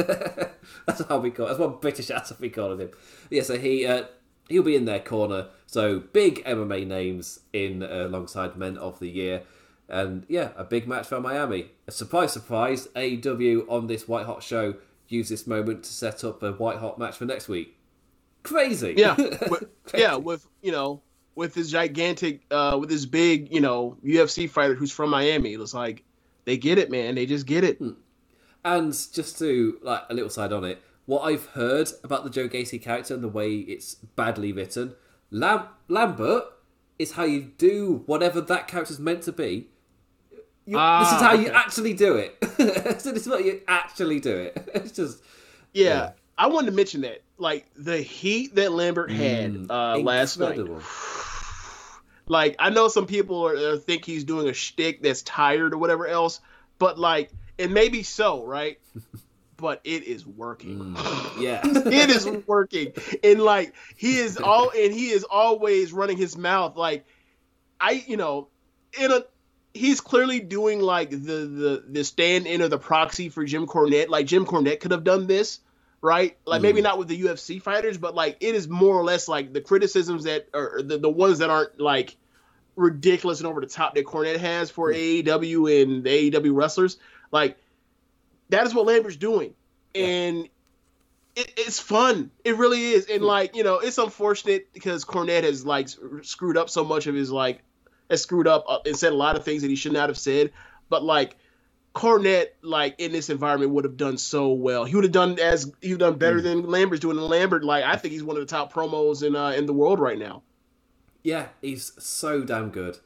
that's 0.87 1.03
how 1.09 1.19
we 1.19 1.31
call. 1.31 1.47
That's 1.47 1.59
what 1.59 1.81
British 1.81 2.11
accent 2.11 2.41
we 2.41 2.51
call 2.51 2.79
him. 2.79 2.91
Yeah, 3.31 3.43
so 3.43 3.59
he 3.59 3.87
uh, 3.87 4.05
he'll 4.49 4.63
be 4.63 4.77
in 4.77 4.85
their 4.85 5.01
corner. 5.01 5.49
So 5.67 6.01
big 6.01 6.45
MMA 6.45 6.87
names 6.87 7.41
in 7.53 7.83
uh, 7.83 8.07
alongside 8.07 8.57
Men 8.57 8.77
of 8.77 8.99
the 8.99 9.09
Year, 9.09 9.43
and 9.89 10.27
yeah, 10.29 10.51
a 10.57 10.65
big 10.65 10.87
match 10.87 11.07
for 11.07 11.21
Miami. 11.21 11.71
A 11.87 11.91
surprise, 11.91 12.33
surprise. 12.33 12.89
AEW 12.89 13.69
on 13.69 13.87
this 13.87 14.07
white 14.07 14.27
hot 14.27 14.43
show 14.43 14.75
use 15.09 15.29
this 15.29 15.47
moment 15.47 15.85
to 15.85 15.93
set 15.93 16.25
up 16.25 16.43
a 16.43 16.53
white 16.53 16.79
hot 16.79 16.99
match 16.99 17.17
for 17.17 17.25
next 17.25 17.49
week. 17.49 17.77
Crazy. 18.43 18.95
Yeah, 18.97 19.15
with, 19.49 19.65
yeah, 19.95 20.17
with 20.17 20.47
you 20.61 20.73
know, 20.73 21.03
with 21.35 21.55
this 21.55 21.71
gigantic, 21.71 22.43
uh, 22.51 22.77
with 22.79 22.91
this 22.91 23.07
big, 23.07 23.53
you 23.53 23.61
know, 23.61 23.97
UFC 24.05 24.49
fighter 24.51 24.75
who's 24.75 24.93
from 24.93 25.11
Miami. 25.11 25.53
It 25.53 25.59
was 25.59 25.75
like 25.75 26.05
they 26.45 26.57
get 26.57 26.79
it, 26.79 26.91
man. 26.91 27.15
They 27.15 27.27
just 27.27 27.47
get 27.47 27.65
it. 27.65 27.81
And 28.65 28.93
just 29.13 29.39
to 29.39 29.79
like 29.83 30.03
a 30.11 30.15
little 30.15 30.31
side 30.31 30.53
on 30.53 30.65
it, 30.65 30.81
what 31.07 31.21
I've 31.23 31.47
heard 31.47 31.91
about 32.03 32.25
the 32.25 32.31
Joe 32.31 32.49
Gacy 32.49 32.81
character 32.81 33.15
and 33.15 33.23
the 33.23 33.29
way 33.29 33.57
it's 33.57 33.95
badly 33.95 34.53
written, 34.53 34.95
Lam- 35.31 35.69
Lambert 35.89 36.45
is 36.99 37.13
how 37.13 37.25
you 37.25 37.43
do 37.59 38.03
whatever 38.07 38.41
that 38.41 38.69
character's 38.69 38.99
meant 38.99 39.23
to 39.25 39.33
be. 39.33 39.69
You, 40.67 40.79
Ah, 40.79 41.01
this 41.01 41.13
is 41.13 41.21
how 41.23 41.35
you 41.35 41.49
actually 41.51 41.93
do 41.93 42.17
it. 42.17 42.37
so 43.01 43.13
this 43.13 43.23
is 43.27 43.29
what 43.29 43.45
you 43.45 43.61
actually 43.69 44.21
do 44.21 44.35
it. 44.35 44.71
It's 44.75 44.93
just 44.93 45.23
Yeah, 45.73 45.85
Yeah. 45.85 46.11
I 46.39 46.47
wanted 46.47 46.71
to 46.71 46.77
mention 46.77 47.03
that, 47.03 47.23
like 47.37 47.67
the 47.77 47.99
heat 47.99 48.55
that 48.55 48.73
Lambert 48.73 49.11
had 49.11 49.67
uh, 49.71 49.99
last 49.99 50.39
night. 50.39 50.59
Like 52.27 52.57
I 52.59 52.70
know 52.70 52.89
some 52.89 53.07
people 53.07 53.47
are, 53.47 53.57
uh, 53.57 53.77
think 53.77 54.05
he's 54.05 54.25
doing 54.25 54.49
a 54.49 54.55
shtick 54.55 55.03
that's 55.03 55.22
tired 55.22 55.75
or 55.75 55.79
whatever 55.79 56.07
else, 56.07 56.41
but 56.79 56.99
like, 56.99 57.31
and 57.59 57.72
maybe 57.72 58.03
so, 58.03 58.45
right? 58.45 58.79
but 59.57 59.81
it 59.85 60.05
is 60.05 60.27
working. 60.27 60.97
Yeah. 61.39 61.62
it 61.64 62.11
is 62.11 62.29
working 62.47 62.93
and 63.25 63.43
like 63.43 63.75
he 63.97 64.18
is 64.18 64.37
all 64.43 64.70
and 64.70 64.95
he 64.95 65.11
is 65.11 65.25
always 65.25 65.93
running 65.93 66.16
his 66.16 66.39
mouth 66.39 66.77
like 66.77 67.05
i 67.81 68.05
you 68.07 68.16
know 68.16 68.47
in 69.01 69.11
a 69.11 69.25
he's 69.75 70.01
clearly 70.01 70.39
doing 70.39 70.81
like 70.81 71.11
the 71.11 71.16
the 71.16 71.85
the 71.89 72.05
stand 72.05 72.47
in 72.47 72.62
or 72.62 72.68
the 72.68 72.79
proxy 72.79 73.31
for 73.31 73.45
jim 73.45 73.66
cornette 73.66 74.09
like 74.09 74.27
jim 74.27 74.47
cornette 74.47 74.79
could 74.79 74.93
have 74.93 75.03
done 75.03 75.27
this 75.27 75.59
right? 76.05 76.37
Like 76.45 76.61
maybe 76.61 76.83
not 76.83 76.99
with 76.99 77.09
the 77.09 77.23
ufc 77.23 77.63
fighters 77.63 77.97
but 77.97 78.15
like 78.15 78.37
it 78.41 78.55
is 78.55 78.69
more 78.69 78.95
or 78.95 79.03
less 79.03 79.27
like 79.27 79.55
the 79.55 79.63
criticisms 79.63 80.25
that 80.25 80.49
are 80.53 80.83
the, 80.83 80.99
the 80.99 81.09
ones 81.09 81.39
that 81.39 81.49
aren't 81.49 81.81
like 81.81 82.17
ridiculous 82.77 83.41
and 83.41 83.47
over 83.47 83.61
the 83.61 83.67
top 83.67 83.95
that 83.95 84.05
cornette 84.05 84.39
has 84.39 84.71
for 84.71 84.93
aew 84.93 85.83
and 85.83 86.05
the 86.05 86.31
aew 86.31 86.55
wrestlers. 86.55 86.99
Like 87.33 87.57
that 88.51 88.67
is 88.67 88.75
what 88.75 88.85
lambert's 88.85 89.17
doing. 89.17 89.55
And 89.95 90.49
it, 91.37 91.53
it's 91.57 91.81
fun. 91.81 92.31
It 92.45 92.57
really 92.57 92.83
is, 92.83 93.07
and 93.07 93.23
like 93.23 93.57
you 93.57 93.65
know, 93.65 93.79
it's 93.79 93.99
unfortunate 93.99 94.73
because 94.73 95.05
Cornette 95.05 95.45
has 95.45 95.65
like 95.65 95.89
screwed 96.23 96.57
up 96.57 96.71
so 96.71 96.85
much 96.85 97.07
of 97.07 97.15
his 97.15 97.31
like 97.31 97.63
has 98.11 98.23
screwed 98.23 98.47
up 98.47 98.65
uh, 98.69 98.79
and 98.85 98.97
said 98.97 99.13
a 99.13 99.17
lot 99.17 99.37
of 99.37 99.45
things 99.45 99.63
that 99.63 99.69
he 99.69 99.77
should 99.77 99.93
not 99.93 100.09
have 100.09 100.19
said. 100.19 100.53
But 100.89 101.03
like 101.03 101.37
Cornette, 101.95 102.49
like 102.63 102.97
in 102.99 103.13
this 103.13 103.31
environment, 103.31 103.71
would 103.73 103.85
have 103.85 103.97
done 103.97 104.19
so 104.19 104.53
well. 104.53 104.85
He 104.85 104.95
would 104.97 105.05
have 105.05 105.13
done 105.13 105.39
as 105.39 105.73
he 105.81 105.93
would 105.93 106.01
have 106.01 106.11
done 106.11 106.19
better 106.19 106.41
than 106.41 106.67
Lambert's 106.67 107.01
doing. 107.01 107.17
And 107.17 107.27
Lambert, 107.27 107.65
like 107.65 107.85
I 107.85 107.97
think 107.97 108.13
he's 108.13 108.25
one 108.25 108.37
of 108.37 108.43
the 108.43 108.47
top 108.47 108.73
promos 108.73 109.23
in 109.23 109.37
uh, 109.37 109.51
in 109.51 109.67
the 109.67 109.73
world 109.73 110.01
right 110.01 110.19
now. 110.19 110.43
Yeah, 111.23 111.49
he's 111.63 111.93
so 111.99 112.43
damn 112.43 112.71
good. 112.71 112.99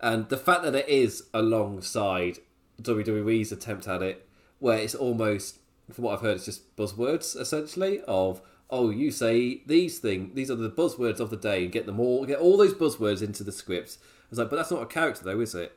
And 0.00 0.28
the 0.28 0.36
fact 0.36 0.62
that 0.64 0.74
it 0.74 0.88
is 0.88 1.24
alongside 1.32 2.38
WWE's 2.82 3.52
attempt 3.52 3.86
at 3.86 4.02
it, 4.02 4.28
where 4.58 4.76
it's 4.76 4.96
almost, 4.96 5.58
from 5.90 6.04
what 6.04 6.14
I've 6.14 6.20
heard, 6.20 6.36
it's 6.36 6.44
just 6.44 6.76
buzzwords 6.76 7.40
essentially 7.40 8.00
of, 8.08 8.42
oh, 8.68 8.90
you 8.90 9.12
say 9.12 9.62
these 9.66 10.00
things, 10.00 10.34
these 10.34 10.50
are 10.50 10.56
the 10.56 10.68
buzzwords 10.68 11.20
of 11.20 11.30
the 11.30 11.36
day, 11.36 11.62
and 11.62 11.72
get 11.72 11.86
them 11.86 12.00
all, 12.00 12.26
get 12.26 12.40
all 12.40 12.56
those 12.56 12.74
buzzwords 12.74 13.22
into 13.22 13.44
the 13.44 13.52
scripts. 13.52 13.98
I 14.02 14.26
was 14.30 14.38
like, 14.40 14.50
but 14.50 14.56
that's 14.56 14.72
not 14.72 14.82
a 14.82 14.86
character 14.86 15.24
though, 15.24 15.40
is 15.40 15.54
it? 15.54 15.76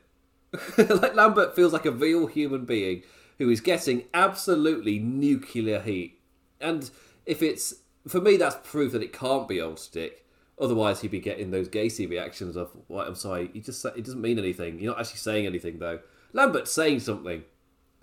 like 0.78 1.14
Lambert 1.14 1.54
feels 1.54 1.72
like 1.72 1.86
a 1.86 1.90
real 1.90 2.26
human 2.26 2.64
being 2.64 3.02
who 3.38 3.50
is 3.50 3.60
getting 3.60 4.04
absolutely 4.14 4.98
nuclear 4.98 5.80
heat. 5.80 6.18
And 6.60 6.90
if 7.26 7.42
it's 7.42 7.74
for 8.08 8.20
me, 8.20 8.36
that's 8.36 8.56
proof 8.62 8.92
that 8.92 9.02
it 9.02 9.12
can't 9.12 9.48
be 9.48 9.60
old 9.60 9.78
stick. 9.78 10.24
Otherwise, 10.58 11.00
he'd 11.00 11.10
be 11.10 11.20
getting 11.20 11.50
those 11.50 11.68
Gacy 11.68 12.08
reactions 12.08 12.56
of, 12.56 12.70
"What? 12.86 13.06
I'm 13.06 13.14
sorry, 13.14 13.50
he 13.52 13.60
just 13.60 13.84
it 13.84 14.04
doesn't 14.04 14.20
mean 14.20 14.38
anything. 14.38 14.78
You're 14.78 14.92
not 14.92 15.00
actually 15.00 15.18
saying 15.18 15.46
anything 15.46 15.78
though." 15.78 16.00
Lambert's 16.32 16.72
saying 16.72 17.00
something, 17.00 17.44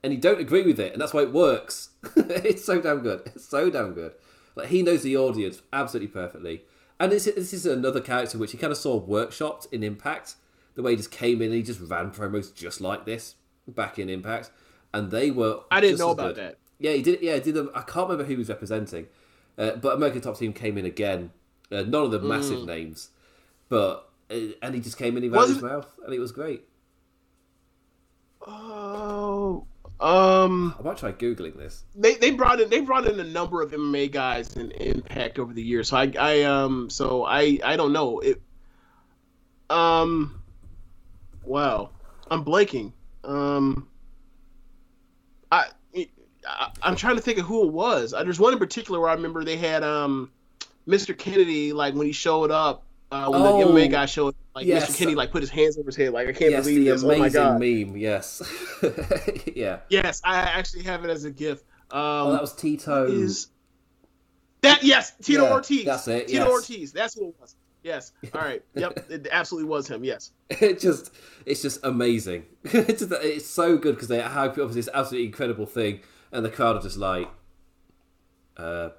and 0.04 0.14
you 0.14 0.20
don't 0.20 0.40
agree 0.40 0.62
with 0.62 0.80
it, 0.80 0.94
and 0.94 1.02
that's 1.02 1.14
why 1.14 1.22
it 1.22 1.34
works. 1.34 1.90
it's 2.16 2.64
so 2.64 2.80
damn 2.80 3.00
good. 3.00 3.32
It's 3.36 3.46
so 3.46 3.70
damn 3.70 3.94
good. 3.94 4.14
Like 4.56 4.68
he 4.68 4.84
knows 4.84 5.02
the 5.02 5.18
audience 5.18 5.62
absolutely 5.72 6.10
perfectly, 6.10 6.64
and 7.00 7.12
this 7.12 7.26
is 7.28 7.66
another 7.66 8.02
character 8.02 8.38
which 8.38 8.52
he 8.52 8.58
kind 8.58 8.72
of 8.72 8.78
saw 8.78 9.02
workshopped 9.02 9.72
in 9.72 9.82
Impact. 9.82 10.36
The 10.76 10.82
way 10.82 10.92
he 10.92 10.98
just 10.98 11.12
came 11.12 11.42
in 11.42 11.48
and 11.50 11.56
he 11.56 11.64
just 11.64 11.80
ran 11.82 12.12
promos 12.12 12.54
just 12.54 12.82
like 12.82 13.06
this 13.06 13.36
back 13.68 14.00
in 14.00 14.10
Impact, 14.10 14.50
and 14.94 15.12
they 15.12 15.30
were. 15.32 15.60
I 15.72 15.80
didn't 15.82 16.00
know 16.00 16.12
about 16.12 16.36
good. 16.36 16.44
that. 16.44 16.58
Yeah, 16.80 16.92
he 16.94 17.02
did. 17.02 17.22
Yeah, 17.22 17.36
he 17.36 17.52
did. 17.52 17.68
I 17.76 17.82
can't 17.82 18.10
remember 18.10 18.24
who 18.24 18.32
he 18.32 18.36
was 18.38 18.50
representing, 18.50 19.08
uh, 19.58 19.76
but 19.76 19.96
American 19.96 20.22
Top 20.22 20.38
Team 20.38 20.52
came 20.54 20.78
in 20.78 20.86
again. 20.86 21.32
Uh, 21.72 21.82
none 21.84 22.04
of 22.06 22.12
the 22.12 22.20
massive 22.20 22.60
Mm. 22.60 22.66
names, 22.68 23.10
but 23.70 24.10
uh, 24.30 24.36
and 24.62 24.76
he 24.76 24.82
just 24.82 24.98
came 24.98 25.16
in, 25.18 25.24
he 25.24 25.30
ran 25.30 25.48
his 25.48 25.62
mouth, 25.62 25.88
and 26.06 26.14
it 26.14 26.20
was 26.20 26.32
great. 26.32 26.64
Oh, 28.46 29.66
um, 30.00 30.76
I 30.78 30.84
might 30.84 30.98
try 30.98 31.12
googling 31.14 31.56
this. 31.58 31.84
they 31.96 32.16
they 32.16 32.32
brought 32.32 32.60
in 32.60 32.70
they 32.70 32.82
brought 32.82 33.08
in 33.08 33.20
a 33.20 33.24
number 33.24 33.62
of 33.62 33.72
MMA 33.72 34.12
guys 34.12 34.56
in 34.58 34.72
Impact 34.72 35.40
over 35.40 35.54
the 35.54 35.62
years. 35.64 35.90
So 35.90 35.98
I 35.98 36.12
I 36.20 36.42
um 36.44 36.90
so 36.90 37.24
I 37.26 37.60
I 37.64 37.78
don't 37.78 37.94
know 37.94 38.20
it. 38.20 38.42
Um, 39.70 40.43
wow, 41.46 41.90
I'm 42.30 42.44
blanking. 42.44 42.92
Um, 43.24 43.88
I, 45.52 45.66
I 45.96 46.70
I'm 46.82 46.96
trying 46.96 47.16
to 47.16 47.22
think 47.22 47.38
of 47.40 47.46
who 47.46 47.64
it 47.68 47.72
was. 47.72 48.14
Uh, 48.14 48.24
There's 48.24 48.40
one 48.40 48.54
in 48.54 48.60
particular 48.60 49.00
where 49.00 49.10
I 49.10 49.14
remember 49.14 49.44
they 49.44 49.58
had 49.58 49.84
um 49.84 50.32
Mr. 50.88 51.18
Kennedy 51.18 51.74
like 51.74 51.94
when 51.94 52.08
he 52.08 52.14
showed 52.14 52.52
up. 52.52 52.84
Uh, 53.12 53.30
when 53.30 53.42
Oh, 53.44 53.60
the 53.60 53.66
MMA 53.80 53.92
guy 53.92 54.08
showed, 54.08 54.34
like 54.56 54.66
yes. 54.66 54.90
Mr. 54.90 54.98
Kennedy, 54.98 55.14
like 55.16 55.30
put 55.32 55.42
his 55.44 55.52
hands 55.52 55.78
over 55.78 55.86
his 55.86 55.96
head, 55.96 56.14
like 56.14 56.28
I 56.28 56.32
can't 56.32 56.50
yes, 56.50 56.66
believe 56.66 56.84
the 56.86 56.92
this. 56.92 57.04
Oh 57.04 57.16
my 57.16 57.30
god! 57.30 57.60
meme. 57.60 57.96
Yes, 57.96 58.42
yeah. 59.56 59.82
Yes, 59.90 60.20
I 60.26 60.38
actually 60.38 60.82
have 60.84 61.04
it 61.06 61.12
as 61.12 61.24
a 61.24 61.30
gift. 61.32 61.64
Um, 61.92 62.00
Oh, 62.02 62.32
that 62.32 62.42
was 62.42 62.56
Tito. 62.56 63.06
is 63.06 63.50
that 64.62 64.82
yes, 64.84 65.14
Tito 65.22 65.44
Yeah, 65.44 65.52
Ortiz. 65.54 65.86
that's 65.86 66.08
it, 66.08 66.28
Tito 66.28 66.40
yes. 66.46 66.50
Ortiz. 66.50 66.92
That's 66.92 67.14
who 67.14 67.28
it 67.30 67.36
was. 67.40 67.56
Yes. 67.84 68.14
All 68.34 68.42
right. 68.42 68.64
Yep. 68.76 69.06
it 69.10 69.28
absolutely 69.32 69.70
was 69.70 69.88
him. 69.88 70.04
Yes. 70.04 70.32
it 70.50 70.80
just 70.80 71.12
it's 71.46 71.62
just 71.62 71.80
amazing. 71.84 72.46
it's, 72.64 73.02
just, 73.02 73.12
it's 73.24 73.46
so 73.46 73.78
good 73.78 73.96
because 73.96 74.08
they 74.08 74.22
have 74.22 74.50
obviously 74.52 74.76
this 74.76 74.90
absolutely 74.94 75.28
incredible 75.28 75.66
thing, 75.66 76.00
and 76.32 76.46
the 76.46 76.50
crowd 76.50 76.78
are 76.78 76.82
just 76.82 76.98
like, 76.98 77.28
uh, 78.58 78.90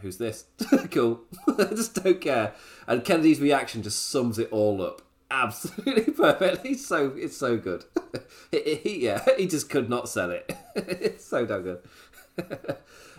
"Who's 0.00 0.16
this?" 0.18 0.46
cool. 0.90 1.20
I 1.46 1.64
just 1.64 2.02
don't 2.02 2.20
care. 2.20 2.54
And 2.86 3.04
Kennedy's 3.04 3.40
reaction 3.40 3.82
just 3.82 4.06
sums 4.10 4.38
it 4.38 4.48
all 4.50 4.80
up 4.82 5.02
absolutely 5.30 6.10
perfectly. 6.14 6.74
So 6.74 7.12
it's 7.16 7.36
so 7.36 7.58
good. 7.58 7.84
he, 8.50 8.76
he- 8.76 9.04
yeah, 9.04 9.22
he 9.36 9.46
just 9.46 9.68
could 9.68 9.90
not 9.90 10.08
sell 10.08 10.30
it. 10.30 10.50
it's 10.74 11.24
so 11.26 11.44
damn 11.44 11.62
good. 11.62 11.80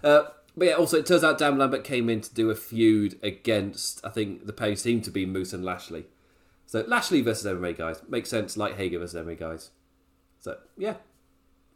Uh, 0.03 0.23
but 0.57 0.67
yeah, 0.67 0.73
also 0.73 0.97
it 0.97 1.05
turns 1.05 1.23
out 1.23 1.37
Dan 1.37 1.57
Lambert 1.57 1.83
came 1.83 2.09
in 2.09 2.21
to 2.21 2.33
do 2.33 2.49
a 2.49 2.55
feud 2.55 3.19
against 3.23 4.05
I 4.05 4.09
think 4.09 4.45
the 4.45 4.53
pair 4.53 4.75
seemed 4.75 5.03
to 5.05 5.11
be 5.11 5.25
Moose 5.25 5.53
and 5.53 5.63
Lashley. 5.63 6.05
So 6.65 6.83
Lashley 6.87 7.21
versus 7.21 7.51
MMA 7.51 7.77
guys 7.77 8.01
makes 8.07 8.29
sense. 8.29 8.57
Like 8.57 8.75
Hager 8.77 8.99
versus 8.99 9.21
MMA 9.23 9.39
guys. 9.39 9.71
So 10.39 10.57
yeah, 10.77 10.95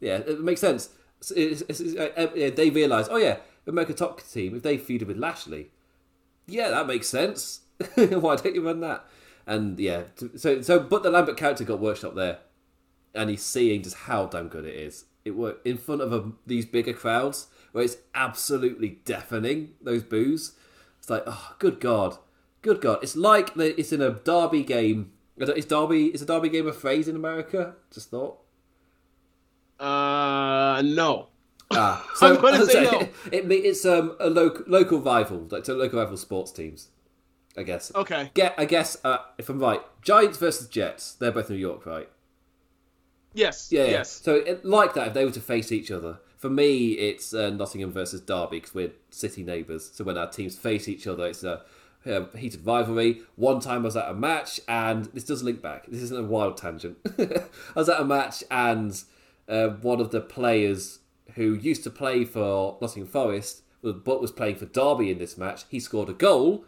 yeah, 0.00 0.18
it 0.18 0.40
makes 0.40 0.60
sense. 0.60 0.90
It's- 1.34 1.62
it's- 1.62 1.80
it's- 1.80 1.96
uh, 2.16 2.20
uh, 2.20 2.50
they 2.54 2.68
realise, 2.70 3.08
oh 3.10 3.16
yeah, 3.16 3.38
American 3.66 3.96
Top 3.96 4.20
Team 4.22 4.54
if 4.56 4.62
they 4.62 4.76
feuded 4.76 5.06
with 5.06 5.16
Lashley, 5.16 5.70
yeah, 6.46 6.68
that 6.70 6.86
makes 6.86 7.08
sense. 7.08 7.60
Why 7.96 8.36
don't 8.36 8.54
you 8.54 8.64
run 8.66 8.80
that? 8.80 9.04
And 9.46 9.78
yeah, 9.80 10.04
so 10.36 10.60
so 10.62 10.78
but 10.80 11.02
the 11.02 11.10
Lambert 11.10 11.36
character 11.36 11.64
got 11.64 11.80
workshop 11.80 12.14
there, 12.14 12.38
and 13.14 13.30
he's 13.30 13.42
seeing 13.42 13.82
just 13.82 13.96
how 13.96 14.26
damn 14.26 14.48
good 14.48 14.64
it 14.64 14.74
is. 14.74 15.04
It 15.24 15.32
worked 15.32 15.66
in 15.66 15.78
front 15.78 16.02
of 16.02 16.12
a, 16.12 16.32
these 16.46 16.66
bigger 16.66 16.92
crowds 16.92 17.46
where 17.74 17.82
it's 17.82 17.96
absolutely 18.14 19.00
deafening. 19.04 19.72
Those 19.82 20.04
boos. 20.04 20.52
It's 21.00 21.10
like, 21.10 21.24
oh, 21.26 21.56
good 21.58 21.80
god, 21.80 22.18
good 22.62 22.80
god. 22.80 23.00
It's 23.02 23.16
like 23.16 23.54
the, 23.54 23.78
it's 23.78 23.92
in 23.92 24.00
a 24.00 24.10
derby 24.10 24.62
game. 24.62 25.10
Is 25.36 25.66
derby 25.66 26.06
is 26.06 26.22
a 26.22 26.26
derby 26.26 26.50
game 26.50 26.68
a 26.68 26.72
phrase 26.72 27.08
in 27.08 27.16
America? 27.16 27.74
Just 27.92 28.10
thought. 28.10 28.38
Uh, 29.80 30.80
no. 30.84 31.26
Ah, 31.72 32.08
I'm 32.22 32.40
gonna 32.40 32.64
say 32.64 32.84
no. 32.84 33.08
It, 33.32 33.44
me- 33.48 33.56
it's 33.56 33.84
um 33.84 34.14
a 34.20 34.30
local 34.30 34.64
local 34.68 35.00
rival, 35.00 35.48
like 35.50 35.64
to 35.64 35.74
local 35.74 35.98
rival 35.98 36.16
sports 36.16 36.52
teams. 36.52 36.90
I 37.56 37.64
guess. 37.64 37.90
Okay. 37.92 38.30
Get 38.34 38.54
I 38.56 38.66
guess 38.66 38.98
uh, 39.04 39.18
if 39.36 39.48
I'm 39.48 39.58
right, 39.58 39.80
Giants 40.00 40.38
versus 40.38 40.68
Jets. 40.68 41.14
They're 41.14 41.32
both 41.32 41.50
New 41.50 41.56
York, 41.56 41.86
right? 41.86 42.08
Yes. 43.32 43.72
Yeah, 43.72 43.84
yeah. 43.84 43.90
Yes. 43.90 44.10
So 44.22 44.36
it, 44.36 44.64
like 44.64 44.94
that, 44.94 45.08
if 45.08 45.14
they 45.14 45.24
were 45.24 45.32
to 45.32 45.40
face 45.40 45.72
each 45.72 45.90
other, 45.90 46.20
for 46.44 46.50
me, 46.50 46.88
it's 46.90 47.32
uh, 47.32 47.48
Nottingham 47.48 47.90
versus 47.90 48.20
Derby 48.20 48.58
because 48.58 48.74
we're 48.74 48.92
city 49.08 49.42
neighbours. 49.42 49.90
So 49.94 50.04
when 50.04 50.18
our 50.18 50.28
teams 50.28 50.54
face 50.54 50.90
each 50.90 51.06
other, 51.06 51.24
it's 51.24 51.42
a, 51.42 51.62
heated 52.36 52.66
rivalry. 52.66 53.22
One 53.36 53.60
time 53.60 53.80
I 53.80 53.84
was 53.84 53.96
at 53.96 54.10
a 54.10 54.12
match, 54.12 54.60
and 54.68 55.06
this 55.14 55.24
does 55.24 55.42
link 55.42 55.62
back. 55.62 55.86
This 55.86 56.02
isn't 56.02 56.20
a 56.20 56.28
wild 56.28 56.58
tangent. 56.58 56.98
I 57.18 57.40
was 57.74 57.88
at 57.88 57.98
a 57.98 58.04
match, 58.04 58.44
and 58.50 59.02
uh, 59.48 59.68
one 59.68 60.02
of 60.02 60.10
the 60.10 60.20
players 60.20 60.98
who 61.34 61.54
used 61.54 61.82
to 61.84 61.90
play 61.90 62.26
for 62.26 62.76
Nottingham 62.78 63.08
Forest, 63.08 63.62
but 63.82 64.20
was 64.20 64.30
playing 64.30 64.56
for 64.56 64.66
Derby 64.66 65.10
in 65.10 65.16
this 65.16 65.38
match, 65.38 65.64
he 65.70 65.80
scored 65.80 66.10
a 66.10 66.12
goal, 66.12 66.66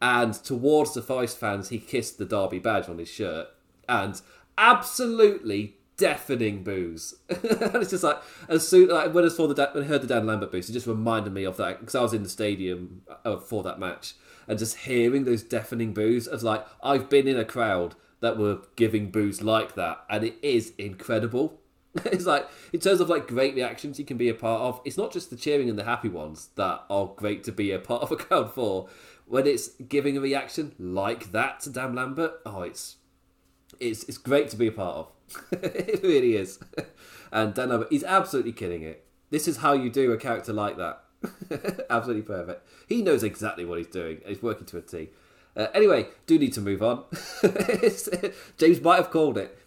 and 0.00 0.32
towards 0.32 0.94
the 0.94 1.02
Forest 1.02 1.38
fans, 1.38 1.70
he 1.70 1.80
kissed 1.80 2.18
the 2.18 2.24
Derby 2.24 2.60
badge 2.60 2.88
on 2.88 2.98
his 2.98 3.08
shirt, 3.08 3.48
and 3.88 4.22
absolutely 4.56 5.77
deafening 5.98 6.62
boos. 6.64 7.14
and 7.28 7.76
it's 7.76 7.90
just 7.90 8.04
like 8.04 8.18
as 8.48 8.66
soon 8.66 8.88
like 8.88 9.12
when 9.12 9.26
I 9.26 9.28
saw 9.28 9.46
the 9.46 9.70
when 9.72 9.84
I 9.84 9.86
heard 9.86 10.00
the 10.00 10.06
Dan 10.06 10.26
Lambert 10.26 10.50
boost, 10.50 10.70
it 10.70 10.72
just 10.72 10.86
reminded 10.86 11.34
me 11.34 11.44
of 11.44 11.58
that 11.58 11.80
because 11.80 11.94
I 11.94 12.00
was 12.00 12.14
in 12.14 12.22
the 12.22 12.28
stadium 12.30 13.02
uh, 13.26 13.36
for 13.36 13.62
that 13.64 13.78
match 13.78 14.14
and 14.46 14.58
just 14.58 14.78
hearing 14.78 15.24
those 15.24 15.42
deafening 15.42 15.92
boos. 15.92 16.26
Was 16.28 16.42
like, 16.42 16.66
I've 16.82 17.10
been 17.10 17.28
in 17.28 17.38
a 17.38 17.44
crowd 17.44 17.94
that 18.20 18.38
were 18.38 18.60
giving 18.76 19.10
boos 19.10 19.42
like 19.42 19.74
that, 19.74 20.04
and 20.08 20.24
it 20.24 20.36
is 20.42 20.72
incredible. 20.78 21.60
it's 22.04 22.26
like 22.26 22.48
in 22.72 22.80
terms 22.80 23.00
of 23.00 23.08
like 23.08 23.26
great 23.26 23.54
reactions 23.54 23.98
you 23.98 24.04
can 24.04 24.16
be 24.16 24.28
a 24.28 24.34
part 24.34 24.62
of. 24.62 24.80
It's 24.84 24.96
not 24.96 25.12
just 25.12 25.30
the 25.30 25.36
cheering 25.36 25.68
and 25.68 25.78
the 25.78 25.84
happy 25.84 26.08
ones 26.08 26.50
that 26.54 26.84
are 26.88 27.12
great 27.16 27.44
to 27.44 27.52
be 27.52 27.72
a 27.72 27.78
part 27.78 28.02
of 28.02 28.10
a 28.10 28.16
crowd 28.16 28.54
for. 28.54 28.88
When 29.26 29.46
it's 29.46 29.68
giving 29.88 30.16
a 30.16 30.20
reaction 30.20 30.74
like 30.78 31.32
that 31.32 31.60
to 31.60 31.70
Dan 31.70 31.94
Lambert, 31.94 32.40
oh, 32.46 32.62
it's 32.62 32.96
it's 33.78 34.04
it's 34.04 34.16
great 34.16 34.48
to 34.50 34.56
be 34.56 34.68
a 34.68 34.72
part 34.72 34.96
of. 34.96 35.12
it 35.52 36.02
really 36.02 36.36
is. 36.36 36.58
And 37.32 37.54
Dan 37.54 37.70
Lambert, 37.70 37.88
he's 37.90 38.04
absolutely 38.04 38.52
killing 38.52 38.82
it. 38.82 39.04
This 39.30 39.46
is 39.46 39.58
how 39.58 39.74
you 39.74 39.90
do 39.90 40.12
a 40.12 40.16
character 40.16 40.52
like 40.52 40.76
that. 40.78 41.02
absolutely 41.90 42.22
perfect. 42.22 42.66
He 42.88 43.02
knows 43.02 43.22
exactly 43.22 43.64
what 43.64 43.78
he's 43.78 43.88
doing. 43.88 44.20
He's 44.26 44.42
working 44.42 44.66
to 44.66 44.78
a 44.78 44.82
T. 44.82 45.10
Uh, 45.56 45.66
anyway, 45.74 46.06
do 46.26 46.38
need 46.38 46.52
to 46.52 46.60
move 46.60 46.82
on. 46.82 47.04
James 48.58 48.80
might 48.80 48.96
have 48.96 49.10
called 49.10 49.36
it 49.36 49.58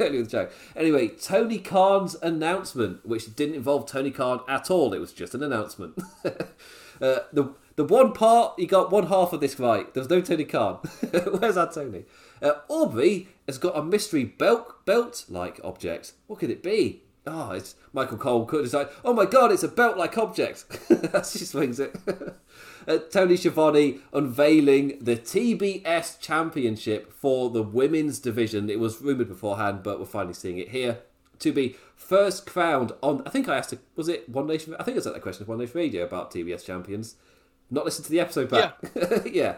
earlier 0.00 0.22
the 0.22 0.30
show. 0.30 0.48
Anyway, 0.76 1.08
Tony 1.08 1.58
Khan's 1.58 2.14
announcement, 2.16 3.04
which 3.04 3.34
didn't 3.34 3.56
involve 3.56 3.86
Tony 3.86 4.10
Khan 4.10 4.40
at 4.48 4.70
all. 4.70 4.92
It 4.94 4.98
was 4.98 5.12
just 5.12 5.34
an 5.34 5.42
announcement. 5.42 5.98
uh, 6.24 7.18
the 7.32 7.54
the 7.74 7.84
one 7.84 8.12
part 8.12 8.54
he 8.58 8.66
got 8.66 8.90
one 8.92 9.06
half 9.06 9.32
of 9.32 9.40
this 9.40 9.58
right. 9.58 9.92
There 9.92 10.00
was 10.00 10.10
no 10.10 10.20
Tony 10.20 10.44
Khan. 10.44 10.76
Where's 11.38 11.56
our 11.56 11.72
Tony? 11.72 12.04
Uh, 12.42 12.54
Aubrey 12.68 13.28
has 13.46 13.58
got 13.58 13.76
a 13.76 13.82
mystery 13.82 14.24
belt 14.24 14.84
belt 14.84 15.24
like 15.28 15.60
object. 15.62 16.12
What 16.26 16.40
could 16.40 16.50
it 16.50 16.62
be? 16.62 17.02
Ah, 17.24 17.50
oh, 17.50 17.52
it's 17.52 17.76
Michael 17.92 18.18
Cole 18.18 18.44
could 18.44 18.64
decide. 18.64 18.88
Oh 19.04 19.14
my 19.14 19.26
God, 19.26 19.52
it's 19.52 19.62
a 19.62 19.68
belt 19.68 19.96
like 19.96 20.18
object. 20.18 20.64
She 21.24 21.44
swings 21.44 21.78
it. 21.78 21.94
uh, 22.88 22.98
Tony 23.10 23.36
Schiavone 23.36 24.00
unveiling 24.12 24.98
the 25.00 25.16
TBS 25.16 26.18
Championship 26.18 27.12
for 27.12 27.48
the 27.50 27.62
women's 27.62 28.18
division. 28.18 28.68
It 28.68 28.80
was 28.80 29.00
rumored 29.00 29.28
beforehand, 29.28 29.84
but 29.84 30.00
we're 30.00 30.06
finally 30.06 30.34
seeing 30.34 30.58
it 30.58 30.70
here. 30.70 30.98
To 31.38 31.52
be 31.52 31.76
first 31.94 32.44
crowned 32.46 32.92
on, 33.02 33.22
I 33.24 33.30
think 33.30 33.48
I 33.48 33.56
asked, 33.56 33.74
was 33.94 34.08
it 34.08 34.28
One 34.28 34.46
Nation? 34.48 34.74
I 34.78 34.82
think 34.82 34.96
I 34.96 35.00
said 35.00 35.14
that 35.14 35.22
question 35.22 35.42
of 35.42 35.48
One 35.48 35.58
Nation 35.58 35.76
Radio 35.76 36.04
about 36.04 36.32
TBS 36.32 36.64
champions. 36.64 37.16
Not 37.70 37.84
listened 37.84 38.06
to 38.06 38.10
the 38.10 38.20
episode 38.20 38.50
back. 38.50 38.76
Yeah. 38.94 39.18
yeah. 39.32 39.56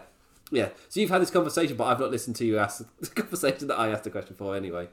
Yeah. 0.51 0.69
So 0.89 0.99
you've 0.99 1.09
had 1.09 1.21
this 1.21 1.31
conversation, 1.31 1.75
but 1.75 1.85
I've 1.85 1.99
not 1.99 2.11
listened 2.11 2.35
to 2.37 2.45
you 2.45 2.59
ask 2.59 2.85
the 2.99 3.07
conversation 3.07 3.67
that 3.67 3.79
I 3.79 3.89
asked 3.89 4.03
the 4.03 4.09
question 4.09 4.35
for 4.35 4.55
anyway. 4.55 4.87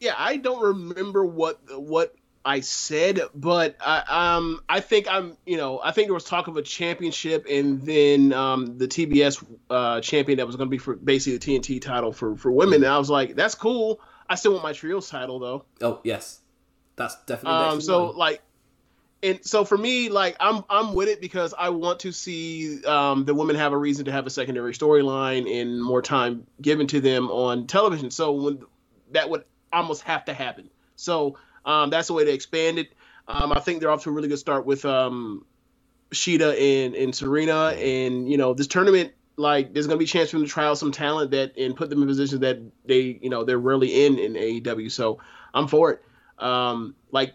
Yeah, 0.00 0.14
I 0.18 0.36
don't 0.36 0.60
remember 0.60 1.24
what 1.24 1.60
what 1.78 2.14
I 2.44 2.60
said, 2.60 3.20
but 3.34 3.76
I 3.80 4.36
um 4.36 4.60
I 4.68 4.80
think 4.80 5.06
I'm 5.08 5.36
you 5.46 5.56
know 5.56 5.80
I 5.82 5.92
think 5.92 6.08
there 6.08 6.14
was 6.14 6.24
talk 6.24 6.48
of 6.48 6.56
a 6.56 6.62
championship 6.62 7.46
and 7.48 7.82
then 7.82 8.32
um 8.32 8.78
the 8.78 8.88
TBS 8.88 9.44
uh, 9.70 10.00
champion 10.00 10.38
that 10.38 10.46
was 10.46 10.56
going 10.56 10.68
to 10.68 10.70
be 10.70 10.78
for 10.78 10.96
basically 10.96 11.38
the 11.38 11.60
TNT 11.60 11.80
title 11.80 12.12
for 12.12 12.36
for 12.36 12.50
women. 12.50 12.82
And 12.82 12.92
I 12.92 12.98
was 12.98 13.10
like, 13.10 13.36
that's 13.36 13.54
cool. 13.54 14.00
I 14.28 14.34
still 14.34 14.52
want 14.52 14.64
my 14.64 14.72
trios 14.72 15.08
title 15.08 15.38
though. 15.38 15.64
Oh 15.80 16.00
yes, 16.02 16.40
that's 16.96 17.16
definitely. 17.26 17.64
Um, 17.68 17.80
so 17.80 18.06
like 18.06 18.42
and 19.22 19.44
so 19.44 19.64
for 19.64 19.78
me, 19.78 20.08
like 20.08 20.36
I'm 20.40 20.64
I'm 20.68 20.94
with 20.94 21.08
it 21.08 21.20
because 21.20 21.54
I 21.56 21.70
want 21.70 22.00
to 22.00 22.12
see 22.12 22.84
um, 22.84 23.24
the 23.24 23.34
women 23.34 23.56
have 23.56 23.72
a 23.72 23.78
reason 23.78 24.06
to 24.06 24.12
have 24.12 24.26
a 24.26 24.30
secondary 24.30 24.72
storyline 24.72 25.50
and 25.60 25.82
more 25.82 26.02
time 26.02 26.46
given 26.60 26.86
to 26.88 27.00
them 27.00 27.30
on 27.30 27.66
television. 27.66 28.10
So 28.10 28.32
when 28.32 28.62
that 29.12 29.30
would 29.30 29.44
almost 29.72 30.02
have 30.02 30.24
to 30.24 30.34
happen. 30.34 30.70
So 30.96 31.38
um, 31.64 31.90
that's 31.90 32.08
the 32.08 32.14
way 32.14 32.24
to 32.24 32.32
expand 32.32 32.78
it. 32.78 32.92
Um, 33.28 33.52
I 33.52 33.60
think 33.60 33.80
they're 33.80 33.90
off 33.90 34.02
to 34.04 34.10
a 34.10 34.12
really 34.12 34.28
good 34.28 34.38
start 34.38 34.66
with 34.66 34.84
um, 34.84 35.44
Shida 36.10 36.60
and 36.60 36.94
and 36.94 37.14
Serena, 37.14 37.68
and 37.68 38.28
you 38.28 38.36
know 38.36 38.54
this 38.54 38.66
tournament. 38.66 39.12
Like, 39.36 39.72
there's 39.72 39.86
gonna 39.86 39.98
be 39.98 40.04
a 40.04 40.08
chance 40.08 40.30
for 40.30 40.36
them 40.36 40.46
to 40.46 40.52
try 40.52 40.66
out 40.66 40.78
some 40.78 40.92
talent 40.92 41.30
that 41.30 41.56
and 41.56 41.74
put 41.74 41.88
them 41.88 42.02
in 42.02 42.08
positions 42.08 42.40
that 42.40 42.60
they, 42.84 43.18
you 43.22 43.30
know, 43.30 43.44
they're 43.44 43.58
really 43.58 44.04
in 44.04 44.18
in 44.18 44.34
AEW. 44.34 44.90
So 44.90 45.20
I'm 45.54 45.68
for 45.68 45.92
it. 45.92 46.02
Um, 46.38 46.94
like 47.12 47.32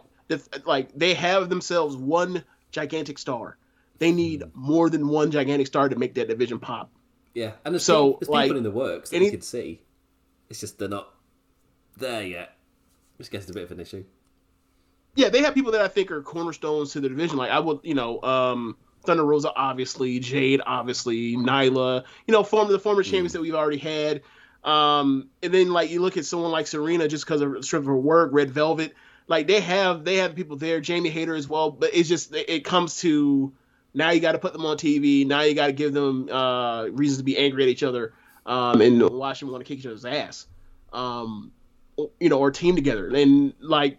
like 0.65 0.93
they 0.93 1.13
have 1.13 1.49
themselves 1.49 1.95
one 1.95 2.43
gigantic 2.71 3.17
star. 3.17 3.57
They 3.99 4.11
need 4.11 4.43
more 4.53 4.89
than 4.89 5.07
one 5.07 5.31
gigantic 5.31 5.67
star 5.67 5.89
to 5.89 5.95
make 5.95 6.13
that 6.15 6.27
division 6.27 6.59
pop. 6.59 6.91
Yeah, 7.33 7.51
and 7.65 7.73
there's 7.73 7.83
so 7.83 8.13
people, 8.13 8.19
there's 8.19 8.29
like, 8.29 8.45
people 8.45 8.57
in 8.57 8.63
the 8.63 8.71
works 8.71 9.09
that 9.09 9.17
any, 9.17 9.25
you 9.25 9.31
can 9.31 9.41
see. 9.41 9.81
It's 10.49 10.59
just 10.59 10.79
they're 10.79 10.87
not 10.87 11.13
there 11.97 12.23
yet. 12.23 12.53
Which 13.17 13.31
gets 13.31 13.49
a 13.49 13.53
bit 13.53 13.63
of 13.63 13.71
an 13.71 13.79
issue. 13.79 14.05
Yeah, 15.15 15.29
they 15.29 15.41
have 15.41 15.55
people 15.55 15.71
that 15.71 15.81
I 15.81 15.87
think 15.87 16.11
are 16.11 16.21
cornerstones 16.21 16.91
to 16.93 16.99
the 16.99 17.09
division. 17.09 17.37
Like 17.37 17.49
I 17.49 17.59
would, 17.59 17.79
you 17.83 17.95
know, 17.95 18.21
um, 18.21 18.77
Thunder 19.03 19.25
Rosa, 19.25 19.51
obviously, 19.55 20.19
Jade, 20.19 20.61
obviously, 20.65 21.35
Nyla, 21.35 22.03
you 22.27 22.31
know, 22.31 22.43
former 22.43 22.71
the 22.71 22.79
former 22.79 23.01
mm. 23.01 23.05
champions 23.05 23.33
that 23.33 23.41
we've 23.41 23.55
already 23.55 23.79
had. 23.79 24.21
Um, 24.63 25.29
and 25.41 25.53
then 25.53 25.71
like 25.71 25.89
you 25.89 26.01
look 26.01 26.17
at 26.17 26.25
someone 26.25 26.51
like 26.51 26.67
Serena 26.67 27.07
just 27.07 27.25
because 27.25 27.41
of 27.41 27.55
of 27.73 27.85
her 27.85 27.97
work, 27.97 28.29
Red 28.33 28.51
Velvet 28.51 28.93
like 29.27 29.47
they 29.47 29.59
have 29.59 30.03
they 30.03 30.17
have 30.17 30.35
people 30.35 30.57
there, 30.57 30.79
Jamie 30.79 31.09
Hayter 31.09 31.35
as 31.35 31.47
well. 31.47 31.71
But 31.71 31.91
it's 31.93 32.09
just 32.09 32.33
it 32.33 32.63
comes 32.63 33.01
to 33.01 33.53
now 33.93 34.11
you 34.11 34.19
got 34.19 34.33
to 34.33 34.39
put 34.39 34.53
them 34.53 34.65
on 34.65 34.77
TV. 34.77 35.25
Now 35.25 35.41
you 35.41 35.53
got 35.53 35.67
to 35.67 35.73
give 35.73 35.93
them 35.93 36.29
uh, 36.29 36.85
reasons 36.85 37.19
to 37.19 37.23
be 37.23 37.37
angry 37.37 37.63
at 37.63 37.69
each 37.69 37.83
other 37.83 38.13
um, 38.45 38.81
and 38.81 39.09
watch 39.09 39.39
them 39.41 39.51
want 39.51 39.63
to 39.63 39.67
kick 39.67 39.79
each 39.79 39.85
other's 39.85 40.05
ass. 40.05 40.47
Um, 40.93 41.51
you 42.19 42.29
know, 42.29 42.39
or 42.39 42.51
team 42.51 42.75
together. 42.75 43.09
And 43.13 43.53
like 43.59 43.97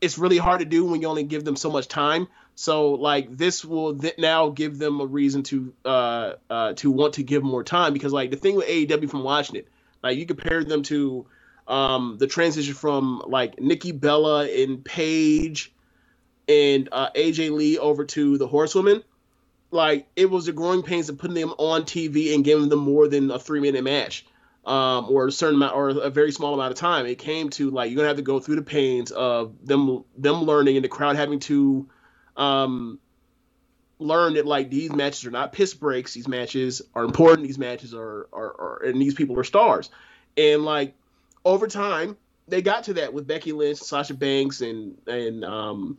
it's 0.00 0.18
really 0.18 0.38
hard 0.38 0.60
to 0.60 0.64
do 0.64 0.84
when 0.84 1.02
you 1.02 1.08
only 1.08 1.24
give 1.24 1.44
them 1.44 1.56
so 1.56 1.70
much 1.70 1.88
time. 1.88 2.28
So 2.54 2.92
like 2.92 3.36
this 3.36 3.64
will 3.64 3.96
th- 3.96 4.18
now 4.18 4.48
give 4.48 4.78
them 4.78 5.00
a 5.00 5.06
reason 5.06 5.42
to 5.44 5.72
uh, 5.84 6.32
uh, 6.48 6.72
to 6.74 6.90
want 6.90 7.14
to 7.14 7.22
give 7.22 7.42
more 7.42 7.62
time 7.62 7.92
because 7.92 8.12
like 8.12 8.30
the 8.30 8.36
thing 8.36 8.56
with 8.56 8.66
AEW 8.66 9.10
from 9.10 9.22
watching 9.22 9.56
it, 9.56 9.68
like 10.02 10.16
you 10.16 10.26
compare 10.26 10.64
them 10.64 10.82
to 10.84 11.26
um, 11.68 12.16
the 12.18 12.26
transition 12.26 12.74
from 12.74 13.22
like 13.26 13.60
Nikki 13.60 13.92
Bella 13.92 14.48
and 14.48 14.84
Paige 14.84 15.72
and 16.48 16.88
uh, 16.90 17.10
AJ 17.10 17.50
Lee 17.50 17.78
over 17.78 18.04
to 18.06 18.38
the 18.38 18.48
Horsewomen, 18.48 19.04
like 19.70 20.08
it 20.16 20.30
was 20.30 20.46
the 20.46 20.52
growing 20.52 20.82
pains 20.82 21.10
of 21.10 21.18
putting 21.18 21.34
them 21.34 21.52
on 21.58 21.82
TV 21.82 22.34
and 22.34 22.42
giving 22.42 22.70
them 22.70 22.80
more 22.80 23.06
than 23.06 23.30
a 23.30 23.38
three 23.38 23.60
minute 23.60 23.84
match. 23.84 24.26
Um, 24.66 25.06
or 25.08 25.28
a 25.28 25.32
certain 25.32 25.54
amount 25.54 25.76
or 25.76 25.88
a 25.88 26.10
very 26.10 26.30
small 26.30 26.52
amount 26.52 26.72
of 26.72 26.78
time. 26.78 27.06
It 27.06 27.18
came 27.18 27.48
to 27.50 27.70
like 27.70 27.90
you're 27.90 27.96
gonna 27.96 28.08
have 28.08 28.18
to 28.18 28.22
go 28.22 28.38
through 28.38 28.56
the 28.56 28.62
pains 28.62 29.10
of 29.10 29.54
them 29.64 30.04
them 30.18 30.42
learning 30.42 30.76
and 30.76 30.84
the 30.84 30.90
crowd 30.90 31.16
having 31.16 31.38
to 31.40 31.88
um, 32.36 32.98
learn 33.98 34.34
that 34.34 34.44
like 34.44 34.68
these 34.68 34.92
matches 34.92 35.24
are 35.24 35.30
not 35.30 35.54
piss 35.54 35.72
breaks. 35.72 36.12
These 36.12 36.28
matches 36.28 36.82
are 36.94 37.04
important. 37.04 37.46
These 37.46 37.56
matches 37.56 37.94
are 37.94 38.28
are, 38.30 38.60
are 38.60 38.82
and 38.84 39.00
these 39.00 39.14
people 39.14 39.38
are 39.38 39.44
stars. 39.44 39.88
And 40.36 40.66
like 40.66 40.94
over 41.44 41.66
time, 41.66 42.16
they 42.46 42.62
got 42.62 42.84
to 42.84 42.94
that 42.94 43.12
with 43.12 43.26
Becky 43.26 43.52
Lynch, 43.52 43.78
Sasha 43.78 44.14
Banks, 44.14 44.60
and 44.60 44.96
and 45.06 45.44
um, 45.44 45.98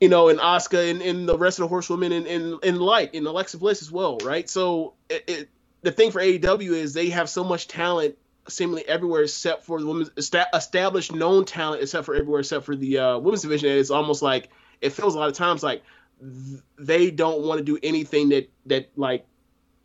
you 0.00 0.08
know, 0.08 0.28
and 0.28 0.38
Asuka 0.38 0.90
and, 0.90 1.00
and 1.00 1.28
the 1.28 1.38
rest 1.38 1.58
of 1.58 1.64
the 1.64 1.68
horsewomen 1.68 2.12
and 2.12 2.26
and, 2.26 2.64
and 2.64 2.78
Light 2.78 3.14
and 3.14 3.26
Alexa 3.26 3.58
Bliss 3.58 3.82
as 3.82 3.90
well, 3.90 4.18
right? 4.18 4.48
So 4.48 4.94
it, 5.08 5.24
it, 5.26 5.48
the 5.82 5.92
thing 5.92 6.10
for 6.10 6.20
AEW 6.20 6.72
is 6.72 6.94
they 6.94 7.10
have 7.10 7.28
so 7.28 7.44
much 7.44 7.68
talent 7.68 8.16
seemingly 8.48 8.86
everywhere 8.86 9.22
except 9.22 9.64
for 9.64 9.80
the 9.80 9.86
women's 9.86 10.10
established 10.16 11.14
known 11.14 11.44
talent 11.44 11.82
except 11.82 12.04
for 12.04 12.14
everywhere 12.14 12.40
except 12.40 12.64
for 12.66 12.76
the 12.76 12.98
uh, 12.98 13.18
women's 13.18 13.42
division. 13.42 13.70
And 13.70 13.78
it's 13.78 13.90
almost 13.90 14.22
like 14.22 14.50
it 14.80 14.90
feels 14.90 15.14
a 15.14 15.18
lot 15.18 15.28
of 15.28 15.34
times 15.34 15.62
like 15.62 15.82
th- 16.20 16.60
they 16.78 17.10
don't 17.10 17.42
want 17.42 17.58
to 17.58 17.64
do 17.64 17.78
anything 17.82 18.30
that 18.30 18.50
that 18.66 18.90
like 18.96 19.24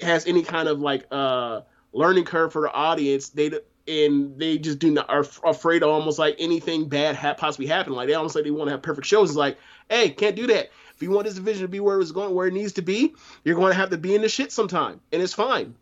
has 0.02 0.26
any 0.26 0.44
kind 0.44 0.68
of 0.68 0.80
like 0.80 1.06
uh 1.12 1.62
learning 1.94 2.26
curve 2.26 2.52
for 2.52 2.64
the 2.64 2.72
audience. 2.72 3.30
They 3.30 3.52
and 3.90 4.38
they 4.40 4.58
just 4.58 4.80
do 4.80 4.92
not 4.92 5.10
are 5.10 5.26
afraid 5.44 5.84
of 5.84 5.90
almost 5.90 6.20
like 6.20 6.36
anything 6.40 6.88
bad 6.88 7.16
ha- 7.16 7.34
possibly 7.34 7.66
happen. 7.68 7.94
Like 7.94 8.08
they 8.08 8.14
almost 8.14 8.36
like 8.36 8.44
they 8.44 8.52
want 8.52 8.68
to 8.68 8.72
have 8.72 8.82
perfect 8.82 9.08
shows. 9.08 9.30
It's 9.30 9.38
like, 9.38 9.58
hey, 9.90 10.10
can't 10.12 10.36
do 10.36 10.48
that. 10.48 10.70
If 10.96 11.02
you 11.02 11.12
want 11.12 11.26
this 11.26 11.36
division 11.36 11.64
to 11.64 11.68
be 11.68 11.80
where 11.80 12.00
it's 12.00 12.12
going, 12.12 12.34
where 12.34 12.48
it 12.48 12.54
needs 12.54 12.74
to 12.74 12.82
be, 12.82 13.14
you're 13.44 13.56
going 13.56 13.72
to 13.72 13.78
have 13.78 13.90
to 13.90 13.98
be 13.98 14.16
in 14.16 14.22
the 14.22 14.30
shit 14.30 14.52
sometime, 14.52 15.00
and 15.12 15.22
it's 15.22 15.34
fine. 15.34 15.76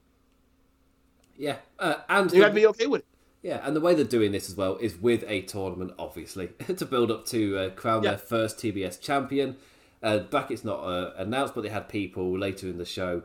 Yeah, 1.37 1.57
uh, 1.79 1.95
and 2.09 2.31
you 2.31 2.41
got 2.41 2.49
to 2.49 2.53
be 2.53 2.67
okay 2.67 2.87
with 2.87 3.01
it. 3.01 3.07
Yeah, 3.43 3.61
and 3.63 3.75
the 3.75 3.79
way 3.79 3.93
they're 3.93 4.03
doing 4.03 4.31
this 4.31 4.49
as 4.49 4.55
well 4.55 4.77
is 4.77 4.97
with 4.97 5.23
a 5.27 5.41
tournament, 5.43 5.93
obviously, 5.99 6.47
to 6.77 6.85
build 6.85 7.11
up 7.11 7.25
to 7.27 7.57
uh, 7.57 7.69
crown 7.71 8.03
Yeah. 8.03 8.11
their 8.11 8.17
first 8.17 8.57
TBS 8.57 8.99
champion. 8.99 9.55
Uh, 10.01 10.19
bracket's 10.19 10.63
not 10.63 10.79
uh, 10.79 11.11
announced, 11.17 11.55
but 11.55 11.61
they 11.61 11.69
had 11.69 11.89
people 11.89 12.37
later 12.37 12.67
in 12.67 12.77
the 12.77 12.85
show 12.85 13.23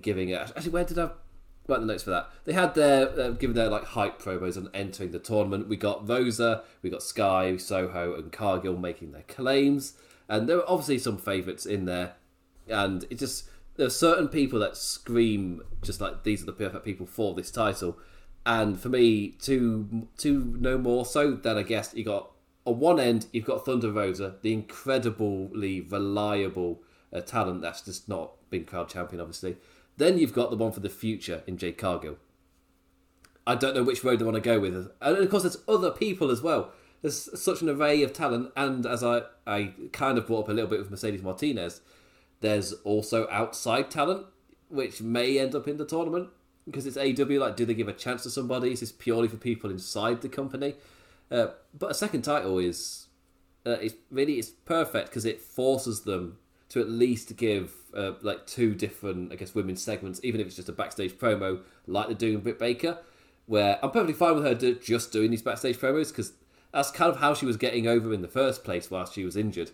giving 0.00 0.30
it. 0.30 0.40
Actually, 0.40 0.70
where 0.70 0.84
did 0.84 0.98
I 0.98 1.10
write 1.66 1.80
the 1.80 1.86
notes 1.86 2.02
for 2.02 2.10
that? 2.10 2.30
They 2.44 2.52
had 2.52 2.74
their 2.74 3.08
uh, 3.18 3.30
giving 3.30 3.54
their 3.54 3.68
like 3.68 3.84
hype 3.84 4.20
promos 4.20 4.56
on 4.56 4.68
entering 4.74 5.10
the 5.10 5.18
tournament. 5.18 5.68
We 5.68 5.76
got 5.76 6.08
Rosa, 6.08 6.64
we 6.82 6.90
got 6.90 7.02
Sky, 7.02 7.56
Soho, 7.56 8.14
and 8.14 8.32
Cargill 8.32 8.76
making 8.76 9.12
their 9.12 9.22
claims, 9.22 9.94
and 10.28 10.48
there 10.48 10.58
were 10.58 10.70
obviously 10.70 10.98
some 10.98 11.18
favourites 11.18 11.66
in 11.66 11.84
there 11.84 12.14
and 12.68 13.04
it 13.10 13.18
just 13.18 13.48
there 13.76 13.86
are 13.86 13.90
certain 13.90 14.28
people 14.28 14.58
that 14.60 14.76
scream 14.76 15.62
just 15.82 16.00
like 16.00 16.22
these 16.22 16.42
are 16.42 16.46
the 16.46 16.52
perfect 16.52 16.84
people 16.84 17.06
for 17.06 17.34
this 17.34 17.50
title 17.50 17.98
and 18.46 18.78
for 18.80 18.88
me 18.88 19.28
two 19.40 20.08
two 20.16 20.56
no 20.58 20.78
more 20.78 21.04
so 21.04 21.32
than 21.32 21.56
i 21.56 21.62
guess 21.62 21.92
you 21.94 22.04
got 22.04 22.30
on 22.64 22.78
one 22.78 23.00
end 23.00 23.26
you've 23.32 23.44
got 23.44 23.64
thunder 23.64 23.90
rosa 23.90 24.36
the 24.42 24.52
incredibly 24.52 25.80
reliable 25.80 26.82
uh, 27.12 27.20
talent 27.20 27.62
that's 27.62 27.82
just 27.82 28.08
not 28.08 28.32
been 28.50 28.64
crowd 28.64 28.88
champion 28.88 29.20
obviously 29.20 29.56
then 29.96 30.18
you've 30.18 30.32
got 30.32 30.50
the 30.50 30.56
one 30.56 30.72
for 30.72 30.80
the 30.80 30.88
future 30.88 31.42
in 31.46 31.56
jade 31.56 31.78
cargill 31.78 32.16
I 33.46 33.54
don't 33.54 33.74
know 33.74 33.82
which 33.82 34.02
road 34.02 34.18
they 34.18 34.24
want 34.24 34.36
to 34.36 34.40
go 34.40 34.58
with. 34.58 34.74
And 35.00 35.18
of 35.18 35.30
course, 35.30 35.42
there's 35.42 35.58
other 35.68 35.90
people 35.90 36.30
as 36.30 36.40
well. 36.40 36.72
There's 37.02 37.28
such 37.40 37.60
an 37.60 37.68
array 37.68 38.02
of 38.02 38.14
talent, 38.14 38.50
and 38.56 38.86
as 38.86 39.04
I, 39.04 39.22
I 39.46 39.74
kind 39.92 40.16
of 40.16 40.26
brought 40.26 40.44
up 40.44 40.48
a 40.48 40.52
little 40.52 40.70
bit 40.70 40.78
with 40.78 40.90
Mercedes 40.90 41.22
Martinez, 41.22 41.82
there's 42.40 42.72
also 42.84 43.28
outside 43.30 43.90
talent, 43.90 44.26
which 44.68 45.02
may 45.02 45.38
end 45.38 45.54
up 45.54 45.68
in 45.68 45.76
the 45.76 45.84
tournament 45.84 46.30
because 46.64 46.86
it's 46.86 46.96
AEW. 46.96 47.38
Like, 47.38 47.56
do 47.56 47.66
they 47.66 47.74
give 47.74 47.88
a 47.88 47.92
chance 47.92 48.22
to 48.22 48.30
somebody? 48.30 48.72
Is 48.72 48.80
this 48.80 48.92
purely 48.92 49.28
for 49.28 49.36
people 49.36 49.70
inside 49.70 50.22
the 50.22 50.30
company? 50.30 50.76
Uh, 51.30 51.48
but 51.78 51.90
a 51.90 51.94
second 51.94 52.22
title 52.22 52.58
is, 52.58 53.08
uh, 53.66 53.72
it's 53.72 53.94
really 54.10 54.34
it's 54.34 54.48
perfect 54.48 55.08
because 55.10 55.26
it 55.26 55.42
forces 55.42 56.02
them 56.02 56.38
to 56.74 56.80
at 56.80 56.90
least 56.90 57.36
give 57.36 57.72
uh, 57.96 58.14
like 58.22 58.46
two 58.46 58.74
different, 58.74 59.32
I 59.32 59.36
guess, 59.36 59.54
women's 59.54 59.80
segments, 59.80 60.18
even 60.24 60.40
if 60.40 60.48
it's 60.48 60.56
just 60.56 60.68
a 60.68 60.72
backstage 60.72 61.12
promo, 61.12 61.60
like 61.86 62.08
they're 62.08 62.16
doing 62.16 62.40
Britt 62.40 62.58
Baker. 62.58 62.98
Where 63.46 63.78
I'm 63.80 63.92
perfectly 63.92 64.14
fine 64.14 64.34
with 64.34 64.44
her 64.44 64.56
do, 64.56 64.74
just 64.74 65.12
doing 65.12 65.30
these 65.30 65.40
backstage 65.40 65.76
promos 65.76 66.08
because 66.08 66.32
that's 66.72 66.90
kind 66.90 67.12
of 67.12 67.20
how 67.20 67.32
she 67.32 67.46
was 67.46 67.56
getting 67.56 67.86
over 67.86 68.12
in 68.12 68.22
the 68.22 68.28
first 68.28 68.64
place 68.64 68.90
whilst 68.90 69.14
she 69.14 69.24
was 69.24 69.36
injured. 69.36 69.70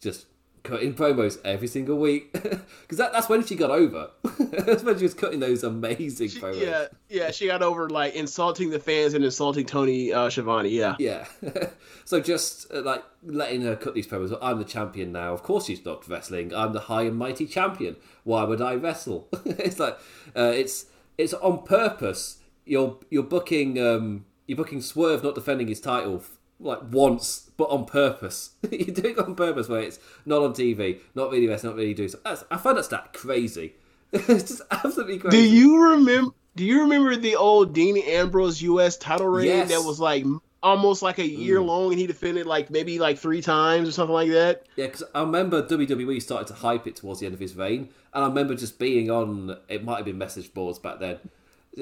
Just 0.00 0.26
cutting 0.64 0.94
promos 0.94 1.38
every 1.44 1.68
single 1.68 1.96
week 1.98 2.32
because 2.32 2.98
that, 2.98 3.12
that's 3.12 3.28
when 3.28 3.44
she 3.46 3.54
got 3.54 3.70
over. 3.70 4.10
that's 4.40 4.82
when 4.82 4.96
she 4.98 5.04
was 5.04 5.14
cutting 5.14 5.38
those 5.38 5.62
amazing 5.62 6.28
She- 6.30 6.40
promos. 6.40 6.60
yeah, 6.60 6.86
yeah, 7.08 7.30
she 7.30 7.46
got 7.46 7.62
over 7.62 7.88
like 7.88 8.14
insulting 8.14 8.70
the 8.70 8.80
fans 8.80 9.14
and 9.14 9.24
insulting 9.24 9.66
Tony 9.66 10.12
uh, 10.12 10.28
Schiavone. 10.30 10.70
Yeah, 10.70 10.96
Yeah. 10.98 11.26
so 12.04 12.18
just 12.20 12.72
uh, 12.72 12.80
like 12.82 13.04
letting 13.22 13.62
her 13.62 13.76
cut 13.76 13.94
these 13.94 14.06
promos. 14.08 14.36
I'm 14.42 14.58
the 14.58 14.64
champion 14.64 15.12
now. 15.12 15.32
Of 15.34 15.42
course 15.44 15.66
she's 15.66 15.84
not 15.84 16.08
wrestling. 16.08 16.52
I'm 16.52 16.72
the 16.72 16.80
high 16.80 17.02
and 17.02 17.16
mighty 17.16 17.46
champion. 17.46 17.96
Why 18.24 18.42
would 18.44 18.60
I 18.60 18.74
wrestle? 18.74 19.28
it's 19.44 19.78
like 19.78 19.96
uh, 20.34 20.52
it's 20.54 20.86
it's 21.18 21.34
on 21.34 21.62
purpose. 21.64 22.38
You're 22.64 22.98
you're 23.10 23.22
booking 23.22 23.78
um 23.78 24.24
you're 24.46 24.56
booking 24.56 24.80
Swerve 24.80 25.22
not 25.22 25.34
defending 25.34 25.68
his 25.68 25.80
title 25.80 26.22
like 26.64 26.80
once, 26.90 27.50
but 27.56 27.64
on 27.70 27.84
purpose. 27.84 28.50
you 28.70 28.86
do 28.86 29.08
it 29.08 29.18
on 29.18 29.34
purpose 29.34 29.68
where 29.68 29.80
it's 29.80 29.98
not 30.24 30.42
on 30.42 30.52
TV, 30.52 30.98
not 31.14 31.30
really 31.30 31.46
wrestling, 31.46 31.72
not 31.72 31.78
really 31.78 31.94
doing. 31.94 32.08
So 32.08 32.18
that's, 32.24 32.44
I 32.50 32.56
find 32.56 32.78
that 32.78 32.84
stat 32.84 33.12
crazy. 33.12 33.74
it's 34.12 34.48
just 34.48 34.62
absolutely 34.70 35.18
crazy. 35.18 35.36
Do 35.36 35.42
you 35.42 35.82
remember? 35.82 36.34
Do 36.56 36.64
you 36.64 36.82
remember 36.82 37.16
the 37.16 37.34
old 37.34 37.72
Dean 37.72 37.98
Ambrose 37.98 38.62
U.S. 38.62 38.96
title 38.96 39.26
reign 39.26 39.46
Yes. 39.46 39.70
that 39.70 39.82
was 39.82 39.98
like 39.98 40.24
almost 40.62 41.02
like 41.02 41.18
a 41.18 41.26
year 41.26 41.58
mm. 41.58 41.66
long, 41.66 41.90
and 41.90 42.00
he 42.00 42.06
defended 42.06 42.46
like 42.46 42.70
maybe 42.70 42.98
like 42.98 43.18
three 43.18 43.42
times 43.42 43.88
or 43.88 43.92
something 43.92 44.14
like 44.14 44.30
that? 44.30 44.66
Yeah, 44.76 44.86
because 44.86 45.02
I 45.14 45.20
remember 45.20 45.62
WWE 45.62 46.22
started 46.22 46.46
to 46.48 46.54
hype 46.54 46.86
it 46.86 46.96
towards 46.96 47.20
the 47.20 47.26
end 47.26 47.34
of 47.34 47.40
his 47.40 47.56
reign, 47.56 47.88
and 48.12 48.24
I 48.24 48.28
remember 48.28 48.54
just 48.54 48.78
being 48.78 49.10
on. 49.10 49.56
It 49.68 49.84
might 49.84 49.96
have 49.96 50.04
been 50.04 50.18
message 50.18 50.54
boards 50.54 50.78
back 50.78 51.00
then, 51.00 51.18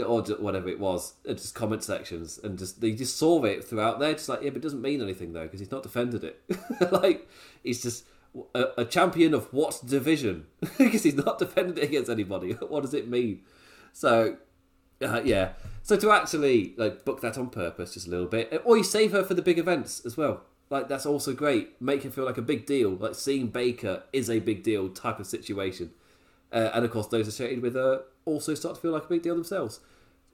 or 0.01 0.23
whatever 0.23 0.69
it 0.69 0.81
was, 0.81 1.15
uh, 1.29 1.33
just 1.35 1.55
comment 1.55 1.85
sections, 1.85 2.39
and 2.43 2.59
just 2.59 2.81
they 2.81 2.93
just 2.93 3.17
saw 3.17 3.43
it 3.45 3.65
throughout 3.65 3.99
there. 3.99 4.13
Just 4.13 4.29
like, 4.29 4.43
yeah, 4.43 4.51
but 4.51 4.57
it 4.57 4.63
doesn't 4.63 4.83
mean 4.83 5.03
anything 5.03 5.33
though 5.33 5.43
because 5.43 5.61
he's 5.61 5.71
not 5.71 5.83
defended 5.83 6.25
it. 6.25 6.41
like 6.93 7.29
he's 7.63 7.83
just 7.83 8.05
a, 8.55 8.69
a 8.79 8.85
champion 8.85 9.35
of 9.35 9.53
what 9.53 9.81
division? 9.87 10.47
because 10.79 11.03
he's 11.03 11.15
not 11.15 11.39
defended 11.39 11.79
it 11.79 11.85
against 11.85 12.11
anybody. 12.11 12.53
what 12.69 12.83
does 12.83 12.95
it 12.95 13.09
mean? 13.09 13.43
So 13.93 14.37
uh, 15.03 15.21
yeah. 15.25 15.53
So 15.83 15.97
to 15.97 16.11
actually 16.13 16.75
like 16.77 17.05
book 17.05 17.21
that 17.21 17.37
on 17.37 17.51
purpose 17.51 17.95
just 17.95 18.07
a 18.07 18.11
little 18.11 18.27
bit, 18.27 18.63
or 18.65 18.77
you 18.77 18.85
save 18.85 19.13
her 19.13 19.25
for 19.25 19.35
the 19.35 19.43
big 19.43 19.59
events 19.59 20.05
as 20.07 20.17
well. 20.17 20.43
Like 20.71 20.89
that's 20.89 21.05
also 21.05 21.35
great. 21.35 21.81
Make 21.83 22.05
her 22.05 22.11
feel 22.11 22.25
like 22.25 22.39
a 22.39 22.43
big 22.43 22.65
deal. 22.65 22.91
Like 22.91 23.15
seeing 23.15 23.49
Baker 23.49 24.05
is 24.13 24.31
a 24.31 24.39
big 24.39 24.63
deal 24.63 24.89
type 24.89 25.19
of 25.19 25.27
situation. 25.27 25.91
Uh, 26.51 26.71
and 26.75 26.85
of 26.85 26.91
course, 26.91 27.07
those 27.09 27.29
associated 27.29 27.63
with 27.63 27.75
her 27.75 28.05
also 28.25 28.55
start 28.55 28.77
to 28.77 28.81
feel 28.81 28.93
like 28.93 29.05
a 29.05 29.09
big 29.09 29.23
deal 29.23 29.35
themselves. 29.35 29.81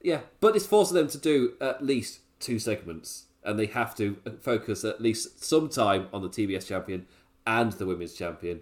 Yeah, 0.01 0.21
but 0.39 0.55
it's 0.55 0.65
forcing 0.65 0.95
them 0.95 1.09
to 1.09 1.17
do 1.17 1.53
at 1.59 1.83
least 1.83 2.19
two 2.39 2.59
segments, 2.59 3.25
and 3.43 3.59
they 3.59 3.65
have 3.67 3.95
to 3.95 4.17
focus 4.41 4.83
at 4.85 5.01
least 5.01 5.43
some 5.43 5.69
time 5.69 6.07
on 6.13 6.21
the 6.21 6.29
TBS 6.29 6.67
champion 6.67 7.05
and 7.45 7.73
the 7.73 7.85
women's 7.85 8.13
champion, 8.13 8.61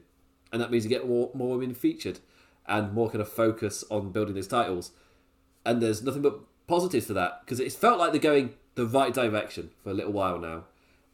and 0.51 0.61
that 0.61 0.71
means 0.71 0.83
you 0.83 0.89
get 0.89 1.07
more, 1.07 1.29
more 1.33 1.57
women 1.57 1.75
featured 1.75 2.19
and 2.65 2.93
more 2.93 3.09
kind 3.09 3.21
of 3.21 3.31
focus 3.31 3.83
on 3.89 4.11
building 4.11 4.35
those 4.35 4.47
titles 4.47 4.91
and 5.67 5.81
there's 5.81 6.01
nothing 6.01 6.21
but 6.21 6.39
positives 6.65 7.05
for 7.05 7.13
that 7.13 7.41
because 7.41 7.59
it's 7.59 7.75
felt 7.75 7.99
like 7.99 8.11
they're 8.11 8.21
going 8.21 8.53
the 8.75 8.85
right 8.85 9.13
direction 9.13 9.69
for 9.83 9.89
a 9.89 9.93
little 9.93 10.13
while 10.13 10.39
now, 10.39 10.63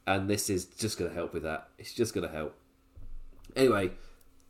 and 0.05 0.29
this 0.29 0.49
is 0.49 0.65
just 0.65 0.97
going 0.99 1.09
to 1.09 1.15
help 1.15 1.33
with 1.33 1.43
that. 1.43 1.67
It's 1.79 1.93
just 1.93 2.13
going 2.13 2.27
to 2.27 2.33
help. 2.33 2.55
Anyway, 3.55 3.91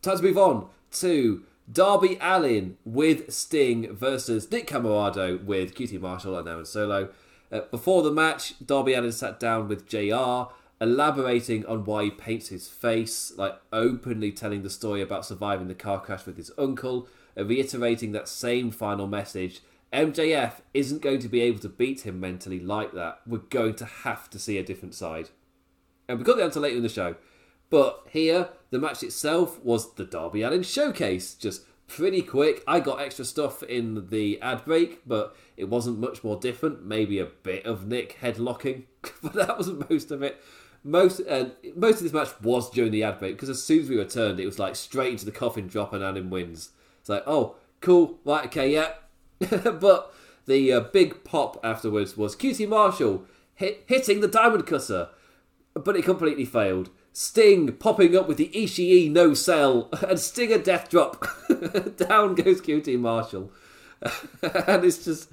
time 0.02 0.18
to 0.18 0.22
move 0.22 0.36
on 0.36 0.68
to 0.92 1.42
Darby 1.70 2.18
Allin 2.20 2.76
with 2.84 3.32
Sting 3.32 3.94
versus 3.94 4.50
Nick 4.50 4.66
Comoroto 4.68 5.42
with 5.42 5.74
QT 5.74 5.98
Marshall 6.00 6.36
and 6.36 6.46
Aaron 6.46 6.66
Solo. 6.66 7.08
Uh, 7.50 7.60
before 7.70 8.02
the 8.02 8.10
match, 8.10 8.54
Darby 8.64 8.92
Allin 8.92 9.12
sat 9.12 9.40
down 9.40 9.68
with 9.68 9.88
JR, 9.88 10.52
elaborating 10.80 11.64
on 11.64 11.84
why 11.84 12.04
he 12.04 12.10
paints 12.10 12.48
his 12.48 12.68
face, 12.68 13.32
like 13.36 13.58
openly 13.72 14.30
telling 14.30 14.62
the 14.62 14.68
story 14.68 15.00
about 15.00 15.24
surviving 15.24 15.68
the 15.68 15.74
car 15.74 16.00
crash 16.00 16.26
with 16.26 16.36
his 16.36 16.50
uncle, 16.58 17.08
uh, 17.36 17.44
reiterating 17.44 18.12
that 18.12 18.28
same 18.28 18.70
final 18.70 19.06
message. 19.06 19.62
MJF 19.90 20.60
isn't 20.74 21.00
going 21.02 21.20
to 21.20 21.28
be 21.28 21.40
able 21.40 21.60
to 21.60 21.68
beat 21.68 22.04
him 22.04 22.20
mentally 22.20 22.60
like 22.60 22.92
that. 22.92 23.20
We're 23.26 23.38
going 23.38 23.76
to 23.76 23.86
have 23.86 24.28
to 24.30 24.38
see 24.38 24.58
a 24.58 24.64
different 24.64 24.94
side. 24.94 25.30
And 26.08 26.18
we 26.18 26.24
got 26.24 26.36
the 26.36 26.44
answer 26.44 26.60
later 26.60 26.76
in 26.76 26.82
the 26.82 26.88
show. 26.88 27.14
But 27.70 28.06
here, 28.10 28.50
the 28.70 28.78
match 28.78 29.02
itself 29.02 29.62
was 29.64 29.94
the 29.94 30.04
Darby 30.04 30.42
Allin 30.42 30.62
showcase. 30.62 31.34
Just 31.34 31.62
pretty 31.86 32.22
quick. 32.22 32.62
I 32.66 32.80
got 32.80 33.00
extra 33.00 33.24
stuff 33.24 33.62
in 33.62 34.08
the 34.10 34.40
ad 34.40 34.64
break, 34.64 35.06
but 35.06 35.36
it 35.56 35.68
wasn't 35.68 35.98
much 35.98 36.22
more 36.22 36.38
different. 36.38 36.84
Maybe 36.84 37.18
a 37.18 37.26
bit 37.26 37.66
of 37.66 37.86
Nick 37.86 38.18
headlocking, 38.20 38.84
but 39.22 39.34
that 39.34 39.56
wasn't 39.56 39.88
most 39.90 40.10
of 40.10 40.22
it. 40.22 40.42
Most 40.86 41.20
uh, 41.28 41.46
most 41.74 41.96
of 41.96 42.02
this 42.02 42.12
match 42.12 42.28
was 42.42 42.70
during 42.70 42.92
the 42.92 43.02
ad 43.02 43.18
break 43.18 43.36
because 43.36 43.48
as 43.48 43.62
soon 43.62 43.80
as 43.80 43.88
we 43.88 43.96
returned, 43.96 44.38
it 44.38 44.46
was 44.46 44.58
like 44.58 44.76
straight 44.76 45.12
into 45.12 45.24
the 45.24 45.32
coffin 45.32 45.66
drop 45.66 45.92
and 45.92 46.04
Allin 46.04 46.28
wins. 46.28 46.70
It's 47.00 47.08
like, 47.08 47.24
oh, 47.26 47.56
cool, 47.80 48.18
right, 48.24 48.46
okay, 48.46 48.70
yeah. 48.70 48.92
but 49.40 50.14
the 50.46 50.72
uh, 50.72 50.80
big 50.80 51.24
pop 51.24 51.58
afterwards 51.64 52.16
was 52.16 52.36
QT 52.36 52.68
Marshall 52.68 53.24
hit, 53.54 53.84
hitting 53.86 54.20
the 54.20 54.28
Diamond 54.28 54.66
Cutter 54.66 55.08
but 55.74 55.96
it 55.96 56.04
completely 56.04 56.44
failed. 56.44 56.90
Sting 57.16 57.72
popping 57.74 58.16
up 58.16 58.26
with 58.26 58.38
the 58.38 58.50
Ishii 58.52 59.08
no 59.08 59.34
sell 59.34 59.88
and 60.06 60.18
Stinger 60.18 60.58
death 60.58 60.90
drop. 60.90 61.24
Down 61.96 62.34
goes 62.34 62.60
QT 62.60 62.98
Marshall, 62.98 63.52
and 64.42 64.84
it's 64.84 65.04
just 65.04 65.30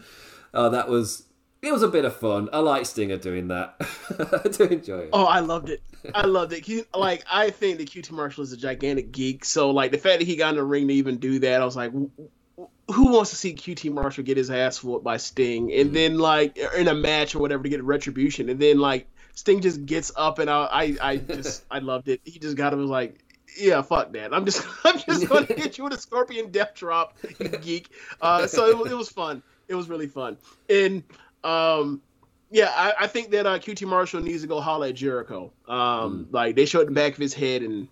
oh 0.53 0.69
that 0.69 0.87
was 0.87 1.23
it 1.63 1.71
was 1.71 1.81
a 1.81 1.87
bit 1.87 2.05
of 2.05 2.15
fun. 2.15 2.49
I 2.53 2.59
like 2.59 2.85
Stinger 2.85 3.17
doing 3.17 3.47
that. 3.47 3.75
I 4.45 4.47
do 4.47 4.65
enjoy 4.65 4.99
it. 4.99 5.09
Oh, 5.11 5.25
I 5.25 5.39
loved 5.39 5.69
it. 5.69 5.81
I 6.13 6.25
loved 6.25 6.53
it. 6.53 6.65
He, 6.65 6.83
like, 6.95 7.23
I 7.31 7.51
think 7.51 7.77
that 7.77 7.89
QT 7.89 8.11
Marshall 8.11 8.43
is 8.43 8.51
a 8.51 8.57
gigantic 8.57 9.11
geek. 9.11 9.45
So, 9.45 9.69
like, 9.69 9.91
the 9.91 9.99
fact 9.99 10.19
that 10.19 10.25
he 10.25 10.35
got 10.35 10.49
in 10.49 10.55
the 10.55 10.63
ring 10.63 10.87
to 10.87 10.93
even 10.95 11.17
do 11.17 11.37
that, 11.39 11.61
I 11.61 11.65
was 11.65 11.75
like, 11.75 11.91
who 11.91 13.11
wants 13.11 13.29
to 13.29 13.35
see 13.35 13.53
QT 13.53 13.91
Marshall 13.91 14.23
get 14.23 14.37
his 14.37 14.49
ass 14.49 14.83
whooped 14.83 15.03
by 15.03 15.17
Sting, 15.17 15.71
and 15.71 15.91
mm. 15.91 15.93
then 15.93 16.17
like 16.17 16.57
in 16.77 16.87
a 16.87 16.95
match 16.95 17.35
or 17.35 17.39
whatever 17.39 17.63
to 17.63 17.69
get 17.69 17.83
retribution, 17.83 18.49
and 18.49 18.59
then 18.59 18.79
like 18.79 19.07
Sting 19.35 19.61
just 19.61 19.85
gets 19.85 20.11
up, 20.15 20.39
and 20.39 20.49
I, 20.49 20.63
I, 20.71 20.97
I 21.01 21.17
just, 21.17 21.63
I 21.71 21.79
loved 21.91 22.07
it. 22.07 22.21
He 22.23 22.39
just 22.39 22.55
got 22.57 22.73
him 22.73 22.79
was 22.79 22.89
like. 22.89 23.23
Yeah, 23.57 23.81
fuck 23.81 24.13
that. 24.13 24.33
I'm 24.33 24.45
just, 24.45 24.65
I'm 24.85 24.97
just 24.97 25.27
going 25.27 25.45
to 25.47 25.53
hit 25.53 25.77
you 25.77 25.83
with 25.83 25.91
a 25.91 25.97
scorpion 25.99 26.51
death 26.51 26.73
drop, 26.73 27.17
you 27.37 27.49
geek. 27.49 27.89
Uh, 28.21 28.47
so 28.47 28.67
it, 28.85 28.91
it 28.91 28.95
was 28.95 29.09
fun. 29.09 29.43
It 29.67 29.75
was 29.75 29.89
really 29.89 30.07
fun. 30.07 30.37
And 30.69 31.03
um, 31.43 32.01
yeah, 32.49 32.71
I, 32.73 32.93
I 33.01 33.07
think 33.07 33.31
that 33.31 33.45
uh, 33.45 33.59
QT 33.59 33.85
Marshall 33.85 34.21
needs 34.21 34.41
to 34.43 34.47
go 34.47 34.61
holler 34.61 34.87
at 34.87 34.95
Jericho. 34.95 35.51
Um, 35.67 36.27
Like 36.31 36.55
they 36.55 36.65
showed 36.65 36.87
the 36.87 36.91
back 36.91 37.11
of 37.11 37.17
his 37.19 37.33
head, 37.33 37.61
and 37.61 37.89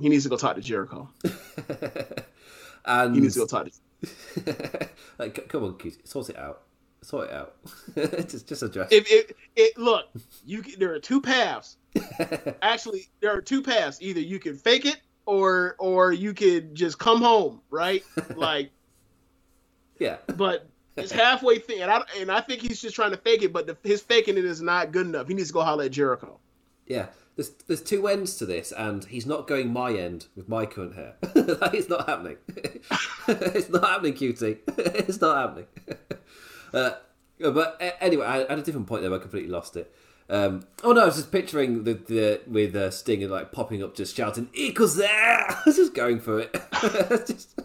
he 0.00 0.08
needs 0.08 0.22
to 0.22 0.30
go 0.30 0.36
talk 0.36 0.54
to 0.54 0.62
Jericho. 0.62 1.08
and 2.84 3.14
He 3.14 3.20
needs 3.20 3.34
to 3.34 3.40
go 3.40 3.46
talk 3.46 3.66
to. 3.66 4.98
like, 5.18 5.48
come 5.48 5.64
on, 5.64 5.72
QT, 5.74 6.06
sort 6.06 6.30
it 6.30 6.38
out. 6.38 6.62
Sort 7.02 7.30
it 7.30 7.34
out. 7.34 7.56
just 8.28 8.46
just 8.46 8.62
address. 8.62 8.88
If 8.90 9.10
it, 9.10 9.36
it 9.56 9.78
look, 9.78 10.06
you 10.44 10.62
can, 10.62 10.78
there 10.78 10.92
are 10.92 10.98
two 10.98 11.20
paths. 11.20 11.78
Actually, 12.62 13.08
there 13.20 13.34
are 13.34 13.40
two 13.40 13.62
paths. 13.62 13.98
Either 14.02 14.20
you 14.20 14.38
can 14.38 14.56
fake 14.56 14.84
it, 14.84 15.00
or 15.24 15.76
or 15.78 16.12
you 16.12 16.34
could 16.34 16.74
just 16.74 16.98
come 16.98 17.22
home, 17.22 17.62
right? 17.70 18.04
Like, 18.36 18.70
yeah. 19.98 20.16
But 20.36 20.68
it's 20.96 21.12
halfway 21.12 21.58
thing, 21.58 21.80
and 21.80 21.90
I 21.90 22.02
and 22.18 22.30
I 22.30 22.40
think 22.40 22.60
he's 22.60 22.82
just 22.82 22.94
trying 22.94 23.12
to 23.12 23.16
fake 23.16 23.42
it, 23.42 23.52
but 23.52 23.66
the, 23.66 23.76
his 23.82 24.02
faking 24.02 24.36
it 24.36 24.44
is 24.44 24.60
not 24.60 24.92
good 24.92 25.06
enough. 25.06 25.28
He 25.28 25.34
needs 25.34 25.48
to 25.48 25.54
go 25.54 25.62
holler 25.62 25.84
at 25.84 25.92
Jericho. 25.92 26.38
Yeah, 26.86 27.06
there's 27.36 27.50
there's 27.66 27.82
two 27.82 28.08
ends 28.08 28.36
to 28.36 28.46
this, 28.46 28.72
and 28.72 29.04
he's 29.04 29.24
not 29.24 29.46
going 29.46 29.72
my 29.72 29.92
end 29.92 30.26
with 30.36 30.48
my 30.48 30.66
current 30.66 30.96
hair. 30.96 31.14
it's 31.22 31.88
not 31.88 32.08
happening. 32.08 32.36
it's 33.28 33.70
not 33.70 33.88
happening, 33.88 34.14
cutie. 34.14 34.58
it's 34.66 35.20
not 35.20 35.36
happening. 35.36 35.66
Uh, 36.72 36.92
but 37.38 37.80
anyway, 38.00 38.26
I 38.26 38.38
had 38.38 38.58
a 38.58 38.62
different 38.62 38.86
point 38.86 39.02
there. 39.02 39.12
I 39.12 39.18
completely 39.18 39.50
lost 39.50 39.76
it. 39.76 39.94
Um, 40.30 40.62
oh 40.84 40.92
no, 40.92 41.02
I 41.02 41.06
was 41.06 41.16
just 41.16 41.32
picturing 41.32 41.82
the, 41.82 41.94
the 41.94 42.40
with 42.46 42.76
uh, 42.76 42.92
Sting 42.92 43.22
and 43.22 43.32
like 43.32 43.50
popping 43.50 43.82
up, 43.82 43.96
just 43.96 44.16
shouting 44.16 44.48
"Equals 44.54 44.94
there!" 44.96 45.08
I 45.50 45.60
was 45.66 45.76
just 45.76 45.92
going 45.92 46.20
for 46.20 46.38
it. 46.38 46.52
just... 47.26 47.60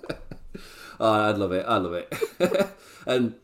oh, 1.00 1.12
I 1.12 1.32
love 1.32 1.52
it. 1.52 1.64
I 1.68 1.78
love 1.78 1.94
it. 1.94 2.70
and 3.06 3.36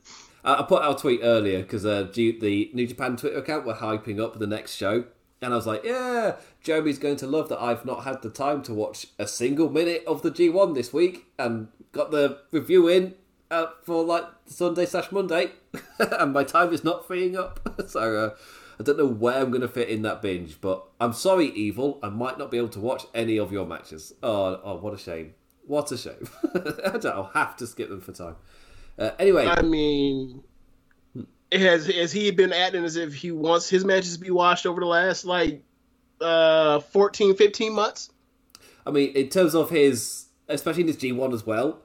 I 0.43 0.63
put 0.63 0.81
out 0.81 0.97
a 0.97 0.99
tweet 0.99 1.19
earlier 1.21 1.61
because 1.61 1.85
uh, 1.85 2.09
the 2.11 2.71
New 2.73 2.87
Japan 2.87 3.15
Twitter 3.15 3.37
account 3.37 3.67
were 3.67 3.75
hyping 3.75 4.19
up 4.19 4.39
the 4.39 4.47
next 4.47 4.73
show, 4.73 5.03
and 5.39 5.53
I 5.53 5.55
was 5.55 5.67
like, 5.67 5.83
"Yeah, 5.83 6.37
Jeremy's 6.63 6.97
going 6.97 7.17
to 7.17 7.27
love 7.27 7.47
that 7.49 7.61
I've 7.61 7.85
not 7.85 8.03
had 8.05 8.23
the 8.23 8.31
time 8.31 8.63
to 8.63 8.73
watch 8.73 9.05
a 9.19 9.27
single 9.27 9.69
minute 9.69 10.03
of 10.07 10.23
the 10.23 10.31
G1 10.31 10.73
this 10.73 10.91
week, 10.91 11.27
and 11.37 11.67
got 11.91 12.09
the 12.09 12.39
review 12.51 12.87
in 12.87 13.13
uh, 13.51 13.67
for 13.83 14.03
like 14.03 14.25
Sunday 14.45 14.85
slash 14.85 15.11
Monday, 15.11 15.51
and 15.99 16.33
my 16.33 16.43
time 16.43 16.73
is 16.73 16.83
not 16.83 17.05
freeing 17.05 17.37
up. 17.37 17.59
so 17.87 18.17
uh, 18.17 18.35
I 18.79 18.83
don't 18.83 18.97
know 18.97 19.05
where 19.05 19.39
I'm 19.39 19.51
going 19.51 19.61
to 19.61 19.67
fit 19.67 19.89
in 19.89 20.01
that 20.03 20.21
binge, 20.21 20.59
but 20.61 20.83
I'm 20.99 21.13
sorry, 21.13 21.49
Evil. 21.49 21.99
I 22.01 22.09
might 22.09 22.39
not 22.39 22.49
be 22.49 22.57
able 22.57 22.69
to 22.69 22.79
watch 22.79 23.03
any 23.13 23.37
of 23.37 23.51
your 23.51 23.67
matches. 23.67 24.13
Oh, 24.23 24.59
oh 24.63 24.77
what 24.77 24.93
a 24.93 24.97
shame. 24.97 25.35
What 25.67 25.91
a 25.91 25.97
shame. 25.97 26.27
I'll 27.05 27.31
have 27.33 27.55
to 27.57 27.67
skip 27.67 27.89
them 27.89 28.01
for 28.01 28.13
time. 28.13 28.35
Uh, 28.97 29.11
anyway. 29.19 29.45
I 29.45 29.61
mean, 29.61 30.43
has, 31.51 31.85
has 31.87 32.11
he 32.11 32.31
been 32.31 32.53
acting 32.53 32.83
as 32.83 32.95
if 32.95 33.13
he 33.13 33.31
wants 33.31 33.69
his 33.69 33.85
matches 33.85 34.15
to 34.15 34.19
be 34.19 34.31
watched 34.31 34.65
over 34.65 34.79
the 34.79 34.87
last, 34.87 35.25
like, 35.25 35.63
uh, 36.19 36.79
14, 36.79 37.35
15 37.35 37.73
months? 37.73 38.09
I 38.85 38.91
mean, 38.91 39.15
in 39.15 39.29
terms 39.29 39.53
of 39.53 39.69
his, 39.69 40.25
especially 40.47 40.81
in 40.81 40.87
his 40.87 40.97
G1 40.97 41.33
as 41.33 41.45
well, 41.45 41.81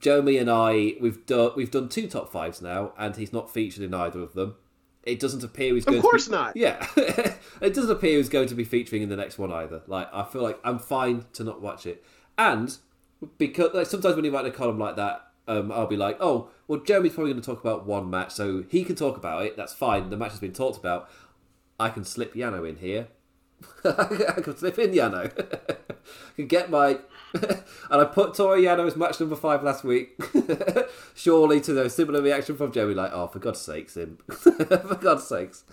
Jeremy 0.00 0.38
and 0.38 0.50
I, 0.50 0.94
we've 1.00 1.24
done 1.26 1.52
we've 1.56 1.70
done 1.70 1.88
two 1.88 2.08
top 2.08 2.30
fives 2.30 2.60
now, 2.60 2.92
and 2.98 3.16
he's 3.16 3.32
not 3.32 3.50
featured 3.50 3.84
in 3.84 3.94
either 3.94 4.20
of 4.20 4.34
them. 4.34 4.56
It 5.02 5.20
doesn't 5.20 5.44
appear 5.44 5.74
he's 5.74 5.84
going. 5.84 5.98
Of 5.98 6.02
course 6.02 6.24
to 6.24 6.30
be, 6.30 6.36
not. 6.36 6.56
Yeah, 6.56 6.84
it 6.96 7.74
doesn't 7.74 7.90
appear 7.90 8.16
he's 8.16 8.28
going 8.28 8.48
to 8.48 8.54
be 8.54 8.64
featuring 8.64 9.02
in 9.02 9.08
the 9.08 9.16
next 9.16 9.38
one 9.38 9.52
either. 9.52 9.82
Like 9.86 10.12
I 10.12 10.24
feel 10.24 10.42
like 10.42 10.58
I'm 10.64 10.78
fine 10.78 11.26
to 11.34 11.44
not 11.44 11.60
watch 11.60 11.86
it, 11.86 12.04
and 12.36 12.76
because 13.38 13.72
like 13.74 13.86
sometimes 13.86 14.16
when 14.16 14.24
you 14.24 14.32
write 14.32 14.46
a 14.46 14.50
column 14.50 14.78
like 14.78 14.96
that, 14.96 15.26
um, 15.48 15.70
I'll 15.70 15.86
be 15.86 15.96
like, 15.96 16.16
oh, 16.20 16.50
well, 16.66 16.80
Jeremy's 16.80 17.14
probably 17.14 17.32
going 17.32 17.42
to 17.42 17.46
talk 17.46 17.60
about 17.60 17.86
one 17.86 18.10
match, 18.10 18.32
so 18.32 18.64
he 18.68 18.84
can 18.84 18.96
talk 18.96 19.16
about 19.16 19.44
it. 19.44 19.56
That's 19.56 19.72
fine. 19.72 20.10
The 20.10 20.16
match 20.16 20.32
has 20.32 20.40
been 20.40 20.52
talked 20.52 20.78
about. 20.78 21.08
I 21.78 21.90
can 21.90 22.04
slip 22.04 22.34
Yano 22.34 22.68
in 22.68 22.76
here. 22.76 23.08
I 23.84 24.40
can 24.42 24.56
slip 24.56 24.78
in 24.78 24.90
Yano. 24.90 25.30
I 25.70 26.32
can 26.34 26.46
get 26.46 26.70
my 26.70 26.98
and 27.90 28.00
I 28.00 28.04
put 28.04 28.34
Toru 28.34 28.60
Yano 28.60 28.86
as 28.86 28.96
match 28.96 29.20
number 29.20 29.36
five 29.36 29.62
last 29.62 29.84
week. 29.84 30.20
Surely 31.14 31.60
to 31.62 31.72
the 31.72 31.90
similar 31.90 32.22
reaction 32.22 32.56
from 32.56 32.72
Joey, 32.72 32.94
like, 32.94 33.12
oh, 33.12 33.28
for 33.28 33.38
God's 33.38 33.60
sakes, 33.60 33.96
him. 33.96 34.18
for 34.28 34.98
God's 35.00 35.26
sakes. 35.26 35.64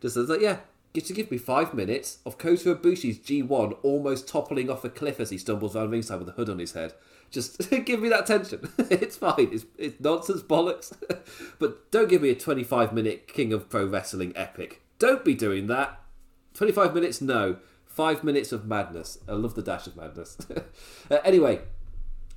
Just 0.00 0.16
as 0.16 0.28
like, 0.28 0.40
yeah, 0.40 0.58
to 0.94 1.12
give 1.12 1.30
me 1.30 1.38
five 1.38 1.74
minutes 1.74 2.18
of 2.24 2.38
Kota 2.38 2.74
Ibushi's 2.74 3.18
G1 3.18 3.76
almost 3.82 4.28
toppling 4.28 4.70
off 4.70 4.84
a 4.84 4.88
cliff 4.88 5.20
as 5.20 5.30
he 5.30 5.38
stumbles 5.38 5.76
around 5.76 5.90
ringside 5.90 6.18
with 6.18 6.28
a 6.28 6.32
hood 6.32 6.48
on 6.48 6.58
his 6.58 6.72
head. 6.72 6.94
Just 7.30 7.70
give 7.84 8.00
me 8.00 8.08
that 8.08 8.26
tension. 8.26 8.72
it's 8.78 9.16
fine. 9.16 9.48
It's, 9.52 9.66
it's 9.76 10.00
nonsense 10.00 10.42
bollocks. 10.42 10.96
but 11.58 11.90
don't 11.90 12.08
give 12.08 12.22
me 12.22 12.30
a 12.30 12.34
25 12.34 12.92
minute 12.92 13.28
King 13.28 13.52
of 13.52 13.68
Pro 13.68 13.84
Wrestling 13.84 14.32
epic. 14.36 14.82
Don't 14.98 15.24
be 15.24 15.34
doing 15.34 15.66
that. 15.66 16.00
25 16.54 16.94
minutes, 16.94 17.20
no. 17.20 17.56
Five 17.96 18.22
minutes 18.22 18.52
of 18.52 18.66
madness. 18.66 19.16
I 19.26 19.32
love 19.32 19.54
the 19.54 19.62
dash 19.62 19.86
of 19.86 19.96
madness. 19.96 20.36
uh, 21.10 21.16
anyway, 21.24 21.60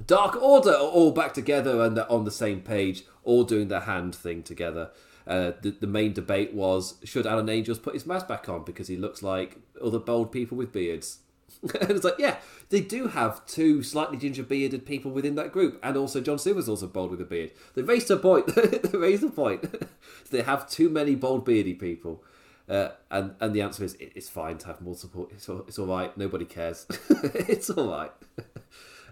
Dark 0.07 0.41
Order 0.41 0.69
are 0.69 0.87
all 0.87 1.11
back 1.11 1.33
together 1.33 1.81
and 1.81 1.97
they're 1.97 2.09
on 2.09 2.23
the 2.23 2.31
same 2.31 2.61
page, 2.61 3.03
all 3.25 3.43
doing 3.43 3.67
the 3.67 3.81
hand 3.81 4.15
thing 4.15 4.41
together. 4.41 4.91
Uh, 5.27 5.51
the, 5.61 5.71
the 5.71 5.85
main 5.85 6.13
debate 6.13 6.53
was 6.53 6.93
should 7.03 7.27
Alan 7.27 7.49
Angels 7.49 7.77
put 7.77 7.93
his 7.93 8.05
mask 8.05 8.25
back 8.25 8.47
on 8.47 8.63
because 8.63 8.87
he 8.87 8.95
looks 8.95 9.21
like 9.21 9.57
other 9.83 9.99
bold 9.99 10.31
people 10.31 10.57
with 10.57 10.71
beards? 10.71 11.19
and 11.61 11.91
it's 11.91 12.05
like, 12.05 12.19
yeah, 12.19 12.37
they 12.69 12.79
do 12.79 13.07
have 13.07 13.45
two 13.45 13.83
slightly 13.83 14.15
ginger 14.15 14.43
bearded 14.43 14.85
people 14.85 15.11
within 15.11 15.35
that 15.35 15.51
group, 15.51 15.77
and 15.83 15.97
also 15.97 16.21
John 16.21 16.39
Silver's 16.39 16.69
also 16.69 16.87
bold 16.87 17.11
with 17.11 17.19
a 17.19 17.25
beard. 17.25 17.51
They 17.75 17.81
raised 17.81 18.09
a 18.11 18.15
point. 18.15 18.47
they 18.55 18.97
raised 18.97 19.25
a 19.25 19.29
point. 19.29 19.89
they 20.31 20.41
have 20.41 20.69
too 20.69 20.89
many 20.89 21.15
bold 21.15 21.43
beardy 21.43 21.73
people. 21.73 22.23
Uh, 22.69 22.89
and 23.09 23.33
and 23.39 23.53
the 23.53 23.61
answer 23.61 23.83
is 23.83 23.97
it's 23.99 24.29
fine 24.29 24.57
to 24.59 24.67
have 24.67 24.81
multiple. 24.81 25.27
It's 25.31 25.49
all, 25.49 25.63
it's 25.67 25.79
all 25.79 25.87
right. 25.87 26.15
Nobody 26.17 26.45
cares. 26.45 26.85
it's 27.09 27.69
all 27.69 27.89
right. 27.89 28.11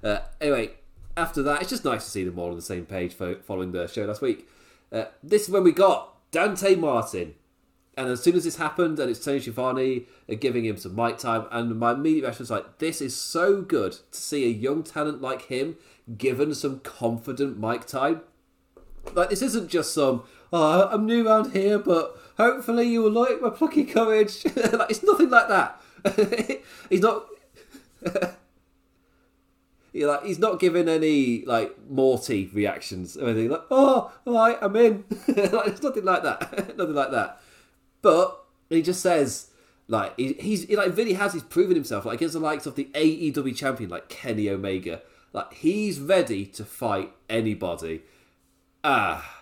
Uh, 0.03 0.19
anyway, 0.39 0.71
after 1.15 1.41
that, 1.41 1.61
it's 1.61 1.71
just 1.71 1.83
nice 1.83 2.05
to 2.05 2.11
see 2.11 2.23
them 2.23 2.37
all 2.37 2.49
on 2.49 2.55
the 2.55 2.61
same 2.61 2.85
page 2.85 3.15
following 3.15 3.71
the 3.71 3.87
show 3.87 4.05
last 4.05 4.21
week. 4.21 4.47
Uh, 4.91 5.05
this 5.23 5.43
is 5.43 5.49
when 5.49 5.63
we 5.63 5.71
got 5.71 6.31
Dante 6.31 6.75
Martin. 6.75 7.33
And 7.97 8.09
as 8.09 8.21
soon 8.21 8.35
as 8.35 8.43
this 8.43 8.57
happened, 8.57 8.99
and 8.99 9.09
it's 9.09 9.25
Tony 9.25 9.39
Schiavone 9.39 10.05
giving 10.39 10.65
him 10.65 10.77
some 10.77 10.95
mic 10.95 11.17
time, 11.17 11.47
and 11.51 11.79
my 11.79 11.93
immediate 11.93 12.21
reaction 12.21 12.43
was 12.43 12.51
like, 12.51 12.77
this 12.77 13.01
is 13.01 13.15
so 13.15 13.63
good 13.63 13.93
to 14.11 14.19
see 14.19 14.45
a 14.45 14.49
young 14.49 14.83
talent 14.83 15.19
like 15.19 15.47
him 15.47 15.77
given 16.15 16.53
some 16.53 16.79
confident 16.81 17.59
mic 17.59 17.87
time. 17.87 18.21
Like, 19.15 19.31
this 19.31 19.41
isn't 19.41 19.69
just 19.69 19.95
some, 19.95 20.23
oh, 20.53 20.87
I'm 20.91 21.07
new 21.07 21.27
around 21.27 21.53
here, 21.53 21.79
but 21.79 22.15
hopefully 22.37 22.87
you 22.87 23.01
will 23.01 23.11
like 23.11 23.41
my 23.41 23.49
plucky 23.49 23.83
courage. 23.83 24.45
like, 24.55 24.89
it's 24.89 25.03
nothing 25.03 25.29
like 25.29 25.47
that. 25.49 25.81
he's 26.89 27.01
not. 27.01 27.27
He's 29.93 30.05
like 30.05 30.25
he's 30.25 30.37
not 30.37 30.59
giving 30.59 30.87
any 30.87 31.43
like 31.45 31.75
Morty 31.89 32.51
reactions 32.53 33.17
or 33.17 33.29
anything 33.29 33.49
like 33.49 33.63
oh 33.71 34.11
all 34.27 34.33
right 34.33 34.55
I'm 34.61 34.75
in 34.75 35.05
like 35.27 35.67
it's 35.67 35.81
nothing 35.81 36.05
like 36.05 36.21
that 36.21 36.77
nothing 36.77 36.93
like 36.93 37.09
that 37.09 37.41
but 38.03 38.45
he 38.69 38.83
just 38.83 39.01
says 39.01 39.47
like 39.87 40.13
he, 40.15 40.33
he's 40.33 40.65
he 40.65 40.75
like 40.75 40.95
really 40.95 41.13
has 41.13 41.33
he's 41.33 41.41
proven 41.41 41.73
himself 41.73 42.05
like 42.05 42.17
against 42.17 42.33
the 42.33 42.39
likes 42.39 42.67
of 42.67 42.75
the 42.75 42.89
AEW 42.93 43.55
champion 43.55 43.89
like 43.89 44.07
Kenny 44.07 44.47
Omega 44.49 45.01
like 45.33 45.51
he's 45.53 45.99
ready 45.99 46.45
to 46.45 46.63
fight 46.63 47.11
anybody 47.27 48.03
ah 48.83 49.36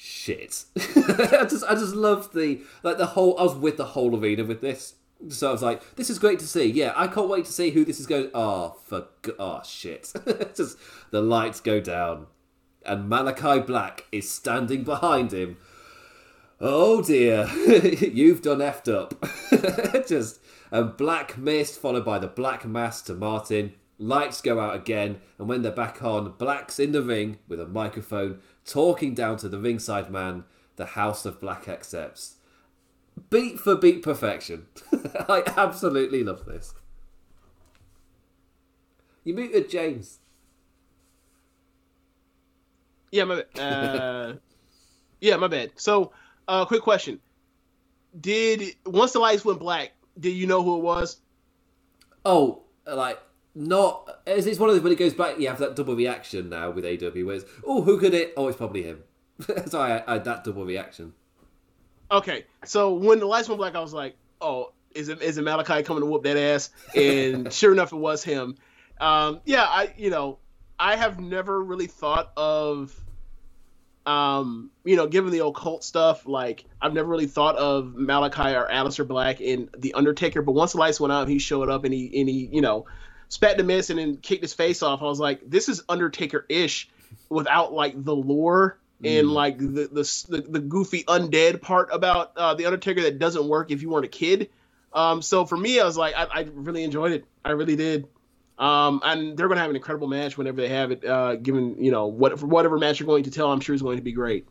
shit. 0.00 0.64
I 0.76 1.46
just 1.48 1.64
I 1.64 1.74
just 1.74 1.94
love 1.94 2.32
the 2.32 2.62
like 2.82 2.96
the 2.96 3.06
whole 3.06 3.38
I 3.38 3.42
was 3.42 3.54
with 3.54 3.76
the 3.76 3.84
whole 3.84 4.18
arena 4.18 4.44
with 4.44 4.60
this. 4.60 4.94
So 5.28 5.50
I 5.50 5.52
was 5.52 5.62
like, 5.62 5.96
this 5.96 6.08
is 6.08 6.18
great 6.18 6.38
to 6.38 6.46
see. 6.46 6.64
Yeah, 6.64 6.94
I 6.96 7.06
can't 7.06 7.28
wait 7.28 7.44
to 7.44 7.52
see 7.52 7.70
who 7.70 7.84
this 7.84 8.00
is 8.00 8.06
going. 8.06 8.30
Oh, 8.32 8.76
for 8.86 9.08
oh 9.38 9.60
shit! 9.62 10.10
just 10.56 10.78
the 11.10 11.20
lights 11.20 11.60
go 11.60 11.80
down, 11.80 12.26
and 12.86 13.10
Malakai 13.10 13.66
Black 13.66 14.06
is 14.10 14.30
standing 14.30 14.82
behind 14.84 15.32
him. 15.32 15.58
Oh 16.58 17.02
dear, 17.02 17.46
you've 17.56 18.40
done 18.40 18.58
effed 18.58 18.90
up. 18.90 19.14
just 20.08 20.40
and 20.70 20.96
black 20.96 21.36
mist 21.36 21.78
followed 21.78 22.04
by 22.04 22.18
the 22.18 22.28
black 22.28 22.64
mass 22.64 23.02
to 23.02 23.14
Martin. 23.14 23.74
Lights 23.98 24.40
go 24.40 24.58
out 24.58 24.74
again, 24.74 25.20
and 25.38 25.46
when 25.46 25.60
they're 25.60 25.70
back 25.70 26.02
on, 26.02 26.32
Black's 26.38 26.78
in 26.78 26.92
the 26.92 27.02
ring 27.02 27.38
with 27.46 27.60
a 27.60 27.66
microphone 27.66 28.40
talking 28.64 29.14
down 29.14 29.36
to 29.38 29.48
the 29.48 29.58
ringside 29.58 30.10
man, 30.10 30.44
the 30.76 30.86
House 30.86 31.24
of 31.26 31.40
Black 31.40 31.68
accepts. 31.68 32.36
Beat 33.28 33.58
for 33.58 33.76
beat 33.76 34.02
perfection. 34.02 34.66
I 35.28 35.42
absolutely 35.56 36.24
love 36.24 36.46
this. 36.46 36.74
You 39.24 39.34
muted 39.34 39.68
James. 39.68 40.18
Yeah, 43.10 43.24
my 43.24 43.44
uh, 43.60 44.34
yeah, 45.20 45.36
my 45.36 45.48
bad. 45.48 45.72
So, 45.76 46.12
uh, 46.48 46.64
quick 46.64 46.82
question: 46.82 47.20
Did 48.18 48.76
once 48.86 49.12
the 49.12 49.18
lights 49.18 49.44
went 49.44 49.58
black, 49.58 49.92
did 50.18 50.30
you 50.30 50.46
know 50.46 50.62
who 50.62 50.76
it 50.76 50.82
was? 50.82 51.18
Oh, 52.24 52.62
like 52.86 53.18
not 53.54 54.20
as 54.26 54.46
it's 54.46 54.58
one 54.58 54.68
of 54.68 54.74
those 54.74 54.82
when 54.82 54.92
it 54.92 54.98
goes 54.98 55.14
back 55.14 55.38
you 55.38 55.48
have 55.48 55.58
that 55.58 55.74
double 55.74 55.96
reaction 55.96 56.48
now 56.48 56.70
with 56.70 56.84
AEW 56.84 57.26
where 57.26 57.36
it's 57.36 57.44
oh 57.66 57.82
who 57.82 57.98
could 57.98 58.14
it? 58.14 58.32
Oh 58.36 58.48
it's 58.48 58.56
probably 58.56 58.82
him. 58.82 59.02
So 59.68 59.80
I, 59.80 60.02
I, 60.06 60.14
had 60.14 60.24
that 60.24 60.44
double 60.44 60.64
reaction. 60.64 61.14
Okay 62.10 62.44
so 62.64 62.94
when 62.94 63.18
the 63.18 63.26
lights 63.26 63.48
went 63.48 63.58
black 63.58 63.74
I 63.74 63.80
was 63.80 63.92
like 63.92 64.16
oh 64.40 64.72
is 64.94 65.08
it 65.08 65.22
is 65.22 65.38
it 65.38 65.44
Malakai 65.44 65.84
coming 65.84 66.02
to 66.02 66.06
whoop 66.06 66.22
that 66.24 66.36
ass? 66.36 66.70
And 66.94 67.52
sure 67.52 67.72
enough 67.72 67.92
it 67.92 67.96
was 67.96 68.22
him. 68.22 68.56
Um, 69.00 69.40
yeah 69.44 69.64
I 69.64 69.92
you 69.96 70.10
know 70.10 70.38
I 70.78 70.96
have 70.96 71.20
never 71.20 71.62
really 71.62 71.86
thought 71.86 72.32
of 72.36 72.98
um, 74.06 74.70
you 74.84 74.96
know, 74.96 75.06
given 75.06 75.30
the 75.30 75.44
occult 75.44 75.84
stuff, 75.84 76.26
like 76.26 76.64
I've 76.80 76.94
never 76.94 77.08
really 77.08 77.26
thought 77.26 77.56
of 77.56 77.94
Malakai 77.96 78.58
or 78.60 78.68
Aleister 78.68 79.06
Black 79.06 79.40
in 79.40 79.68
The 79.76 79.94
Undertaker, 79.94 80.42
but 80.42 80.52
once 80.52 80.72
the 80.72 80.78
lights 80.78 80.98
went 80.98 81.12
out, 81.12 81.28
he 81.28 81.38
showed 81.38 81.68
up 81.68 81.84
and 81.84 81.92
he 81.92 82.20
and 82.20 82.28
he, 82.28 82.48
you 82.50 82.60
know, 82.60 82.86
spat 83.30 83.56
the 83.56 83.64
miss 83.64 83.88
and 83.88 83.98
then 83.98 84.18
kicked 84.18 84.42
his 84.42 84.52
face 84.52 84.82
off. 84.82 85.00
I 85.00 85.06
was 85.06 85.18
like, 85.18 85.40
this 85.48 85.70
is 85.70 85.82
Undertaker 85.88 86.44
ish 86.50 86.90
without 87.30 87.72
like 87.72 87.94
the 88.04 88.14
lore 88.14 88.78
and 89.02 89.28
Mm. 89.28 89.32
like 89.32 89.56
the, 89.56 89.88
the 89.90 90.26
the 90.28 90.40
the 90.46 90.58
goofy 90.58 91.04
undead 91.04 91.62
part 91.62 91.88
about 91.90 92.32
uh, 92.36 92.52
the 92.54 92.66
Undertaker 92.66 93.00
that 93.00 93.18
doesn't 93.18 93.48
work 93.48 93.70
if 93.70 93.80
you 93.80 93.88
weren't 93.88 94.04
a 94.04 94.08
kid. 94.08 94.50
Um, 94.92 95.22
so 95.22 95.46
for 95.46 95.56
me, 95.56 95.80
I 95.80 95.84
was 95.84 95.96
like, 95.96 96.14
I, 96.14 96.24
I 96.24 96.48
really 96.52 96.84
enjoyed 96.84 97.12
it. 97.12 97.24
I 97.42 97.52
really 97.52 97.76
did. 97.76 98.08
Um, 98.58 99.00
and 99.02 99.38
they're 99.38 99.48
gonna 99.48 99.60
have 99.62 99.70
an 99.70 99.76
incredible 99.76 100.06
match 100.06 100.36
whenever 100.36 100.60
they 100.60 100.68
have 100.68 100.90
it. 100.90 101.02
Uh, 101.02 101.36
given 101.36 101.82
you 101.82 101.90
know 101.90 102.08
what 102.08 102.42
whatever 102.42 102.76
match 102.78 103.00
you're 103.00 103.06
going 103.06 103.24
to 103.24 103.30
tell, 103.30 103.50
I'm 103.50 103.60
sure 103.60 103.74
is 103.74 103.80
going 103.80 103.96
to 103.96 104.02
be 104.02 104.12
great. 104.12 104.46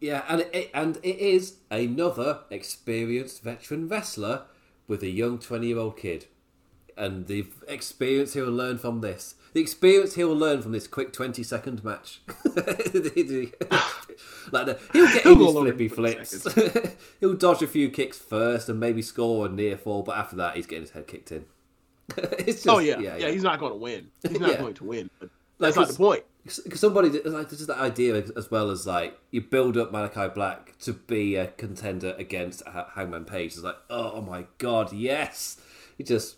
Yeah, 0.00 0.24
and 0.28 0.40
it, 0.52 0.70
and 0.74 0.98
it 1.02 1.18
is 1.18 1.56
another 1.70 2.40
experienced 2.50 3.42
veteran 3.42 3.88
wrestler 3.88 4.42
with 4.88 5.02
a 5.02 5.08
young 5.08 5.38
twenty-year-old 5.38 5.96
kid, 5.96 6.26
and 7.00 7.26
the 7.26 7.46
experience 7.66 8.34
he 8.34 8.40
will 8.40 8.52
learn 8.52 8.78
from 8.78 9.00
this, 9.00 9.34
the 9.54 9.60
experience 9.60 10.14
he 10.14 10.24
will 10.24 10.36
learn 10.36 10.62
from 10.62 10.72
this 10.72 10.86
quick 10.86 11.12
twenty-second 11.12 11.82
match. 11.82 12.20
like 14.52 14.66
the, 14.66 14.78
he'll 14.92 15.06
get 15.06 15.26
in 15.26 15.38
his 15.38 15.52
flippy 15.52 15.88
20 15.88 15.88
flips. 15.88 16.54
he'll 17.20 17.34
dodge 17.34 17.62
a 17.62 17.66
few 17.66 17.90
kicks 17.90 18.18
first 18.18 18.68
and 18.68 18.78
maybe 18.78 19.02
score 19.02 19.46
a 19.46 19.48
near 19.48 19.76
fall, 19.76 20.02
but 20.02 20.16
after 20.16 20.36
that, 20.36 20.56
he's 20.56 20.66
getting 20.66 20.82
his 20.82 20.90
head 20.90 21.06
kicked 21.06 21.32
in. 21.32 21.44
it's 22.16 22.66
oh, 22.66 22.80
just, 22.80 22.98
oh 22.98 23.00
yeah. 23.00 23.16
yeah, 23.16 23.30
He's 23.30 23.42
not 23.42 23.60
going 23.60 23.72
to 23.72 23.78
win. 23.78 24.10
He's 24.28 24.40
not 24.40 24.50
Yeah. 24.50 24.56
going 24.58 24.74
to 24.74 24.84
win. 24.84 25.10
That's 25.58 25.76
Like, 25.76 25.86
not 25.86 25.88
the 25.88 25.94
point. 25.98 26.24
because 26.44 26.80
somebody 26.80 27.10
like 27.22 27.50
this 27.50 27.60
is 27.60 27.66
that 27.66 27.78
idea 27.78 28.16
as- 28.34 28.50
well 28.50 28.70
as 28.70 28.86
like 28.86 29.18
you 29.30 29.42
build 29.42 29.76
up 29.76 29.92
Malakai 29.92 30.34
Black 30.34 30.76
to 30.80 30.92
be 30.94 31.36
a 31.36 31.48
contender 31.48 32.14
against 32.18 32.66
Ha- 32.66 32.88
Hangman 32.94 33.26
Page. 33.26 33.52
It's 33.54 33.62
like 33.62 33.76
oh 33.90 34.22
my 34.22 34.46
god, 34.58 34.92
yes! 34.92 35.60
He 35.98 36.04
just 36.04 36.36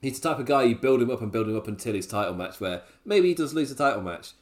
he's 0.00 0.18
the 0.20 0.28
type 0.28 0.38
of 0.38 0.46
guy 0.46 0.62
you 0.64 0.76
build 0.76 1.02
him 1.02 1.10
up 1.10 1.20
and 1.20 1.32
build 1.32 1.48
him 1.48 1.56
up 1.56 1.68
until 1.68 1.94
his 1.94 2.06
title 2.06 2.34
match, 2.34 2.60
where 2.60 2.82
maybe 3.04 3.28
he 3.28 3.34
does 3.34 3.54
lose 3.54 3.68
the 3.68 3.74
title 3.74 4.02
match, 4.02 4.32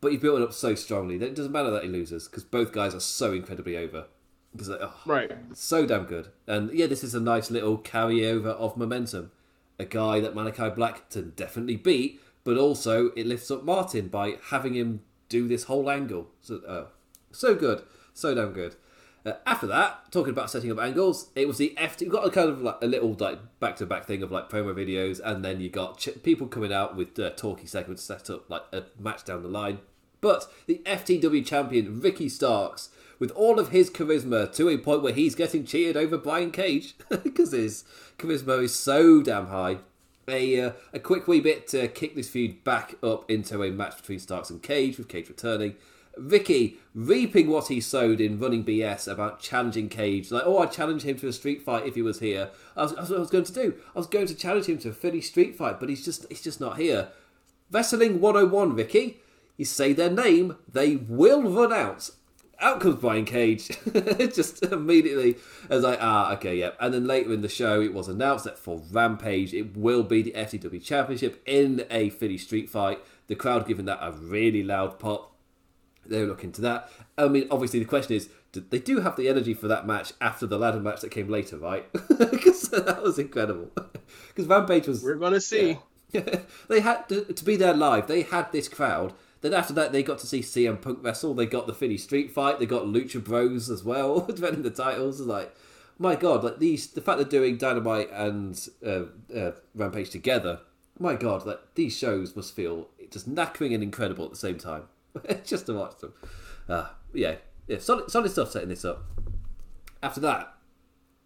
but 0.00 0.12
you 0.12 0.18
built 0.18 0.40
it 0.40 0.44
up 0.44 0.52
so 0.52 0.74
strongly 0.74 1.16
that 1.18 1.28
it 1.28 1.34
doesn't 1.34 1.52
matter 1.52 1.70
that 1.70 1.84
he 1.84 1.88
loses 1.88 2.28
because 2.28 2.44
both 2.44 2.72
guys 2.72 2.94
are 2.94 3.00
so 3.00 3.32
incredibly 3.32 3.76
over. 3.76 4.06
Because 4.52 4.70
oh, 4.70 4.92
Right. 5.04 5.32
so 5.52 5.84
damn 5.86 6.04
good. 6.04 6.28
And 6.46 6.72
yeah, 6.72 6.86
this 6.86 7.02
is 7.02 7.14
a 7.14 7.20
nice 7.20 7.50
little 7.50 7.78
carryover 7.78 8.54
of 8.54 8.76
momentum. 8.76 9.32
A 9.78 9.84
guy 9.84 10.20
that 10.20 10.34
Malakai 10.34 10.74
Black 10.76 11.10
can 11.10 11.30
definitely 11.34 11.76
beat, 11.76 12.20
but 12.44 12.56
also 12.56 13.08
it 13.16 13.26
lifts 13.26 13.50
up 13.50 13.64
Martin 13.64 14.08
by 14.08 14.36
having 14.50 14.74
him 14.74 15.00
do 15.28 15.48
this 15.48 15.64
whole 15.64 15.90
angle. 15.90 16.28
So, 16.40 16.58
uh, 16.68 16.84
so 17.32 17.54
good, 17.56 17.82
so 18.12 18.34
damn 18.34 18.52
good. 18.52 18.76
Uh, 19.26 19.32
after 19.46 19.66
that, 19.66 20.12
talking 20.12 20.32
about 20.32 20.50
setting 20.50 20.70
up 20.70 20.78
angles, 20.78 21.30
it 21.34 21.48
was 21.48 21.56
the 21.56 21.74
FT. 21.78 22.02
You 22.02 22.10
got 22.10 22.26
a 22.26 22.30
kind 22.30 22.50
of 22.50 22.60
like 22.60 22.76
a 22.82 22.86
little 22.86 23.14
like 23.18 23.38
back 23.58 23.76
to 23.76 23.86
back 23.86 24.04
thing 24.04 24.22
of 24.22 24.30
like 24.30 24.50
promo 24.50 24.74
videos, 24.74 25.20
and 25.24 25.44
then 25.44 25.60
you 25.60 25.70
got 25.70 25.98
ch- 25.98 26.22
people 26.22 26.46
coming 26.46 26.72
out 26.72 26.94
with 26.94 27.18
uh, 27.18 27.30
talkie 27.30 27.66
segments 27.66 28.02
set 28.02 28.28
up 28.28 28.50
like 28.50 28.62
a 28.72 28.84
match 28.98 29.24
down 29.24 29.42
the 29.42 29.48
line. 29.48 29.78
But 30.20 30.50
the 30.66 30.80
FTW 30.84 31.44
champion 31.44 32.00
Ricky 32.00 32.28
Starks, 32.28 32.90
with 33.18 33.30
all 33.32 33.58
of 33.58 33.70
his 33.70 33.90
charisma 33.90 34.52
to 34.54 34.68
a 34.68 34.78
point 34.78 35.02
where 35.02 35.12
he's 35.12 35.34
getting 35.34 35.64
cheered 35.64 35.96
over 35.96 36.18
Brian 36.18 36.50
Cage 36.50 36.94
because 37.08 37.52
his 37.52 37.84
charisma 38.18 38.62
is 38.62 38.74
so 38.74 39.22
damn 39.22 39.46
high. 39.46 39.78
A, 40.26 40.60
uh, 40.60 40.72
a 40.94 40.98
quick 40.98 41.28
wee 41.28 41.40
bit 41.40 41.68
to 41.68 41.88
kick 41.88 42.14
this 42.14 42.30
feud 42.30 42.64
back 42.64 42.94
up 43.02 43.30
into 43.30 43.62
a 43.62 43.70
match 43.70 43.98
between 43.98 44.18
Starks 44.18 44.48
and 44.48 44.62
Cage, 44.62 44.96
with 44.96 45.08
Cage 45.08 45.28
returning. 45.28 45.76
Ricky 46.16 46.78
reaping 46.94 47.48
what 47.48 47.68
he 47.68 47.80
sowed 47.80 48.20
in 48.20 48.38
running 48.38 48.64
BS 48.64 49.10
about 49.10 49.40
challenging 49.40 49.88
Cage. 49.88 50.30
Like, 50.30 50.44
oh, 50.46 50.58
I'd 50.58 50.72
challenge 50.72 51.02
him 51.02 51.16
to 51.18 51.28
a 51.28 51.32
street 51.32 51.62
fight 51.62 51.86
if 51.86 51.94
he 51.94 52.02
was 52.02 52.20
here. 52.20 52.50
I 52.76 52.82
was, 52.82 52.94
that's 52.94 53.10
what 53.10 53.16
I 53.16 53.20
was 53.20 53.30
going 53.30 53.44
to 53.44 53.52
do. 53.52 53.74
I 53.94 53.98
was 53.98 54.06
going 54.06 54.26
to 54.26 54.34
challenge 54.34 54.66
him 54.66 54.78
to 54.78 54.90
a 54.90 54.92
Philly 54.92 55.20
street 55.20 55.56
fight, 55.56 55.80
but 55.80 55.88
he's 55.88 56.04
just 56.04 56.26
he's 56.28 56.42
just 56.42 56.60
not 56.60 56.78
here. 56.78 57.08
Wrestling 57.70 58.20
101, 58.20 58.74
Ricky. 58.74 59.18
You 59.56 59.64
say 59.64 59.92
their 59.92 60.10
name, 60.10 60.56
they 60.70 60.96
will 60.96 61.42
run 61.42 61.72
out. 61.72 62.10
Out 62.60 62.80
comes 62.80 62.96
Brian 62.96 63.24
Cage. 63.24 63.68
Just 64.34 64.62
immediately, 64.64 65.36
I 65.68 65.74
was 65.74 65.84
like, 65.84 65.98
ah, 66.00 66.32
okay, 66.34 66.56
yep. 66.56 66.76
And 66.80 66.94
then 66.94 67.06
later 67.06 67.32
in 67.32 67.40
the 67.40 67.48
show, 67.48 67.80
it 67.80 67.92
was 67.92 68.08
announced 68.08 68.44
that 68.44 68.58
for 68.58 68.82
Rampage, 68.90 69.52
it 69.52 69.76
will 69.76 70.02
be 70.02 70.22
the 70.22 70.32
FTW 70.32 70.82
Championship 70.82 71.42
in 71.46 71.84
a 71.90 72.10
Philly 72.10 72.38
street 72.38 72.70
fight. 72.70 73.00
The 73.26 73.34
crowd 73.34 73.66
giving 73.66 73.86
that 73.86 73.98
a 74.00 74.12
really 74.12 74.62
loud 74.62 74.98
pop. 74.98 75.33
They're 76.06 76.26
looking 76.26 76.52
to 76.52 76.60
that. 76.62 76.90
I 77.16 77.28
mean, 77.28 77.46
obviously, 77.50 77.78
the 77.78 77.84
question 77.84 78.16
is, 78.16 78.28
did- 78.52 78.70
they 78.70 78.78
do 78.78 79.00
have 79.00 79.16
the 79.16 79.28
energy 79.28 79.54
for 79.54 79.68
that 79.68 79.86
match 79.86 80.12
after 80.20 80.46
the 80.46 80.58
ladder 80.58 80.80
match 80.80 81.00
that 81.00 81.10
came 81.10 81.28
later, 81.28 81.58
right? 81.58 81.86
Because 82.08 82.62
that 82.70 83.02
was 83.02 83.18
incredible. 83.18 83.70
Because 84.28 84.46
Rampage 84.46 84.86
was 84.86 85.02
We're 85.02 85.14
gonna 85.14 85.40
see. 85.40 85.78
they 86.68 86.80
had 86.80 87.08
to, 87.08 87.24
to 87.24 87.44
be 87.44 87.56
there 87.56 87.74
live. 87.74 88.06
They 88.06 88.22
had 88.22 88.52
this 88.52 88.68
crowd. 88.68 89.12
Then 89.40 89.52
after 89.54 89.72
that, 89.74 89.92
they 89.92 90.02
got 90.02 90.18
to 90.20 90.26
see 90.26 90.40
CM 90.40 90.80
Punk 90.80 91.00
wrestle. 91.02 91.34
They 91.34 91.46
got 91.46 91.66
the 91.66 91.74
Philly 91.74 91.98
Street 91.98 92.30
Fight. 92.30 92.58
They 92.58 92.66
got 92.66 92.84
Lucha 92.84 93.22
Bros 93.22 93.68
as 93.70 93.84
well, 93.84 94.20
defending 94.20 94.62
the 94.62 94.70
titles. 94.70 95.20
It's 95.20 95.28
like, 95.28 95.54
my 95.98 96.16
God, 96.16 96.42
like 96.44 96.58
these, 96.58 96.86
the 96.86 97.00
fact 97.00 97.18
they're 97.18 97.26
doing 97.26 97.56
Dynamite 97.56 98.10
and 98.10 98.68
uh, 98.84 99.04
uh, 99.34 99.52
Rampage 99.74 100.10
together. 100.10 100.60
My 100.98 101.14
God, 101.14 101.44
like 101.44 101.60
these 101.74 101.96
shows 101.96 102.36
must 102.36 102.54
feel 102.54 102.88
just 103.10 103.32
knackering 103.32 103.74
and 103.74 103.82
incredible 103.82 104.24
at 104.24 104.30
the 104.30 104.36
same 104.36 104.58
time. 104.58 104.84
just 105.44 105.66
to 105.66 105.74
watch 105.74 105.98
them. 105.98 106.12
Uh, 106.68 106.88
yeah, 107.12 107.36
yeah, 107.66 107.78
solid, 107.78 108.10
solid 108.10 108.30
stuff 108.30 108.50
setting 108.50 108.68
this 108.68 108.84
up. 108.84 109.04
After 110.02 110.20
that 110.20 110.54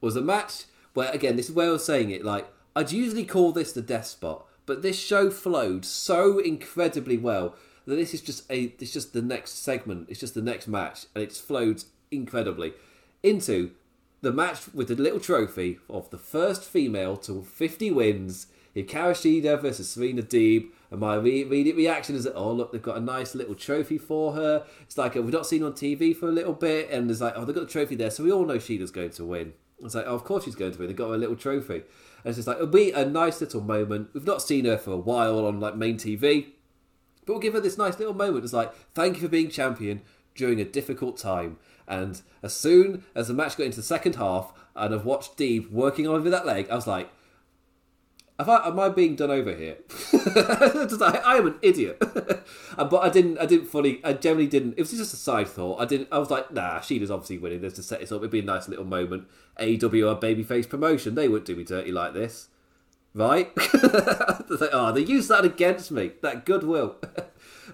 was 0.01 0.17
a 0.17 0.21
match 0.21 0.65
where, 0.95 1.11
again, 1.11 1.37
this 1.37 1.49
is 1.49 1.55
where 1.55 1.69
I 1.69 1.73
was 1.73 1.85
saying 1.85 2.11
it. 2.11 2.25
Like, 2.25 2.47
I'd 2.77 2.93
usually 2.93 3.25
call 3.25 3.53
this 3.53 3.73
the 3.73 3.83
death 3.83 4.07
spot, 4.07 4.47
but 4.67 4.83
this 4.83 4.99
show 4.99 5.31
flowed 5.31 5.85
so 5.85 6.39
incredibly 6.39 7.17
well 7.17 7.55
that 7.87 7.97
this 7.97 8.15
is 8.15 8.21
just 8.21 8.51
a, 8.51 8.75
it's 8.79 8.93
just 8.93 9.13
the 9.13 9.23
next 9.23 9.63
segment. 9.63 10.09
It's 10.09 10.21
just 10.21 10.35
the 10.35 10.43
next 10.43 10.69
match, 10.69 11.07
and 11.15 11.25
it's 11.25 11.41
flowed 11.41 11.85
incredibly 12.11 12.75
into 13.23 13.73
the 14.21 14.33
match 14.33 14.73
with 14.75 14.89
the 14.89 14.95
little 14.95 15.21
trophy 15.21 15.79
of 15.89 16.11
the 16.11 16.19
first 16.19 16.65
female 16.65 17.17
to 17.17 17.43
50 17.43 17.91
wins. 17.91 18.49
Hikaru 18.77 19.13
Shida 19.13 19.61
versus 19.61 19.91
Serena 19.91 20.23
Deeb. 20.23 20.69
And 20.91 21.01
my 21.01 21.17
re- 21.17 21.43
immediate 21.43 21.77
reaction 21.77 22.17
is 22.17 22.25
that, 22.25 22.35
oh, 22.35 22.53
look, 22.53 22.73
they've 22.73 22.83
got 22.83 22.97
a 22.97 23.01
nice 23.01 23.35
little 23.35 23.55
trophy 23.55 23.99
for 23.99 24.33
her. 24.33 24.65
It's 24.83 24.97
like, 24.97 25.15
we've 25.15 25.27
not 25.27 25.47
seen 25.47 25.63
on 25.63 25.73
TV 25.73 26.17
for 26.17 26.29
a 26.29 26.33
little 26.33 26.55
bit. 26.55 26.91
And 26.91 27.11
it's 27.11 27.21
like, 27.21 27.35
oh, 27.37 27.45
they've 27.45 27.55
got 27.55 27.67
the 27.67 27.73
trophy 27.73 27.95
there. 27.95 28.11
So 28.11 28.25
we 28.25 28.33
all 28.33 28.47
know 28.47 28.59
Shida's 28.59 28.91
going 28.91 29.11
to 29.11 29.25
win. 29.25 29.53
It's 29.85 29.95
like, 29.95 30.07
oh, 30.07 30.15
of 30.15 30.25
course 30.25 30.45
she's 30.45 30.55
going 30.55 30.73
to 30.73 30.79
win. 30.79 30.89
They've 30.89 30.97
got 30.97 31.09
her 31.09 31.15
a 31.15 31.19
little 31.19 31.37
trophy. 31.37 31.75
And 31.75 31.85
it's 32.25 32.37
just 32.37 32.49
like, 32.49 32.57
it'll 32.57 32.69
be 32.69 32.91
a 32.93 33.05
nice 33.05 33.41
little 33.41 33.61
moment. 33.61 34.11
We've 34.15 34.25
not 34.27 34.43
seen 34.43 34.65
her 34.65 34.79
for 34.79 34.93
a 34.93 34.97
while 34.97 35.47
on 35.47 35.61
like 35.61 35.77
main 35.77 35.97
TV. 35.97 36.47
But 37.27 37.35
we'll 37.35 37.43
give 37.43 37.55
her 37.55 37.61
this 37.61 37.79
nice 37.79 37.99
little 37.99 38.15
moment. 38.15 38.45
It's 38.45 38.53
like, 38.53 38.75
thank 38.95 39.17
you 39.17 39.23
for 39.23 39.29
being 39.29 39.51
champion 39.51 40.01
during 40.35 40.61
a 40.61 40.65
difficult 40.65 41.19
time. 41.19 41.59
And 41.87 42.21
as 42.43 42.55
soon 42.55 43.05
as 43.15 43.29
the 43.29 43.35
match 43.35 43.57
got 43.57 43.65
into 43.65 43.77
the 43.77 43.83
second 43.83 44.17
half, 44.17 44.53
and 44.75 44.95
I've 44.95 45.05
watched 45.05 45.37
Deeb 45.37 45.71
working 45.71 46.07
over 46.07 46.31
that 46.31 46.47
leg, 46.47 46.69
I 46.71 46.75
was 46.75 46.87
like, 46.87 47.11
have 48.39 48.49
I, 48.49 48.69
am 48.69 48.79
I 48.79 48.89
being 48.89 49.17
done 49.17 49.31
over 49.31 49.55
here? 49.55 49.79
Like, 50.99 51.25
I 51.25 51.37
am 51.37 51.47
an 51.47 51.59
idiot. 51.63 52.01
But 52.77 52.99
I 52.99 53.09
didn't. 53.09 53.39
I 53.39 53.47
didn't 53.47 53.67
fully. 53.67 54.01
I 54.05 54.13
generally 54.13 54.47
didn't. 54.47 54.75
It 54.77 54.83
was 54.83 54.93
just 54.93 55.13
a 55.13 55.17
side 55.17 55.49
thought. 55.49 55.81
I 55.81 55.85
didn't. 55.85 56.09
I 56.13 56.19
was 56.19 56.31
like, 56.31 56.53
nah, 56.53 56.79
Shida's 56.81 57.11
obviously 57.11 57.39
winning. 57.39 57.61
Let's 57.61 57.75
just 57.75 57.89
set 57.89 57.99
this 57.99 58.13
up. 58.13 58.19
It'd 58.19 58.31
be 58.31 58.39
a 58.39 58.43
nice 58.43 58.69
little 58.69 58.85
moment. 58.85 59.27
AEW 59.59 60.09
are 60.15 60.21
babyface 60.21 60.69
promotion. 60.69 61.17
They 61.17 61.27
wouldn't 61.27 61.47
do 61.47 61.57
me 61.57 61.65
dirty 61.65 61.91
like 61.91 62.15
this, 62.15 62.49
right? 63.15 63.51
Like, 64.49 64.71
oh, 64.73 64.93
they 64.93 65.03
used 65.03 65.29
that 65.29 65.45
against 65.45 65.91
me. 65.91 66.13
That 66.23 66.47
goodwill. 66.47 66.97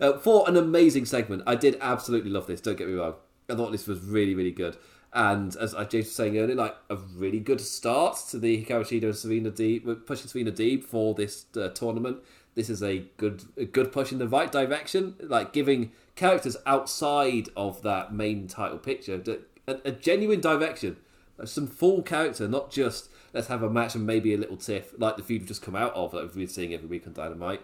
uh, 0.01 0.15
for 0.19 0.49
an 0.49 0.57
amazing 0.57 1.05
segment. 1.05 1.43
I 1.47 1.55
did 1.55 1.77
absolutely 1.81 2.31
love 2.31 2.47
this. 2.47 2.61
Don't 2.61 2.77
get 2.77 2.89
me 2.89 2.95
wrong. 2.95 3.15
I 3.49 3.55
thought 3.55 3.73
this 3.73 3.87
was 3.87 4.01
really, 4.01 4.35
really 4.35 4.51
good. 4.51 4.77
And 5.15 5.55
as 5.57 5.75
I 5.75 5.85
James 5.85 6.07
was 6.07 6.15
saying 6.15 6.37
earlier, 6.37 6.57
like 6.57 6.75
a 6.91 6.97
really 6.97 7.39
good 7.39 7.61
start 7.61 8.19
to 8.31 8.39
the 8.39 8.65
Hikaru 8.65 8.83
Shida 8.83 9.05
and 9.05 9.17
Serena 9.17 9.51
Deeb, 9.51 10.07
pushing 10.07 10.27
Serena 10.27 10.51
Deeb 10.51 10.83
for 10.83 11.15
this 11.15 11.47
uh, 11.57 11.69
tournament. 11.69 12.19
This 12.57 12.69
is 12.69 12.83
a 12.83 13.05
good, 13.17 13.45
a 13.57 13.65
good 13.65 13.93
push 13.93 14.11
in 14.11 14.19
the 14.19 14.29
right 14.29 14.51
direction, 14.51 15.15
like 15.21 15.53
giving 15.53 15.93
characters 16.17 16.57
outside 16.67 17.49
of 17.57 17.83
that 17.83 18.13
main 18.13 18.49
title 18.49 18.79
picture 18.79 19.23
a, 19.67 19.77
a 19.85 19.93
genuine 19.93 20.41
direction, 20.41 20.97
some 21.45 21.67
full 21.67 22.03
character, 22.03 22.49
not 22.49 22.71
just 22.71 23.09
let's 23.33 23.49
have 23.49 23.63
a 23.63 23.71
match 23.71 23.95
and 23.95 24.07
maybe 24.07 24.33
a 24.35 24.39
little 24.39 24.57
tiff 24.57 24.95
like 24.99 25.17
the 25.17 25.23
feud 25.23 25.43
we've 25.43 25.49
just 25.49 25.63
come 25.63 25.75
out 25.75 25.93
of 25.95 26.13
that 26.13 26.23
we've 26.23 26.35
been 26.35 26.49
seeing 26.49 26.73
every 26.73 26.87
week 26.87 27.07
on 27.07 27.13
Dynamite. 27.13 27.61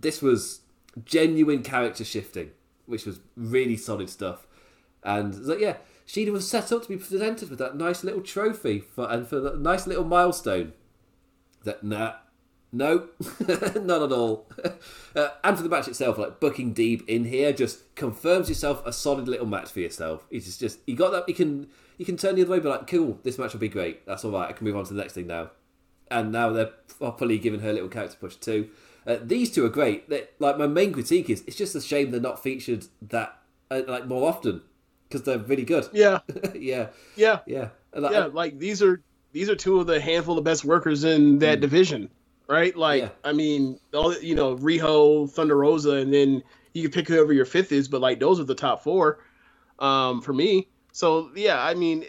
This 0.00 0.20
was 0.20 0.60
genuine 1.04 1.62
character 1.62 2.04
shifting, 2.04 2.50
which 2.86 3.06
was 3.06 3.20
really 3.36 3.76
solid 3.76 4.10
stuff. 4.10 4.46
And 5.04 5.36
like, 5.46 5.60
yeah, 5.60 5.76
Shida 6.12 6.30
was 6.30 6.46
set 6.46 6.70
up 6.72 6.82
to 6.82 6.88
be 6.90 6.98
presented 6.98 7.48
with 7.48 7.58
that 7.58 7.74
nice 7.74 8.04
little 8.04 8.20
trophy 8.20 8.80
for 8.80 9.10
and 9.10 9.26
for 9.26 9.40
that 9.40 9.58
nice 9.58 9.86
little 9.86 10.04
milestone. 10.04 10.74
That 11.64 11.82
nah, 11.82 12.16
No, 12.70 13.08
not 13.48 14.02
at 14.02 14.12
all. 14.12 14.46
Uh, 15.14 15.28
and 15.44 15.58
for 15.58 15.62
the 15.62 15.68
match 15.68 15.86
itself, 15.88 16.16
like 16.16 16.40
booking 16.40 16.72
Deeb 16.72 17.06
in 17.06 17.26
here 17.26 17.52
just 17.52 17.94
confirms 17.94 18.48
yourself 18.48 18.82
a 18.86 18.94
solid 18.94 19.28
little 19.28 19.44
match 19.44 19.70
for 19.70 19.80
yourself. 19.80 20.24
It's 20.30 20.46
just, 20.46 20.58
just 20.58 20.78
you 20.86 20.96
got 20.96 21.10
that. 21.12 21.28
You 21.28 21.34
can 21.34 21.68
you 21.98 22.06
can 22.06 22.16
turn 22.16 22.34
the 22.34 22.40
other 22.40 22.52
way, 22.52 22.60
but 22.60 22.70
like, 22.70 22.86
cool, 22.86 23.18
this 23.22 23.36
match 23.36 23.52
will 23.52 23.60
be 23.60 23.68
great. 23.68 24.06
That's 24.06 24.24
all 24.24 24.30
right. 24.30 24.48
I 24.48 24.52
can 24.52 24.64
move 24.64 24.74
on 24.74 24.84
to 24.84 24.94
the 24.94 25.00
next 25.02 25.12
thing 25.12 25.26
now. 25.26 25.50
And 26.10 26.32
now 26.32 26.48
they're 26.48 26.70
properly 26.98 27.38
giving 27.38 27.60
her 27.60 27.68
a 27.68 27.72
little 27.74 27.90
character 27.90 28.16
push 28.18 28.36
too. 28.36 28.70
Uh, 29.06 29.18
these 29.22 29.50
two 29.50 29.66
are 29.66 29.70
great. 29.70 30.08
They, 30.08 30.28
like 30.38 30.56
my 30.56 30.66
main 30.66 30.94
critique 30.94 31.28
is, 31.28 31.44
it's 31.46 31.56
just 31.56 31.74
a 31.74 31.80
shame 31.82 32.10
they're 32.10 32.20
not 32.22 32.42
featured 32.42 32.86
that 33.02 33.38
uh, 33.70 33.82
like 33.86 34.06
more 34.06 34.26
often 34.26 34.62
because 35.12 35.22
they're 35.22 35.38
really 35.38 35.64
good. 35.64 35.88
Yeah, 35.92 36.20
yeah, 36.54 36.88
yeah, 37.16 37.40
yeah. 37.46 37.68
And, 37.92 38.06
yeah, 38.10 38.20
I, 38.20 38.26
like 38.26 38.58
these 38.58 38.82
are 38.82 39.02
these 39.32 39.48
are 39.48 39.56
two 39.56 39.80
of 39.80 39.86
the 39.86 40.00
handful 40.00 40.38
of 40.38 40.44
best 40.44 40.64
workers 40.64 41.04
in 41.04 41.38
that 41.40 41.58
mm. 41.58 41.62
division 41.62 42.10
right? 42.52 42.76
Like, 42.76 43.02
yeah. 43.02 43.08
I 43.24 43.32
mean, 43.32 43.78
all 43.94 44.14
you 44.18 44.34
know, 44.34 44.56
Riho, 44.56 45.30
Thunder 45.30 45.56
Rosa, 45.56 45.92
and 45.92 46.12
then 46.12 46.42
you 46.74 46.82
can 46.82 46.90
pick 46.90 47.08
whoever 47.08 47.32
your 47.32 47.44
fifth 47.44 47.72
is, 47.72 47.88
but 47.88 48.00
like 48.00 48.20
those 48.20 48.38
are 48.40 48.44
the 48.44 48.54
top 48.54 48.82
four 48.82 49.20
um, 49.78 50.20
for 50.20 50.32
me. 50.32 50.68
So 50.92 51.30
yeah, 51.34 51.62
I 51.62 51.74
mean, 51.74 52.04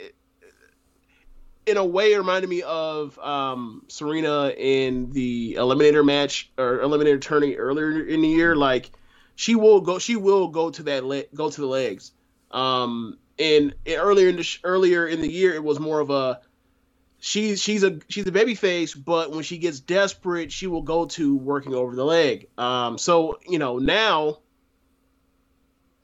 in 1.65 1.77
a 1.77 1.85
way, 1.85 2.13
it 2.13 2.17
reminded 2.17 2.49
me 2.49 2.61
of 2.63 3.17
um, 3.19 3.85
Serena 3.87 4.49
in 4.57 5.11
the 5.11 5.55
Eliminator 5.55 6.05
match 6.05 6.51
or 6.57 6.79
Eliminator 6.79 7.21
tourney 7.21 7.55
earlier 7.55 8.05
in 8.05 8.21
the 8.21 8.27
year. 8.27 8.55
Like, 8.55 8.91
she 9.35 9.55
will 9.55 9.79
go, 9.79 9.97
she 9.97 10.17
will 10.17 10.49
go 10.49 10.69
to 10.69 10.83
that 10.83 11.05
le- 11.05 11.23
go 11.33 11.49
to 11.49 11.61
the 11.61 11.67
legs. 11.67 12.11
Um, 12.53 13.17
and, 13.39 13.73
earlier 13.87 14.29
in 14.29 14.37
the 14.37 14.43
sh- 14.43 14.59
earlier 14.63 15.07
in 15.07 15.21
the 15.21 15.29
year, 15.29 15.53
it 15.53 15.63
was 15.63 15.79
more 15.79 15.99
of 15.99 16.09
a 16.09 16.39
she's 17.19 17.61
she's 17.61 17.83
a 17.83 17.99
she's 18.09 18.27
a 18.27 18.31
baby 18.31 18.53
face, 18.53 18.93
but 18.93 19.31
when 19.31 19.43
she 19.43 19.57
gets 19.57 19.79
desperate, 19.79 20.51
she 20.51 20.67
will 20.67 20.81
go 20.81 21.05
to 21.05 21.35
working 21.35 21.73
over 21.73 21.95
the 21.95 22.05
leg. 22.05 22.47
Um, 22.57 22.97
so 22.97 23.39
you 23.47 23.59
know 23.59 23.79
now 23.79 24.39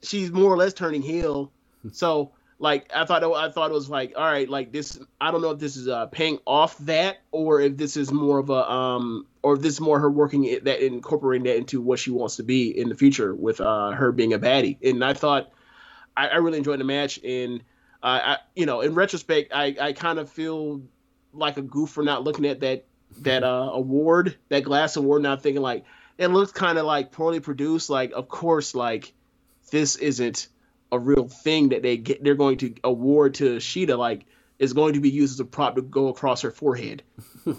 she's 0.02 0.32
more 0.32 0.52
or 0.52 0.56
less 0.56 0.74
turning 0.74 1.02
heel. 1.02 1.52
So 1.92 2.32
like 2.58 2.90
I 2.94 3.04
thought 3.04 3.22
I 3.22 3.50
thought 3.50 3.70
it 3.70 3.74
was 3.74 3.88
like 3.88 4.14
all 4.16 4.24
right, 4.24 4.48
like 4.48 4.72
this. 4.72 4.98
I 5.20 5.30
don't 5.30 5.42
know 5.42 5.50
if 5.50 5.58
this 5.58 5.76
is 5.76 5.88
uh, 5.88 6.06
paying 6.06 6.38
off 6.46 6.76
that 6.78 7.18
or 7.30 7.60
if 7.60 7.76
this 7.76 7.96
is 7.96 8.10
more 8.10 8.38
of 8.38 8.50
a 8.50 8.70
um 8.70 9.26
or 9.42 9.54
if 9.54 9.62
this 9.62 9.74
is 9.74 9.80
more 9.80 10.00
her 10.00 10.10
working 10.10 10.44
it, 10.44 10.64
that 10.64 10.84
incorporating 10.84 11.44
that 11.44 11.56
into 11.56 11.80
what 11.80 11.98
she 11.98 12.10
wants 12.10 12.36
to 12.36 12.42
be 12.42 12.76
in 12.76 12.88
the 12.88 12.94
future 12.94 13.34
with 13.34 13.60
uh 13.60 13.90
her 13.90 14.10
being 14.10 14.32
a 14.32 14.38
baddie. 14.38 14.78
And 14.82 15.04
I 15.04 15.14
thought 15.14 15.50
I, 16.16 16.28
I 16.28 16.36
really 16.36 16.58
enjoyed 16.58 16.80
the 16.80 16.84
match 16.84 17.18
and. 17.22 17.62
Uh, 18.02 18.20
I, 18.24 18.36
you 18.56 18.64
know, 18.64 18.80
in 18.80 18.94
retrospect, 18.94 19.52
I, 19.54 19.76
I 19.78 19.92
kind 19.92 20.18
of 20.18 20.30
feel 20.30 20.80
like 21.34 21.58
a 21.58 21.62
goof 21.62 21.90
for 21.90 22.02
not 22.02 22.24
looking 22.24 22.46
at 22.46 22.60
that 22.60 22.86
that 23.18 23.42
uh, 23.42 23.70
award, 23.72 24.36
that 24.48 24.64
glass 24.64 24.96
award, 24.96 25.22
not 25.22 25.42
thinking 25.42 25.62
like 25.62 25.84
it 26.18 26.28
looks 26.28 26.52
kind 26.52 26.78
of 26.78 26.84
like 26.84 27.12
poorly 27.12 27.40
produced. 27.40 27.90
Like, 27.90 28.12
of 28.12 28.28
course, 28.28 28.74
like 28.74 29.12
this 29.70 29.96
isn't 29.96 30.48
a 30.92 30.98
real 30.98 31.28
thing 31.28 31.70
that 31.70 31.82
they 31.82 31.96
get. 31.96 32.22
They're 32.22 32.34
going 32.34 32.58
to 32.58 32.74
award 32.84 33.34
to 33.34 33.56
Shida. 33.56 33.96
Like, 33.96 34.26
is 34.60 34.74
going 34.74 34.92
to 34.92 35.00
be 35.00 35.08
used 35.08 35.32
as 35.32 35.40
a 35.40 35.44
prop 35.44 35.74
to 35.74 35.82
go 35.82 36.08
across 36.08 36.42
her 36.42 36.50
forehead. 36.50 37.02
yeah. 37.46 37.54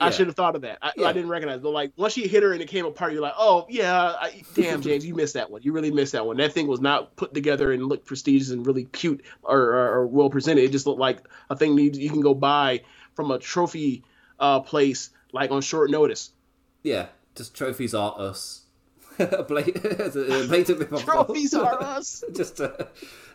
I 0.00 0.10
should 0.10 0.26
have 0.26 0.34
thought 0.34 0.56
of 0.56 0.62
that. 0.62 0.78
I, 0.82 0.90
yeah. 0.96 1.06
I, 1.06 1.12
didn't 1.12 1.30
recognize. 1.30 1.58
It. 1.58 1.62
But 1.62 1.70
like 1.70 1.92
once 1.96 2.12
she 2.12 2.26
hit 2.26 2.42
her 2.42 2.52
and 2.52 2.60
it 2.60 2.66
came 2.66 2.84
apart, 2.84 3.12
you're 3.12 3.22
like, 3.22 3.34
oh 3.38 3.66
yeah, 3.70 4.16
I, 4.20 4.42
damn 4.54 4.82
James, 4.82 5.06
you 5.06 5.14
missed 5.14 5.34
that 5.34 5.48
one. 5.48 5.62
You 5.62 5.72
really 5.72 5.92
missed 5.92 6.12
that 6.12 6.26
one. 6.26 6.36
That 6.38 6.52
thing 6.52 6.66
was 6.66 6.80
not 6.80 7.14
put 7.14 7.32
together 7.34 7.72
and 7.72 7.86
looked 7.86 8.04
prestigious 8.04 8.50
and 8.50 8.66
really 8.66 8.84
cute 8.84 9.24
or, 9.44 9.58
or, 9.58 9.94
or 9.94 10.06
well 10.08 10.28
presented. 10.28 10.64
It 10.64 10.72
just 10.72 10.88
looked 10.88 10.98
like 10.98 11.20
a 11.48 11.56
thing 11.56 11.78
you, 11.78 11.92
you 11.94 12.10
can 12.10 12.20
go 12.20 12.34
buy 12.34 12.82
from 13.14 13.30
a 13.30 13.38
trophy 13.38 14.02
uh, 14.40 14.58
place 14.58 15.10
like 15.32 15.52
on 15.52 15.62
short 15.62 15.88
notice. 15.88 16.32
Yeah, 16.82 17.06
just 17.36 17.54
trophies 17.54 17.94
are 17.94 18.12
us. 18.18 18.63
blatant 19.48 20.90
Trophies 21.00 21.54
are 21.54 21.82
us. 21.82 22.24
just 22.32 22.60
uh, 22.60 22.72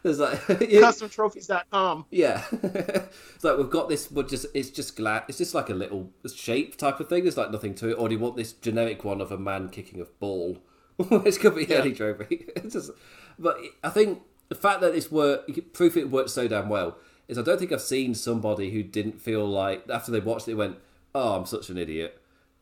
there's 0.04 0.20
like 0.20 0.40
yeah. 0.50 0.82
customtrophies.com. 0.82 2.06
Yeah, 2.12 2.44
it's 2.52 3.44
like 3.44 3.58
we've 3.58 3.70
got 3.70 3.90
this, 3.90 4.08
but 4.08 4.28
just 4.28 4.46
it's 4.54 4.70
just 4.70 4.96
glass. 4.96 5.24
It's 5.28 5.38
just 5.38 5.54
like 5.54 5.70
a 5.70 5.74
little 5.74 6.12
shape 6.34 6.78
type 6.78 7.00
of 7.00 7.10
thing. 7.10 7.24
There's 7.24 7.38
like 7.38 7.52
nothing 7.52 7.76
to 7.76 7.90
it. 7.90 7.94
Or 7.94 8.10
do 8.10 8.16
you 8.16 8.20
want 8.20 8.36
this 8.36 8.54
generic 8.54 9.04
one 9.04 9.22
of 9.22 9.32
a 9.32 9.38
man 9.38 9.70
kicking 9.70 10.02
a 10.02 10.06
ball, 10.06 10.58
which 10.98 11.40
could 11.40 11.56
be 11.56 11.66
yeah. 11.66 11.78
any 11.78 11.94
trophy. 11.94 12.46
It's 12.56 12.74
just, 12.74 12.92
but 13.38 13.58
I 13.84 13.90
think 13.90 14.22
the 14.50 14.56
fact 14.56 14.82
that 14.82 14.94
this 14.94 15.12
work, 15.12 15.50
proof 15.74 15.96
it 15.96 16.10
worked 16.10 16.32
so 16.32 16.48
damn 16.48 16.70
well 16.70 16.98
is 17.28 17.38
I 17.38 17.42
don't 17.42 17.60
think 17.60 17.72
I've 17.72 17.82
seen 17.82 18.16
somebody 18.16 18.72
who 18.72 18.84
didn't 18.84 19.22
feel 19.22 19.48
like 19.48 19.88
after 19.90 20.12
they 20.12 20.20
watched 20.20 20.48
it 20.48 20.56
went, 20.56 20.78
"Oh, 21.16 21.36
I'm 21.36 21.46
such 21.46 21.70
an 21.70 21.78
idiot." 21.78 22.20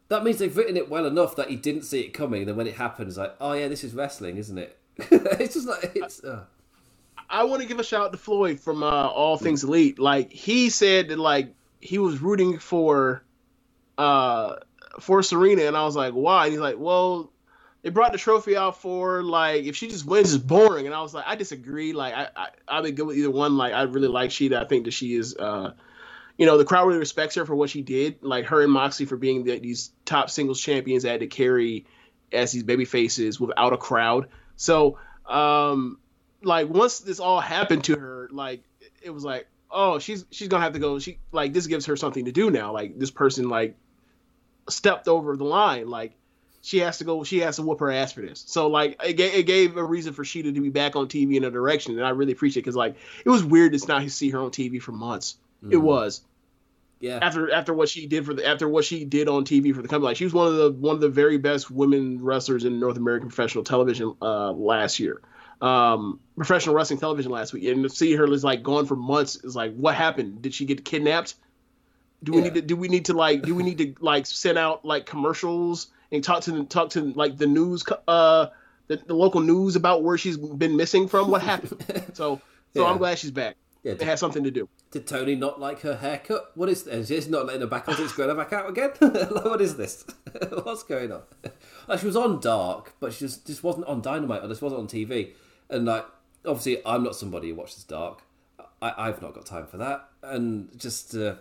That 0.09 0.23
means 0.23 0.38
they've 0.38 0.55
written 0.55 0.77
it 0.77 0.89
well 0.89 1.05
enough 1.05 1.35
that 1.35 1.49
he 1.49 1.55
didn't 1.55 1.84
see 1.84 2.01
it 2.01 2.13
coming. 2.13 2.45
Then 2.45 2.55
when 2.55 2.67
it 2.67 2.75
happens, 2.75 3.17
like, 3.17 3.35
"Oh 3.41 3.53
yeah, 3.53 3.67
this 3.67 3.84
is 3.84 3.93
wrestling, 3.93 4.38
isn't 4.38 4.57
it?" 4.57 4.77
it's 4.97 5.55
just 5.55 5.67
like 5.67 5.91
it's. 5.95 6.23
Uh... 6.23 6.43
I 7.29 7.43
want 7.43 7.61
to 7.61 7.67
give 7.67 7.79
a 7.79 7.84
shout 7.84 8.05
out 8.05 8.11
to 8.13 8.17
Floyd 8.17 8.59
from 8.59 8.84
uh, 8.84 9.07
All 9.07 9.38
Things 9.38 9.63
Elite. 9.63 9.99
Like 9.99 10.31
he 10.31 10.69
said 10.69 11.09
that 11.09 11.19
like 11.19 11.53
he 11.81 11.97
was 11.97 12.21
rooting 12.21 12.59
for 12.59 13.23
uh 13.97 14.55
for 14.99 15.21
Serena, 15.23 15.63
and 15.63 15.75
I 15.75 15.84
was 15.84 15.95
like, 15.95 16.13
why? 16.13 16.45
And 16.45 16.53
he's 16.53 16.61
like, 16.61 16.77
well, 16.79 17.31
they 17.81 17.89
brought 17.89 18.11
the 18.11 18.17
trophy 18.17 18.57
out 18.57 18.81
for 18.81 19.23
like 19.23 19.65
if 19.65 19.75
she 19.75 19.88
just 19.88 20.05
wins 20.05 20.34
it's 20.34 20.43
boring 20.43 20.85
and 20.85 20.95
i 20.95 21.01
was 21.01 21.13
like 21.13 21.23
i 21.25 21.35
disagree 21.35 21.93
like 21.93 22.13
i, 22.13 22.27
I 22.35 22.49
i'd 22.67 22.84
be 22.84 22.91
good 22.91 23.07
with 23.07 23.17
either 23.17 23.31
one 23.31 23.55
like 23.55 23.71
i 23.71 23.84
really 23.84 24.09
like 24.09 24.29
Shida 24.29 24.61
i 24.61 24.65
think 24.65 24.85
that 24.85 24.91
she 24.91 25.15
is 25.15 25.38
uh 25.38 25.71
you 26.38 26.45
know 26.45 26.57
the 26.57 26.65
crowd 26.65 26.85
really 26.85 26.99
respects 26.99 27.35
her 27.35 27.45
for 27.45 27.55
what 27.55 27.69
she 27.69 27.81
did 27.81 28.22
like 28.22 28.45
her 28.45 28.61
and 28.61 28.72
moxley 28.72 29.05
for 29.05 29.18
being 29.18 29.43
the, 29.43 29.59
these 29.59 29.91
top 30.05 30.30
singles 30.30 30.61
champions 30.61 31.03
that 31.03 31.11
had 31.11 31.19
to 31.22 31.27
carry 31.27 31.85
as 32.31 32.51
these 32.51 32.64
baby 32.64 32.85
faces 32.85 33.39
without 33.39 33.73
a 33.73 33.77
crowd 33.77 34.27
so 34.55 34.97
um 35.26 35.97
like 36.43 36.69
once 36.69 36.99
this 36.99 37.19
all 37.19 37.39
happened 37.39 37.84
to 37.84 37.95
her 37.95 38.30
like 38.31 38.64
it 39.01 39.09
was 39.09 39.23
like 39.23 39.47
oh 39.72 39.99
she's 39.99 40.26
she's 40.31 40.47
gonna 40.47 40.64
have 40.64 40.73
to 40.73 40.80
go 40.80 40.99
she 40.99 41.19
like 41.31 41.53
this 41.53 41.68
gives 41.68 41.85
her 41.85 41.95
something 41.95 42.26
to 42.26 42.31
do 42.31 42.51
now 42.51 42.72
like 42.72 42.97
this 42.97 43.11
person 43.11 43.49
like 43.49 43.76
stepped 44.69 45.07
over 45.07 45.35
the 45.35 45.43
line 45.43 45.89
like 45.89 46.14
she 46.68 46.80
has 46.80 46.97
to 46.97 47.05
go. 47.05 47.23
She 47.23 47.39
has 47.39 47.55
to 47.55 47.61
whoop 47.61 47.80
her 47.80 47.89
ass 47.89 48.11
for 48.11 48.19
this. 48.19 48.43
So 48.45 48.68
like 48.68 49.01
it, 49.01 49.14
gave, 49.14 49.34
it 49.34 49.43
gave 49.43 49.77
a 49.77 49.84
reason 49.84 50.11
for 50.11 50.26
Shida 50.26 50.53
to 50.53 50.61
be 50.61 50.69
back 50.69 50.97
on 50.97 51.07
TV 51.07 51.38
in 51.38 51.45
a 51.45 51.51
direction, 51.51 51.97
and 51.97 52.05
I 52.05 52.09
really 52.09 52.34
appreciate 52.34 52.61
it 52.61 52.65
because 52.65 52.76
like 52.76 52.97
it 53.23 53.30
was 53.30 53.41
weird 53.41 53.72
to 53.72 53.88
not 53.88 54.09
see 54.09 54.31
her 54.31 54.39
on 54.39 54.51
TV 54.51 54.81
for 54.81 54.91
months. 54.91 55.38
Mm-hmm. 55.63 55.73
It 55.73 55.77
was. 55.77 56.21
Yeah. 56.99 57.19
After 57.21 57.51
after 57.51 57.73
what 57.73 57.89
she 57.89 58.07
did 58.07 58.25
for 58.25 58.34
the 58.34 58.45
after 58.45 58.67
what 58.67 58.84
she 58.84 59.05
did 59.05 59.27
on 59.27 59.45
TV 59.45 59.73
for 59.73 59.81
the 59.81 59.88
company, 59.88 60.07
like 60.07 60.17
she 60.17 60.23
was 60.23 60.34
one 60.34 60.47
of 60.47 60.55
the 60.55 60.71
one 60.71 60.95
of 60.95 61.01
the 61.01 61.09
very 61.09 61.38
best 61.38 61.69
women 61.69 62.23
wrestlers 62.23 62.65
in 62.65 62.79
North 62.79 62.97
American 62.97 63.29
professional 63.29 63.63
television 63.63 64.15
uh, 64.19 64.51
last 64.51 64.99
year, 64.99 65.21
um, 65.61 66.19
professional 66.35 66.73
wrestling 66.73 66.99
television 66.99 67.31
last 67.31 67.53
week, 67.53 67.65
and 67.65 67.84
to 67.84 67.89
see 67.89 68.15
her 68.15 68.25
is 68.34 68.43
like 68.43 68.63
gone 68.63 68.88
for 68.88 68.95
months 68.95 69.35
is 69.35 69.55
like 69.55 69.75
what 69.75 69.93
happened? 69.93 70.41
Did 70.41 70.55
she 70.55 70.65
get 70.65 70.84
kidnapped? 70.84 71.35
Do 72.23 72.31
we 72.31 72.39
yeah. 72.39 72.43
need 72.45 72.53
to 72.55 72.61
do 72.63 72.75
we 72.75 72.88
need 72.88 73.05
to 73.05 73.13
like 73.13 73.43
do 73.43 73.53
we 73.53 73.61
need 73.61 73.77
to 73.77 73.93
like 73.99 74.25
send 74.25 74.57
out 74.57 74.84
like 74.84 75.05
commercials 75.05 75.88
and 76.11 76.23
talk 76.23 76.43
to 76.43 76.63
talk 76.65 76.91
to 76.91 77.13
like 77.13 77.38
the 77.38 77.47
news, 77.47 77.84
uh, 78.07 78.47
the, 78.88 78.97
the 78.97 79.13
local 79.13 79.41
news 79.41 79.75
about 79.75 80.03
where 80.03 80.17
she's 80.17 80.38
been 80.38 80.75
missing 80.75 81.07
from. 81.07 81.29
What 81.29 81.41
happened? 81.41 81.84
so, 82.13 82.41
so 82.73 82.81
yeah. 82.81 82.85
I'm 82.85 82.97
glad 82.97 83.19
she's 83.19 83.31
back. 83.31 83.55
Yeah, 83.88 83.93
it 83.93 84.01
has 84.01 84.19
something 84.19 84.43
to 84.43 84.51
do. 84.51 84.68
Did 84.91 85.07
Tony 85.07 85.35
not 85.35 85.61
like 85.61 85.80
her 85.80 85.95
haircut? 85.95 86.51
What 86.55 86.68
is 86.68 86.84
this? 86.84 87.07
She's 87.07 87.30
not 87.30 87.45
letting 87.45 87.61
her 87.61 87.68
back 87.68 87.88
on. 87.88 87.95
It's 87.97 88.11
growing 88.15 88.35
her 88.35 88.43
back 88.43 88.51
out 88.51 88.69
again. 88.69 88.89
what 88.99 89.61
is 89.61 89.77
this? 89.77 90.03
What's 90.64 90.84
going 90.84 91.14
on? 91.14 91.22
Like 91.88 92.01
she 92.01 92.05
was 92.05 92.18
on 92.18 92.41
Dark, 92.41 92.95
but 92.99 93.14
she 93.14 93.19
just 93.19 93.47
just 93.47 93.64
wasn't 93.64 93.85
on 93.85 94.01
Dynamite 94.01 94.43
or 94.43 94.49
just 94.49 94.61
wasn't 94.61 94.81
on 94.81 94.88
TV. 94.88 95.31
And 95.69 95.85
like, 95.85 96.05
obviously, 96.45 96.85
I'm 96.85 97.01
not 97.01 97.15
somebody 97.15 97.47
who 97.47 97.55
watches 97.55 97.85
Dark. 97.85 98.23
I, 98.81 98.93
I've 98.97 99.22
not 99.22 99.34
got 99.34 99.45
time 99.45 99.68
for 99.68 99.77
that. 99.77 100.09
And 100.22 100.77
just 100.77 101.15
uh, 101.15 101.35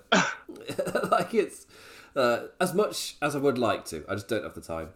like 1.11 1.35
it's 1.35 1.67
uh, 2.15 2.43
as 2.61 2.75
much 2.75 3.17
as 3.21 3.35
I 3.35 3.41
would 3.41 3.59
like 3.59 3.87
to. 3.87 4.05
I 4.09 4.15
just 4.15 4.29
don't 4.29 4.45
have 4.45 4.55
the 4.55 4.61
time. 4.61 4.91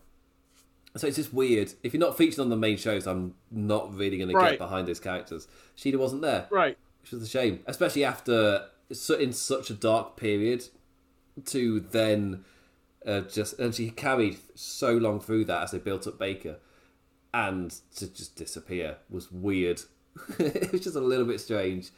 So 0.96 1.08
it's 1.08 1.16
just 1.16 1.34
weird. 1.34 1.72
If 1.82 1.94
you're 1.94 2.00
not 2.00 2.16
featured 2.16 2.38
on 2.38 2.48
the 2.48 2.56
main 2.56 2.76
shows, 2.76 3.08
I'm 3.08 3.34
not 3.50 3.92
really 3.92 4.18
going 4.18 4.32
right. 4.32 4.44
to 4.44 4.50
get 4.52 4.58
behind 4.60 4.86
those 4.86 5.00
characters. 5.00 5.48
Shida 5.76 5.96
wasn't 5.96 6.22
there, 6.22 6.46
right? 6.50 6.78
Which 7.10 7.18
was 7.18 7.28
a 7.28 7.30
shame, 7.30 7.58
especially 7.66 8.04
after 8.04 8.66
in 9.18 9.32
such 9.32 9.68
a 9.68 9.74
dark 9.74 10.16
period. 10.16 10.64
To 11.46 11.80
then 11.80 12.44
uh, 13.04 13.22
just 13.22 13.58
and 13.58 13.74
she 13.74 13.90
carried 13.90 14.38
so 14.54 14.92
long 14.92 15.18
through 15.18 15.46
that 15.46 15.64
as 15.64 15.70
they 15.72 15.78
built 15.78 16.06
up 16.06 16.20
Baker, 16.20 16.58
and 17.34 17.74
to 17.96 18.06
just 18.06 18.36
disappear 18.36 18.98
was 19.08 19.32
weird. 19.32 19.82
it 20.38 20.70
was 20.70 20.82
just 20.82 20.94
a 20.94 21.00
little 21.00 21.26
bit 21.26 21.40
strange. 21.40 21.90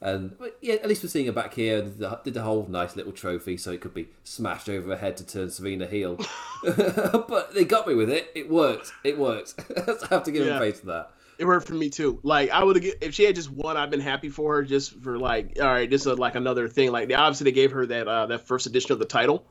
And 0.00 0.36
yeah, 0.60 0.74
at 0.74 0.88
least 0.88 1.04
we're 1.04 1.10
seeing 1.10 1.26
her 1.26 1.32
back 1.32 1.54
here. 1.54 1.82
Did 1.82 2.34
the 2.34 2.42
whole 2.42 2.66
nice 2.68 2.96
little 2.96 3.12
trophy, 3.12 3.56
so 3.56 3.70
it 3.70 3.80
could 3.80 3.94
be 3.94 4.08
smashed 4.24 4.68
over 4.68 4.88
her 4.88 4.96
head 4.96 5.16
to 5.18 5.26
turn 5.26 5.50
Serena 5.50 5.86
heel. 5.86 6.18
but 6.64 7.54
they 7.54 7.64
got 7.64 7.86
me 7.86 7.94
with 7.94 8.10
it. 8.10 8.32
It 8.34 8.50
worked. 8.50 8.92
It 9.04 9.16
worked. 9.16 9.54
I 9.76 10.06
have 10.10 10.24
to 10.24 10.32
give 10.32 10.44
yeah. 10.44 10.54
them 10.54 10.60
faith 10.60 10.80
for 10.80 10.86
that. 10.86 11.12
It 11.38 11.44
worked 11.44 11.66
for 11.66 11.74
me 11.74 11.90
too. 11.90 12.18
Like 12.22 12.50
I 12.50 12.64
would 12.64 12.82
have, 12.82 12.94
if 13.00 13.14
she 13.14 13.24
had 13.24 13.34
just 13.34 13.50
won, 13.50 13.76
I've 13.76 13.90
been 13.90 14.00
happy 14.00 14.28
for 14.28 14.56
her. 14.56 14.62
Just 14.62 15.00
for 15.02 15.18
like, 15.18 15.58
all 15.60 15.66
right, 15.66 15.88
this 15.88 16.06
is 16.06 16.18
like 16.18 16.34
another 16.34 16.68
thing. 16.68 16.92
Like 16.92 17.08
they 17.08 17.14
obviously 17.14 17.44
they 17.44 17.52
gave 17.52 17.72
her 17.72 17.86
that 17.86 18.08
uh, 18.08 18.26
that 18.26 18.46
first 18.46 18.66
edition 18.66 18.92
of 18.92 18.98
the 18.98 19.04
title. 19.04 19.46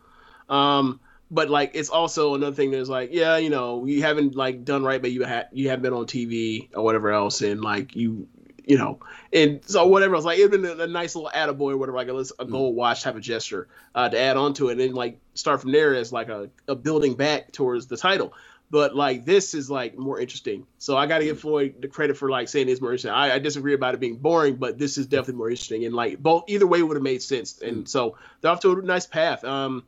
Um, 0.50 1.00
but 1.30 1.50
like 1.50 1.72
it's 1.74 1.90
also 1.90 2.36
another 2.36 2.56
thing 2.56 2.72
that's 2.72 2.90
like, 2.90 3.10
yeah, 3.12 3.38
you 3.38 3.50
know, 3.50 3.86
you 3.86 4.02
haven't 4.02 4.36
like 4.36 4.66
done 4.66 4.84
right, 4.84 5.02
but 5.02 5.12
you 5.12 5.24
had 5.24 5.48
you 5.52 5.70
have 5.70 5.82
been 5.82 5.94
on 5.94 6.06
TV 6.06 6.70
or 6.74 6.84
whatever 6.84 7.12
else, 7.12 7.42
and 7.42 7.62
like 7.62 7.96
you 7.96 8.28
you 8.68 8.78
know, 8.78 9.00
and 9.32 9.62
so 9.66 9.86
whatever 9.86 10.16
else, 10.16 10.26
like 10.26 10.40
it'd 10.40 10.52
been 10.52 10.66
a, 10.66 10.84
a 10.84 10.88
nice 10.88 11.16
little 11.16 11.30
attaboy 11.34 11.74
or 11.74 11.78
whatever, 11.78 11.98
like 11.98 12.08
a, 12.08 12.26
a 12.42 12.46
gold 12.46 12.76
watch 12.76 13.04
type 13.04 13.16
of 13.16 13.22
gesture 13.22 13.68
uh, 13.94 14.10
to 14.10 14.20
add 14.20 14.38
on 14.38 14.54
to 14.56 14.70
it, 14.70 14.74
and 14.74 14.82
then 14.82 14.94
like 14.94 15.20
start 15.34 15.62
from 15.62 15.72
there 15.72 15.94
as 15.94 16.12
like 16.12 16.30
a, 16.30 16.50
a 16.68 16.76
building 16.76 17.14
back 17.14 17.52
towards 17.52 17.88
the 17.88 17.98
title. 17.98 18.34
But 18.76 18.94
like 18.94 19.24
this 19.24 19.54
is 19.54 19.70
like 19.70 19.98
more 19.98 20.20
interesting, 20.20 20.68
so 20.80 20.98
I 20.98 21.06
got 21.06 21.20
to 21.20 21.24
give 21.24 21.40
Floyd 21.40 21.76
the 21.80 21.88
credit 21.88 22.18
for 22.18 22.30
like 22.30 22.50
saying 22.50 22.68
it's 22.68 22.82
more 22.82 22.90
interesting. 22.90 23.12
I, 23.12 23.36
I, 23.36 23.40
disagree 23.40 23.74
about 23.74 23.94
it 23.94 24.02
being 24.02 24.18
boring, 24.18 24.58
but 24.58 24.78
this 24.78 24.98
is 24.98 25.06
definitely 25.06 25.36
more 25.36 25.50
interesting, 25.50 25.86
and 25.86 25.96
like 25.96 26.20
both 26.20 26.44
either 26.50 26.68
way 26.68 26.84
would 26.84 26.98
have 26.98 27.02
made 27.02 27.22
sense, 27.22 27.62
and 27.62 27.88
so 27.88 28.18
they're 28.42 28.52
off 28.52 28.60
to 28.60 28.78
a 28.78 28.82
nice 28.82 29.06
path. 29.06 29.46
Um, 29.46 29.86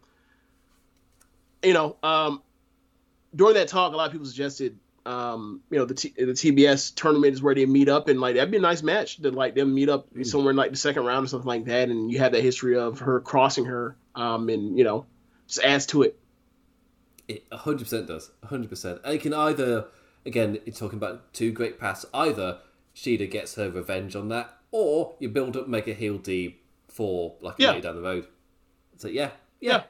you 1.61 1.73
know, 1.73 1.97
um, 2.01 2.41
during 3.35 3.55
that 3.55 3.67
talk, 3.67 3.91
a 3.91 3.97
lot 3.97 4.05
of 4.05 4.13
people 4.13 4.25
suggested 4.25 4.77
um, 5.05 5.59
you 5.69 5.79
know, 5.79 5.83
the 5.83 5.93
T- 5.93 6.13
the 6.17 6.27
TBS 6.27 6.95
tournament 6.95 7.33
is 7.33 7.41
where 7.41 7.55
they 7.55 7.65
meet 7.65 7.89
up, 7.89 8.07
and 8.07 8.21
like 8.21 8.35
that'd 8.35 8.51
be 8.51 8.55
a 8.55 8.61
nice 8.61 8.83
match 8.83 9.17
to 9.17 9.31
like 9.31 9.53
them 9.53 9.73
meet 9.73 9.89
up 9.89 10.09
mm. 10.13 10.25
somewhere 10.25 10.51
in 10.51 10.55
like 10.55 10.71
the 10.71 10.77
second 10.77 11.03
round 11.03 11.25
or 11.25 11.27
something 11.27 11.45
like 11.45 11.65
that, 11.65 11.89
and 11.89 12.09
you 12.09 12.19
have 12.19 12.31
that 12.31 12.41
history 12.41 12.77
of 12.77 12.99
her 12.99 13.19
crossing 13.19 13.65
her, 13.65 13.97
um, 14.15 14.47
and 14.47 14.77
you 14.77 14.85
know, 14.85 15.05
just 15.45 15.59
adds 15.59 15.87
to 15.87 16.03
it. 16.03 16.17
It 17.27 17.45
hundred 17.51 17.83
percent 17.83 18.07
does, 18.07 18.31
hundred 18.45 18.69
percent, 18.69 19.01
and 19.03 19.13
it 19.13 19.21
can 19.21 19.33
either, 19.33 19.87
again, 20.25 20.59
you're 20.65 20.75
talking 20.75 20.97
about 20.97 21.33
two 21.33 21.51
great 21.51 21.79
paths. 21.79 22.05
Either 22.13 22.59
Shida 22.95 23.29
gets 23.29 23.55
her 23.55 23.69
revenge 23.69 24.15
on 24.15 24.29
that, 24.29 24.55
or 24.71 25.15
you 25.19 25.29
build 25.29 25.57
up 25.57 25.67
Mega 25.67 25.93
Heel 25.93 26.17
D 26.17 26.59
for 26.87 27.35
like 27.41 27.55
yeah. 27.57 27.69
later 27.71 27.81
down 27.81 27.95
the 27.95 28.01
road. 28.01 28.27
So 28.97 29.07
yeah, 29.07 29.31
yeah. 29.59 29.71
yeah 29.71 29.83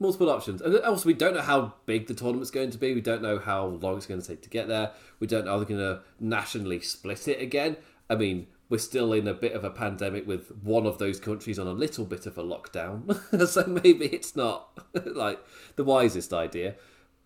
multiple 0.00 0.30
options. 0.30 0.62
And 0.62 0.76
also, 0.78 1.06
we 1.06 1.14
don't 1.14 1.34
know 1.34 1.42
how 1.42 1.74
big 1.86 2.08
the 2.08 2.14
tournament's 2.14 2.50
going 2.50 2.70
to 2.70 2.78
be. 2.78 2.94
We 2.94 3.02
don't 3.02 3.22
know 3.22 3.38
how 3.38 3.66
long 3.66 3.96
it's 3.98 4.06
going 4.06 4.20
to 4.20 4.26
take 4.26 4.42
to 4.42 4.48
get 4.48 4.66
there. 4.66 4.90
We 5.20 5.26
don't 5.26 5.44
know 5.44 5.52
how 5.52 5.58
they're 5.58 5.76
going 5.76 5.80
to 5.80 6.00
nationally 6.18 6.80
split 6.80 7.28
it 7.28 7.40
again. 7.40 7.76
I 8.08 8.16
mean, 8.16 8.48
we're 8.70 8.78
still 8.78 9.12
in 9.12 9.28
a 9.28 9.34
bit 9.34 9.52
of 9.52 9.64
a 9.64 9.70
pandemic 9.70 10.26
with 10.26 10.50
one 10.62 10.86
of 10.86 10.98
those 10.98 11.20
countries 11.20 11.58
on 11.58 11.66
a 11.66 11.72
little 11.72 12.06
bit 12.06 12.24
of 12.24 12.38
a 12.38 12.42
lockdown. 12.42 13.46
so 13.48 13.66
maybe 13.66 14.06
it's 14.06 14.34
not 14.34 14.78
like 15.04 15.38
the 15.76 15.84
wisest 15.84 16.32
idea. 16.32 16.76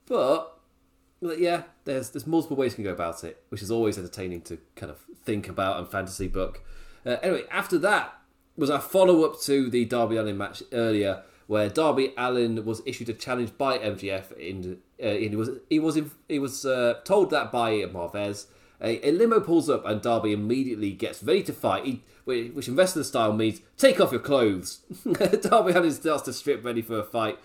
But 0.07 0.59
yeah, 1.21 1.65
there's 1.85 2.11
there's 2.11 2.27
multiple 2.27 2.57
ways 2.57 2.73
you 2.73 2.77
can 2.77 2.85
go 2.85 2.93
about 2.93 3.23
it, 3.23 3.43
which 3.51 3.63
is 3.63 3.71
always 3.71 3.97
entertaining 3.97 4.41
to 4.43 4.59
kind 4.75 4.91
of 4.91 4.99
think 5.23 5.49
about 5.49 5.79
and 5.79 5.89
fantasy 5.89 6.27
book. 6.27 6.65
Uh, 7.07 7.19
anyway, 7.23 7.43
after 7.51 7.79
that 7.79 8.15
was 8.57 8.71
our 8.71 8.81
follow 8.81 9.25
up 9.25 9.39
to 9.43 9.69
the 9.69 9.85
Darby 9.85 10.17
Allin 10.17 10.39
match 10.39 10.63
earlier 10.73 11.23
where 11.47 11.69
Darby 11.69 12.15
Allin 12.17 12.65
was 12.65 12.81
issued 12.87 13.09
a 13.09 13.13
challenge 13.13 13.57
by 13.59 13.79
MJF. 13.79 14.33
In, 14.39 14.79
uh, 15.03 15.11
he 15.11 15.29
was 15.37 15.51
he 15.69 15.79
was 15.79 15.99
he 16.29 16.39
was 16.39 16.65
uh, 16.65 16.95
told 17.05 17.31
that 17.31 17.53
by 17.53 17.73
Marvez. 17.73 18.47
A, 18.85 19.09
a, 19.09 19.13
limo 19.13 19.41
pulls 19.41 19.71
up 19.71 19.87
and 19.87 20.03
Darby 20.03 20.33
immediately 20.33 20.93
gets 20.93 21.23
ready 21.23 21.43
to 21.45 21.53
fight, 21.55 21.85
he, 21.85 22.03
which 22.25 22.69
in 22.69 22.77
wrestling 22.77 23.05
style 23.05 23.33
means 23.33 23.63
take 23.79 23.99
off 23.99 24.13
your 24.13 24.21
clothes. 24.21 24.81
Darby 25.41 25.73
Allin 25.73 25.91
starts 25.91 26.25
to 26.25 26.33
strip 26.35 26.63
ready 26.63 26.83
for 26.83 26.99
a 26.99 27.03
fight, 27.03 27.39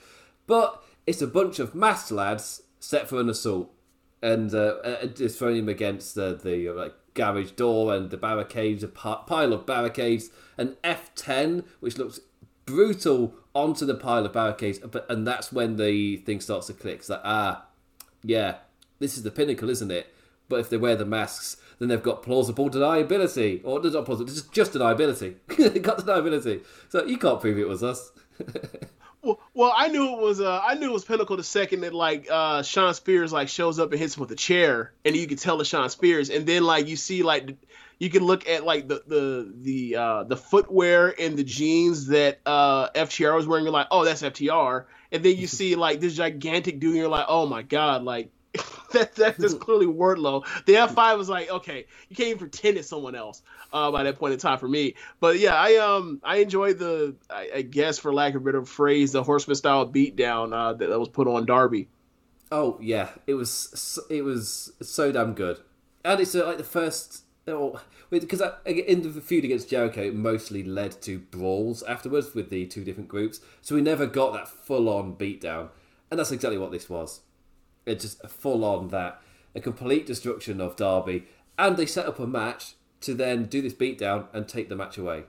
but 0.48 0.84
it's 1.08 1.22
a 1.22 1.28
bunch 1.28 1.60
of 1.60 1.74
masked 1.74 2.12
lads 2.12 2.64
set 2.80 3.08
for 3.08 3.22
an 3.22 3.30
assault, 3.30 3.72
and 4.22 4.54
uh, 4.54 4.76
uh 4.84 5.08
throwing 5.30 5.58
him 5.58 5.70
against 5.70 6.16
the 6.16 6.38
the 6.42 6.68
uh, 6.68 6.74
like 6.74 6.94
garage 7.14 7.52
door 7.52 7.96
and 7.96 8.10
the 8.10 8.18
barricades, 8.18 8.84
a 8.84 8.88
pile 8.88 9.54
of 9.54 9.66
barricades, 9.66 10.30
an 10.58 10.76
F10 10.84 11.64
which 11.80 11.98
looks 11.98 12.20
brutal 12.66 13.34
onto 13.56 13.86
the 13.86 13.96
pile 13.96 14.26
of 14.26 14.34
barricades, 14.34 14.80
but 14.80 15.10
and 15.10 15.26
that's 15.26 15.52
when 15.54 15.78
the 15.78 16.18
thing 16.18 16.42
starts 16.42 16.68
to 16.68 16.74
click. 16.74 17.00
It's 17.00 17.10
like, 17.10 17.22
ah, 17.24 17.66
yeah, 18.24 18.58
this 19.00 19.18
is 19.18 19.24
the 19.24 19.32
pinnacle, 19.32 19.70
isn't 19.70 19.92
it? 19.92 20.14
But 20.50 20.60
if 20.60 20.70
they 20.70 20.78
wear 20.78 20.96
the 20.96 21.06
masks, 21.06 21.58
then 21.80 21.88
they've 21.88 22.04
got 22.04 22.24
plausible 22.24 22.70
deniability, 22.70 23.62
or 23.64 23.82
not 23.82 24.06
plausible, 24.06 24.26
just 24.26 24.52
just 24.52 24.74
deniability. 24.74 25.36
they 25.74 25.80
got 25.80 26.00
deniability, 26.00 26.64
so 26.90 27.06
you 27.06 27.18
can't 27.18 27.40
prove 27.40 27.58
it 27.58 27.68
was 27.68 27.84
us. 27.84 28.12
well, 29.22 29.40
well, 29.54 29.74
I 29.76 29.88
knew 29.88 30.14
it 30.14 30.20
was. 30.20 30.42
Uh, 30.42 30.60
I 30.62 30.76
knew 30.76 30.90
it 30.90 30.94
was 30.94 31.06
pinnacle 31.06 31.38
the 31.38 31.44
second 31.44 31.82
that 31.82 31.94
like 31.94 32.28
uh, 32.30 32.64
Shawn 32.64 32.94
Spears 32.94 33.32
like 33.32 33.48
shows 33.48 33.80
up 33.80 33.92
and 33.92 34.00
hits 34.00 34.18
him 34.18 34.22
with 34.22 34.32
a 34.32 34.36
chair, 34.36 34.92
and 35.06 35.16
you 35.16 35.28
can 35.28 35.38
tell 35.38 35.62
it's 35.62 35.70
Shawn 35.70 35.90
Spears, 35.90 36.30
and 36.30 36.46
then 36.46 36.64
like 36.64 36.88
you 36.88 36.98
see 36.98 37.24
like 37.24 37.56
you 38.00 38.10
can 38.10 38.24
look 38.24 38.48
at 38.48 38.64
like 38.64 38.88
the 38.88 39.04
the 39.06 39.54
the 39.56 39.96
uh, 39.96 40.24
the 40.24 40.38
footwear 40.38 41.14
and 41.20 41.38
the 41.38 41.44
jeans 41.44 42.08
that 42.08 42.40
uh, 42.46 42.90
FTR 42.92 43.36
was 43.36 43.46
wearing. 43.46 43.66
You're 43.66 43.74
like, 43.74 43.88
oh, 43.92 44.06
that's 44.06 44.22
FTR. 44.22 44.86
And 45.12 45.24
then 45.24 45.38
you 45.38 45.48
see 45.60 45.76
like 45.76 46.00
this 46.00 46.16
gigantic 46.16 46.80
dude. 46.80 46.92
And 46.92 47.00
you're 47.00 47.10
like, 47.10 47.26
oh 47.28 47.46
my 47.46 47.62
god, 47.62 48.04
like 48.04 48.32
that, 48.94 49.16
that 49.16 49.38
that's 49.38 49.54
clearly 49.54 49.86
Wardlow. 49.86 50.46
The 50.66 50.74
F5 50.74 51.18
was 51.18 51.30
like, 51.30 51.50
okay, 51.50 51.86
you 52.10 52.16
can't 52.16 52.30
even 52.30 52.40
pretend 52.40 52.78
it's 52.78 52.88
someone 52.88 53.16
else 53.16 53.42
uh, 53.72 53.92
by 53.92 54.04
that 54.04 54.18
point 54.18 54.34
in 54.34 54.40
time 54.40 54.58
for 54.58 54.68
me. 54.68 54.96
But 55.20 55.40
yeah, 55.40 55.54
I 55.56 55.76
um 55.76 56.20
I 56.24 56.38
enjoyed 56.38 56.80
the 56.80 57.16
I, 57.30 57.50
I 57.56 57.62
guess 57.62 58.00
for 58.00 58.14
lack 58.14 58.36
of 58.36 58.42
a 58.42 58.46
better 58.46 58.66
phrase, 58.66 59.12
the 59.12 59.24
Horseman 59.24 59.56
style 59.56 59.88
beatdown 59.88 60.54
uh, 60.54 60.74
that, 60.74 60.90
that 60.90 61.00
was 61.00 61.10
put 61.10 61.28
on 61.28 61.46
Darby. 61.46 61.88
Oh 62.52 62.78
yeah, 62.82 63.10
it 63.28 63.36
was 63.36 64.00
it 64.10 64.24
was 64.24 64.72
so 64.82 65.12
damn 65.12 65.34
good, 65.34 65.60
and 66.04 66.20
it's 66.20 66.34
uh, 66.34 66.46
like 66.46 66.58
the 66.58 66.64
first 66.64 67.24
because 68.10 68.42
in 68.66 69.02
the 69.02 69.22
feud 69.22 69.46
against 69.46 69.70
Jericho, 69.70 70.02
it 70.02 70.16
mostly 70.16 70.64
led 70.64 71.02
to 71.02 71.20
brawls 71.20 71.84
afterwards 71.84 72.34
with 72.34 72.50
the 72.50 72.66
two 72.66 72.84
different 72.84 73.10
groups. 73.10 73.40
So 73.62 73.76
we 73.76 73.82
never 73.82 74.06
got 74.06 74.34
that 74.34 74.48
full 74.48 74.90
on 74.90 75.16
beatdown, 75.16 75.70
and 76.10 76.20
that's 76.20 76.32
exactly 76.32 76.58
what 76.58 76.72
this 76.72 76.90
was. 76.90 77.22
It's 77.86 78.04
just 78.04 78.28
full 78.30 78.64
on 78.64 78.90
that 78.90 79.22
a 79.56 79.60
complete 79.60 80.06
destruction 80.06 80.62
of 80.62 80.76
Darby. 80.76 81.26
and 81.58 81.76
they 81.76 81.86
set 81.86 82.06
up 82.06 82.20
a 82.20 82.28
match 82.28 82.76
to 83.02 83.14
then 83.14 83.46
do 83.46 83.62
this 83.62 83.74
beatdown 83.74 84.28
and 84.34 84.48
take 84.48 84.70
the 84.70 84.76
match 84.76 84.98
away 84.98 85.24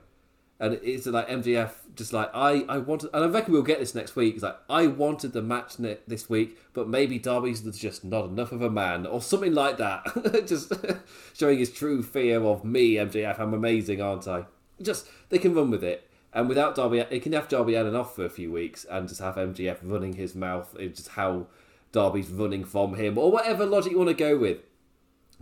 and 0.61 0.79
it's 0.83 1.07
like 1.07 1.27
MJF 1.27 1.71
just 1.95 2.13
like 2.13 2.29
I 2.35 2.63
I 2.69 2.77
wanted, 2.77 3.09
and 3.13 3.25
I 3.25 3.27
reckon 3.27 3.51
we'll 3.51 3.63
get 3.63 3.79
this 3.79 3.95
next 3.95 4.15
week. 4.15 4.35
It's 4.35 4.43
like 4.43 4.57
I 4.69 4.85
wanted 4.85 5.33
the 5.33 5.41
match 5.41 5.79
ne- 5.79 5.97
this 6.07 6.29
week, 6.29 6.55
but 6.73 6.87
maybe 6.87 7.17
Darby's 7.17 7.61
just 7.61 8.05
not 8.05 8.25
enough 8.25 8.51
of 8.51 8.61
a 8.61 8.69
man, 8.69 9.07
or 9.07 9.21
something 9.23 9.55
like 9.55 9.77
that. 9.77 10.45
just 10.47 10.71
showing 11.33 11.57
his 11.57 11.71
true 11.71 12.03
fear 12.03 12.43
of 12.43 12.63
me, 12.63 12.93
MJF. 12.93 13.39
I'm 13.39 13.55
amazing, 13.55 14.01
aren't 14.01 14.27
I? 14.27 14.45
Just 14.79 15.07
they 15.29 15.39
can 15.39 15.55
run 15.55 15.71
with 15.71 15.83
it, 15.83 16.07
and 16.31 16.47
without 16.47 16.75
Darby, 16.75 17.03
they 17.09 17.19
can 17.19 17.33
have 17.33 17.49
Darby 17.49 17.73
Allin 17.73 17.95
off 17.95 18.15
for 18.15 18.23
a 18.23 18.29
few 18.29 18.51
weeks, 18.51 18.85
and 18.85 19.09
just 19.09 19.19
have 19.19 19.35
MJF 19.35 19.79
running 19.81 20.13
his 20.13 20.35
mouth. 20.35 20.75
It's 20.79 20.99
just 20.99 21.09
how 21.09 21.47
Darby's 21.91 22.29
running 22.29 22.63
from 22.63 22.95
him, 22.95 23.17
or 23.17 23.31
whatever 23.31 23.65
logic 23.65 23.91
you 23.91 23.97
want 23.97 24.09
to 24.09 24.15
go 24.15 24.37
with 24.37 24.59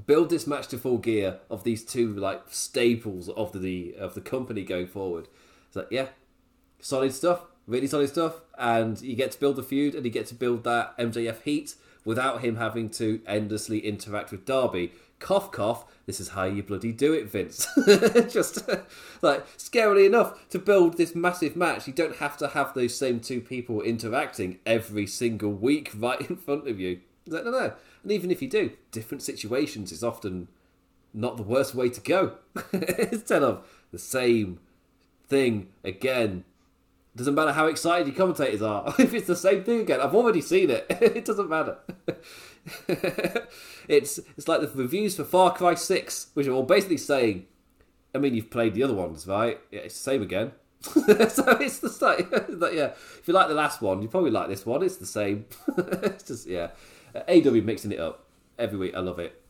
build 0.06 0.30
this 0.30 0.48
match 0.48 0.68
to 0.68 0.78
full 0.78 0.98
gear 0.98 1.40
of 1.50 1.64
these 1.64 1.84
two 1.84 2.14
like 2.14 2.44
staples 2.50 3.30
of 3.30 3.60
the 3.62 3.96
of 3.96 4.14
the 4.16 4.22
company 4.22 4.64
going 4.64 4.88
forward. 4.88 5.28
It's 5.68 5.76
like 5.76 5.88
yeah, 5.92 6.08
solid 6.80 7.14
stuff, 7.14 7.42
really 7.68 7.88
solid 7.88 8.10
stuff, 8.10 8.42
and 8.58 9.00
you 9.02 9.16
get 9.16 9.32
to 9.32 9.40
build 9.40 9.56
the 9.56 9.64
feud 9.64 9.96
and 9.96 10.06
you 10.06 10.12
get 10.12 10.28
to 10.28 10.36
build 10.36 10.64
that 10.64 10.98
MJF 10.98 11.42
heat 11.44 11.76
without 12.06 12.42
him 12.42 12.56
having 12.56 12.90
to 12.90 13.22
endlessly 13.28 13.80
interact 13.80 14.32
with 14.32 14.46
Darby. 14.46 14.92
Cough, 15.20 15.52
cough. 15.52 15.86
This 16.06 16.20
is 16.20 16.30
how 16.30 16.46
you 16.46 16.64
bloody 16.64 16.92
do 16.92 17.14
it, 17.14 17.30
Vince. 17.30 17.68
Just 18.32 18.68
like 19.22 19.46
scarily 19.58 20.06
enough 20.06 20.50
to 20.50 20.60
build 20.60 20.98
this 20.98 21.14
massive 21.14 21.56
match, 21.56 21.88
you 21.88 21.94
don't 21.94 22.18
have 22.18 22.38
to 22.38 22.50
have 22.50 22.74
those 22.74 22.98
same 22.98 23.20
two 23.20 23.42
people 23.42 23.82
interacting 23.82 24.60
every 24.66 25.06
single 25.06 25.52
week 25.52 25.92
right 25.98 26.22
in 26.30 26.38
front 26.38 26.68
of 26.68 26.80
you. 26.80 27.02
Like, 27.28 27.44
no, 27.44 27.52
no. 27.52 27.74
And 28.04 28.12
even 28.12 28.32
if 28.32 28.42
you 28.42 28.48
do, 28.48 28.72
different 28.92 29.22
situations 29.22 29.92
is 29.92 30.04
often 30.04 30.48
not 31.14 31.38
the 31.38 31.44
worst 31.44 31.76
way 31.76 31.90
to 31.90 32.02
go. 32.02 32.36
Instead 32.72 33.44
of 33.44 33.68
the 33.92 34.00
same 34.00 34.60
thing 35.28 35.70
again. 35.84 36.44
Doesn't 37.16 37.36
matter 37.36 37.52
how 37.52 37.66
excited 37.66 38.08
your 38.08 38.16
commentators 38.16 38.62
are. 38.62 38.94
if 39.00 39.14
it's 39.14 39.28
the 39.28 39.36
same 39.36 39.64
thing 39.64 39.82
again, 39.82 40.00
I've 40.00 40.16
already 40.16 40.42
seen 40.42 40.70
it. 40.70 40.86
it 40.90 41.26
doesn't 41.26 41.50
matter. 41.50 41.78
it's 43.88 44.20
it's 44.38 44.48
like 44.48 44.62
the 44.62 44.72
reviews 44.74 45.16
for 45.16 45.24
Far 45.24 45.54
Cry 45.54 45.74
Six, 45.74 46.28
which 46.34 46.48
are 46.48 46.52
all 46.52 46.64
basically 46.64 46.98
saying, 46.98 47.48
I 48.14 48.20
mean, 48.20 48.36
you've 48.36 48.52
played 48.52 48.74
the 48.74 48.84
other 48.84 48.94
ones, 48.94 49.28
right? 49.28 49.60
Yeah, 49.72 49.82
it's 49.82 49.96
the 49.96 50.04
same 50.04 50.22
again. 50.22 50.52
so 50.82 50.94
it's 51.60 51.80
the 51.80 51.90
same. 51.90 52.58
But 52.58 52.74
yeah, 52.74 52.92
if 53.20 53.24
you 53.26 53.34
like 53.34 53.48
the 53.48 53.54
last 53.54 53.82
one, 53.82 54.02
you 54.02 54.08
probably 54.08 54.32
like 54.32 54.48
this 54.48 54.66
one. 54.66 54.84
It's 54.84 54.98
the 54.98 55.06
same. 55.06 55.46
it's 55.78 56.24
just 56.24 56.48
yeah. 56.48 56.70
Uh, 57.14 57.22
AEW 57.28 57.64
mixing 57.64 57.92
it 57.92 58.00
up 58.00 58.28
every 58.58 58.78
week. 58.78 58.96
I 58.96 59.00
love 59.00 59.20
it. 59.20 59.42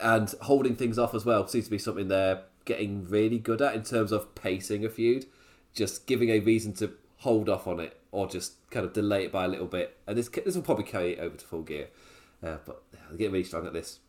And 0.00 0.32
holding 0.42 0.76
things 0.76 0.98
off 0.98 1.14
as 1.14 1.24
well 1.24 1.46
seems 1.46 1.64
to 1.64 1.70
be 1.70 1.78
something 1.78 2.08
they're 2.08 2.42
getting 2.64 3.08
really 3.08 3.38
good 3.38 3.62
at 3.62 3.74
in 3.74 3.82
terms 3.82 4.12
of 4.12 4.34
pacing 4.34 4.84
a 4.84 4.88
feud. 4.88 5.26
Just 5.74 6.06
giving 6.06 6.30
a 6.30 6.40
reason 6.40 6.72
to 6.74 6.92
hold 7.18 7.48
off 7.48 7.66
on 7.66 7.80
it 7.80 7.96
or 8.10 8.26
just 8.26 8.54
kind 8.70 8.84
of 8.84 8.92
delay 8.92 9.24
it 9.24 9.32
by 9.32 9.44
a 9.44 9.48
little 9.48 9.66
bit. 9.66 9.96
And 10.06 10.16
this 10.16 10.28
this 10.28 10.54
will 10.54 10.62
probably 10.62 10.84
carry 10.84 11.12
it 11.12 11.20
over 11.20 11.36
to 11.36 11.44
full 11.44 11.62
gear. 11.62 11.88
Uh, 12.42 12.56
but 12.64 12.82
they're 12.92 13.16
getting 13.16 13.32
really 13.32 13.44
strong 13.44 13.66
at 13.66 13.72
this. 13.72 14.00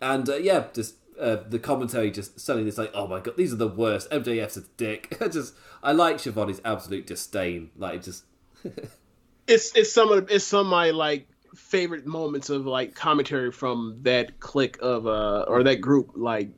And 0.00 0.28
uh, 0.28 0.36
yeah, 0.36 0.66
just 0.74 0.96
uh, 1.18 1.36
the 1.48 1.58
commentary 1.58 2.10
just 2.10 2.38
suddenly 2.38 2.68
it's 2.68 2.78
like, 2.78 2.90
oh 2.94 3.06
my 3.06 3.20
god, 3.20 3.36
these 3.36 3.52
are 3.52 3.56
the 3.56 3.68
worst. 3.68 4.10
MJF's 4.10 4.56
a 4.56 4.62
dick. 4.76 5.16
just 5.32 5.54
I 5.82 5.92
like 5.92 6.18
Schiavone's 6.18 6.60
absolute 6.64 7.06
disdain. 7.06 7.70
Like 7.76 8.02
just 8.02 8.24
it's 9.46 9.74
it's 9.74 9.92
some 9.92 10.12
of 10.12 10.30
it's 10.30 10.44
some 10.44 10.60
of 10.60 10.66
my 10.66 10.90
like 10.90 11.28
favorite 11.54 12.06
moments 12.06 12.50
of 12.50 12.66
like 12.66 12.94
commentary 12.94 13.50
from 13.50 13.98
that 14.02 14.38
clique 14.40 14.76
of 14.82 15.06
uh 15.06 15.44
or 15.48 15.62
that 15.62 15.80
group 15.80 16.10
like 16.14 16.50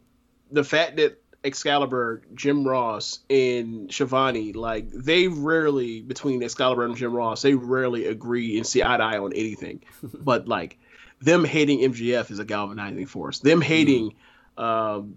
the 0.50 0.64
fact 0.64 0.96
that 0.96 1.22
Excalibur, 1.48 2.22
Jim 2.34 2.66
Ross, 2.66 3.18
and 3.28 3.92
Schiavone, 3.92 4.52
like 4.52 4.90
they 4.90 5.26
rarely 5.28 6.00
between 6.00 6.42
Excalibur 6.42 6.84
and 6.84 6.96
Jim 6.96 7.12
Ross, 7.12 7.42
they 7.42 7.54
rarely 7.54 8.06
agree 8.06 8.56
and 8.56 8.66
see 8.66 8.82
eye 8.82 8.96
to 8.96 9.02
eye 9.02 9.18
on 9.18 9.32
anything. 9.32 9.82
but 10.14 10.46
like 10.46 10.78
them 11.20 11.44
hating 11.44 11.80
MJF 11.80 12.30
is 12.30 12.38
a 12.38 12.44
galvanizing 12.44 13.06
force. 13.06 13.40
Them 13.40 13.60
hating 13.60 14.14
um, 14.56 15.16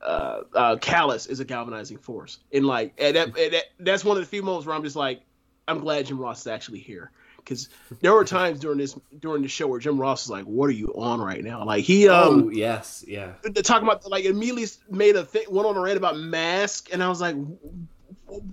uh, 0.00 0.42
uh, 0.54 0.76
Callis 0.76 1.26
is 1.26 1.40
a 1.40 1.44
galvanizing 1.44 1.98
force. 1.98 2.38
And 2.52 2.64
like 2.64 2.94
and 2.98 3.16
that, 3.16 3.36
and 3.36 3.52
that, 3.54 3.64
that's 3.80 4.04
one 4.04 4.16
of 4.16 4.22
the 4.22 4.28
few 4.28 4.42
moments 4.42 4.66
where 4.66 4.76
I'm 4.76 4.84
just 4.84 4.96
like, 4.96 5.22
I'm 5.66 5.80
glad 5.80 6.06
Jim 6.06 6.18
Ross 6.18 6.40
is 6.42 6.46
actually 6.46 6.80
here 6.80 7.10
because 7.44 7.68
there 8.00 8.12
were 8.12 8.24
times 8.24 8.60
during 8.60 8.78
this 8.78 8.96
during 9.18 9.42
the 9.42 9.48
show 9.48 9.66
where 9.66 9.80
Jim 9.80 10.00
Ross 10.00 10.26
was 10.26 10.30
like, 10.30 10.44
"What 10.44 10.66
are 10.66 10.72
you 10.72 10.92
on 10.94 11.20
right 11.20 11.42
now?" 11.42 11.64
Like 11.64 11.84
he 11.84 12.08
um 12.08 12.44
oh 12.44 12.48
yes, 12.50 13.04
yeah. 13.06 13.32
They're 13.42 13.62
talking 13.62 13.86
about 13.86 14.08
like 14.10 14.24
immediately 14.24 14.66
made 14.90 15.16
a 15.16 15.24
thing 15.24 15.44
went 15.48 15.66
on 15.66 15.76
a 15.76 15.80
rant 15.80 15.96
about 15.96 16.16
mask, 16.16 16.88
and 16.92 17.02
I 17.02 17.08
was 17.08 17.20
like, 17.20 17.36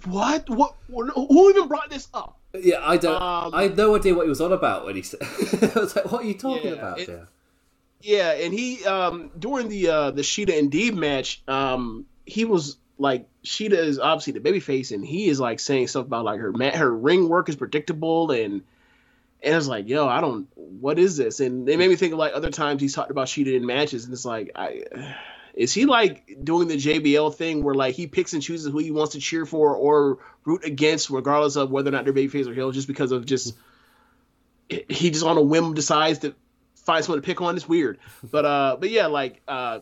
"What? 0.05 0.49
What? 0.49 0.75
Who 0.89 1.49
even 1.49 1.67
brought 1.67 1.89
this 1.89 2.07
up?" 2.13 2.37
Yeah, 2.53 2.77
I 2.81 2.97
don't. 2.97 3.21
Um, 3.21 3.53
I 3.53 3.63
had 3.63 3.77
no 3.77 3.95
idea 3.95 4.15
what 4.15 4.23
he 4.23 4.29
was 4.29 4.41
on 4.41 4.51
about 4.51 4.85
when 4.85 4.95
he 4.95 5.01
said. 5.01 5.19
I 5.75 5.79
was 5.79 5.95
like, 5.95 6.11
"What 6.11 6.23
are 6.23 6.27
you 6.27 6.33
talking 6.33 6.71
Yeah, 6.71 6.77
about?" 6.77 6.99
it-? 6.99 7.23
Yeah, 8.01 8.31
and 8.31 8.53
he 8.53 8.83
um 8.85 9.31
during 9.37 9.69
the 9.69 9.89
uh 9.89 10.11
the 10.11 10.21
Shida 10.21 10.57
and 10.57 10.71
Deeb 10.71 10.95
match, 10.95 11.41
um 11.47 12.05
he 12.25 12.45
was 12.45 12.77
like 12.97 13.27
Shida 13.43 13.73
is 13.73 13.99
obviously 13.99 14.33
the 14.33 14.39
babyface, 14.39 14.91
and 14.91 15.05
he 15.05 15.27
is 15.29 15.39
like 15.39 15.59
saying 15.59 15.87
stuff 15.87 16.05
about 16.05 16.25
like 16.25 16.39
her 16.39 16.51
her 16.75 16.95
ring 16.95 17.29
work 17.29 17.49
is 17.49 17.55
predictable, 17.55 18.31
and 18.31 18.61
and 19.41 19.53
I 19.53 19.57
was 19.57 19.67
like, 19.67 19.87
yo, 19.87 20.07
I 20.07 20.21
don't, 20.21 20.47
what 20.55 20.99
is 20.99 21.17
this? 21.17 21.39
And 21.39 21.67
it 21.69 21.77
made 21.77 21.89
me 21.89 21.95
think 21.95 22.13
of 22.13 22.19
like 22.19 22.33
other 22.33 22.51
times 22.51 22.81
he's 22.81 22.93
talked 22.93 23.11
about 23.11 23.27
cheating 23.27 23.55
in 23.55 23.65
matches, 23.65 24.05
and 24.05 24.13
it's 24.13 24.25
like, 24.25 24.51
I 24.55 24.83
is 25.53 25.73
he 25.73 25.85
like 25.85 26.37
doing 26.43 26.67
the 26.67 26.75
JBL 26.75 27.35
thing 27.35 27.63
where 27.63 27.75
like 27.75 27.95
he 27.95 28.07
picks 28.07 28.33
and 28.33 28.41
chooses 28.41 28.71
who 28.71 28.77
he 28.77 28.91
wants 28.91 29.13
to 29.13 29.19
cheer 29.19 29.45
for 29.45 29.75
or 29.75 30.19
root 30.45 30.63
against, 30.63 31.09
regardless 31.09 31.55
of 31.55 31.71
whether 31.71 31.89
or 31.89 31.91
not 31.91 32.05
they're 32.05 32.13
babyface 32.13 32.47
or 32.47 32.53
heel, 32.53 32.71
just 32.71 32.87
because 32.87 33.11
of 33.11 33.25
just 33.25 33.55
he 34.69 35.09
just 35.09 35.25
on 35.25 35.37
a 35.37 35.41
whim 35.41 35.73
decides 35.73 36.19
to 36.19 36.35
find 36.75 37.03
someone 37.03 37.21
to 37.21 37.25
pick 37.25 37.41
on. 37.41 37.55
It's 37.55 37.67
weird, 37.67 37.99
but 38.23 38.45
uh, 38.45 38.77
but 38.79 38.89
yeah, 38.89 39.07
like 39.07 39.41
uh, 39.47 39.79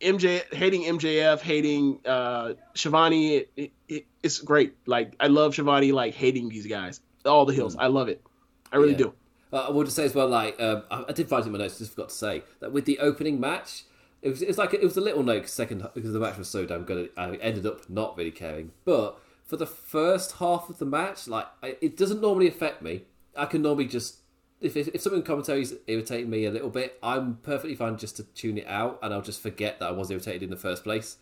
MJ 0.00 0.52
hating 0.52 0.82
MJF, 0.82 1.40
hating 1.40 2.00
uh, 2.06 2.54
Schiavone, 2.74 3.36
it, 3.36 3.50
it, 3.56 3.72
it, 3.88 4.06
it's 4.22 4.38
great. 4.38 4.74
Like 4.86 5.14
I 5.20 5.26
love 5.28 5.54
Schiavone, 5.54 5.92
like 5.92 6.14
hating 6.14 6.48
these 6.48 6.66
guys, 6.66 7.00
all 7.24 7.44
the 7.44 7.54
hills. 7.54 7.76
I 7.76 7.86
love 7.86 8.08
it. 8.08 8.22
I 8.72 8.76
really 8.76 8.92
Yeah. 8.92 8.98
do. 8.98 9.14
Uh, 9.52 9.68
I 9.68 9.70
would 9.70 9.84
just 9.86 9.96
say 9.96 10.04
as 10.04 10.14
well, 10.14 10.28
like 10.28 10.60
um, 10.60 10.82
I, 10.90 11.04
I 11.08 11.12
did 11.12 11.28
find 11.28 11.42
it 11.42 11.46
in 11.46 11.52
my 11.52 11.58
notes. 11.58 11.78
Just 11.78 11.92
forgot 11.92 12.08
to 12.08 12.14
say 12.14 12.42
that 12.60 12.72
with 12.72 12.84
the 12.84 12.98
opening 12.98 13.38
match, 13.38 13.84
it 14.22 14.28
was, 14.30 14.42
it 14.42 14.48
was 14.48 14.58
like 14.58 14.74
it 14.74 14.82
was 14.82 14.96
a 14.96 15.00
little 15.00 15.22
note 15.22 15.48
second 15.48 15.86
because 15.94 16.12
the 16.12 16.18
match 16.18 16.36
was 16.36 16.48
so 16.48 16.66
damn 16.66 16.82
good. 16.84 17.10
I 17.16 17.36
ended 17.36 17.64
up 17.64 17.88
not 17.88 18.16
really 18.16 18.32
caring. 18.32 18.72
But 18.84 19.18
for 19.44 19.56
the 19.56 19.66
first 19.66 20.32
half 20.38 20.68
of 20.68 20.78
the 20.78 20.84
match, 20.84 21.28
like 21.28 21.46
I, 21.62 21.76
it 21.80 21.96
doesn't 21.96 22.20
normally 22.20 22.48
affect 22.48 22.82
me. 22.82 23.02
I 23.36 23.46
can 23.46 23.62
normally 23.62 23.86
just 23.86 24.16
if 24.60 24.76
if, 24.76 24.88
if 24.88 25.00
something 25.00 25.20
in 25.20 25.26
commentary 25.26 25.62
is 25.62 25.76
irritating 25.86 26.28
me 26.28 26.44
a 26.44 26.50
little 26.50 26.70
bit, 26.70 26.98
I'm 27.02 27.36
perfectly 27.42 27.76
fine 27.76 27.96
just 27.98 28.16
to 28.16 28.24
tune 28.24 28.58
it 28.58 28.66
out 28.66 28.98
and 29.02 29.14
I'll 29.14 29.22
just 29.22 29.40
forget 29.40 29.78
that 29.78 29.86
I 29.86 29.92
was 29.92 30.10
irritated 30.10 30.42
in 30.42 30.50
the 30.50 30.56
first 30.56 30.82
place. 30.82 31.18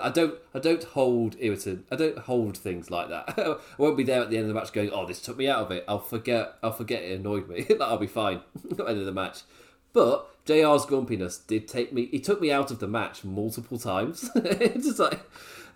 I 0.00 0.10
don't, 0.10 0.34
I 0.54 0.58
don't 0.58 0.82
hold 0.82 1.36
irritant. 1.38 1.86
I 1.90 1.96
don't 1.96 2.18
hold 2.18 2.56
things 2.56 2.90
like 2.90 3.08
that. 3.08 3.34
I 3.38 3.56
won't 3.78 3.96
be 3.96 4.04
there 4.04 4.22
at 4.22 4.30
the 4.30 4.36
end 4.36 4.44
of 4.44 4.48
the 4.48 4.54
match 4.54 4.72
going, 4.72 4.90
"Oh, 4.92 5.06
this 5.06 5.20
took 5.20 5.36
me 5.36 5.48
out 5.48 5.60
of 5.60 5.70
it." 5.70 5.84
I'll 5.88 5.98
forget. 5.98 6.54
I'll 6.62 6.72
forget 6.72 7.02
it 7.02 7.18
annoyed 7.18 7.48
me. 7.48 7.66
like, 7.68 7.80
I'll 7.80 7.98
be 7.98 8.06
fine 8.06 8.40
at 8.70 8.76
the 8.76 8.84
end 8.84 8.98
of 8.98 9.06
the 9.06 9.12
match. 9.12 9.42
But 9.92 10.28
JR's 10.46 10.86
grumpiness 10.86 11.38
did 11.38 11.68
take 11.68 11.92
me. 11.92 12.06
He 12.06 12.20
took 12.20 12.40
me 12.40 12.50
out 12.50 12.70
of 12.70 12.78
the 12.78 12.88
match 12.88 13.24
multiple 13.24 13.78
times. 13.78 14.30
just 14.34 14.98
like, 14.98 15.20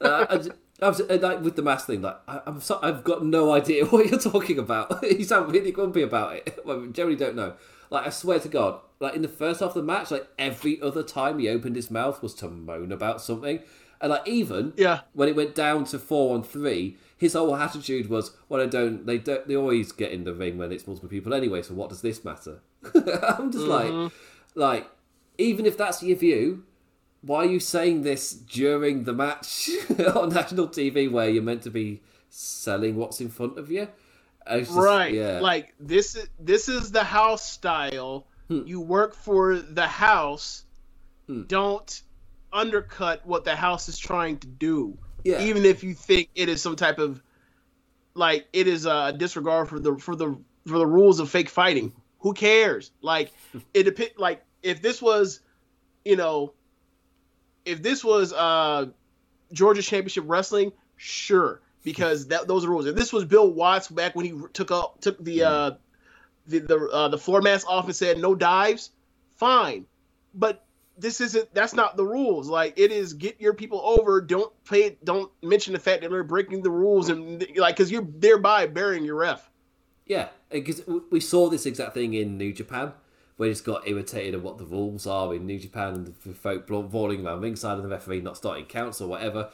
uh, 0.01 0.27
I, 0.31 0.85
I 0.85 0.89
was 0.89 1.01
like 1.01 1.43
with 1.43 1.57
the 1.57 1.63
mask 1.63 1.87
thing. 1.87 2.03
Like 2.03 2.17
I, 2.27 2.41
I'm, 2.47 2.61
so, 2.61 2.79
I've 2.83 3.05
got 3.05 3.25
no 3.25 3.53
idea 3.53 3.85
what 3.87 4.07
you're 4.07 4.19
talking 4.19 4.59
about. 4.59 5.03
you 5.03 5.25
sound 5.25 5.53
really 5.53 5.73
grumpy 5.73 6.03
about 6.03 6.37
it. 6.37 6.61
We 6.65 6.89
generally 6.89 7.17
don't 7.17 7.37
know. 7.37 7.55
Like 7.91 8.07
I 8.07 8.11
swear 8.11 8.41
to 8.41 8.49
God, 8.49 8.81
like 9.01 9.15
in 9.15 9.23
the 9.23 9.29
first 9.29 9.61
half 9.61 9.71
of 9.71 9.75
the 9.75 9.83
match, 9.83 10.11
like 10.11 10.27
every 10.39 10.81
other 10.81 11.03
time 11.03 11.39
he 11.39 11.49
opened 11.49 11.77
his 11.77 11.91
mouth 11.91 12.23
was 12.23 12.35
to 12.37 12.49
moan 12.49 12.93
about 12.93 13.21
something. 13.21 13.61
And 14.01 14.11
like 14.11 14.27
even 14.27 14.73
Yeah. 14.77 15.01
when 15.15 15.29
it 15.29 15.37
went 15.37 15.55
down 15.55 15.85
to 15.87 15.99
four 15.99 16.35
on 16.35 16.43
three, 16.43 16.97
his 17.17 17.33
whole 17.33 17.55
attitude 17.57 18.09
was, 18.09 18.33
"Well, 18.49 18.61
I 18.61 18.67
don't. 18.67 19.07
They 19.07 19.19
don't. 19.19 19.47
They 19.49 19.57
always 19.57 19.93
get 19.93 20.13
in 20.13 20.25
the 20.25 20.35
ring 20.35 20.59
when 20.59 20.73
it's 20.73 20.87
multiple 20.87 21.09
people 21.09 21.33
anyway. 21.33 21.63
So 21.63 21.75
what 21.75 21.89
does 21.89 22.03
this 22.03 22.25
matter?" 22.25 22.61
I'm 22.95 23.51
just 23.51 23.67
like, 23.67 23.89
mm-hmm. 23.89 24.61
like, 24.61 24.91
even 25.39 25.67
if 25.67 25.77
that's 25.79 26.03
your 26.03 26.17
view, 26.17 26.65
why 27.23 27.39
are 27.39 27.47
you 27.47 27.61
saying 27.61 28.03
this 28.03 28.33
during 28.33 29.05
the 29.05 29.13
match 29.13 29.71
on 30.15 30.29
national 30.29 30.69
TV 30.69 31.11
where 31.11 31.29
you're 31.29 31.43
meant 31.43 31.63
to 31.63 31.71
be 31.71 32.03
selling 32.29 32.97
what's 32.97 33.21
in 33.21 33.31
front 33.31 33.59
of 33.59 33.71
you? 33.71 33.89
Just- 34.49 34.73
right. 34.73 35.13
Yeah. 35.13 35.41
Like 35.41 35.75
this 35.81 36.15
is 36.17 36.29
this 36.39 36.69
is 36.69 36.93
the 36.93 37.05
house 37.05 37.51
style. 37.51 38.27
Hmm. 38.49 38.63
You 38.67 38.81
work 38.81 39.15
for 39.15 39.57
the 39.57 39.87
house. 39.87 40.65
Hmm. 41.27 41.43
Don't 41.45 42.03
undercut 42.57 43.25
what 43.27 43.45
the 43.45 43.55
house 43.55 43.89
is 43.89 43.99
trying 43.99 44.39
to 44.39 44.47
do. 44.47 44.99
Yeah. 45.25 45.43
Even 45.43 45.65
if 45.65 45.85
you 45.85 45.95
think 45.95 46.31
it 46.35 46.49
is 46.49 46.63
some 46.63 46.77
type 46.77 46.99
of 46.99 47.23
like 48.15 48.49
it 48.53 48.67
is 48.67 48.87
a 48.87 49.13
disregard 49.17 49.69
for 49.69 49.79
the 49.79 49.97
for 49.99 50.17
the 50.17 50.37
for 50.67 50.79
the 50.79 50.87
rules 50.87 51.21
of 51.21 51.31
fake 51.31 51.49
fighting. 51.49 51.93
Who 52.21 52.33
cares? 52.33 52.91
Like 53.03 53.33
it 53.75 53.85
depend 53.85 54.11
like 54.17 54.43
if 54.63 54.83
this 54.83 55.03
was, 55.03 55.41
you 56.05 56.17
know, 56.17 56.55
if 57.65 57.83
this 57.83 58.03
was 58.03 58.33
uh 58.33 58.87
Georgia 59.53 59.83
Championship 59.83 60.25
Wrestling, 60.27 60.73
sure, 60.97 61.61
because 61.85 62.29
that 62.29 62.49
those 62.49 62.65
are 62.65 62.71
rules. 62.71 62.87
If 62.87 62.97
this 62.97 63.13
was 63.13 63.25
Bill 63.25 63.51
Watts 63.51 63.89
back 63.89 64.17
when 64.17 64.25
he 64.25 64.35
took 64.53 64.71
up 64.71 65.01
took 65.01 65.23
the 65.23 65.43
uh 65.45 65.71
the 66.47 66.61
the 66.61 66.89
uh, 66.93 67.09
the 67.09 67.19
floor 67.19 67.43
mats 67.43 67.65
off 67.65 67.87
and 67.87 67.95
said 67.95 68.19
no 68.19 68.35
dives, 68.35 68.91
fine, 69.37 69.87
but 70.35 70.66
this 70.99 71.21
isn't. 71.21 71.53
That's 71.55 71.75
not 71.75 71.97
the 71.97 72.05
rules. 72.05 72.49
Like 72.49 72.75
it 72.79 72.91
is, 72.93 73.13
get 73.13 73.41
your 73.41 73.55
people 73.55 73.81
over. 73.83 74.21
Don't 74.21 74.53
pay. 74.65 74.97
Don't 75.05 75.31
mention 75.43 75.73
the 75.73 75.79
fact 75.79 76.03
that 76.03 76.11
they're 76.11 76.25
breaking 76.25 76.63
the 76.63 76.71
rules 76.71 77.09
and 77.09 77.47
like 77.57 77.77
because 77.77 77.91
you're 77.91 78.07
thereby 78.09 78.67
burying 78.67 79.05
your 79.05 79.17
ref. 79.17 79.51
Yeah, 80.07 80.29
because 80.51 80.83
we 81.11 81.21
saw 81.21 81.49
this 81.49 81.67
exact 81.67 81.95
thing 81.95 82.15
in 82.15 82.39
New 82.39 82.53
Japan, 82.53 82.93
where 83.37 83.49
he 83.49 83.53
just 83.53 83.65
got 83.65 83.89
irritated 83.89 84.35
at 84.35 84.43
what 84.43 84.57
the 84.59 84.65
rules 84.65 85.07
are 85.07 85.35
in 85.35 85.47
New 85.47 85.59
Japan 85.59 85.95
and 85.95 86.07
the 86.25 86.33
folk 86.33 86.67
brawling 86.67 87.27
around 87.27 87.41
ringside 87.41 87.77
and 87.77 87.85
the 87.85 87.89
referee 87.89 88.21
not 88.21 88.37
starting 88.37 88.67
counts 88.67 89.01
or 89.01 89.09
whatever. 89.09 89.51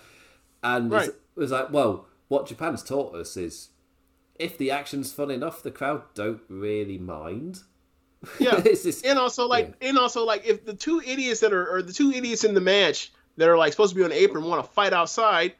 And 0.62 0.90
Right. 0.92 1.08
it 1.08 1.16
was 1.34 1.50
like, 1.50 1.72
well, 1.72 2.06
what 2.28 2.46
Japan's 2.46 2.82
taught 2.82 3.14
us 3.14 3.36
is 3.36 3.70
if 4.38 4.58
the 4.58 4.70
action's 4.70 5.12
fun 5.12 5.30
enough, 5.30 5.62
the 5.62 5.70
crowd 5.70 6.02
don't 6.14 6.42
really 6.48 6.98
mind. 6.98 7.60
Yeah, 8.38 8.60
just, 8.60 9.04
and 9.04 9.18
also 9.18 9.46
like 9.46 9.74
and 9.80 9.98
also 9.98 10.24
like 10.24 10.46
if 10.46 10.64
the 10.64 10.74
two 10.74 11.02
idiots 11.04 11.40
that 11.40 11.52
are 11.52 11.68
or 11.68 11.82
the 11.82 11.92
two 11.92 12.12
idiots 12.12 12.44
in 12.44 12.54
the 12.54 12.60
match 12.60 13.12
that 13.36 13.48
are 13.48 13.56
like 13.56 13.72
supposed 13.72 13.92
to 13.92 13.96
be 13.96 14.04
on 14.04 14.10
the 14.10 14.16
apron 14.16 14.44
want 14.44 14.64
to 14.64 14.70
fight 14.70 14.92
outside, 14.92 15.54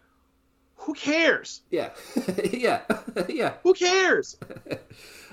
who 0.77 0.95
cares? 0.95 1.63
yeah, 1.71 1.91
yeah, 2.53 2.83
yeah. 3.29 3.55
Who 3.63 3.75
cares? 3.75 4.37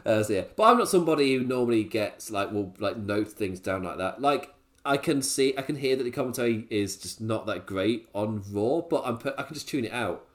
Uh, 0.06 0.23
so 0.23 0.34
yeah, 0.34 0.43
but 0.56 0.64
I'm 0.64 0.77
not 0.77 0.89
somebody 0.89 1.35
who 1.35 1.43
normally 1.43 1.84
gets 1.84 2.31
like 2.31 2.51
will 2.51 2.73
like 2.80 2.97
note 2.97 3.31
things 3.31 3.60
down 3.60 3.84
like 3.84 3.97
that. 3.97 4.22
Like 4.22 4.53
I 4.85 4.97
can 4.97 5.22
see, 5.22 5.53
I 5.57 5.61
can 5.61 5.76
hear 5.76 5.95
that 5.95 6.03
the 6.03 6.11
commentary 6.11 6.65
is 6.69 6.97
just 6.97 7.22
not 7.22 7.45
that 7.47 7.65
great 7.65 8.10
on 8.14 8.43
Raw, 8.51 8.81
but 8.81 9.03
I'm 9.06 9.19
I 9.38 9.43
can 9.43 9.53
just 9.53 9.68
tune 9.68 9.85
it 9.85 9.93
out. 9.93 10.26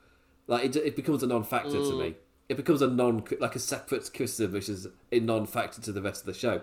Like 0.47 0.65
it, 0.65 0.77
it 0.77 0.97
becomes 0.97 1.23
a 1.23 1.27
non-factor 1.27 1.71
to 1.71 1.99
me. 1.99 2.15
It 2.55 2.57
becomes 2.57 2.83
a 2.83 2.87
non 2.89 3.25
like 3.41 3.57
a 3.57 3.59
separate 3.59 4.09
criticism, 4.15 4.53
which 4.53 4.69
is 4.69 4.87
a 5.11 5.19
non-factor 5.19 5.81
to 5.83 5.93
the 5.93 6.01
rest 6.01 6.21
of 6.23 6.27
the 6.27 6.35
show. 6.35 6.63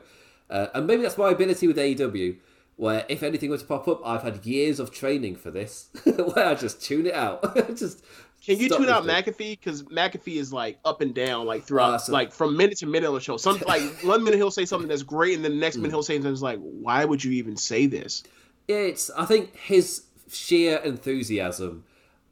Uh, 0.50 0.68
and 0.74 0.88
maybe 0.88 1.02
that's 1.02 1.18
my 1.18 1.32
ability 1.32 1.68
with 1.68 1.78
AEW, 1.78 2.38
where 2.78 3.06
if 3.10 3.24
anything 3.24 3.50
were 3.50 3.58
to 3.58 3.66
pop 3.66 3.88
up, 3.88 4.02
I've 4.06 4.24
had 4.24 4.46
years 4.46 4.80
of 4.80 4.92
training 4.92 5.36
for 5.36 5.52
this, 5.52 5.90
where 6.06 6.46
I 6.48 6.56
just 6.56 6.82
tune 6.82 7.06
it 7.08 7.14
out. 7.14 7.56
just 7.76 8.04
Can 8.46 8.58
you 8.58 8.70
tune 8.70 8.90
out. 8.90 9.04
McAfee? 9.04 9.60
Because 9.60 9.84
McAfee 9.84 10.38
is 10.38 10.52
like 10.54 10.80
up 10.86 11.02
and 11.02 11.14
down, 11.14 11.46
like 11.46 11.62
Ah, 11.64 11.66
throughout, 11.66 11.98
so- 12.02 12.14
like 12.14 12.32
from 12.32 12.56
minute 12.58 12.78
to 12.80 12.86
minute 12.88 13.08
on 13.08 13.14
the 13.16 13.20
show. 13.22 13.36
Some 13.38 13.60
like 13.68 13.82
one 14.04 14.24
minute 14.24 14.38
he'll 14.38 14.50
say 14.52 14.66
something 14.66 14.88
that's 14.88 15.04
great, 15.04 15.36
and 15.36 15.44
then 15.44 15.52
the 15.54 15.58
next 15.60 15.76
Hmm. 15.76 15.82
minute 15.84 15.94
he'll 15.94 16.04
say 16.04 16.16
something 16.16 16.32
that's 16.32 16.42
like, 16.42 16.60
"Why 16.60 17.04
would 17.06 17.24
you 17.24 17.32
even 17.34 17.58
say 17.58 17.86
this?" 17.86 18.24
it's 18.68 19.10
I 19.12 19.26
think 19.26 19.56
his 19.58 20.04
sheer 20.32 20.78
enthusiasm 20.78 21.84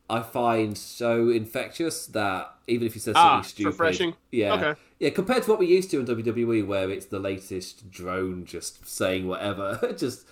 I 0.10 0.22
find 0.22 0.78
so 0.78 1.30
infectious 1.30 2.08
that 2.08 2.54
even 2.68 2.88
if 2.88 2.94
he 2.94 3.00
says 3.00 3.16
something 3.16 3.40
Ah, 3.40 3.42
stupid, 3.42 3.70
refreshing? 3.70 4.16
yeah, 4.32 4.54
Okay. 4.54 4.80
yeah, 5.00 5.10
compared 5.12 5.44
to 5.44 5.50
what 5.52 5.60
we 5.60 5.68
used 5.68 5.92
to 5.92 6.00
in 6.00 6.06
WWE, 6.06 6.66
where 6.66 6.90
it's 6.90 7.06
the 7.08 7.20
latest 7.20 7.90
drone 7.92 8.46
just 8.46 8.88
saying 8.88 9.28
whatever, 9.28 9.94
just 9.98 10.26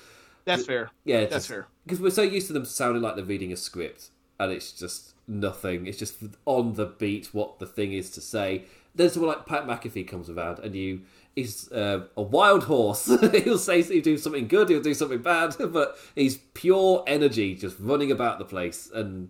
That's 0.45 0.65
fair. 0.65 0.89
yeah, 1.05 1.21
That's 1.21 1.33
just, 1.33 1.47
fair. 1.49 1.67
because 1.85 1.99
we're 2.01 2.09
so 2.09 2.21
used 2.23 2.47
to 2.47 2.53
them 2.53 2.65
sounding 2.65 3.01
like 3.03 3.15
they're 3.15 3.25
reading 3.25 3.51
a 3.53 3.57
script. 3.57 4.09
and 4.39 4.51
it's 4.51 4.71
just 4.71 5.13
nothing. 5.27 5.87
It's 5.87 5.97
just 5.97 6.15
on 6.45 6.73
the 6.75 6.85
beat 6.85 7.33
what 7.33 7.59
the 7.59 7.65
thing 7.65 7.91
is 7.93 8.09
to 8.11 8.21
say. 8.21 8.63
Then 8.95 9.09
someone 9.09 9.29
like 9.35 9.45
Pat 9.45 9.65
McAfee 9.67 10.07
comes 10.07 10.29
around, 10.29 10.59
and 10.59 10.75
you 10.75 11.01
he's 11.35 11.71
uh, 11.71 12.05
a 12.15 12.21
wild 12.21 12.63
horse. 12.65 13.05
he'll 13.43 13.57
say 13.57 13.81
he'll 13.83 14.01
do 14.01 14.17
something 14.17 14.47
good, 14.47 14.69
he'll 14.69 14.81
do 14.81 14.93
something 14.93 15.21
bad, 15.21 15.55
but 15.71 15.97
he's 16.15 16.37
pure 16.53 17.03
energy, 17.07 17.53
just 17.55 17.75
running 17.79 18.11
about 18.11 18.37
the 18.39 18.45
place. 18.45 18.89
And 18.93 19.29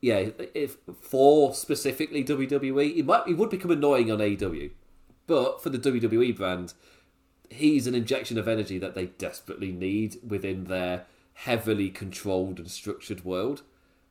yeah, 0.00 0.28
if 0.54 0.76
for 1.00 1.54
specifically 1.54 2.24
WWE, 2.24 2.94
he 2.94 3.02
might 3.02 3.26
he 3.26 3.34
would 3.34 3.50
become 3.50 3.70
annoying 3.70 4.10
on 4.10 4.18
AEW, 4.18 4.70
but 5.26 5.62
for 5.62 5.70
the 5.70 5.78
WWE 5.78 6.36
brand, 6.36 6.74
he's 7.50 7.86
an 7.86 7.94
injection 7.94 8.38
of 8.38 8.48
energy 8.48 8.78
that 8.78 8.94
they 8.94 9.06
desperately 9.06 9.72
need 9.72 10.16
within 10.26 10.64
their 10.64 11.06
heavily 11.34 11.88
controlled 11.90 12.58
and 12.58 12.70
structured 12.70 13.24
world 13.24 13.62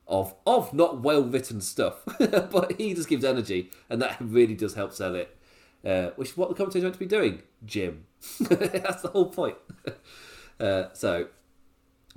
of 0.06 0.34
of 0.46 0.72
not 0.72 1.00
well 1.00 1.22
written 1.22 1.60
stuff, 1.60 2.02
but 2.18 2.74
he 2.78 2.94
just 2.94 3.08
gives 3.08 3.24
energy, 3.24 3.70
and 3.88 4.00
that 4.02 4.16
really 4.20 4.54
does 4.54 4.74
help 4.74 4.92
sell 4.92 5.14
it. 5.14 5.34
Uh, 5.84 6.10
which 6.16 6.30
is 6.30 6.36
what 6.36 6.48
the 6.48 6.56
commentator's 6.56 6.82
meant 6.82 6.94
to 6.94 6.98
be 6.98 7.06
doing, 7.06 7.40
Jim. 7.64 8.04
That's 8.40 9.02
the 9.02 9.10
whole 9.12 9.30
point. 9.30 9.56
Uh, 10.60 10.92
so, 10.92 11.28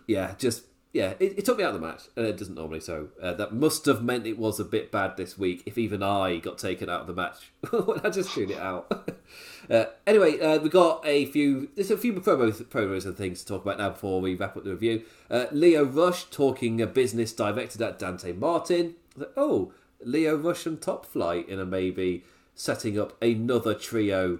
yeah, 0.07 0.33
just 0.39 0.63
yeah, 0.93 1.13
it, 1.19 1.37
it, 1.37 1.45
took 1.45 1.57
me 1.57 1.63
out 1.63 1.73
of 1.73 1.79
the 1.79 1.87
match, 1.87 2.03
and 2.17 2.25
it 2.25 2.37
doesn't 2.37 2.55
normally. 2.55 2.81
So 2.81 3.09
uh, 3.21 3.33
that 3.33 3.53
must 3.53 3.85
have 3.85 4.03
meant 4.03 4.27
it 4.27 4.37
was 4.37 4.59
a 4.59 4.65
bit 4.65 4.91
bad 4.91 5.15
this 5.15 5.37
week. 5.37 5.63
If 5.65 5.77
even 5.77 6.03
I 6.03 6.37
got 6.37 6.57
taken 6.57 6.89
out 6.89 7.01
of 7.01 7.07
the 7.07 7.13
match 7.13 7.51
when 7.69 8.01
I 8.05 8.09
just 8.09 8.33
tuned 8.33 8.51
it 8.51 8.59
out. 8.59 9.09
uh, 9.69 9.85
anyway, 10.05 10.39
uh, 10.39 10.59
we 10.59 10.69
got 10.69 11.05
a 11.05 11.25
few. 11.27 11.69
There's 11.75 11.91
a 11.91 11.97
few 11.97 12.13
promos, 12.13 12.61
promos 12.65 13.05
and 13.05 13.15
things 13.15 13.39
to 13.41 13.47
talk 13.47 13.63
about 13.63 13.77
now 13.77 13.91
before 13.91 14.19
we 14.19 14.35
wrap 14.35 14.57
up 14.57 14.65
the 14.65 14.71
review. 14.71 15.03
Uh, 15.29 15.45
Lio 15.51 15.85
Rush 15.85 16.25
talking 16.25 16.81
a 16.81 16.87
business 16.87 17.31
directed 17.31 17.81
at 17.81 17.97
Dante 17.97 18.33
Martin. 18.33 18.95
Oh, 19.37 19.71
Lio 20.03 20.35
Rush 20.35 20.65
and 20.65 20.81
Top 20.81 21.05
Flight 21.05 21.47
in 21.47 21.59
a 21.59 21.65
maybe 21.65 22.25
setting 22.53 22.99
up 22.99 23.21
another 23.21 23.73
trio. 23.73 24.39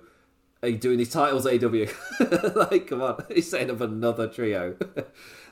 Are 0.63 0.69
you 0.69 0.77
doing 0.77 0.97
these 0.97 1.11
titles, 1.11 1.45
AEW? 1.45 2.55
like, 2.71 2.87
come 2.87 3.01
on, 3.01 3.23
he's 3.33 3.49
setting 3.49 3.71
up 3.71 3.81
another 3.81 4.27
trio. 4.27 4.75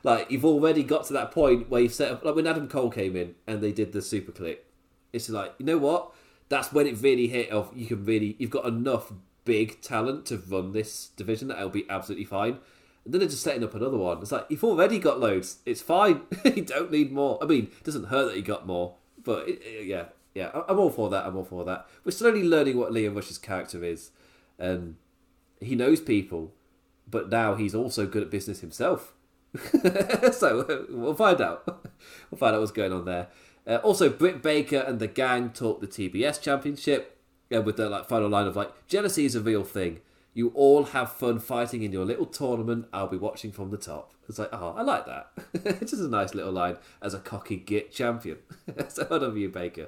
Like 0.04 0.32
you've 0.32 0.46
already 0.46 0.84
got 0.84 1.06
to 1.06 1.14
that 1.14 1.32
point 1.32 1.70
where 1.70 1.82
you've 1.82 1.94
set 1.94 2.12
up 2.12 2.24
like 2.24 2.36
when 2.36 2.48
Adam 2.48 2.68
Cole 2.68 2.90
came 2.90 3.16
in 3.16 3.36
and 3.48 3.62
they 3.62 3.72
did 3.72 3.92
the 3.92 4.02
super 4.02 4.32
click. 4.32 4.66
It's 5.12 5.30
like 5.30 5.54
you 5.58 5.66
know 5.66 5.78
what? 5.78 6.12
That's 6.50 6.72
when 6.72 6.88
it 6.88 7.02
really 7.02 7.28
hit. 7.28 7.50
Of 7.50 7.72
you 7.76 7.86
can 7.86 8.06
really 8.06 8.36
you've 8.40 8.50
got 8.50 8.66
enough 8.66 9.12
big 9.46 9.82
talent 9.82 10.26
to 10.28 10.38
run 10.38 10.72
this 10.72 11.08
division 11.16 11.48
that 11.48 11.58
it'll 11.58 11.70
be 11.70 11.90
absolutely 11.90 12.26
fine. 12.26 12.60
And 13.06 13.14
then 13.14 13.20
they're 13.20 13.30
just 13.30 13.44
setting 13.44 13.64
up 13.64 13.74
another 13.74 13.98
one. 13.98 14.20
It's 14.20 14.32
like 14.32 14.46
you've 14.50 14.64
already 14.64 15.00
got 15.00 15.20
loads. 15.20 15.58
It's 15.66 15.82
fine. 15.82 16.22
you 16.46 16.64
don't 16.64 16.92
need 16.92 17.12
more. 17.12 17.40
I 17.42 17.46
mean, 17.46 17.72
it 17.80 17.84
doesn't 17.84 18.06
hurt 18.06 18.26
that 18.26 18.36
you 18.36 18.44
got 18.44 18.68
more. 18.68 18.96
But 19.24 19.48
it, 19.48 19.62
it, 19.64 19.88
yeah, 19.88 20.06
yeah, 20.34 20.52
I'm 20.68 20.80
all 20.80 20.90
for 20.90 21.10
that. 21.10 21.26
I'm 21.26 21.36
all 21.36 21.44
for 21.44 21.66
that. 21.66 21.88
We're 22.04 22.12
slowly 22.12 22.44
learning 22.44 22.78
what 22.78 22.94
Lio 22.94 23.12
Rush's 23.12 23.38
character 23.38 23.84
is, 23.84 24.12
and 24.58 24.96
he 25.60 25.76
knows 25.76 26.00
people, 26.00 26.54
but 27.10 27.30
now 27.30 27.56
he's 27.56 27.76
also 27.76 28.06
good 28.06 28.24
at 28.24 28.30
business 28.30 28.62
himself. 28.62 29.14
so 30.32 30.86
we'll 30.90 31.16
find 31.16 31.42
out. 31.42 31.66
We'll 32.30 32.38
find 32.38 32.56
out 32.56 32.60
what's 32.60 32.72
going 32.72 32.94
on 32.94 33.06
there. 33.06 33.28
Uh, 33.68 33.76
also, 33.78 34.10
Britt 34.10 34.42
Baker 34.42 34.80
and 34.80 35.00
the 35.00 35.08
gang 35.08 35.50
talk 35.50 35.82
the 35.82 35.88
TBS 35.88 36.42
Championship 36.42 37.18
uh, 37.56 37.62
with 37.62 37.78
the 37.78 37.90
like 37.90 38.08
final 38.08 38.30
line 38.30 38.48
of 38.48 38.56
like, 38.56 38.88
"Jealousy 38.88 39.26
is 39.26 39.36
a 39.36 39.42
real 39.42 39.64
thing. 39.64 40.02
You 40.34 40.50
all 40.56 40.86
have 40.86 41.12
fun 41.12 41.40
fighting 41.40 41.84
in 41.84 41.92
your 41.92 42.06
little 42.06 42.26
tournament. 42.26 42.88
I'll 42.94 43.08
be 43.08 43.18
watching 43.18 43.52
from 43.52 43.72
the 43.72 43.78
top." 43.78 44.14
It's 44.30 44.38
like, 44.38 44.50
oh, 44.54 44.76
I 44.78 44.84
like 44.84 45.08
that. 45.08 45.32
it's 45.54 45.92
just 45.92 46.04
a 46.04 46.08
nice 46.08 46.36
little 46.36 46.52
line 46.52 46.78
as 47.02 47.16
a 47.16 47.20
cocky 47.20 47.58
git 47.58 47.92
champion. 47.92 48.38
so 48.88 49.08
well 49.10 49.24
of 49.24 49.36
you, 49.36 49.50
Baker. 49.50 49.88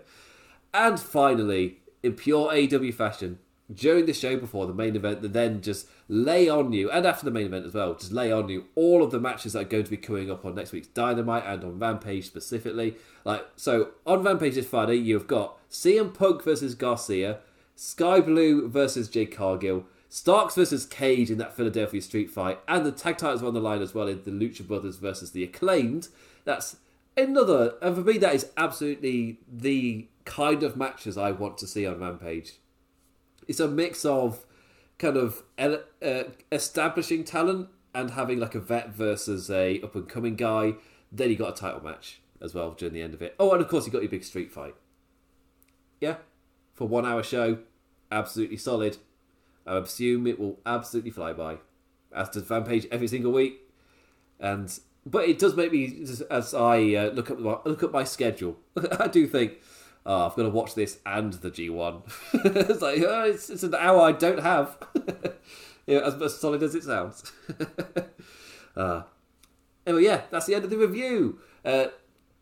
And 0.74 1.00
finally, 1.00 1.78
in 2.02 2.14
pure 2.14 2.52
AEW 2.52 2.94
fashion, 2.94 3.38
during 3.74 4.06
the 4.06 4.14
show 4.14 4.38
before 4.38 4.66
the 4.68 4.74
main 4.74 4.96
event 4.96 5.22
that 5.22 5.34
then 5.34 5.62
just 5.62 5.88
lay 6.08 6.50
on 6.50 6.74
you, 6.74 6.90
and 6.92 7.06
after 7.06 7.26
the 7.26 7.32
main 7.32 7.46
event 7.46 7.66
as 7.66 7.74
well, 7.74 7.94
just 7.94 8.12
lay 8.12 8.32
on 8.32 8.50
you 8.50 8.66
all 8.76 9.04
of 9.04 9.12
the 9.12 9.20
matches 9.20 9.54
that 9.54 9.62
are 9.62 9.66
going 9.66 9.84
to 9.84 9.90
be 9.90 9.98
coming 9.98 10.30
up 10.30 10.46
on 10.46 10.56
next 10.56 10.72
week's 10.72 10.88
Dynamite 10.88 11.46
and 11.46 11.64
on 11.64 11.80
Rampage 11.80 12.26
specifically. 12.26 12.96
Like, 13.24 13.46
so 13.56 13.90
on 14.06 14.24
Rampage 14.24 14.56
this 14.56 14.68
Friday, 14.68 14.96
you've 14.96 15.28
got 15.28 15.58
CM 15.70 16.14
Punk 16.14 16.44
versus 16.44 16.76
Garcia, 16.76 17.40
Skye 17.76 18.22
Blue 18.22 18.68
versus 18.68 19.08
Jade 19.10 19.32
Cargill, 19.32 19.86
Starks 20.10 20.56
versus 20.56 20.86
Cage 20.86 21.32
in 21.32 21.38
that 21.38 21.56
Philadelphia 21.56 22.02
street 22.02 22.30
fight, 22.30 22.60
and 22.68 22.86
the 22.86 22.92
tag 22.92 23.18
titles 23.18 23.42
are 23.42 23.48
on 23.48 23.54
the 23.54 23.62
line 23.62 23.82
as 23.82 23.96
well 23.96 24.08
in 24.08 24.24
the 24.24 24.32
Lucha 24.32 24.68
Brothers 24.68 24.98
versus 24.98 25.32
the 25.32 25.44
Acclaimed. 25.44 26.10
That's 26.44 26.76
another, 27.16 27.76
and 27.82 27.96
for 27.96 28.02
me, 28.02 28.18
that 28.18 28.36
is 28.36 28.52
absolutely 28.58 29.40
the 29.52 30.08
kind 30.26 30.64
of 30.64 30.76
matches 30.76 31.18
I 31.18 31.32
want 31.32 31.58
to 31.60 31.68
see 31.68 31.86
on 31.86 32.00
Rampage 32.00 32.54
it's 33.52 33.60
a 33.60 33.68
mix 33.68 34.06
of 34.06 34.46
kind 34.98 35.18
of 35.18 35.44
uh, 35.60 36.24
establishing 36.54 37.26
talent 37.26 37.68
and 37.94 38.12
having 38.12 38.40
like 38.40 38.56
a 38.56 38.62
vet 38.62 38.96
versus 38.96 39.52
a 39.52 39.82
up 39.82 39.94
and 39.94 40.08
coming 40.08 40.38
guy. 40.38 40.76
Then 41.12 41.30
you 41.30 41.36
got 41.36 41.58
a 41.58 41.62
title 41.62 41.84
match 41.84 42.22
as 42.42 42.54
well 42.56 42.72
during 42.72 42.94
the 42.94 43.02
end 43.02 43.14
of 43.14 43.22
it. 43.22 43.36
Oh, 43.38 43.52
and 43.52 43.62
of 43.62 43.68
course 43.68 43.86
you 43.86 43.92
got 43.92 44.04
your 44.04 44.10
big 44.10 44.24
street 44.24 44.54
fight. 44.54 44.74
Yeah, 46.00 46.16
for 46.74 46.88
one 46.88 47.06
hour 47.06 47.24
show, 47.24 47.60
absolutely 48.10 48.56
solid. 48.56 48.98
I 49.68 49.78
assume 49.78 50.26
it 50.26 50.40
will 50.40 50.60
absolutely 50.66 51.12
fly 51.12 51.34
by, 51.34 51.58
as 52.16 52.30
does 52.30 52.50
Rampage 52.50 52.88
every 52.90 53.10
single 53.10 53.34
week. 53.34 53.60
And 54.40 54.80
but 55.06 55.28
it 55.28 55.40
does 55.40 55.58
make 55.58 55.74
me 55.74 56.06
as 56.30 56.54
I 56.54 56.78
uh, 56.96 57.10
look 57.12 57.38
my, 57.38 57.58
look 57.66 57.84
at 57.84 57.92
my 57.92 58.06
schedule. 58.06 58.58
I 58.98 59.08
do 59.08 59.28
think 59.28 59.58
oh, 60.06 60.26
I've 60.28 60.36
got 60.36 60.44
to 60.44 60.50
watch 60.50 60.76
this 60.76 61.00
and 61.06 61.34
the 61.34 61.52
G1. 61.52 62.02
it's 62.70 62.82
like, 62.82 63.02
oh, 63.02 63.24
it's, 63.24 63.50
it's, 63.50 63.64
an 63.64 63.76
hour 63.76 64.02
I 64.02 64.12
don't 64.12 64.42
have. 64.42 64.78
as, 65.88 66.22
as 66.22 66.40
solid 66.40 66.64
as 66.64 66.76
it 66.76 66.84
sounds. 66.84 67.32
uh, 68.76 69.04
anyway, 69.86 70.04
yeah, 70.04 70.22
that's 70.30 70.46
the 70.46 70.56
end 70.56 70.64
of 70.64 70.70
the 70.70 70.78
review. 70.78 71.40
Uh, 71.64 71.88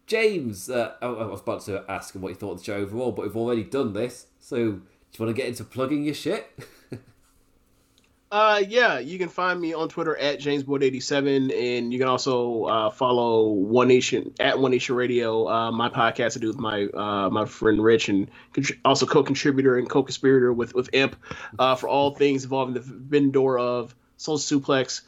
James, 0.07 0.69
uh, 0.69 0.93
I, 1.01 1.05
I, 1.05 1.25
was 1.25 1.41
about 1.41 1.61
to 1.65 1.83
ask 1.89 2.15
him 2.15 2.21
what 2.21 2.29
he 2.29 2.35
thought 2.35 2.53
of 2.53 2.57
the 2.59 2.63
show 2.63 2.75
overall, 2.75 3.11
but 3.11 3.23
we've 3.23 3.37
already 3.37 3.63
done 3.63 3.93
this. 3.93 4.27
So, 4.39 4.55
do 4.57 4.63
you 4.63 5.25
want 5.25 5.35
to 5.35 5.39
get 5.39 5.47
into 5.47 5.63
plugging 5.63 6.03
your 6.03 6.15
shit? 6.15 6.51
Uh, 8.31 8.61
yeah, 8.67 8.99
you 8.99 9.17
can 9.17 9.27
find 9.27 9.59
me 9.59 9.73
on 9.73 9.89
Twitter 9.89 10.15
at 10.15 10.39
JamesBoyd87, 10.39 11.51
and 11.51 11.91
you 11.91 11.97
can 11.97 12.07
also 12.07 12.65
uh, 12.65 12.89
follow 12.91 13.47
One 13.47 13.87
Nation 13.87 14.31
at 14.39 14.59
One 14.59 14.69
Nation 14.69 14.95
Radio, 14.95 15.47
uh, 15.49 15.71
my 15.71 15.89
podcast 15.89 16.33
to 16.33 16.39
do 16.39 16.47
with 16.47 16.59
my 16.59 16.85
uh, 16.85 17.31
my 17.31 17.45
friend 17.45 17.83
Rich, 17.83 18.09
and 18.09 18.29
also 18.85 19.07
co-contributor 19.07 19.79
and 19.79 19.89
co-conspirator 19.89 20.53
with 20.53 20.75
with 20.75 20.91
Imp 20.93 21.15
uh, 21.57 21.75
for 21.75 21.89
all 21.89 22.13
things 22.13 22.43
involving 22.43 22.75
the 22.75 22.81
vendor 22.81 23.57
of 23.57 23.95
Soul 24.17 24.37
Suplex 24.37 25.01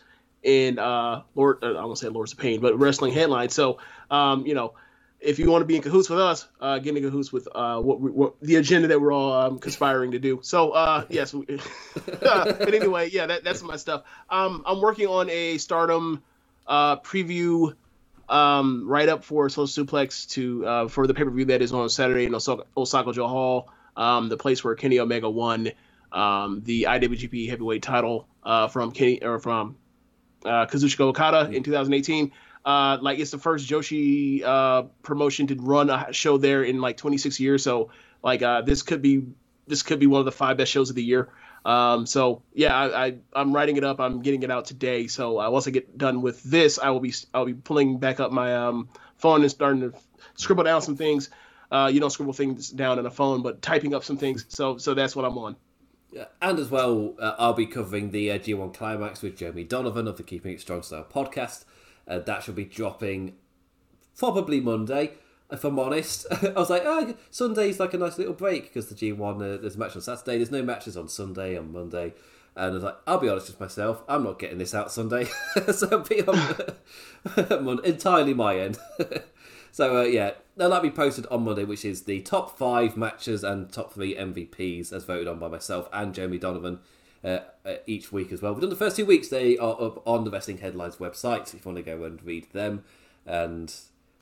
and 0.43 0.80
uh, 0.80 1.22
Lord, 1.35 1.64
I 1.64 1.85
won't 1.85 1.98
say 1.98 2.10
Lords 2.10 2.34
of 2.34 2.39
Pain, 2.39 2.60
but 2.61 2.77
wrestling 2.80 3.14
headlines. 3.14 3.53
So, 3.53 3.77
um, 4.10 4.45
you 4.45 4.56
know, 4.56 4.73
if 5.22 5.38
you 5.38 5.49
want 5.52 5.61
to 5.61 5.65
be 5.65 5.76
in 5.76 5.81
cahoots 5.81 6.10
with 6.10 6.19
us, 6.19 6.48
uh, 6.60 6.80
get 6.80 6.98
in 6.98 7.03
cahoots 7.03 7.31
with 7.31 7.48
uh, 7.53 7.80
what, 7.80 8.02
we, 8.02 8.10
what 8.10 8.39
the 8.41 8.56
agenda 8.56 8.88
that 8.89 8.99
we're 8.99 9.14
all 9.14 9.34
um, 9.34 9.60
conspiring 9.60 10.11
to 10.11 10.19
do. 10.19 10.39
So 10.41 10.72
uh, 10.72 11.06
yes, 11.10 11.31
but 12.06 12.73
anyway, 12.73 13.10
yeah, 13.11 13.27
that, 13.27 13.43
that's 13.43 13.61
my 13.61 13.76
stuff. 13.76 14.03
Um, 14.30 14.64
I'm 14.65 14.81
working 14.81 15.07
on 15.07 15.30
a 15.30 15.57
Stardom 15.57 16.23
uh, 16.68 16.98
preview 16.98 17.76
um, 18.27 18.88
right 18.88 19.07
up 19.07 19.23
for 19.23 19.49
Social 19.49 19.85
Suplex 19.85 20.27
to 20.31 20.65
uh, 20.65 20.88
for 20.88 21.06
the 21.06 21.14
pay 21.14 21.23
per 21.23 21.30
view 21.30 21.45
that 21.45 21.61
is 21.61 21.72
on 21.72 21.89
Saturday 21.89 22.26
in 22.26 22.34
Osaka, 22.34 22.64
Osaka-jo 22.76 23.27
Hall, 23.27 23.69
um, 23.95 24.30
the 24.30 24.38
place 24.38 24.64
where 24.64 24.73
Kenny 24.76 24.99
Omega 24.99 25.30
won 25.30 25.72
um, 26.11 26.61
the 26.65 26.84
IWGP 26.84 27.49
Heavyweight 27.49 27.84
Title 27.84 28.27
uh, 28.43 28.68
from 28.69 28.91
Kenny 28.91 29.22
or 29.22 29.39
from 29.39 29.76
uh, 30.45 30.65
Kazuchika 30.65 31.02
Okada 31.02 31.52
in 31.52 31.64
2018. 31.64 32.31
Uh, 32.63 32.97
like 33.01 33.19
it's 33.19 33.31
the 33.31 33.39
first 33.39 33.67
Joshi 33.67 34.43
uh, 34.43 34.83
promotion 35.01 35.47
to 35.47 35.55
run 35.55 35.89
a 35.89 36.13
show 36.13 36.38
there 36.38 36.63
in 36.63 36.79
like 36.79 36.97
26 36.97 37.39
years. 37.39 37.63
So 37.63 37.89
like 38.23 38.41
uh, 38.41 38.61
this 38.61 38.83
could 38.83 39.01
be 39.01 39.23
this 39.67 39.83
could 39.83 39.99
be 39.99 40.07
one 40.07 40.19
of 40.19 40.25
the 40.25 40.31
five 40.31 40.57
best 40.57 40.71
shows 40.71 40.89
of 40.89 40.95
the 40.95 41.03
year. 41.03 41.29
Um, 41.63 42.05
so 42.05 42.41
yeah, 42.53 42.75
I, 42.75 43.15
I 43.33 43.41
am 43.41 43.53
writing 43.53 43.77
it 43.77 43.83
up. 43.83 43.99
I'm 43.99 44.21
getting 44.21 44.43
it 44.43 44.51
out 44.51 44.65
today. 44.65 45.07
So 45.07 45.39
uh, 45.39 45.49
once 45.49 45.67
I 45.67 45.71
get 45.71 45.97
done 45.97 46.21
with 46.21 46.43
this, 46.43 46.79
I 46.79 46.89
will 46.89 46.99
be 46.99 47.13
I'll 47.33 47.45
be 47.45 47.53
pulling 47.53 47.99
back 47.99 48.19
up 48.19 48.31
my 48.31 48.55
um, 48.55 48.89
phone 49.17 49.41
and 49.41 49.51
starting 49.51 49.81
to 49.81 49.93
scribble 50.35 50.63
down 50.63 50.81
some 50.81 50.97
things. 50.97 51.29
Uh, 51.71 51.89
you 51.91 51.99
don't 51.99 52.09
scribble 52.09 52.33
things 52.33 52.69
down 52.69 52.99
in 52.99 53.05
a 53.05 53.11
phone, 53.11 53.41
but 53.43 53.61
typing 53.61 53.93
up 53.93 54.03
some 54.03 54.17
things. 54.17 54.45
So 54.49 54.77
so 54.77 54.93
that's 54.93 55.15
what 55.15 55.25
I'm 55.25 55.38
on. 55.38 55.55
And 56.41 56.59
as 56.59 56.69
well, 56.69 57.15
uh, 57.19 57.35
I'll 57.39 57.53
be 57.53 57.65
covering 57.65 58.11
the 58.11 58.31
uh, 58.31 58.38
G1 58.38 58.73
Climax 58.73 59.21
with 59.21 59.38
Jeremy 59.38 59.63
Donovan 59.63 60.09
of 60.09 60.17
the 60.17 60.23
Keeping 60.23 60.53
It 60.53 60.59
Strong 60.59 60.83
Style 60.83 61.07
podcast. 61.09 61.63
Uh, 62.11 62.19
that 62.19 62.43
should 62.43 62.55
be 62.55 62.65
dropping 62.65 63.35
probably 64.17 64.59
Monday. 64.59 65.13
If 65.49 65.63
I'm 65.63 65.79
honest, 65.79 66.27
I 66.43 66.51
was 66.51 66.69
like, 66.69 66.83
oh, 66.85 67.15
Sunday's 67.29 67.79
like 67.79 67.93
a 67.93 67.97
nice 67.97 68.17
little 68.17 68.33
break 68.33 68.63
because 68.63 68.89
the 68.89 68.95
G1 68.95 69.35
uh, 69.35 69.61
there's 69.61 69.75
a 69.75 69.79
match 69.79 69.95
on 69.95 70.01
Saturday. 70.01 70.38
There's 70.38 70.51
no 70.51 70.61
matches 70.61 70.97
on 70.97 71.07
Sunday 71.07 71.57
on 71.57 71.71
Monday, 71.71 72.13
and 72.55 72.65
I 72.65 72.69
was 72.69 72.83
like, 72.83 72.97
I'll 73.07 73.17
be 73.17 73.29
honest 73.29 73.47
with 73.47 73.61
myself, 73.61 74.03
I'm 74.09 74.23
not 74.23 74.39
getting 74.39 74.57
this 74.57 74.75
out 74.75 74.91
Sunday, 74.91 75.25
so 75.71 75.85
it'll 75.85 75.99
be 75.99 76.21
on 76.23 77.85
entirely 77.85 78.33
my 78.33 78.59
end. 78.59 78.77
so 79.71 80.01
uh, 80.01 80.03
yeah, 80.03 80.31
likely 80.57 80.89
be 80.89 80.95
posted 80.95 81.25
on 81.27 81.45
Monday, 81.45 81.63
which 81.63 81.85
is 81.85 82.03
the 82.03 82.19
top 82.21 82.57
five 82.57 82.97
matches 82.97 83.41
and 83.43 83.71
top 83.71 83.93
three 83.93 84.15
MVPs 84.15 84.91
as 84.91 85.05
voted 85.05 85.29
on 85.29 85.39
by 85.39 85.47
myself 85.47 85.88
and 85.93 86.13
Jeremy 86.13 86.39
Donovan. 86.39 86.79
Uh, 87.23 87.38
uh, 87.65 87.73
each 87.85 88.11
week 88.11 88.31
as 88.31 88.41
well. 88.41 88.52
We've 88.52 88.61
done 88.61 88.72
the 88.72 88.76
first 88.76 88.95
two 88.95 89.06
weeks. 89.06 89.27
They 89.27 89.56
are 89.60 89.80
up 89.80 90.02
on 90.07 90.23
the 90.23 90.31
Wrestling 90.31 90.57
Headlines 90.57 90.95
website 90.95 91.53
if 91.53 91.64
you 91.64 91.72
want 91.72 91.77
to 91.77 91.84
go 91.84 92.03
and 92.03 92.19
read 92.23 92.48
them. 92.52 92.84
And 93.27 93.72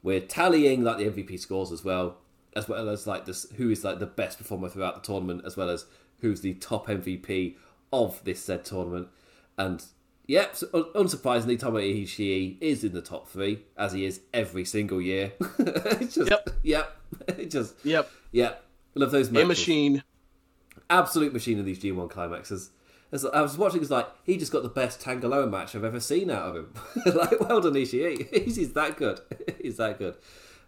we're 0.04 0.20
tallying 0.20 0.84
like 0.84 0.98
the 0.98 1.06
MVP 1.10 1.40
scores 1.40 1.72
as 1.72 1.82
well, 1.82 2.18
as 2.58 2.68
well 2.68 2.90
as 2.90 3.08
like 3.08 3.24
this 3.26 3.50
who 3.56 3.70
is 3.70 3.86
like 3.86 4.00
the 4.00 4.06
best 4.06 4.38
performer 4.38 4.68
throughout 4.68 4.96
the 5.02 5.08
tournament, 5.08 5.44
as 5.46 5.56
well 5.56 5.70
as 5.70 5.86
who's 6.20 6.42
the 6.42 6.56
top 6.56 6.88
MVP 6.88 7.56
of 7.94 8.22
this 8.26 8.44
said 8.44 8.66
tournament. 8.66 9.08
And 9.58 9.82
yep, 10.28 10.58
so 10.58 10.68
un- 10.74 11.06
unsurprisingly, 11.06 11.58
Tomohiro 11.58 12.04
Ishii 12.04 12.58
is 12.60 12.84
in 12.84 12.92
the 12.92 13.02
top 13.02 13.30
three, 13.30 13.62
as 13.78 13.94
he 13.94 14.04
is 14.04 14.20
every 14.34 14.66
single 14.66 15.00
year. 15.02 15.32
it's 15.60 16.16
just, 16.16 16.30
Yep. 16.30 16.50
yep, 16.64 16.98
it 17.30 17.50
just, 17.50 17.76
Yep. 17.86 18.12
yep. 18.34 18.66
Love 18.96 19.12
those 19.12 19.30
A 19.30 19.46
machine. 19.46 20.04
absolute 20.90 21.32
machine 21.32 21.60
of 21.60 21.66
these 21.66 21.80
G1 21.80 22.10
climaxes. 22.10 22.72
I 23.12 23.42
was 23.42 23.58
watching, 23.58 23.82
it's 23.82 23.90
like 23.90 24.08
he 24.24 24.38
just 24.38 24.52
got 24.52 24.64
the 24.64 24.70
best 24.70 25.02
Tanga 25.02 25.28
Loa 25.28 25.48
match 25.48 25.76
I've 25.76 25.84
ever 25.84 26.00
seen 26.00 26.30
out 26.30 26.50
of 26.50 26.56
him. 26.56 26.74
like, 27.16 27.40
well 27.40 27.62
done, 27.62 27.74
Ishii. 27.74 28.44
He's, 28.44 28.56
he's 28.56 28.74
that 28.74 28.98
good. 28.98 29.20
he's 29.62 29.78
that 29.78 29.98
good. 29.98 30.16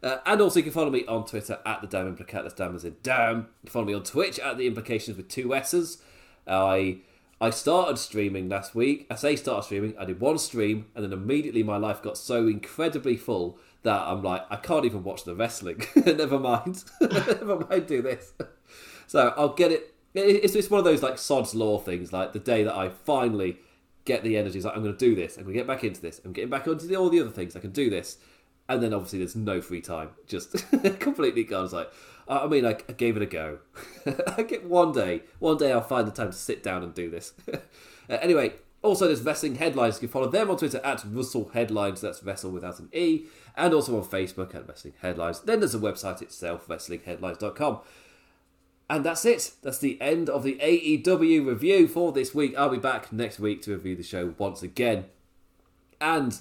Uh, 0.02 0.18
and 0.26 0.42
also, 0.42 0.60
you 0.60 0.64
can 0.64 0.72
follow 0.72 0.90
me 0.90 1.06
on 1.06 1.26
Twitter 1.26 1.60
at 1.64 1.82
the 1.82 1.88
Damn 1.88 2.16
Implicat. 2.16 2.42
That's 2.42 2.56
Damn 2.56 2.76
as 2.76 2.84
in 2.84 2.96
Damn. 3.04 3.38
You 3.38 3.46
can 3.66 3.70
follow 3.70 3.86
me 3.86 3.94
on 3.94 4.04
Twitch 4.04 4.40
at 4.40 4.58
the 4.58 4.66
Implications 4.66 5.18
with 5.18 5.28
two 5.28 5.54
S's. 5.54 6.00
I 6.48 7.02
I 7.40 7.52
started 7.52 7.98
streaming 7.98 8.50
last 8.50 8.74
week. 8.74 9.06
I 9.12 9.16
say 9.16 9.36
started 9.36 9.64
streaming. 9.64 9.96
I 10.00 10.06
did 10.06 10.20
one 10.20 10.40
stream, 10.40 10.88
and 10.96 11.04
then 11.04 11.14
immediately 11.14 11.62
my 11.62 11.78
life 11.78 12.02
got 12.02 12.18
so 12.18 12.48
incredibly 12.48 13.18
full 13.18 13.60
that 13.84 14.00
I'm 14.02 14.24
like, 14.24 14.44
I 14.50 14.58
can't 14.58 14.86
even 14.86 15.04
watch 15.04 15.24
the 15.24 15.36
wrestling. 15.36 15.84
Never 15.96 16.40
mind. 16.40 16.84
Never 17.00 17.66
mind. 17.68 17.88
Do 17.88 18.02
this. 18.02 18.34
So 19.08 19.34
I'll 19.36 19.54
get 19.54 19.72
it. 19.72 19.91
It's, 20.14 20.56
it's 20.56 20.70
one 20.70 20.80
of 20.80 20.86
those 20.86 21.02
like 21.02 21.18
sod's 21.18 21.56
law 21.56 21.80
things. 21.80 22.12
Like 22.12 22.34
the 22.34 22.40
day 22.40 22.64
that 22.64 22.76
I 22.76 22.90
finally 22.90 23.58
get 24.06 24.24
the 24.24 24.38
energy, 24.38 24.62
like 24.62 24.76
I'm 24.76 24.84
going 24.84 24.96
to 24.96 25.00
do 25.00 25.16
this. 25.16 25.38
I'm 25.38 25.44
going 25.44 25.54
to 25.54 25.60
get 25.60 25.68
back 25.68 25.84
into 25.84 26.02
this. 26.02 26.22
I'm 26.26 26.34
getting 26.34 26.50
back 26.50 26.68
onto 26.68 26.88
the, 26.88 26.96
all 26.96 27.10
the 27.10 27.22
other 27.22 27.30
things. 27.30 27.56
I 27.56 27.60
can 27.60 27.72
do 27.72 27.90
this. 27.90 28.18
And 28.68 28.82
then 28.82 28.94
obviously 28.94 29.20
there's 29.20 29.36
no 29.36 29.62
free 29.62 29.82
time. 29.82 30.10
Just 30.28 30.54
completely 31.00 31.44
gone. 31.44 31.66
It's 31.66 31.74
like, 31.74 31.92
I 32.28 32.48
mean, 32.48 32.66
I, 32.66 32.78
I 32.88 32.94
gave 32.94 33.18
it 33.18 33.24
a 33.24 33.26
go. 33.26 33.60
I 34.38 34.44
get 34.44 34.66
one 34.66 34.92
day. 34.92 35.24
One 35.40 35.58
day 35.58 35.72
I'll 35.72 35.82
find 35.82 36.08
the 36.08 36.12
time 36.12 36.32
to 36.32 36.38
sit 36.38 36.64
down 36.64 36.84
and 36.84 36.94
do 36.94 37.10
this. 37.10 37.34
uh, 37.54 37.58
anyway, 38.10 38.54
also 38.82 39.08
there's 39.08 39.22
Wrestling 39.22 39.56
Headlines. 39.56 39.96
You 39.96 40.08
can 40.08 40.14
follow 40.14 40.30
them 40.30 40.50
on 40.50 40.58
Twitter 40.58 40.80
at 40.84 41.04
Russell 41.06 41.52
Headlines. 41.54 42.02
That's 42.02 42.20
Vessel 42.20 42.52
without 42.52 42.80
an 42.80 42.90
E. 42.94 43.26
And 43.58 43.74
also 43.74 43.98
on 43.98 44.06
Facebook 44.06 44.56
at 44.56 44.68
Wrestling 44.68 44.94
Headlines. 45.02 45.42
Then 45.42 45.60
there's 45.60 45.74
the 45.74 45.80
website 45.80 46.22
itself, 46.22 46.68
WrestlingHeadlines.com. 46.68 47.80
And 48.92 49.06
that's 49.06 49.24
it. 49.24 49.54
That's 49.62 49.78
the 49.78 50.00
end 50.02 50.30
of 50.30 50.44
the 50.44 50.56
AEW 50.56 51.48
review 51.48 51.88
for 51.88 52.12
this 52.12 52.36
week. 52.36 52.54
I'll 52.58 52.68
be 52.68 52.78
back 52.78 53.14
next 53.14 53.40
week 53.40 53.62
to 53.62 53.72
review 53.72 53.96
the 53.96 54.04
show 54.04 54.36
once 54.38 54.62
again. 54.62 55.06
And 56.02 56.38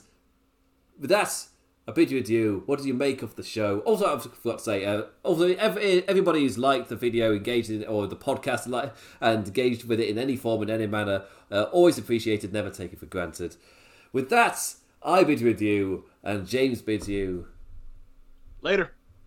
with 0.98 1.10
that, 1.10 1.46
I 1.86 1.92
bid 1.92 2.10
you 2.10 2.18
adieu. 2.18 2.64
What 2.66 2.78
did 2.78 2.88
you 2.88 2.94
make 2.94 3.22
of 3.22 3.36
the 3.36 3.44
show? 3.44 3.78
Also, 3.80 4.04
I 4.04 4.18
forgot 4.18 4.58
to 4.58 4.64
say, 4.64 4.84
uh, 4.84 5.02
every, 5.24 6.08
everybody 6.08 6.40
who's 6.40 6.58
liked 6.58 6.88
the 6.88 6.96
video, 6.96 7.32
engaged 7.32 7.70
in 7.70 7.82
it, 7.82 7.88
or 7.88 8.08
the 8.08 8.16
podcast, 8.16 8.66
like, 8.66 8.94
and 9.20 9.46
engaged 9.46 9.84
with 9.84 10.00
it 10.00 10.08
in 10.08 10.18
any 10.18 10.34
form, 10.34 10.60
in 10.64 10.70
any 10.70 10.88
manner, 10.88 11.22
uh, 11.52 11.66
always 11.70 11.98
appreciated, 11.98 12.52
never 12.52 12.70
taken 12.70 12.98
for 12.98 13.06
granted. 13.06 13.54
With 14.12 14.28
that, 14.30 14.74
I 15.04 15.22
bid 15.22 15.40
you 15.40 15.50
adieu, 15.50 16.04
and 16.24 16.48
James 16.48 16.82
bids 16.82 17.08
you 17.08 17.46
Later. 18.60 18.92